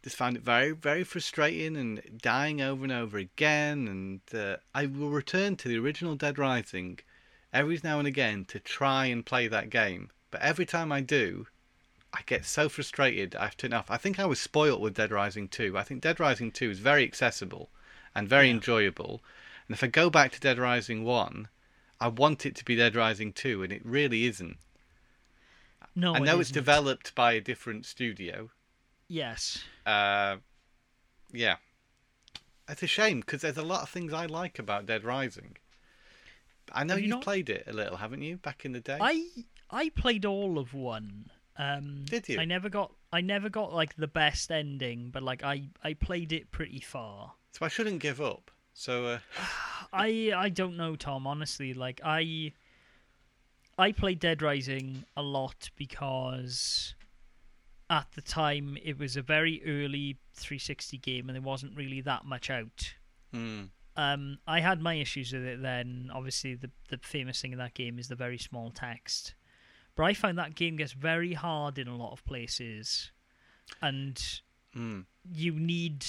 just 0.03 0.17
found 0.17 0.37
it 0.37 0.43
very, 0.43 0.73
very 0.73 1.05
frustrating 1.05 1.77
and 1.77 2.03
dying 2.21 2.61
over 2.61 2.83
and 2.83 2.93
over 2.93 3.17
again. 3.19 3.87
And 3.87 4.21
uh, 4.39 4.57
I 4.75 4.87
will 4.87 5.11
return 5.11 5.57
to 5.57 5.69
the 5.69 5.79
original 5.79 6.17
Dead 6.17 6.39
Rising 6.39 6.99
every 7.53 7.81
now 7.85 8.01
and 8.01 8.09
again 8.09 8.45
to 8.47 8.59
try 8.59 9.07
and 9.07 9.25
play 9.25 9.47
that 9.47 9.71
game. 9.71 10.11
But 10.33 10.41
every 10.43 10.67
time 10.67 10.91
I 10.91 11.01
do, 11.01 11.47
I 12.13 12.21
get 12.27 12.45
so 12.45 12.69
frustrated. 12.69 13.37
I 13.37 13.45
have 13.45 13.57
to 13.59 13.69
turn 13.69 13.73
off. 13.73 13.91
I 13.91 13.97
think 13.97 14.19
I 14.19 14.27
was 14.27 14.41
spoilt 14.41 14.81
with 14.81 14.95
Dead 14.95 15.13
Rising 15.13 15.47
2. 15.49 15.79
I 15.79 15.83
think 15.85 16.03
Dead 16.03 16.19
Rising 16.19 16.51
2 16.51 16.71
is 16.71 16.79
very 16.81 17.05
accessible 17.05 17.71
and 18.15 18.29
very 18.29 18.49
Yeah. 18.49 18.55
enjoyable. 18.55 19.23
And 19.69 19.75
if 19.75 19.83
I 19.85 19.87
go 19.87 20.11
back 20.11 20.33
to 20.33 20.41
Dead 20.41 20.59
Rising 20.59 21.05
1, 21.05 21.49
I 22.01 22.09
want 22.09 22.45
it 22.45 22.57
to 22.57 22.65
be 22.65 22.77
Dead 22.77 22.97
Rising 22.97 23.33
2, 23.33 23.63
and 23.63 23.73
it 23.73 23.85
really 23.85 24.27
isn't. 24.27 24.59
No, 25.97 26.15
I 26.15 26.19
it 26.19 26.21
know 26.23 26.41
it's 26.41 26.51
isn't. 26.51 26.55
developed 26.55 27.15
by 27.15 27.33
a 27.33 27.41
different 27.41 27.87
studio. 27.87 28.51
Yes. 29.09 29.63
Uh, 29.87 30.37
yeah. 31.33 31.57
It's 32.69 32.83
a 32.83 32.87
shame 32.87 33.21
because 33.21 33.43
there's 33.43 33.59
a 33.59 33.63
lot 33.63 33.83
of 33.83 33.89
things 33.91 34.13
I 34.13 34.27
like 34.27 34.59
about 34.59 34.87
Dead 34.87 35.05
Rising. 35.05 35.57
I 36.73 36.83
know 36.85 36.95
Have 36.95 37.01
you 37.03 37.09
you've 37.09 37.17
not- 37.17 37.23
played 37.25 37.51
it 37.51 37.65
a 37.67 37.73
little, 37.73 37.97
haven't 37.99 38.23
you, 38.23 38.39
back 38.39 38.65
in 38.65 38.73
the 38.73 38.81
day? 38.81 38.99
I 39.01 39.27
I 39.71 39.91
played 39.91 40.25
all 40.25 40.59
of 40.59 40.73
one. 40.75 41.31
Um, 41.57 42.05
Did 42.07 42.29
you? 42.29 42.41
I 42.41 42.45
never 42.47 42.69
got 42.69 42.93
I 43.13 43.21
never 43.21 43.49
got 43.49 43.73
like 43.73 43.95
the 43.97 44.09
best 44.09 44.51
ending, 44.51 45.11
but 45.11 45.23
like 45.23 45.45
I 45.45 45.69
I 45.85 45.93
played 45.95 46.33
it 46.33 46.51
pretty 46.51 46.81
far. 46.81 47.35
So 47.53 47.65
I 47.65 47.69
shouldn't 47.69 48.01
give 48.01 48.21
up. 48.21 48.51
So 48.73 49.07
uh, 49.07 49.19
I 49.93 50.33
I 50.35 50.49
don't 50.49 50.77
know, 50.77 50.97
Tom. 50.97 51.27
Honestly, 51.27 51.75
like 51.75 52.01
I 52.03 52.53
I 53.79 53.93
played 53.93 54.21
Dead 54.21 54.41
Rising 54.43 55.05
a 55.17 55.23
lot 55.23 55.71
because 55.77 56.95
at 57.91 58.07
the 58.15 58.23
time 58.23 58.79
it 58.83 58.99
was 58.99 59.17
a 59.17 59.23
very 59.23 59.63
early 59.67 60.19
360 60.35 60.99
game 60.99 61.29
and 61.29 61.37
there 61.37 61.43
wasn't 61.43 61.77
really 61.77 62.01
that 62.03 62.25
much 62.25 62.51
out. 62.51 62.95
hmm. 63.33 63.65
Um, 63.97 64.39
I 64.45 64.59
had 64.59 64.81
my 64.81 64.95
issues 64.95 65.33
with 65.33 65.45
it 65.45 65.63
then. 65.63 66.11
Obviously, 66.13 66.57
the 66.57 66.71
the 66.89 66.99
famous 66.99 67.41
thing 67.41 67.53
in 67.53 67.59
that 67.59 67.75
game 67.75 68.01
is 68.01 68.09
the 68.09 68.17
very 68.17 68.39
small 68.39 68.73
text. 68.73 69.35
But 69.95 70.03
I 70.03 70.15
find 70.15 70.37
that 70.37 70.57
game 70.57 70.75
gets 70.75 70.91
very 70.91 71.35
hard 71.35 71.79
in 71.79 71.87
a 71.87 71.95
lot 71.97 72.11
of 72.11 72.25
places, 72.25 73.13
and 73.81 74.21
Hmm. 74.73 75.03
you 75.33 75.53
need 75.53 76.07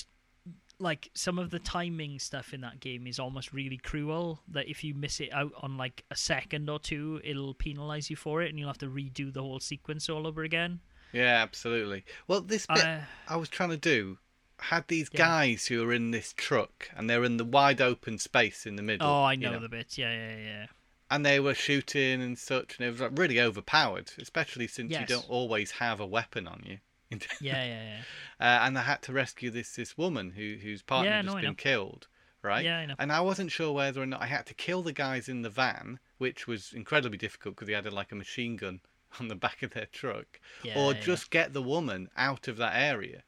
like 0.80 1.10
some 1.14 1.40
of 1.40 1.50
the 1.52 1.60
timing 1.60 2.20
stuff 2.20 2.54
in 2.54 2.62
that 2.62 2.80
game 2.80 3.08
is 3.08 3.20
almost 3.20 3.54
really 3.54 3.78
cruel 3.78 4.42
that 4.48 4.68
if 4.70 4.84
you 4.84 4.94
miss 4.94 5.20
it 5.20 5.32
out 5.34 5.52
on 5.62 5.78
like 5.78 6.04
a 6.12 6.16
second 6.16 6.70
or 6.70 6.80
two 6.80 7.22
it'll 7.24 7.54
penalize 7.54 8.10
you 8.10 8.16
for 8.16 8.42
it 8.42 8.50
and 8.50 8.60
you'll 8.60 8.68
have 8.70 8.78
to 8.78 8.88
redo 8.88 9.32
the 9.34 9.42
whole 9.42 9.60
sequence 9.60 10.10
all 10.10 10.28
over 10.28 10.44
again 10.44 10.80
Yeah, 11.14 11.42
absolutely. 11.42 12.04
Well, 12.28 12.42
this 12.42 12.66
bit 12.68 12.84
Uh, 12.86 13.00
I 13.28 13.38
was 13.38 13.48
trying 13.50 13.70
to 13.70 13.78
do 13.78 14.18
had 14.60 14.88
these 14.88 15.10
Yeah. 15.14 15.18
guys 15.18 15.68
who 15.68 15.84
are 15.84 15.94
in 15.94 16.12
this 16.12 16.34
truck 16.34 16.90
and 16.96 17.10
they're 17.10 17.24
in 17.26 17.38
the 17.38 17.46
wide 17.46 17.82
open 17.82 18.18
space 18.18 18.66
in 18.66 18.76
the 18.76 18.84
middle. 18.84 19.08
oh 19.08 19.24
i 19.24 19.34
you 19.34 19.40
know, 19.50 19.60
the 19.60 19.70
bit 19.70 19.98
yeah 19.98 20.12
yeah 20.14 20.38
yeah 20.38 20.66
And 21.12 21.26
they 21.26 21.40
were 21.40 21.54
shooting 21.54 22.22
and 22.22 22.38
such, 22.38 22.78
and 22.78 22.88
it 22.88 22.92
was 22.92 23.00
like, 23.02 23.18
really 23.20 23.40
overpowered, 23.40 24.12
especially 24.18 24.68
since 24.68 24.92
you 24.92 25.06
don't 25.06 25.30
always 25.30 25.72
have 25.72 26.00
a 26.00 26.06
weapon 26.06 26.48
on 26.48 26.64
you. 26.66 26.80
Yeah 27.12 27.18
yeah 27.42 27.64
yeah 27.64 27.98
uh, 28.40 28.66
and 28.66 28.78
I 28.78 28.82
had 28.82 29.02
to 29.04 29.14
rescue 29.14 29.50
this 29.52 29.76
this 29.76 29.98
woman 29.98 30.32
who 30.32 30.58
whose 30.62 30.82
partner 30.82 31.10
Yeah, 31.10 31.18
had 31.18 31.26
no, 31.26 31.32
just 31.32 31.38
I 31.38 31.42
been 31.42 31.56
killed, 31.56 32.08
right? 32.42 32.66
Yeah, 32.66 32.80
I 32.80 32.86
know. 32.86 32.96
And 33.00 33.12
I 33.12 33.22
wasn't 33.22 33.52
sure 33.52 33.72
whether 33.72 34.02
or 34.02 34.06
not 34.06 34.22
I 34.22 34.26
had 34.26 34.46
to 34.48 34.54
kill 34.54 34.82
the 34.82 34.94
guys 34.94 35.30
in 35.30 35.42
the 35.42 35.50
van, 35.50 36.00
which 36.18 36.48
was 36.48 36.74
incredibly 36.74 37.18
difficult 37.18 37.56
because 37.56 37.68
they 37.68 37.74
had 37.74 37.92
like 37.92 38.12
a 38.12 38.16
machine 38.16 38.56
gun 38.56 38.82
on 39.20 39.28
the 39.28 39.36
back 39.36 39.64
of 39.64 39.72
their 39.72 39.86
truck, 39.88 40.40
Yeah, 40.64 40.78
or 40.78 40.94
just 40.94 41.30
get 41.30 41.54
the 41.54 41.62
woman 41.62 42.10
out 42.18 42.48
of 42.48 42.58
that 42.58 42.76
area 42.76 43.24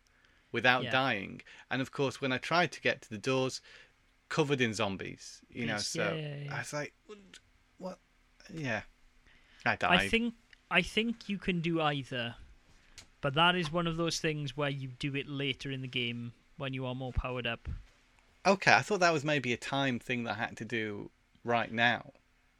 without 0.51 0.83
dying. 0.91 1.41
And 1.71 1.81
of 1.81 1.91
course, 1.91 2.19
when 2.19 2.31
I 2.31 2.37
tried 2.37 2.71
to 2.73 2.81
get 2.81 3.01
to 3.03 3.09
the 3.09 3.17
doors, 3.17 3.61
covered 4.29 4.59
in 4.59 4.73
zombies, 4.73 5.41
you 5.49 5.65
know, 5.65 5.77
so. 5.77 6.03
I 6.51 6.59
was 6.59 6.73
like, 6.73 6.93
what? 7.77 7.99
Yeah, 8.53 8.81
I 9.65 9.75
died. 9.75 9.99
i 9.99 10.07
think 10.07 10.33
i 10.71 10.81
think 10.81 11.27
you 11.29 11.37
can 11.37 11.59
do 11.59 11.81
either 11.81 12.35
but 13.21 13.33
that 13.33 13.55
is 13.55 13.71
one 13.71 13.87
of 13.87 13.97
those 13.97 14.19
things 14.19 14.55
where 14.55 14.69
you 14.69 14.89
do 14.99 15.15
it 15.15 15.27
later 15.27 15.71
in 15.71 15.81
the 15.81 15.87
game 15.87 16.33
when 16.57 16.73
you 16.73 16.85
are 16.85 16.95
more 16.95 17.13
powered 17.13 17.47
up 17.47 17.67
Okay, 18.45 18.71
I 18.71 18.81
thought 18.81 19.01
that 19.01 19.11
was 19.11 19.25
maybe 19.25 19.51
a 19.51 19.57
time 19.57 19.99
thing 19.99 20.23
that 20.23 20.37
I 20.37 20.39
had 20.39 20.55
to 20.57 20.65
do 20.65 21.09
right 21.43 21.69
now, 21.71 22.13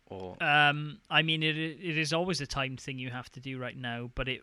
or 0.08 0.36
Um, 0.44 1.00
I 1.10 1.22
mean, 1.22 1.42
it 1.44 1.58
it 1.58 1.98
is 1.98 2.12
always 2.12 2.42
a 2.42 2.48
timed 2.48 2.82
thing 2.82 3.00
you 3.00 3.10
have 3.10 3.32
to 3.34 3.40
do 3.40 3.58
right 3.58 3.78
now, 3.78 4.12
but 4.14 4.28
it 4.28 4.42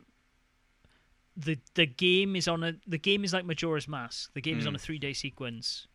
the 1.36 1.58
the 1.74 1.84
game 1.86 2.36
is 2.36 2.48
on 2.48 2.62
a 2.64 2.74
the 2.86 2.96
game 2.98 3.24
is 3.24 3.32
like 3.34 3.44
Majora's 3.44 3.86
Mask. 3.88 4.32
The 4.32 4.40
game 4.40 4.58
is 4.58 4.64
Hmm. 4.64 4.68
on 4.68 4.74
a 4.76 4.78
three 4.78 4.98
day 4.98 5.12
sequence, 5.12 5.86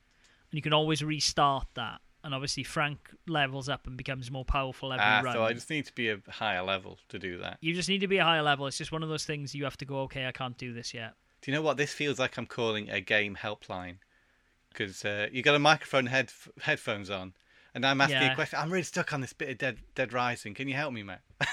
and 0.52 0.58
you 0.58 0.62
can 0.62 0.74
always 0.74 1.04
restart 1.04 1.68
that. 1.74 2.02
And 2.30 2.36
obviously, 2.36 2.62
Frank 2.62 3.10
levels 3.28 3.68
up 3.70 3.88
and 3.88 3.98
becomes 3.98 4.30
more 4.30 4.46
powerful 4.46 4.94
every 4.94 5.04
run. 5.04 5.12
ah, 5.14 5.22
round. 5.22 5.36
so 5.36 5.44
I 5.46 5.54
just 5.54 5.68
need 5.68 5.88
to 5.88 5.94
be 5.96 6.10
a 6.10 6.20
higher 6.30 6.62
level 6.62 7.00
to 7.10 7.18
do 7.18 7.40
that. 7.40 7.58
You 7.60 7.74
just 7.74 7.90
need 7.90 8.02
to 8.02 8.08
be 8.08 8.20
a 8.20 8.24
higher 8.24 8.44
level. 8.44 8.68
It's 8.68 8.78
just 8.78 8.92
one 8.92 9.02
of 9.02 9.10
those 9.10 9.26
things 9.26 9.56
you 9.56 9.64
have 9.64 9.78
to 9.78 9.86
go. 9.86 10.02
Okay, 10.02 10.28
I 10.28 10.32
can't 10.32 10.56
do 10.56 10.72
this 10.72 10.94
yet. 10.94 11.14
Do 11.42 11.50
you 11.50 11.58
know 11.58 11.64
what 11.64 11.78
this 11.78 11.92
feels 11.92 12.20
like? 12.20 12.38
I'm 12.38 12.46
calling 12.46 12.88
a 12.92 13.02
game 13.02 13.36
helpline 13.42 13.96
because 14.70 15.04
uh, 15.04 15.26
you 15.32 15.42
got 15.42 15.56
a 15.56 15.60
microphone, 15.60 16.06
head 16.06 16.32
headphones 16.62 17.10
on, 17.10 17.34
and 17.74 17.84
I'm 17.84 18.00
asking 18.00 18.22
Yeah. 18.22 18.32
a 18.34 18.36
question. 18.36 18.60
I'm 18.60 18.70
really 18.70 18.84
stuck 18.84 19.12
on 19.12 19.22
this 19.22 19.34
bit 19.34 19.50
of 19.50 19.58
Dead 19.58 19.80
Dead 19.96 20.14
Rising. 20.14 20.54
Can 20.54 20.68
you 20.68 20.76
help 20.76 20.94
me, 20.94 21.02
mate? 21.02 21.18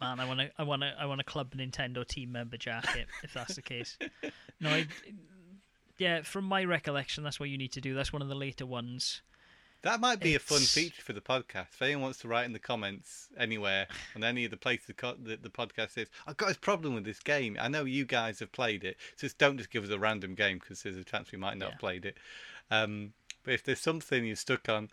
Man, 0.00 0.20
I 0.20 0.24
want 0.24 0.38
to, 0.38 0.50
I 0.56 0.62
want 0.62 0.82
to, 0.82 0.92
I 1.00 1.06
want 1.06 1.18
to 1.18 1.24
club 1.24 1.52
Nintendo 1.56 2.06
team 2.06 2.30
member 2.30 2.56
jacket 2.56 3.08
if 3.24 3.34
that's 3.34 3.56
the 3.56 3.62
case. 3.62 3.98
No, 4.60 4.70
I, 4.70 4.86
yeah, 5.98 6.22
from 6.22 6.44
my 6.44 6.64
recollection, 6.64 7.24
that's 7.24 7.40
what 7.40 7.48
you 7.48 7.58
need 7.58 7.72
to 7.72 7.80
do. 7.80 7.94
That's 7.94 8.12
one 8.12 8.22
of 8.22 8.28
the 8.28 8.34
later 8.36 8.66
ones. 8.66 9.22
That 9.82 10.00
might 10.00 10.20
be 10.20 10.34
a 10.36 10.38
fun 10.38 10.60
feature 10.60 11.02
for 11.02 11.12
the 11.12 11.20
podcast. 11.20 11.66
If 11.74 11.82
anyone 11.82 12.02
wants 12.04 12.18
to 12.20 12.28
write 12.28 12.44
in 12.46 12.52
the 12.52 12.58
comments 12.60 13.28
anywhere 13.36 13.88
on 14.14 14.22
any 14.22 14.44
of 14.44 14.52
the 14.52 14.56
places 14.56 14.86
the, 14.86 14.92
co- 14.94 15.16
the, 15.20 15.36
the 15.36 15.50
podcast 15.50 15.98
is, 15.98 16.08
I've 16.26 16.36
got 16.36 16.48
this 16.48 16.56
problem 16.56 16.94
with 16.94 17.04
this 17.04 17.18
game. 17.18 17.56
I 17.60 17.66
know 17.68 17.84
you 17.84 18.04
guys 18.04 18.38
have 18.38 18.52
played 18.52 18.84
it, 18.84 18.96
so 19.16 19.26
just 19.26 19.38
don't 19.38 19.58
just 19.58 19.70
give 19.70 19.82
us 19.82 19.90
a 19.90 19.98
random 19.98 20.34
game 20.36 20.58
because 20.58 20.82
there's 20.82 20.96
a 20.96 21.02
chance 21.04 21.32
we 21.32 21.38
might 21.38 21.56
not 21.58 21.64
Yeah. 21.66 21.70
have 21.72 21.80
played 21.80 22.04
it. 22.04 22.16
Um, 22.70 23.12
but 23.42 23.54
if 23.54 23.64
there's 23.64 23.80
something 23.80 24.24
you're 24.24 24.36
stuck 24.36 24.68
on, 24.68 24.90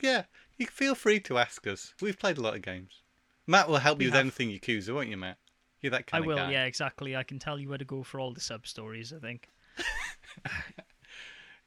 yeah, 0.00 0.24
you 0.58 0.66
feel 0.66 0.94
free 0.94 1.18
to 1.20 1.38
ask 1.38 1.66
us. 1.66 1.94
We've 2.02 2.18
played 2.18 2.36
a 2.36 2.42
lot 2.42 2.54
of 2.54 2.60
games. 2.62 3.00
Matt 3.46 3.66
will 3.68 3.78
help 3.78 3.96
We 3.98 4.04
you 4.04 4.10
with 4.10 4.14
have. 4.16 4.20
anything 4.26 4.50
Yakuza, 4.50 4.94
won't 4.94 5.08
you, 5.08 5.16
Matt? 5.16 5.38
You're 5.80 5.90
that 5.92 6.06
kind 6.06 6.22
I 6.22 6.26
kind 6.26 6.26
will, 6.26 6.36
guy. 6.36 6.52
yeah, 6.52 6.64
exactly. 6.64 7.16
I 7.16 7.22
can 7.22 7.38
tell 7.38 7.58
you 7.58 7.70
where 7.70 7.78
to 7.78 7.84
go 7.84 8.02
for 8.02 8.20
all 8.20 8.32
the 8.34 8.40
sub 8.42 8.66
stories. 8.66 9.12
I 9.12 9.18
think. 9.20 9.48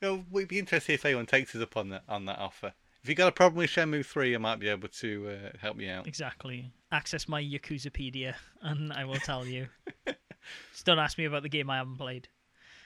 Well, 0.01 0.25
we'd 0.31 0.47
be 0.47 0.59
interested 0.59 0.93
if 0.93 1.05
anyone 1.05 1.25
takes 1.25 1.55
us 1.55 1.61
up 1.61 1.77
on 1.77 1.89
that 1.89 2.03
on 2.07 2.25
that 2.25 2.39
offer. 2.39 2.73
If 3.01 3.09
you 3.09 3.15
got 3.15 3.27
a 3.27 3.31
problem 3.31 3.59
with 3.59 3.69
Shenmue 3.69 4.05
three, 4.05 4.33
I 4.33 4.39
might 4.39 4.59
be 4.59 4.67
able 4.67 4.87
to 4.87 5.29
uh, 5.29 5.57
help 5.59 5.79
you 5.79 5.91
out. 5.91 6.07
Exactly. 6.07 6.71
Access 6.91 7.27
my 7.27 7.41
Yakuzapedia, 7.41 8.33
and 8.61 8.91
I 8.91 9.05
will 9.05 9.15
tell 9.15 9.45
you. 9.45 9.67
Just 10.73 10.85
don't 10.85 10.99
ask 10.99 11.17
me 11.17 11.25
about 11.25 11.43
the 11.43 11.49
game 11.49 11.69
I 11.69 11.77
haven't 11.77 11.97
played. 11.97 12.27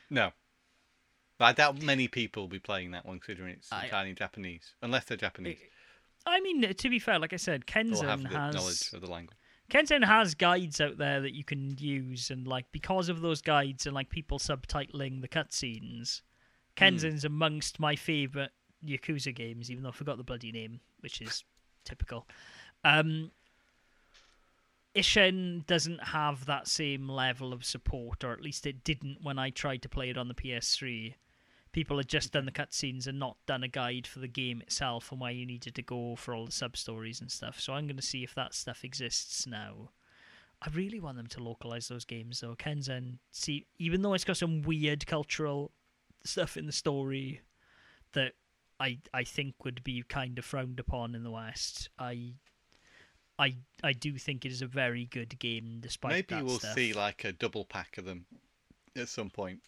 No. 0.09 0.31
But 1.37 1.45
I 1.45 1.51
doubt 1.53 1.81
many 1.81 2.07
people 2.09 2.43
will 2.43 2.49
be 2.49 2.59
playing 2.59 2.91
that 2.91 3.05
one 3.05 3.19
considering 3.19 3.53
it's 3.53 3.71
I- 3.71 3.85
entirely 3.85 4.13
Japanese. 4.13 4.73
Unless 4.81 5.05
they're 5.05 5.17
Japanese. 5.17 5.57
I 6.25 6.41
mean, 6.41 6.73
to 6.73 6.89
be 6.89 6.99
fair, 6.99 7.17
like 7.17 7.31
I 7.31 7.37
said, 7.37 7.65
Kenzan 7.65 8.29
has 8.29 8.53
knowledge 8.53 8.93
of 8.93 9.01
the 9.01 9.09
language. 9.09 9.37
Kenzan 9.69 10.03
has 10.03 10.35
guides 10.35 10.81
out 10.81 10.97
there 10.97 11.21
that 11.21 11.33
you 11.33 11.43
can 11.43 11.77
use, 11.79 12.29
and 12.29 12.45
like 12.47 12.65
because 12.71 13.07
of 13.07 13.21
those 13.21 13.41
guides 13.41 13.85
and 13.85 13.95
like 13.95 14.09
people 14.09 14.37
subtitling 14.37 15.21
the 15.21 15.27
cutscenes, 15.27 16.21
Hmm. 16.79 16.85
Kenzan's 16.85 17.25
amongst 17.25 17.79
my 17.79 17.95
favorite 17.95 18.51
Yakuza 18.85 19.35
games, 19.35 19.69
even 19.69 19.83
though 19.83 19.89
I 19.89 19.93
forgot 19.93 20.17
the 20.17 20.23
bloody 20.23 20.51
name, 20.51 20.79
which 21.01 21.21
is 21.21 21.43
typical. 21.83 22.27
Um, 22.83 23.31
Ishin 24.95 25.65
doesn't 25.67 26.03
have 26.05 26.45
that 26.45 26.67
same 26.67 27.07
level 27.07 27.53
of 27.53 27.65
support, 27.65 28.23
or 28.23 28.31
at 28.31 28.41
least 28.41 28.65
it 28.65 28.83
didn't 28.83 29.19
when 29.21 29.37
I 29.37 29.49
tried 29.49 29.81
to 29.83 29.89
play 29.89 30.09
it 30.09 30.17
on 30.17 30.27
the 30.27 30.33
PS3. 30.33 31.15
People 31.71 31.97
had 31.97 32.07
just 32.07 32.31
done 32.31 32.45
the 32.45 32.51
cutscenes 32.51 33.05
and 33.05 33.19
not 33.19 33.37
done 33.45 33.63
a 33.63 33.67
guide 33.67 34.07
for 34.07 34.19
the 34.19 34.27
game 34.27 34.61
itself 34.61 35.11
and 35.11 35.21
where 35.21 35.31
you 35.31 35.45
needed 35.45 35.75
to 35.75 35.83
go 35.83 36.15
for 36.15 36.33
all 36.33 36.47
the 36.47 36.51
sub 36.51 36.75
stories 36.75 37.21
and 37.21 37.29
stuff. 37.29 37.59
So 37.59 37.73
I'm 37.73 37.85
going 37.85 37.95
to 37.97 38.01
see 38.01 38.23
if 38.23 38.33
that 38.33 38.55
stuff 38.55 38.83
exists 38.83 39.45
now. 39.45 39.91
I 40.61 40.69
really 40.71 40.99
want 40.99 41.17
them 41.17 41.27
to 41.27 41.43
localize 41.43 41.87
those 41.87 42.05
games 42.05 42.39
though. 42.39 42.55
Kenzan, 42.55 43.19
see, 43.31 43.67
even 43.77 44.01
though 44.01 44.15
it's 44.15 44.23
got 44.23 44.37
some 44.37 44.63
weird 44.63 45.05
cultural 45.05 45.71
stuff 46.23 46.57
in 46.57 46.65
the 46.65 46.71
story 46.71 47.41
that 48.13 48.33
I 48.79 48.99
I 49.13 49.23
think 49.23 49.63
would 49.65 49.83
be 49.83 50.03
kind 50.07 50.37
of 50.39 50.45
frowned 50.45 50.79
upon 50.79 51.15
in 51.15 51.23
the 51.23 51.31
West, 51.31 51.89
I 51.97 52.33
I 53.37 53.55
I 53.83 53.93
do 53.93 54.17
think 54.17 54.45
it 54.45 54.51
is 54.51 54.61
a 54.61 54.67
very 54.67 55.05
good 55.05 55.37
game 55.39 55.79
despite 55.81 56.11
Maybe 56.29 56.41
we'll 56.43 56.59
stuff. 56.59 56.75
see 56.75 56.93
like 56.93 57.23
a 57.23 57.31
double 57.31 57.65
pack 57.65 57.97
of 57.97 58.05
them 58.05 58.25
at 58.95 59.09
some 59.09 59.29
point. 59.29 59.59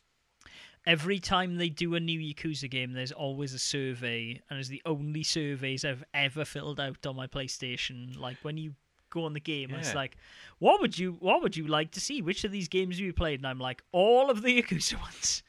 Every 0.86 1.20
time 1.20 1.58
they 1.58 1.70
do 1.70 1.94
a 1.94 2.00
new 2.00 2.20
Yakuza 2.20 2.68
game, 2.70 2.94
there's 2.94 3.12
always 3.12 3.54
a 3.54 3.60
survey, 3.60 4.42
and 4.50 4.58
it's 4.60 4.68
the 4.68 4.82
only 4.84 5.22
surveys 5.22 5.86
I've 5.86 6.04
ever 6.12 6.44
filled 6.44 6.80
out 6.80 7.06
on 7.06 7.16
my 7.16 7.28
PlayStation. 7.28 8.18
Like 8.18 8.38
when 8.42 8.58
you 8.58 8.74
go 9.12 9.26
on 9.26 9.34
the 9.34 9.40
game, 9.40 9.72
it's 9.76 9.94
like, 9.94 10.18
what 10.58 10.82
would 10.82 10.98
you 10.98 11.18
what 11.20 11.44
would 11.44 11.56
you 11.56 11.68
like 11.68 11.92
to 11.92 12.02
see? 12.02 12.22
Which 12.24 12.44
of 12.44 12.52
these 12.52 12.68
games 12.68 12.96
have 12.96 13.06
you 13.06 13.14
played? 13.14 13.40
And 13.42 13.48
I'm 13.48 13.60
like, 13.60 13.84
all 13.92 14.32
of 14.32 14.42
the 14.42 14.62
Yakuza 14.62 15.00
ones. 15.02 15.44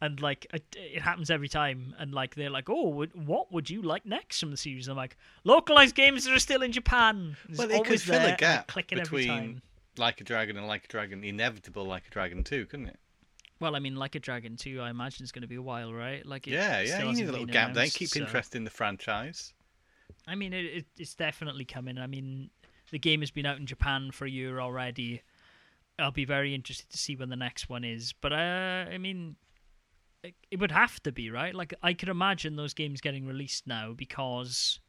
And 0.00 0.20
like 0.20 0.46
it, 0.52 0.64
it 0.76 1.02
happens 1.02 1.30
every 1.30 1.48
time, 1.48 1.94
and 1.98 2.12
like 2.12 2.34
they're 2.34 2.50
like, 2.50 2.68
"Oh, 2.68 3.06
what 3.14 3.52
would 3.52 3.70
you 3.70 3.80
like 3.80 4.04
next 4.04 4.40
from 4.40 4.50
the 4.50 4.56
series?" 4.56 4.88
I'm 4.88 4.96
like, 4.96 5.16
"Localized 5.44 5.94
games 5.94 6.24
that 6.24 6.34
are 6.34 6.38
still 6.38 6.62
in 6.62 6.72
Japan." 6.72 7.36
It's 7.48 7.58
Well, 7.58 7.70
it 7.70 7.84
could 7.84 8.00
fill 8.00 8.24
a 8.24 8.36
gap 8.36 8.66
click 8.66 8.88
between. 8.88 9.62
Like 9.96 10.20
a 10.20 10.24
Dragon 10.24 10.56
and 10.56 10.66
Like 10.66 10.86
a 10.86 10.88
Dragon, 10.88 11.22
inevitable 11.22 11.84
Like 11.84 12.06
a 12.08 12.10
Dragon 12.10 12.42
2, 12.42 12.66
couldn't 12.66 12.88
it? 12.88 12.98
Well, 13.60 13.76
I 13.76 13.78
mean, 13.78 13.96
like 13.96 14.14
a 14.14 14.20
Dragon 14.20 14.56
2, 14.56 14.80
I 14.80 14.90
imagine 14.90 15.22
it's 15.22 15.32
going 15.32 15.42
to 15.42 15.48
be 15.48 15.54
a 15.54 15.62
while, 15.62 15.94
right? 15.94 16.26
Like, 16.26 16.48
it 16.48 16.54
yeah, 16.54 16.80
yeah, 16.80 17.04
you 17.04 17.12
need 17.12 17.28
a 17.28 17.32
little 17.32 17.46
gap 17.46 17.74
there. 17.74 17.86
Keep 17.86 18.08
so- 18.08 18.20
interest 18.20 18.56
in 18.56 18.64
the 18.64 18.70
franchise. 18.70 19.52
I 20.26 20.34
mean, 20.34 20.52
it, 20.52 20.64
it, 20.64 20.86
it's 20.98 21.14
definitely 21.14 21.64
coming. 21.64 21.98
I 21.98 22.06
mean, 22.06 22.50
the 22.90 22.98
game 22.98 23.20
has 23.20 23.30
been 23.30 23.46
out 23.46 23.58
in 23.58 23.66
Japan 23.66 24.10
for 24.10 24.24
a 24.24 24.30
year 24.30 24.60
already. 24.60 25.22
I'll 25.98 26.10
be 26.10 26.24
very 26.24 26.54
interested 26.54 26.90
to 26.90 26.98
see 26.98 27.14
when 27.14 27.28
the 27.28 27.36
next 27.36 27.68
one 27.68 27.84
is. 27.84 28.12
But 28.12 28.32
uh, 28.32 28.86
I 28.90 28.98
mean, 28.98 29.36
it, 30.50 30.60
would 30.60 30.72
have 30.72 31.02
to 31.02 31.12
be 31.12 31.30
right. 31.30 31.54
Like 31.54 31.74
I 31.82 31.92
could 31.92 32.08
imagine 32.08 32.56
those 32.56 32.74
games 32.74 33.00
getting 33.00 33.26
released 33.26 33.66
now 33.66 33.92
because, 33.92 34.80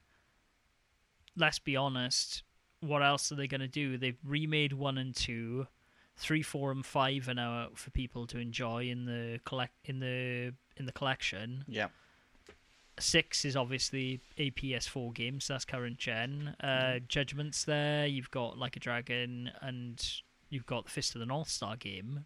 let's 1.35 1.59
be 1.59 1.75
honest, 1.75 2.43
what 2.79 3.03
else 3.03 3.31
are 3.31 3.35
they 3.35 3.47
going 3.47 3.61
to 3.61 3.67
do? 3.67 3.97
They've 3.97 4.17
remade 4.23 4.73
one 4.73 4.97
and 4.97 5.15
two, 5.15 5.67
three, 6.17 6.41
four, 6.41 6.71
and 6.71 6.85
five 6.85 7.27
are 7.27 7.33
now 7.33 7.63
out 7.63 7.77
for 7.77 7.91
people 7.91 8.27
to 8.27 8.39
enjoy 8.39 8.89
in 8.89 9.05
the 9.05 9.39
collect 9.45 9.73
in 9.85 9.99
the 9.99 10.53
in 10.77 10.85
the 10.85 10.91
collection. 10.91 11.65
Yeah. 11.67 11.87
Six 12.97 13.43
is 13.43 13.57
obviously 13.57 14.21
a 14.37 14.51
PS4 14.51 15.13
game, 15.13 15.41
so 15.41 15.53
that's 15.53 15.65
current 15.65 15.97
gen. 15.97 16.55
Uh, 16.63 16.99
Judgment's 17.05 17.65
there. 17.65 18.07
You've 18.07 18.31
got 18.31 18.57
Like 18.57 18.77
a 18.77 18.79
Dragon, 18.79 19.51
and 19.61 20.01
you've 20.49 20.65
got 20.65 20.85
the 20.85 20.91
Fist 20.91 21.13
of 21.13 21.19
the 21.19 21.25
North 21.25 21.49
Star 21.49 21.75
game. 21.75 22.25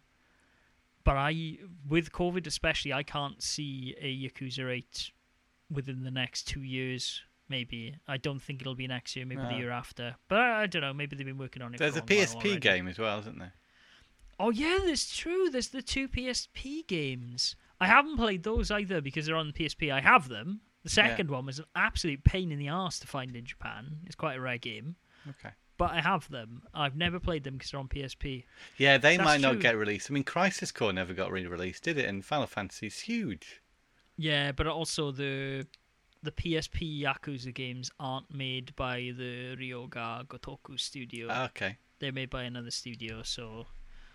But 1.04 1.16
I, 1.16 1.58
with 1.88 2.12
COVID 2.12 2.46
especially, 2.46 2.92
I 2.92 3.02
can't 3.02 3.42
see 3.42 3.94
a 4.00 4.14
Yakuza 4.28 4.70
8 4.70 5.10
within 5.70 6.02
the 6.04 6.10
next 6.10 6.46
two 6.46 6.62
years. 6.62 7.22
Maybe 7.48 7.96
I 8.06 8.16
don't 8.16 8.40
think 8.40 8.60
it'll 8.60 8.74
be 8.76 8.86
next 8.86 9.16
year. 9.16 9.26
Maybe 9.26 9.42
the 9.42 9.54
year 9.56 9.70
after. 9.70 10.14
But 10.28 10.38
I, 10.38 10.62
I 10.62 10.66
don't 10.66 10.82
know. 10.82 10.92
Maybe 10.92 11.16
they've 11.16 11.26
been 11.26 11.38
working 11.38 11.62
on 11.62 11.74
it. 11.74 11.78
There's 11.78 11.96
a 11.96 12.00
while 12.00 12.06
PSP 12.06 12.60
game 12.60 12.86
as 12.86 12.98
well, 12.98 13.18
isn't 13.20 13.38
there? 13.38 13.54
Oh 14.38 14.50
yeah, 14.50 14.78
that's 14.86 15.14
true. 15.16 15.50
There's 15.50 15.68
the 15.68 15.82
two 15.82 16.08
PSP 16.08 16.86
games. 16.86 17.56
I 17.80 17.86
haven't 17.86 18.16
played 18.16 18.42
those 18.42 18.70
either 18.70 19.00
because 19.00 19.26
they're 19.26 19.36
on 19.36 19.48
the 19.48 19.52
PSP. 19.52 19.92
I 19.92 20.00
have 20.00 20.28
them. 20.28 20.60
The 20.82 20.90
second 20.90 21.30
one 21.30 21.44
was 21.44 21.58
an 21.58 21.66
absolute 21.74 22.24
pain 22.24 22.50
in 22.52 22.58
the 22.58 22.68
ass 22.68 22.98
to 23.00 23.06
find 23.06 23.34
in 23.36 23.44
Japan. 23.44 23.98
It's 24.06 24.14
quite 24.14 24.36
a 24.36 24.40
rare 24.40 24.56
game, 24.58 24.96
Okay. 25.28 25.50
But 25.80 25.92
I 25.92 26.00
have 26.02 26.28
them. 26.28 26.62
I've 26.74 26.94
never 26.94 27.18
played 27.18 27.42
them 27.44 27.54
because 27.54 27.70
they're 27.70 27.80
on 27.80 27.88
PSP. 27.88 28.44
Yeah, 28.76 28.98
they 28.98 29.16
That's 29.16 29.24
might 29.26 29.40
not 29.40 29.52
true. 29.52 29.62
get 29.62 29.76
released. 29.78 30.10
I 30.10 30.12
mean, 30.14 30.24
Crisis 30.24 30.70
Core 30.70 30.92
never 30.92 31.14
got 31.14 31.32
re-released, 31.32 31.82
did 31.84 31.96
it? 31.96 32.04
And 32.04 32.22
Final 32.22 32.46
Fantasy's 32.46 33.00
huge. 33.00 33.62
Yeah, 34.18 34.52
but 34.52 34.66
also 34.66 35.10
the 35.10 35.66
the 36.22 36.32
PSP 36.32 37.00
Yakuza 37.02 37.54
games 37.54 37.90
aren't 37.98 38.30
made 38.34 38.76
by 38.76 39.12
the 39.16 39.56
Ryu 39.58 39.88
ga 39.88 40.22
Gotoku 40.24 40.78
studio. 40.78 41.28
Ah, 41.30 41.44
Okay. 41.46 41.78
They're 41.98 42.12
made 42.12 42.28
by 42.30 42.42
another 42.44 42.70
studio, 42.70 43.22
so 43.22 43.66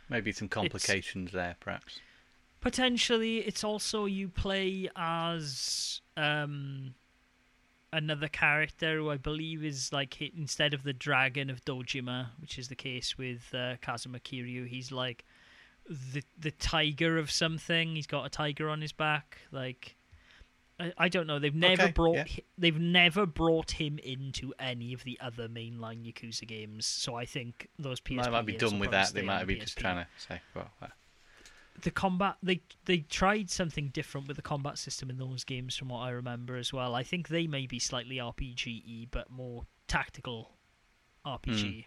Maybe 0.07 0.31
some 0.31 0.47
complications 0.47 1.31
there, 1.31 1.55
perhaps. 1.59 1.99
potentially 2.61 3.39
it's 3.39 3.63
also 3.63 4.05
you 4.05 4.27
play 4.29 4.87
as 4.95 6.01
um 6.17 6.93
another 7.95 8.27
character 8.27 8.97
who 8.97 9.09
I 9.09 9.17
believe 9.17 9.63
is 9.63 9.91
like 9.93 10.13
hit 10.13 10.33
instead 10.37 10.73
of 10.73 10.83
the 10.83 10.93
dragon 10.93 11.49
of 11.49 11.63
Dojima, 11.65 12.27
which 12.39 12.59
is 12.59 12.67
the 12.67 12.75
case 12.75 13.17
with 13.17 13.53
uh, 13.53 13.75
Kazuma 13.81 14.19
Kiryu, 14.19 14.67
he's 14.67 14.91
like 14.91 15.25
the 15.87 16.23
the 16.37 16.51
tiger 16.51 17.17
of 17.17 17.31
something. 17.31 17.95
He's 17.95 18.07
got 18.07 18.25
a 18.25 18.29
tiger 18.29 18.69
on 18.69 18.81
his 18.81 18.91
back. 18.91 19.37
Like 19.51 19.95
I, 20.79 20.93
I 20.97 21.09
don't 21.09 21.27
know. 21.27 21.39
They've 21.39 21.55
never 21.55 21.83
Okay, 21.83 21.91
brought 21.91 22.15
yeah. 22.15 22.43
they've 22.57 22.79
never 22.79 23.25
brought 23.25 23.71
him 23.71 23.97
into 23.99 24.53
any 24.59 24.93
of 24.93 25.03
the 25.03 25.17
other 25.21 25.47
mainline 25.47 26.05
Yakuza 26.05 26.47
games. 26.47 26.85
So 26.85 27.15
I 27.15 27.25
think 27.25 27.69
those 27.79 28.01
PSP 28.01 28.23
They 28.23 28.29
might 28.31 28.45
be 28.45 28.57
done 28.57 28.79
with 28.79 28.91
that. 28.91 29.13
They 29.13 29.21
might 29.21 29.45
be 29.45 29.55
just 29.55 29.77
PSP 29.77 29.81
trying 29.81 30.05
to 30.05 30.07
say, 30.17 30.41
well, 30.53 30.69
uh, 30.81 30.87
the 31.81 31.91
combat 31.91 32.37
they 32.41 32.61
they 32.85 32.99
tried 32.99 33.49
something 33.49 33.89
different 33.89 34.27
with 34.27 34.37
the 34.37 34.41
combat 34.43 34.77
system 34.77 35.09
in 35.09 35.17
those 35.17 35.43
games 35.43 35.75
from 35.75 35.89
what 35.89 35.99
I 35.99 36.09
remember 36.11 36.55
as 36.55 36.71
well. 36.73 36.95
I 36.95 37.03
think 37.03 37.27
they 37.27 37.47
may 37.47 37.65
be 37.67 37.79
slightly 37.79 38.17
RPG 38.17 39.07
but 39.11 39.29
more 39.29 39.65
tactical 39.87 40.51
RPG. 41.25 41.85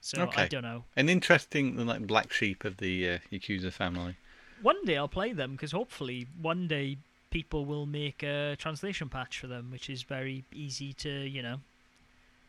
So 0.00 0.30
I 0.36 0.44
Hmm. 0.44 0.48
Don't 0.48 0.62
know. 0.62 0.84
an 0.96 1.08
interesting 1.08 1.86
like 1.86 2.06
black 2.06 2.32
sheep 2.32 2.64
of 2.64 2.76
the 2.78 3.10
uh, 3.10 3.18
Yakuza 3.32 3.72
family. 3.72 4.16
One 4.62 4.84
day 4.84 4.96
I'll 4.96 5.08
play 5.08 5.32
them 5.32 5.52
because 5.52 5.72
hopefully 5.72 6.26
one 6.40 6.68
day 6.68 6.98
people 7.30 7.64
will 7.64 7.86
make 7.86 8.22
a 8.22 8.56
translation 8.58 9.08
patch 9.08 9.38
for 9.40 9.46
them, 9.46 9.70
which 9.70 9.90
is 9.90 10.02
very 10.02 10.44
easy 10.52 10.92
to 10.94 11.10
you 11.10 11.42
know 11.42 11.60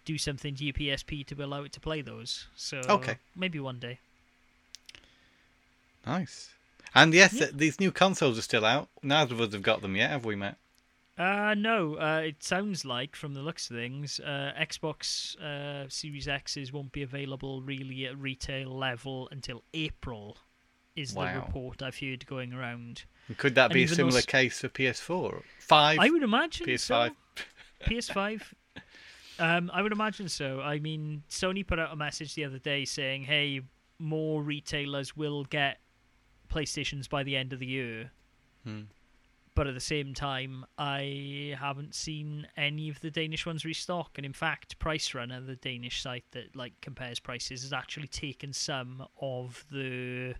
do 0.05 0.17
something 0.17 0.55
to 0.55 0.63
your 0.63 0.73
PSP 0.73 1.25
to 1.27 1.43
allow 1.43 1.63
it 1.63 1.71
to 1.73 1.79
play 1.79 2.01
those. 2.01 2.47
So 2.55 2.79
Okay. 2.89 3.17
maybe 3.35 3.59
one 3.59 3.79
day. 3.79 3.99
Nice. 6.05 6.49
And 6.95 7.13
yes, 7.13 7.33
Yeah. 7.33 7.47
these 7.53 7.79
new 7.79 7.91
consoles 7.91 8.37
are 8.39 8.41
still 8.43 8.65
out. 8.65 8.89
Neither 9.03 9.33
of 9.35 9.41
us 9.41 9.53
have 9.53 9.61
got 9.61 9.81
them 9.81 9.95
yet, 9.95 10.09
have 10.09 10.25
we, 10.25 10.35
Matt? 10.35 10.57
Uh, 11.17 11.53
no, 11.53 11.95
uh, 11.95 12.21
it 12.25 12.41
sounds 12.43 12.85
like 12.85 13.15
from 13.15 13.33
the 13.33 13.41
looks 13.41 13.69
of 13.69 13.75
things, 13.75 14.19
uh, 14.21 14.53
Xbox 14.57 15.37
uh, 15.39 15.87
Series 15.89 16.27
X's 16.29 16.71
won't 16.71 16.93
be 16.93 17.01
available 17.03 17.61
really 17.61 18.05
at 18.05 18.17
retail 18.17 18.69
level 18.75 19.27
until 19.31 19.63
April, 19.73 20.37
is 20.95 21.13
the 21.13 21.21
report 21.35 21.81
I've 21.81 21.99
heard 21.99 22.25
going 22.25 22.53
around. 22.53 23.03
Could 23.37 23.55
that 23.55 23.65
And 23.65 23.73
be 23.73 23.83
a 23.83 23.87
similar 23.89 24.13
those- 24.13 24.25
case 24.25 24.61
for 24.61 24.69
PS4? 24.69 25.43
Five, 25.59 25.99
I 25.99 26.09
would 26.09 26.23
imagine 26.23 26.65
PS5. 26.65 27.11
so. 27.35 27.43
PS5. 27.85 28.41
Um, 29.41 29.71
I 29.73 29.81
would 29.81 29.93
imagine 29.93 30.27
so. 30.27 30.59
I 30.59 30.79
mean, 30.79 31.23
Sony 31.29 31.65
put 31.65 31.79
out 31.79 31.93
a 31.93 31.95
message 31.95 32.35
the 32.35 32.43
other 32.43 32.59
day 32.59 32.83
saying, 32.83 33.23
"Hey, 33.23 33.61
more 33.97 34.43
retailers 34.43 35.15
will 35.15 35.45
get 35.45 35.79
PlayStations 36.49 37.09
by 37.09 37.23
the 37.23 37.35
end 37.35 37.53
of 37.53 37.59
the 37.59 37.67
year." 37.67 38.11
Hmm. 38.63 38.83
But 39.55 39.67
at 39.67 39.73
the 39.73 39.81
same 39.81 40.13
time, 40.13 40.65
I 40.77 41.55
haven't 41.59 41.93
seen 41.93 42.47
any 42.55 42.87
of 42.87 43.01
the 43.01 43.11
Danish 43.11 43.45
ones 43.45 43.65
restock. 43.65 44.11
And 44.17 44.25
in 44.25 44.31
fact, 44.31 44.79
Price 44.79 45.13
Runner, 45.13 45.41
the 45.41 45.57
Danish 45.57 46.01
site 46.01 46.23
that 46.31 46.55
like 46.55 46.79
compares 46.81 47.19
prices, 47.19 47.63
has 47.63 47.73
actually 47.73 48.07
taken 48.07 48.53
some 48.53 49.05
of 49.19 49.65
the 49.71 50.35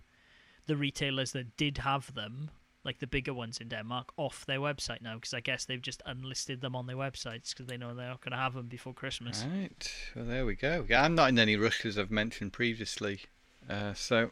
the 0.66 0.76
retailers 0.76 1.32
that 1.32 1.56
did 1.56 1.78
have 1.78 2.14
them, 2.14 2.50
like 2.84 3.00
the 3.00 3.06
bigger 3.06 3.34
ones 3.34 3.58
in 3.58 3.68
Denmark, 3.68 4.12
off 4.16 4.46
their 4.46 4.60
website 4.60 5.02
now 5.02 5.16
because 5.16 5.34
I 5.34 5.40
guess 5.40 5.64
they've 5.64 5.82
just 5.82 6.00
unlisted 6.06 6.60
them 6.60 6.76
on 6.76 6.86
their 6.86 6.96
websites 6.96 7.50
because 7.50 7.66
they 7.66 7.76
know 7.76 7.94
they're 7.94 8.08
not 8.08 8.20
going 8.20 8.32
to 8.32 8.38
have 8.38 8.54
them 8.54 8.68
before 8.68 8.94
Christmas. 8.94 9.44
Right. 9.52 9.94
Well, 10.14 10.26
there 10.26 10.46
we 10.46 10.54
go. 10.54 10.86
Yeah, 10.88 11.02
I'm 11.02 11.14
not 11.14 11.28
in 11.28 11.38
any 11.38 11.56
rush 11.56 11.84
as 11.84 11.98
I've 11.98 12.10
mentioned 12.10 12.52
previously. 12.52 13.20
Uh, 13.68 13.92
so, 13.94 14.30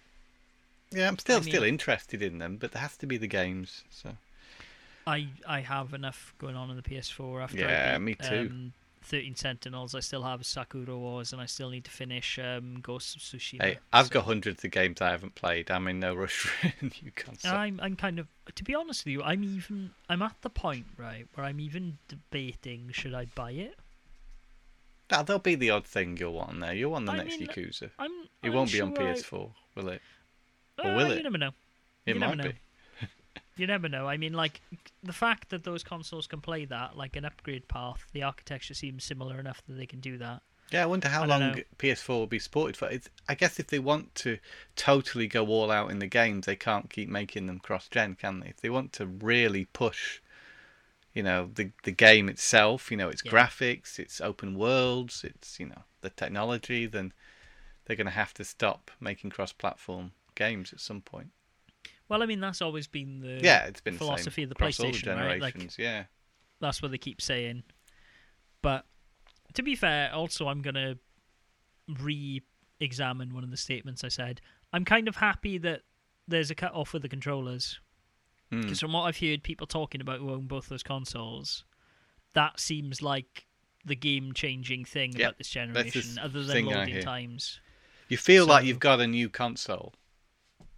yeah, 0.90 1.09
I'm 1.09 1.19
still 1.19 1.36
I 1.36 1.40
mean- 1.40 1.48
still 1.48 1.62
interested 1.65 2.23
in 2.23 2.39
them, 2.39 2.56
but 2.56 2.73
there 2.73 2.82
has 2.82 2.97
to 2.98 3.06
be 3.06 3.16
the 3.16 3.27
games. 3.27 3.85
So, 3.90 4.16
I 5.06 5.28
I 5.47 5.60
have 5.60 5.94
enough 5.94 6.35
going 6.39 6.56
on 6.56 6.70
in 6.70 6.77
the 6.77 6.82
PS4 6.82 7.43
after 7.43 7.59
Yeah, 7.59 7.93
I 7.94 7.98
beat, 7.98 8.05
me 8.05 8.15
too. 8.15 8.48
Um, 8.51 8.73
13 9.02 9.36
Sentinels. 9.36 9.94
I 9.94 10.01
still 10.01 10.24
have 10.24 10.44
Sakura 10.44 10.94
Wars, 10.98 11.32
and 11.32 11.40
I 11.40 11.47
still 11.47 11.70
need 11.70 11.85
to 11.85 11.90
finish 11.90 12.39
um, 12.39 12.81
Ghost 12.82 13.16
of 13.16 13.23
Tsushima. 13.23 13.62
hey, 13.62 13.78
I've 13.93 14.06
So- 14.09 14.12
got 14.15 14.24
hundreds 14.24 14.65
of 14.65 14.70
games 14.70 15.01
I 15.01 15.10
haven't 15.10 15.35
played. 15.35 15.70
I'm 15.70 15.86
in 15.89 15.98
no 16.01 16.15
rush 16.15 16.47
new 16.82 17.10
console. 17.15 17.52
I'm 17.55 17.81
I'm 17.82 17.97
kind 17.97 18.19
of 18.19 18.27
to 18.55 18.65
be 18.65 18.74
honest 18.74 19.05
with 19.06 19.12
you, 19.12 19.23
I'm 19.23 19.44
even 19.44 19.93
I'm 20.10 20.20
at 20.20 20.36
the 20.43 20.51
point 20.51 20.86
right 20.98 21.27
where 21.35 21.47
I'm 21.47 21.60
even 21.60 21.98
debating 22.09 22.90
should 22.93 23.15
I 23.15 23.27
buy 23.27 23.52
it. 23.52 23.77
Ah, 25.10 25.23
there'll 25.23 25.40
be 25.40 25.55
the 25.55 25.70
odd 25.70 25.86
thing 25.86 26.19
you'll 26.19 26.35
want 26.35 26.60
there. 26.60 26.74
You'll 26.74 26.90
want 26.93 27.06
the 27.06 27.12
I 27.12 27.16
next 27.19 27.39
mean, 27.39 27.48
Yakuza. 27.48 27.90
I'm. 27.98 28.10
It 28.43 28.48
I'm 28.48 28.52
won't 28.52 28.70
be 28.70 28.81
on 28.82 28.94
PS4, 28.94 29.51
will 29.74 29.89
it? 29.89 30.02
Uh, 30.79 30.89
or 30.89 30.95
will 30.95 31.11
You 31.11 31.13
it? 31.13 31.25
never 31.25 31.39
know. 31.39 31.51
It 32.07 32.15
You 32.15 32.21
might 32.21 32.27
never 32.27 32.37
know. 32.37 32.51
be. 32.51 32.55
You 33.57 33.67
never 33.67 33.89
know. 33.89 34.07
I 34.07 34.17
mean, 34.17 34.35
like 34.35 34.61
the 35.03 35.13
fact 35.13 35.49
that 35.51 35.65
those 35.65 35.83
consoles 35.83 36.27
can 36.29 36.41
play 36.41 36.65
that, 36.67 36.97
like 36.97 37.17
an 37.17 37.25
upgrade 37.25 37.67
path, 37.69 38.07
the 38.13 38.23
architecture 38.23 38.75
seems 38.75 39.05
similar 39.05 39.41
enough 39.41 39.63
that 39.67 39.75
they 39.75 39.87
can 39.87 40.01
do 40.01 40.17
that. 40.19 40.43
Yeah, 40.71 40.83
I 40.83 40.87
wonder 40.87 41.09
how 41.09 41.25
I 41.25 41.27
long 41.27 41.41
know. 41.41 41.57
PS4 41.79 42.19
will 42.21 42.27
be 42.27 42.39
supported 42.39 42.77
for. 42.77 42.89
It's, 42.89 43.09
I 43.29 43.35
guess 43.35 43.59
if 43.59 43.67
they 43.69 43.79
want 43.79 44.15
to 44.17 44.39
totally 44.77 45.27
go 45.27 45.47
all 45.47 45.71
out 45.71 45.91
in 45.91 45.99
the 45.99 46.07
games, 46.07 46.47
they 46.47 46.57
can't 46.57 46.91
keep 46.91 47.09
making 47.09 47.47
them 47.47 47.59
cross-gen, 47.59 48.15
can 48.17 48.41
they? 48.41 48.49
If 48.49 48.61
they 48.61 48.71
want 48.71 48.93
to 48.95 49.07
really 49.07 49.65
push, 49.67 50.21
you 51.15 51.23
know, 51.23 51.51
the 51.55 51.73
the 51.85 51.93
game 51.93 52.29
itself, 52.29 52.91
you 52.91 52.97
know, 52.97 53.09
its 53.11 53.23
Yeah. 53.23 53.33
graphics, 53.33 53.99
its 53.99 54.21
open 54.21 54.57
worlds, 54.59 55.25
its 55.25 55.61
you 55.61 55.67
know 55.67 55.85
the 56.03 56.11
technology, 56.11 56.87
then 56.87 57.13
they're 57.87 57.97
going 57.97 58.07
to 58.07 58.13
have 58.13 58.35
to 58.35 58.45
stop 58.45 58.91
making 59.01 59.31
cross-platform 59.31 60.13
games 60.39 60.73
at 60.73 60.81
some 60.81 61.02
point. 61.02 61.28
Well, 62.09 62.23
I 62.23 62.27
mean, 62.27 62.40
that's 62.40 62.62
always 62.62 62.86
been 62.86 63.20
the 63.20 63.40
yeah, 63.44 63.66
it's 63.66 63.82
been 63.82 63.98
philosophy 63.98 64.44
the 64.47 64.52
of 64.52 64.59
the 64.59 64.65
all 64.65 64.70
the 64.70 64.74
PlayStation, 64.93 65.16
right? 65.16 65.40
Like- 65.43 65.77
yeah, 65.78 66.05
that's 66.60 66.81
what 66.81 66.90
they 66.90 66.97
keep 66.98 67.20
saying. 67.20 67.65
But 68.62 68.86
to 69.52 69.62
be 69.62 69.74
fair, 69.77 70.10
also 70.15 70.48
I'm 70.48 70.62
gonna 70.62 70.97
re-examine 72.81 73.35
one 73.35 73.44
of 73.44 73.51
the 73.51 73.56
statements 73.56 74.05
I 74.05 74.09
said. 74.09 74.40
I'm 74.73 74.85
kind 74.85 75.09
of 75.09 75.16
happy 75.16 75.59
that 75.59 75.82
there's 76.27 76.51
a 76.51 76.55
cut 76.55 76.73
off 76.74 76.93
with 76.93 77.02
the 77.02 77.09
controllers 77.09 77.81
Hmm. 78.51 78.62
because 78.62 78.81
from 78.81 78.93
what 78.93 79.02
I've 79.02 79.19
heard, 79.19 79.43
people 79.43 79.66
talking 79.66 80.01
about 80.01 80.20
who 80.20 80.31
own 80.31 80.47
both 80.47 80.69
those 80.69 80.82
consoles, 80.82 81.65
that 82.35 82.59
seems 82.60 83.02
like 83.02 83.47
the 83.85 83.94
game-changing 83.97 84.85
thing 84.86 85.12
Yeah, 85.12 85.27
about 85.27 85.39
this 85.39 85.48
generation, 85.51 86.19
other 86.19 86.43
than 86.44 86.65
loading 86.66 87.02
times. 87.02 87.60
you 88.09 88.16
feel 88.16 88.47
like 88.47 88.65
you've 88.65 88.81
got 88.81 89.01
a 89.01 89.06
new 89.06 89.28
console 89.28 89.94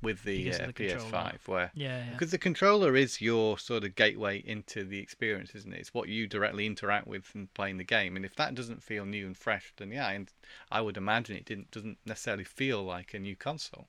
with 0.02 0.22
the, 0.22 0.52
uh, 0.52 0.66
the. 0.66 0.72
PS5, 0.72 1.46
where 1.46 1.70
Yeah, 1.74 2.04
yeah. 2.04 2.12
Because 2.12 2.30
the 2.30 2.38
controller 2.38 2.96
is 2.96 3.20
your 3.20 3.58
sort 3.58 3.84
of 3.84 3.94
gateway 3.94 4.38
into 4.38 4.84
the 4.84 4.98
experience, 4.98 5.54
isn't 5.54 5.72
it? 5.72 5.80
It's 5.80 5.94
what 5.94 6.08
you 6.08 6.26
directly 6.26 6.66
interact 6.66 7.06
with 7.06 7.30
in 7.34 7.48
playing 7.54 7.76
the 7.76 7.84
game. 7.84 8.16
And 8.16 8.24
if 8.24 8.34
that 8.36 8.54
doesn't 8.54 8.82
feel 8.82 9.04
new 9.04 9.26
and 9.26 9.36
fresh, 9.36 9.72
then 9.76 9.90
yeah, 9.90 10.08
and 10.10 10.30
I 10.70 10.80
would 10.80 10.96
imagine 10.96 11.36
it 11.36 11.44
didn't 11.44 11.70
doesn't 11.70 11.98
necessarily 12.06 12.44
feel 12.44 12.82
like 12.82 13.14
a 13.14 13.18
new 13.18 13.36
console. 13.36 13.88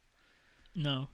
No, 0.76 1.10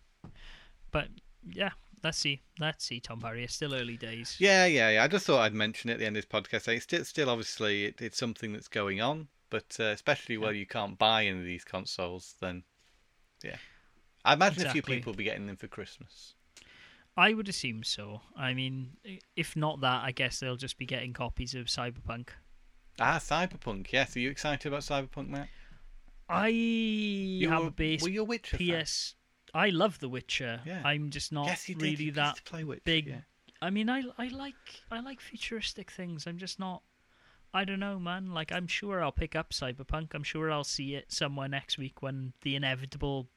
but 0.92 1.08
yeah, 1.52 1.72
let's 2.04 2.18
see. 2.18 2.42
Let's 2.60 2.86
see, 2.86 3.00
Tom 3.00 3.20
Parry. 3.20 3.44
It's 3.44 3.56
still 3.56 3.74
early 3.74 3.98
days. 3.98 4.36
Yeah, 4.40 4.66
yeah, 4.66 4.90
yeah. 4.90 5.04
I 5.04 5.08
just 5.08 5.26
thought 5.26 5.42
I'd 5.42 5.54
mention 5.54 5.90
it 5.90 5.94
at 5.94 6.00
the 6.00 6.06
end 6.06 6.18
of 6.18 6.24
this 6.24 6.42
podcast. 6.42 6.68
It's 6.68 6.84
still, 6.84 7.06
still 7.06 7.30
obviously 7.30 7.86
it, 7.86 8.02
it's 8.02 8.18
something 8.18 8.54
that's 8.54 8.68
going 8.68 9.02
on, 9.02 9.28
but 9.50 9.78
uh, 9.80 9.86
especially 9.86 10.38
where 10.38 10.54
you 10.54 10.66
can't 10.66 10.98
buy 10.98 11.26
any 11.26 11.40
of 11.40 11.46
these 11.46 11.64
consoles, 11.64 12.36
then 12.40 12.64
yeah, 13.44 13.58
I 14.28 14.34
imagine 14.34 14.68
a 14.68 14.72
few 14.72 14.82
people 14.82 15.12
will 15.12 15.18
be 15.18 15.24
getting 15.24 15.48
them 15.48 15.56
for 15.58 15.68
Christmas. 15.68 16.34
I 17.16 17.34
would 17.34 17.50
assume 17.50 17.84
so. 17.84 18.22
I 18.36 18.54
mean, 18.54 18.92
if 19.36 19.56
not 19.56 19.82
that, 19.82 20.04
I 20.04 20.12
guess 20.12 20.40
they'll 20.40 20.56
just 20.56 20.78
be 20.78 20.86
getting 20.86 21.14
copies 21.14 21.56
of 21.56 21.66
Cyberpunk. 21.66 22.30
Ah, 23.00 23.18
Cyberpunk. 23.20 23.92
Yes, 23.92 24.16
are 24.16 24.20
you 24.20 24.30
excited 24.30 24.68
about 24.68 24.82
Cyberpunk, 24.82 25.30
Matt? 25.30 25.48
I 26.30 26.50
You 26.50 27.50
have 27.50 27.62
were, 27.62 27.68
a 27.70 27.72
base 27.72 28.04
were 28.04 28.10
you 28.10 28.22
a 28.22 28.26
Witcher 28.26 28.58
fan? 28.58 28.84
PS. 28.84 29.16
I 29.54 29.70
love 29.70 30.00
The 30.00 30.10
Witcher. 30.10 30.62
Yeah. 30.66 30.82
I'm 30.84 31.10
just 31.10 31.32
not 31.32 31.48
Yes, 31.48 31.70
really 31.70 32.10
that 32.12 32.36
to 32.36 32.44
play 32.44 32.64
Witcher, 32.64 32.82
big. 32.84 33.08
yeah. 33.08 33.22
I 33.62 33.70
mean, 33.72 33.90
I 33.90 34.04
I 34.18 34.28
like 34.28 34.56
I 34.92 35.00
like 35.00 35.20
futuristic 35.22 35.90
things. 35.90 36.28
I'm 36.28 36.38
just 36.38 36.60
not. 36.60 36.84
I 37.54 37.64
don't 37.64 37.80
know, 37.80 37.98
man. 37.98 38.32
Like, 38.34 38.52
I'm 38.52 38.68
sure 38.68 39.02
I'll 39.02 39.12
pick 39.12 39.36
up 39.36 39.50
Cyberpunk. 39.52 40.14
I'm 40.14 40.22
sure 40.24 40.52
I'll 40.52 40.64
see 40.66 40.94
it 40.96 41.12
somewhere 41.12 41.48
next 41.48 41.78
week 41.78 42.02
when 42.04 42.34
the 42.44 42.56
inevitable 42.56 43.30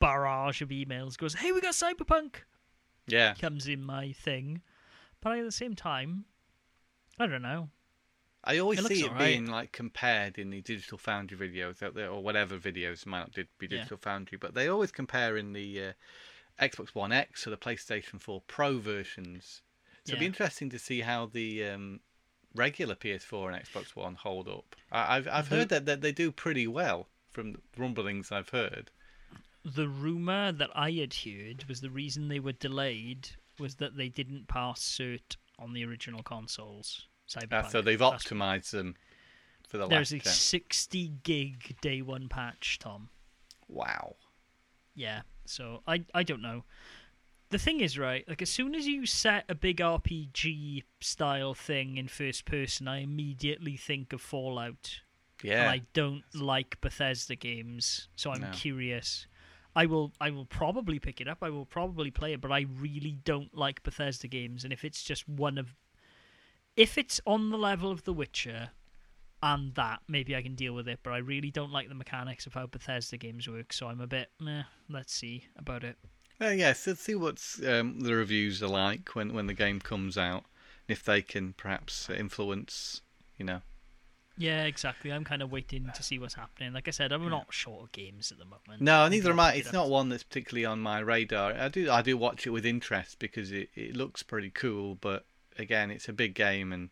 barrage 0.00 0.60
of 0.62 0.70
emails 0.70 1.16
goes, 1.16 1.34
"Hey, 1.34 1.52
we 1.52 1.60
got 1.60 1.74
Cyberpunk." 1.74 2.36
Yeah. 3.06 3.34
Comes 3.34 3.66
in 3.68 3.84
my 3.84 4.12
thing, 4.12 4.62
but 5.20 5.38
at 5.38 5.44
the 5.44 5.52
same 5.52 5.74
time, 5.74 6.24
I 7.18 7.26
don't 7.26 7.42
know. 7.42 7.70
I 8.42 8.58
always 8.58 8.78
It 8.80 8.86
see 8.86 9.00
it 9.04 9.08
alright. 9.08 9.18
being 9.18 9.46
like 9.46 9.72
compared 9.72 10.38
in 10.38 10.48
the 10.50 10.62
Digital 10.62 10.96
Foundry 10.98 11.36
videos 11.36 11.82
out 11.82 11.94
there, 11.94 12.08
or 12.10 12.22
whatever 12.22 12.58
videos 12.58 13.04
might 13.04 13.18
not 13.20 13.32
did- 13.32 13.48
be 13.58 13.66
Yeah. 13.66 13.78
Digital 13.78 13.98
Foundry, 13.98 14.38
but 14.38 14.54
they 14.54 14.68
always 14.68 14.90
compare 14.92 15.36
in 15.36 15.52
the 15.52 15.88
uh, 15.88 15.92
Xbox 16.58 16.94
One 16.94 17.12
X 17.12 17.46
or 17.46 17.50
the 17.50 17.58
PlayStation 17.58 18.20
4 18.20 18.40
Pro 18.46 18.78
versions. 18.78 19.62
So 20.06 20.12
it'd 20.12 20.20
be 20.20 20.26
interesting 20.26 20.70
to 20.70 20.78
see 20.78 21.02
how 21.02 21.26
the 21.26 21.64
um, 21.66 22.00
regular 22.54 22.94
PS4 22.94 23.52
and 23.54 23.62
Xbox 23.64 23.94
One 23.94 24.14
hold 24.14 24.48
up. 24.48 24.74
I, 24.90 25.16
I've 25.18 25.28
I've 25.28 25.48
heard 25.48 25.68
that, 25.68 25.84
that 25.86 26.00
they 26.00 26.12
do 26.12 26.32
pretty 26.32 26.66
well 26.66 27.08
from 27.30 27.52
the 27.52 27.58
rumblings 27.76 28.32
I've 28.32 28.48
heard. 28.48 28.90
The 29.64 29.88
rumor 29.88 30.52
that 30.52 30.70
I 30.74 30.90
had 30.92 31.14
heard 31.14 31.64
was 31.68 31.80
the 31.80 31.90
reason 31.90 32.28
they 32.28 32.40
were 32.40 32.52
delayed 32.52 33.30
was 33.58 33.76
that 33.76 33.96
they 33.96 34.08
didn't 34.08 34.48
pass 34.48 34.80
cert 34.80 35.36
on 35.58 35.72
the 35.74 35.84
original 35.84 36.22
consoles. 36.22 37.06
Cyberpunk. 37.28 37.64
Uh, 37.66 37.68
so 37.68 37.82
they've 37.82 37.98
That's- 37.98 38.24
optimized 38.24 38.70
them 38.70 38.96
for 39.68 39.78
the 39.78 39.86
There's 39.86 40.12
last 40.12 40.26
a 40.26 40.30
60 40.30 41.08
gig 41.22 41.76
day 41.80 42.02
one 42.02 42.28
patch, 42.28 42.78
Tom. 42.78 43.10
Wow. 43.68 44.16
Yeah. 44.94 45.22
So 45.44 45.82
I 45.86 46.04
I 46.14 46.22
don't 46.22 46.42
know. 46.42 46.64
The 47.50 47.58
thing 47.58 47.80
is, 47.80 47.98
right? 47.98 48.26
Like 48.28 48.42
as 48.42 48.50
soon 48.50 48.74
as 48.74 48.86
you 48.86 49.06
set 49.06 49.44
a 49.48 49.54
big 49.54 49.78
RPG 49.80 50.84
style 51.00 51.54
thing 51.54 51.96
in 51.98 52.08
first 52.08 52.44
person, 52.44 52.88
I 52.88 52.98
immediately 53.00 53.76
think 53.76 54.12
of 54.12 54.20
Fallout. 54.20 55.00
Yeah. 55.42 55.62
and 55.62 55.70
I 55.70 55.82
don't 55.94 56.22
like 56.34 56.78
Bethesda 56.82 57.34
games, 57.34 58.08
so 58.14 58.30
I'm 58.30 58.42
No. 58.42 58.50
curious. 58.52 59.26
I 59.74 59.86
will 59.86 60.12
I 60.20 60.30
will 60.30 60.46
probably 60.46 60.98
pick 60.98 61.20
it 61.20 61.28
up. 61.28 61.38
I 61.42 61.50
will 61.50 61.66
probably 61.66 62.10
play 62.10 62.32
it, 62.32 62.40
but 62.40 62.52
I 62.52 62.66
really 62.78 63.18
don't 63.24 63.56
like 63.56 63.82
Bethesda 63.82 64.28
games. 64.28 64.64
And 64.64 64.72
if 64.72 64.84
it's 64.84 65.02
just 65.02 65.28
one 65.28 65.58
of, 65.58 65.74
if 66.76 66.98
it's 66.98 67.20
on 67.26 67.50
the 67.50 67.58
level 67.58 67.90
of 67.90 68.04
The 68.04 68.12
Witcher, 68.12 68.70
and 69.42 69.74
that 69.74 70.00
maybe 70.08 70.36
I 70.36 70.42
can 70.42 70.54
deal 70.54 70.74
with 70.74 70.88
it. 70.88 71.00
But 71.02 71.12
I 71.12 71.18
really 71.18 71.50
don't 71.50 71.72
like 71.72 71.88
the 71.88 71.94
mechanics 71.94 72.46
of 72.46 72.54
how 72.54 72.66
Bethesda 72.66 73.16
games 73.16 73.48
work. 73.48 73.72
So 73.72 73.86
I'm 73.86 74.00
a 74.00 74.06
bit 74.06 74.30
meh. 74.40 74.64
Let's 74.88 75.14
see 75.14 75.46
about 75.56 75.84
it. 75.84 75.96
Yes, 76.40 76.86
let's 76.86 77.02
see 77.02 77.14
what 77.14 77.42
um, 77.66 78.00
the 78.00 78.14
reviews 78.14 78.62
are 78.62 78.68
like 78.68 79.14
when, 79.14 79.34
when 79.34 79.46
the 79.46 79.52
game 79.52 79.78
comes 79.78 80.16
out, 80.16 80.44
and 80.88 80.96
if 80.96 81.04
they 81.04 81.20
can 81.20 81.52
perhaps 81.52 82.08
influence, 82.08 83.02
you 83.36 83.44
know. 83.44 83.60
Yeah, 84.38 84.64
exactly. 84.64 85.12
I'm 85.12 85.24
kind 85.24 85.42
of 85.42 85.52
waiting 85.52 85.90
to 85.94 86.02
see 86.02 86.18
what's 86.18 86.34
happening. 86.34 86.72
Like 86.72 86.88
I 86.88 86.92
said, 86.92 87.12
I'm 87.12 87.28
not 87.28 87.52
short 87.52 87.82
of 87.82 87.92
games 87.92 88.32
at 88.32 88.38
the 88.38 88.44
moment. 88.46 88.80
No, 88.80 89.06
neither 89.08 89.32
am 89.32 89.40
I. 89.40 89.54
It's 89.54 89.72
not 89.72 89.90
one 89.90 90.08
that's 90.08 90.22
particularly 90.22 90.64
on 90.64 90.80
my 90.80 91.00
radar. 91.00 91.52
I 91.52 91.68
do 91.68 91.90
I 91.90 92.00
do 92.00 92.16
watch 92.16 92.46
it 92.46 92.50
with 92.50 92.64
interest 92.64 93.18
because 93.18 93.52
it, 93.52 93.68
it 93.74 93.94
looks 93.96 94.22
pretty 94.22 94.50
cool, 94.50 94.94
but 94.94 95.26
again, 95.58 95.90
it's 95.90 96.08
a 96.08 96.12
big 96.14 96.34
game, 96.34 96.72
and 96.72 96.90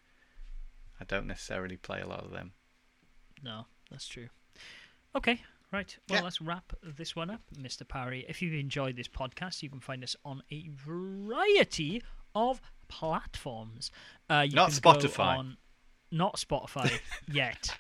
I 1.01 1.05
don't 1.05 1.27
necessarily 1.27 1.77
play 1.79 2.01
a 2.01 2.07
lot 2.07 2.25
of 2.25 2.33
them. 2.33 2.53
No, 3.43 3.67
that's 3.91 4.07
true. 4.09 4.29
Okay, 5.17 5.41
right. 5.73 5.97
Well, 6.11 6.19
Yeah. 6.19 6.25
let's 6.25 6.43
wrap 6.43 6.75
this 6.83 7.17
one 7.17 7.31
up, 7.31 7.41
Mr. 7.57 7.87
Parry. 7.89 8.27
If 8.29 8.43
you've 8.43 8.53
enjoyed 8.55 8.97
this 8.97 9.09
podcast, 9.09 9.63
you 9.63 9.71
can 9.71 9.81
find 9.81 10.05
us 10.05 10.17
on 10.25 10.43
a 10.51 10.69
variety 10.69 12.03
of 12.35 12.61
platforms. 12.89 13.91
Uh, 14.29 14.45
you 14.49 14.55
Not 14.55 14.71
Spotify. 14.71 15.55
Not 16.11 16.37
Spotify 16.37 16.91
yet. 17.33 17.75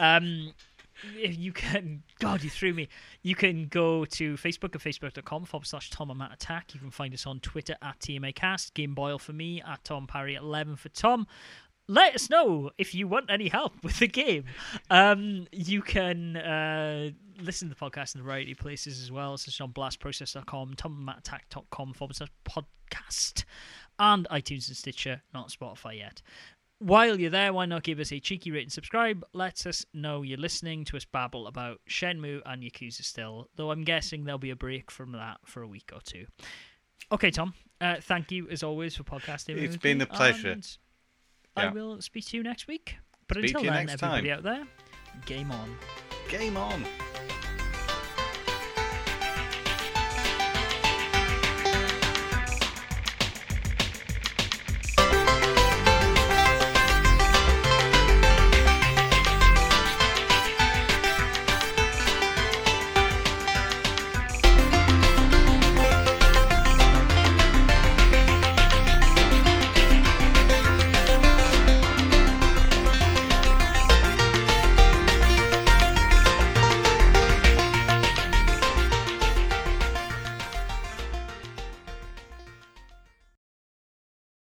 Um, 0.00 0.52
if 1.16 1.38
you 1.38 1.52
can, 1.52 2.02
God, 2.18 2.42
you 2.42 2.50
threw 2.50 2.74
me. 2.74 2.88
You 3.22 3.34
can 3.34 3.66
go 3.68 4.04
to 4.04 4.34
Facebook 4.34 4.74
at 4.74 4.80
facebook.com 4.80 5.44
forward 5.44 5.66
slash 5.66 5.90
Tom 5.90 6.10
and 6.10 6.18
Matt 6.18 6.32
Attack. 6.32 6.74
You 6.74 6.80
can 6.80 6.90
find 6.90 7.14
us 7.14 7.26
on 7.26 7.40
Twitter 7.40 7.76
at 7.82 8.00
TMAcast, 8.00 8.74
Game 8.74 8.94
Boyle 8.94 9.18
for 9.18 9.32
me, 9.32 9.62
at 9.62 9.84
Tom 9.84 10.06
Parry 10.06 10.36
at 10.36 10.42
11 10.42 10.76
for 10.76 10.88
Tom. 10.88 11.26
Let 11.90 12.14
us 12.14 12.28
know 12.28 12.70
if 12.76 12.94
you 12.94 13.08
want 13.08 13.30
any 13.30 13.48
help 13.48 13.72
with 13.82 13.98
the 13.98 14.08
game. 14.08 14.44
Um, 14.90 15.46
you 15.52 15.80
can 15.82 16.36
uh, 16.36 17.10
listen 17.40 17.68
to 17.68 17.74
the 17.74 17.80
podcast 17.80 18.14
in 18.14 18.20
a 18.20 18.24
variety 18.24 18.52
of 18.52 18.58
places 18.58 19.00
as 19.00 19.10
well, 19.10 19.38
such 19.38 19.54
as 19.54 19.60
on 19.60 19.72
blastprocess.com, 19.72 20.74
tommattack.com 20.74 21.92
forward 21.94 22.16
slash 22.16 22.30
podcast, 22.44 23.44
and 23.98 24.26
iTunes 24.30 24.68
and 24.68 24.76
Stitcher, 24.76 25.22
not 25.32 25.48
Spotify 25.48 25.96
yet. 25.98 26.20
While 26.80 27.18
you're 27.18 27.30
there, 27.30 27.52
why 27.52 27.66
not 27.66 27.82
give 27.82 27.98
us 27.98 28.12
a 28.12 28.20
cheeky 28.20 28.52
rate 28.52 28.62
and 28.62 28.72
subscribe? 28.72 29.24
Lets 29.32 29.66
us 29.66 29.84
know 29.92 30.22
you're 30.22 30.38
listening 30.38 30.84
to 30.86 30.96
us 30.96 31.04
babble 31.04 31.48
about 31.48 31.80
Shenmue 31.90 32.40
and 32.46 32.62
Yakuza 32.62 33.02
still, 33.02 33.48
though 33.56 33.72
I'm 33.72 33.82
guessing 33.82 34.24
there'll 34.24 34.38
be 34.38 34.50
a 34.50 34.56
break 34.56 34.90
from 34.90 35.12
that 35.12 35.38
for 35.44 35.62
a 35.62 35.66
week 35.66 35.90
or 35.92 36.00
two. 36.00 36.26
Okay, 37.10 37.30
Tom, 37.30 37.54
uh, 37.80 37.96
thank 38.00 38.30
you 38.30 38.48
as 38.48 38.62
always 38.62 38.96
for 38.96 39.02
podcasting. 39.02 39.56
It's 39.56 39.76
been 39.76 40.00
a 40.00 40.06
pleasure. 40.06 40.50
and 40.52 40.76
I 41.56 41.68
will 41.68 42.00
speak 42.00 42.26
to 42.26 42.36
you 42.36 42.42
next 42.44 42.68
week. 42.68 42.96
But 43.26 43.38
Speak 43.38 43.56
until 43.56 43.72
then, 43.72 43.90
everybody 43.90 44.28
time. 44.28 44.38
out 44.38 44.42
there, 44.42 44.66
game 45.26 45.50
on. 45.50 45.76
Game 46.28 46.56
on. 46.56 46.84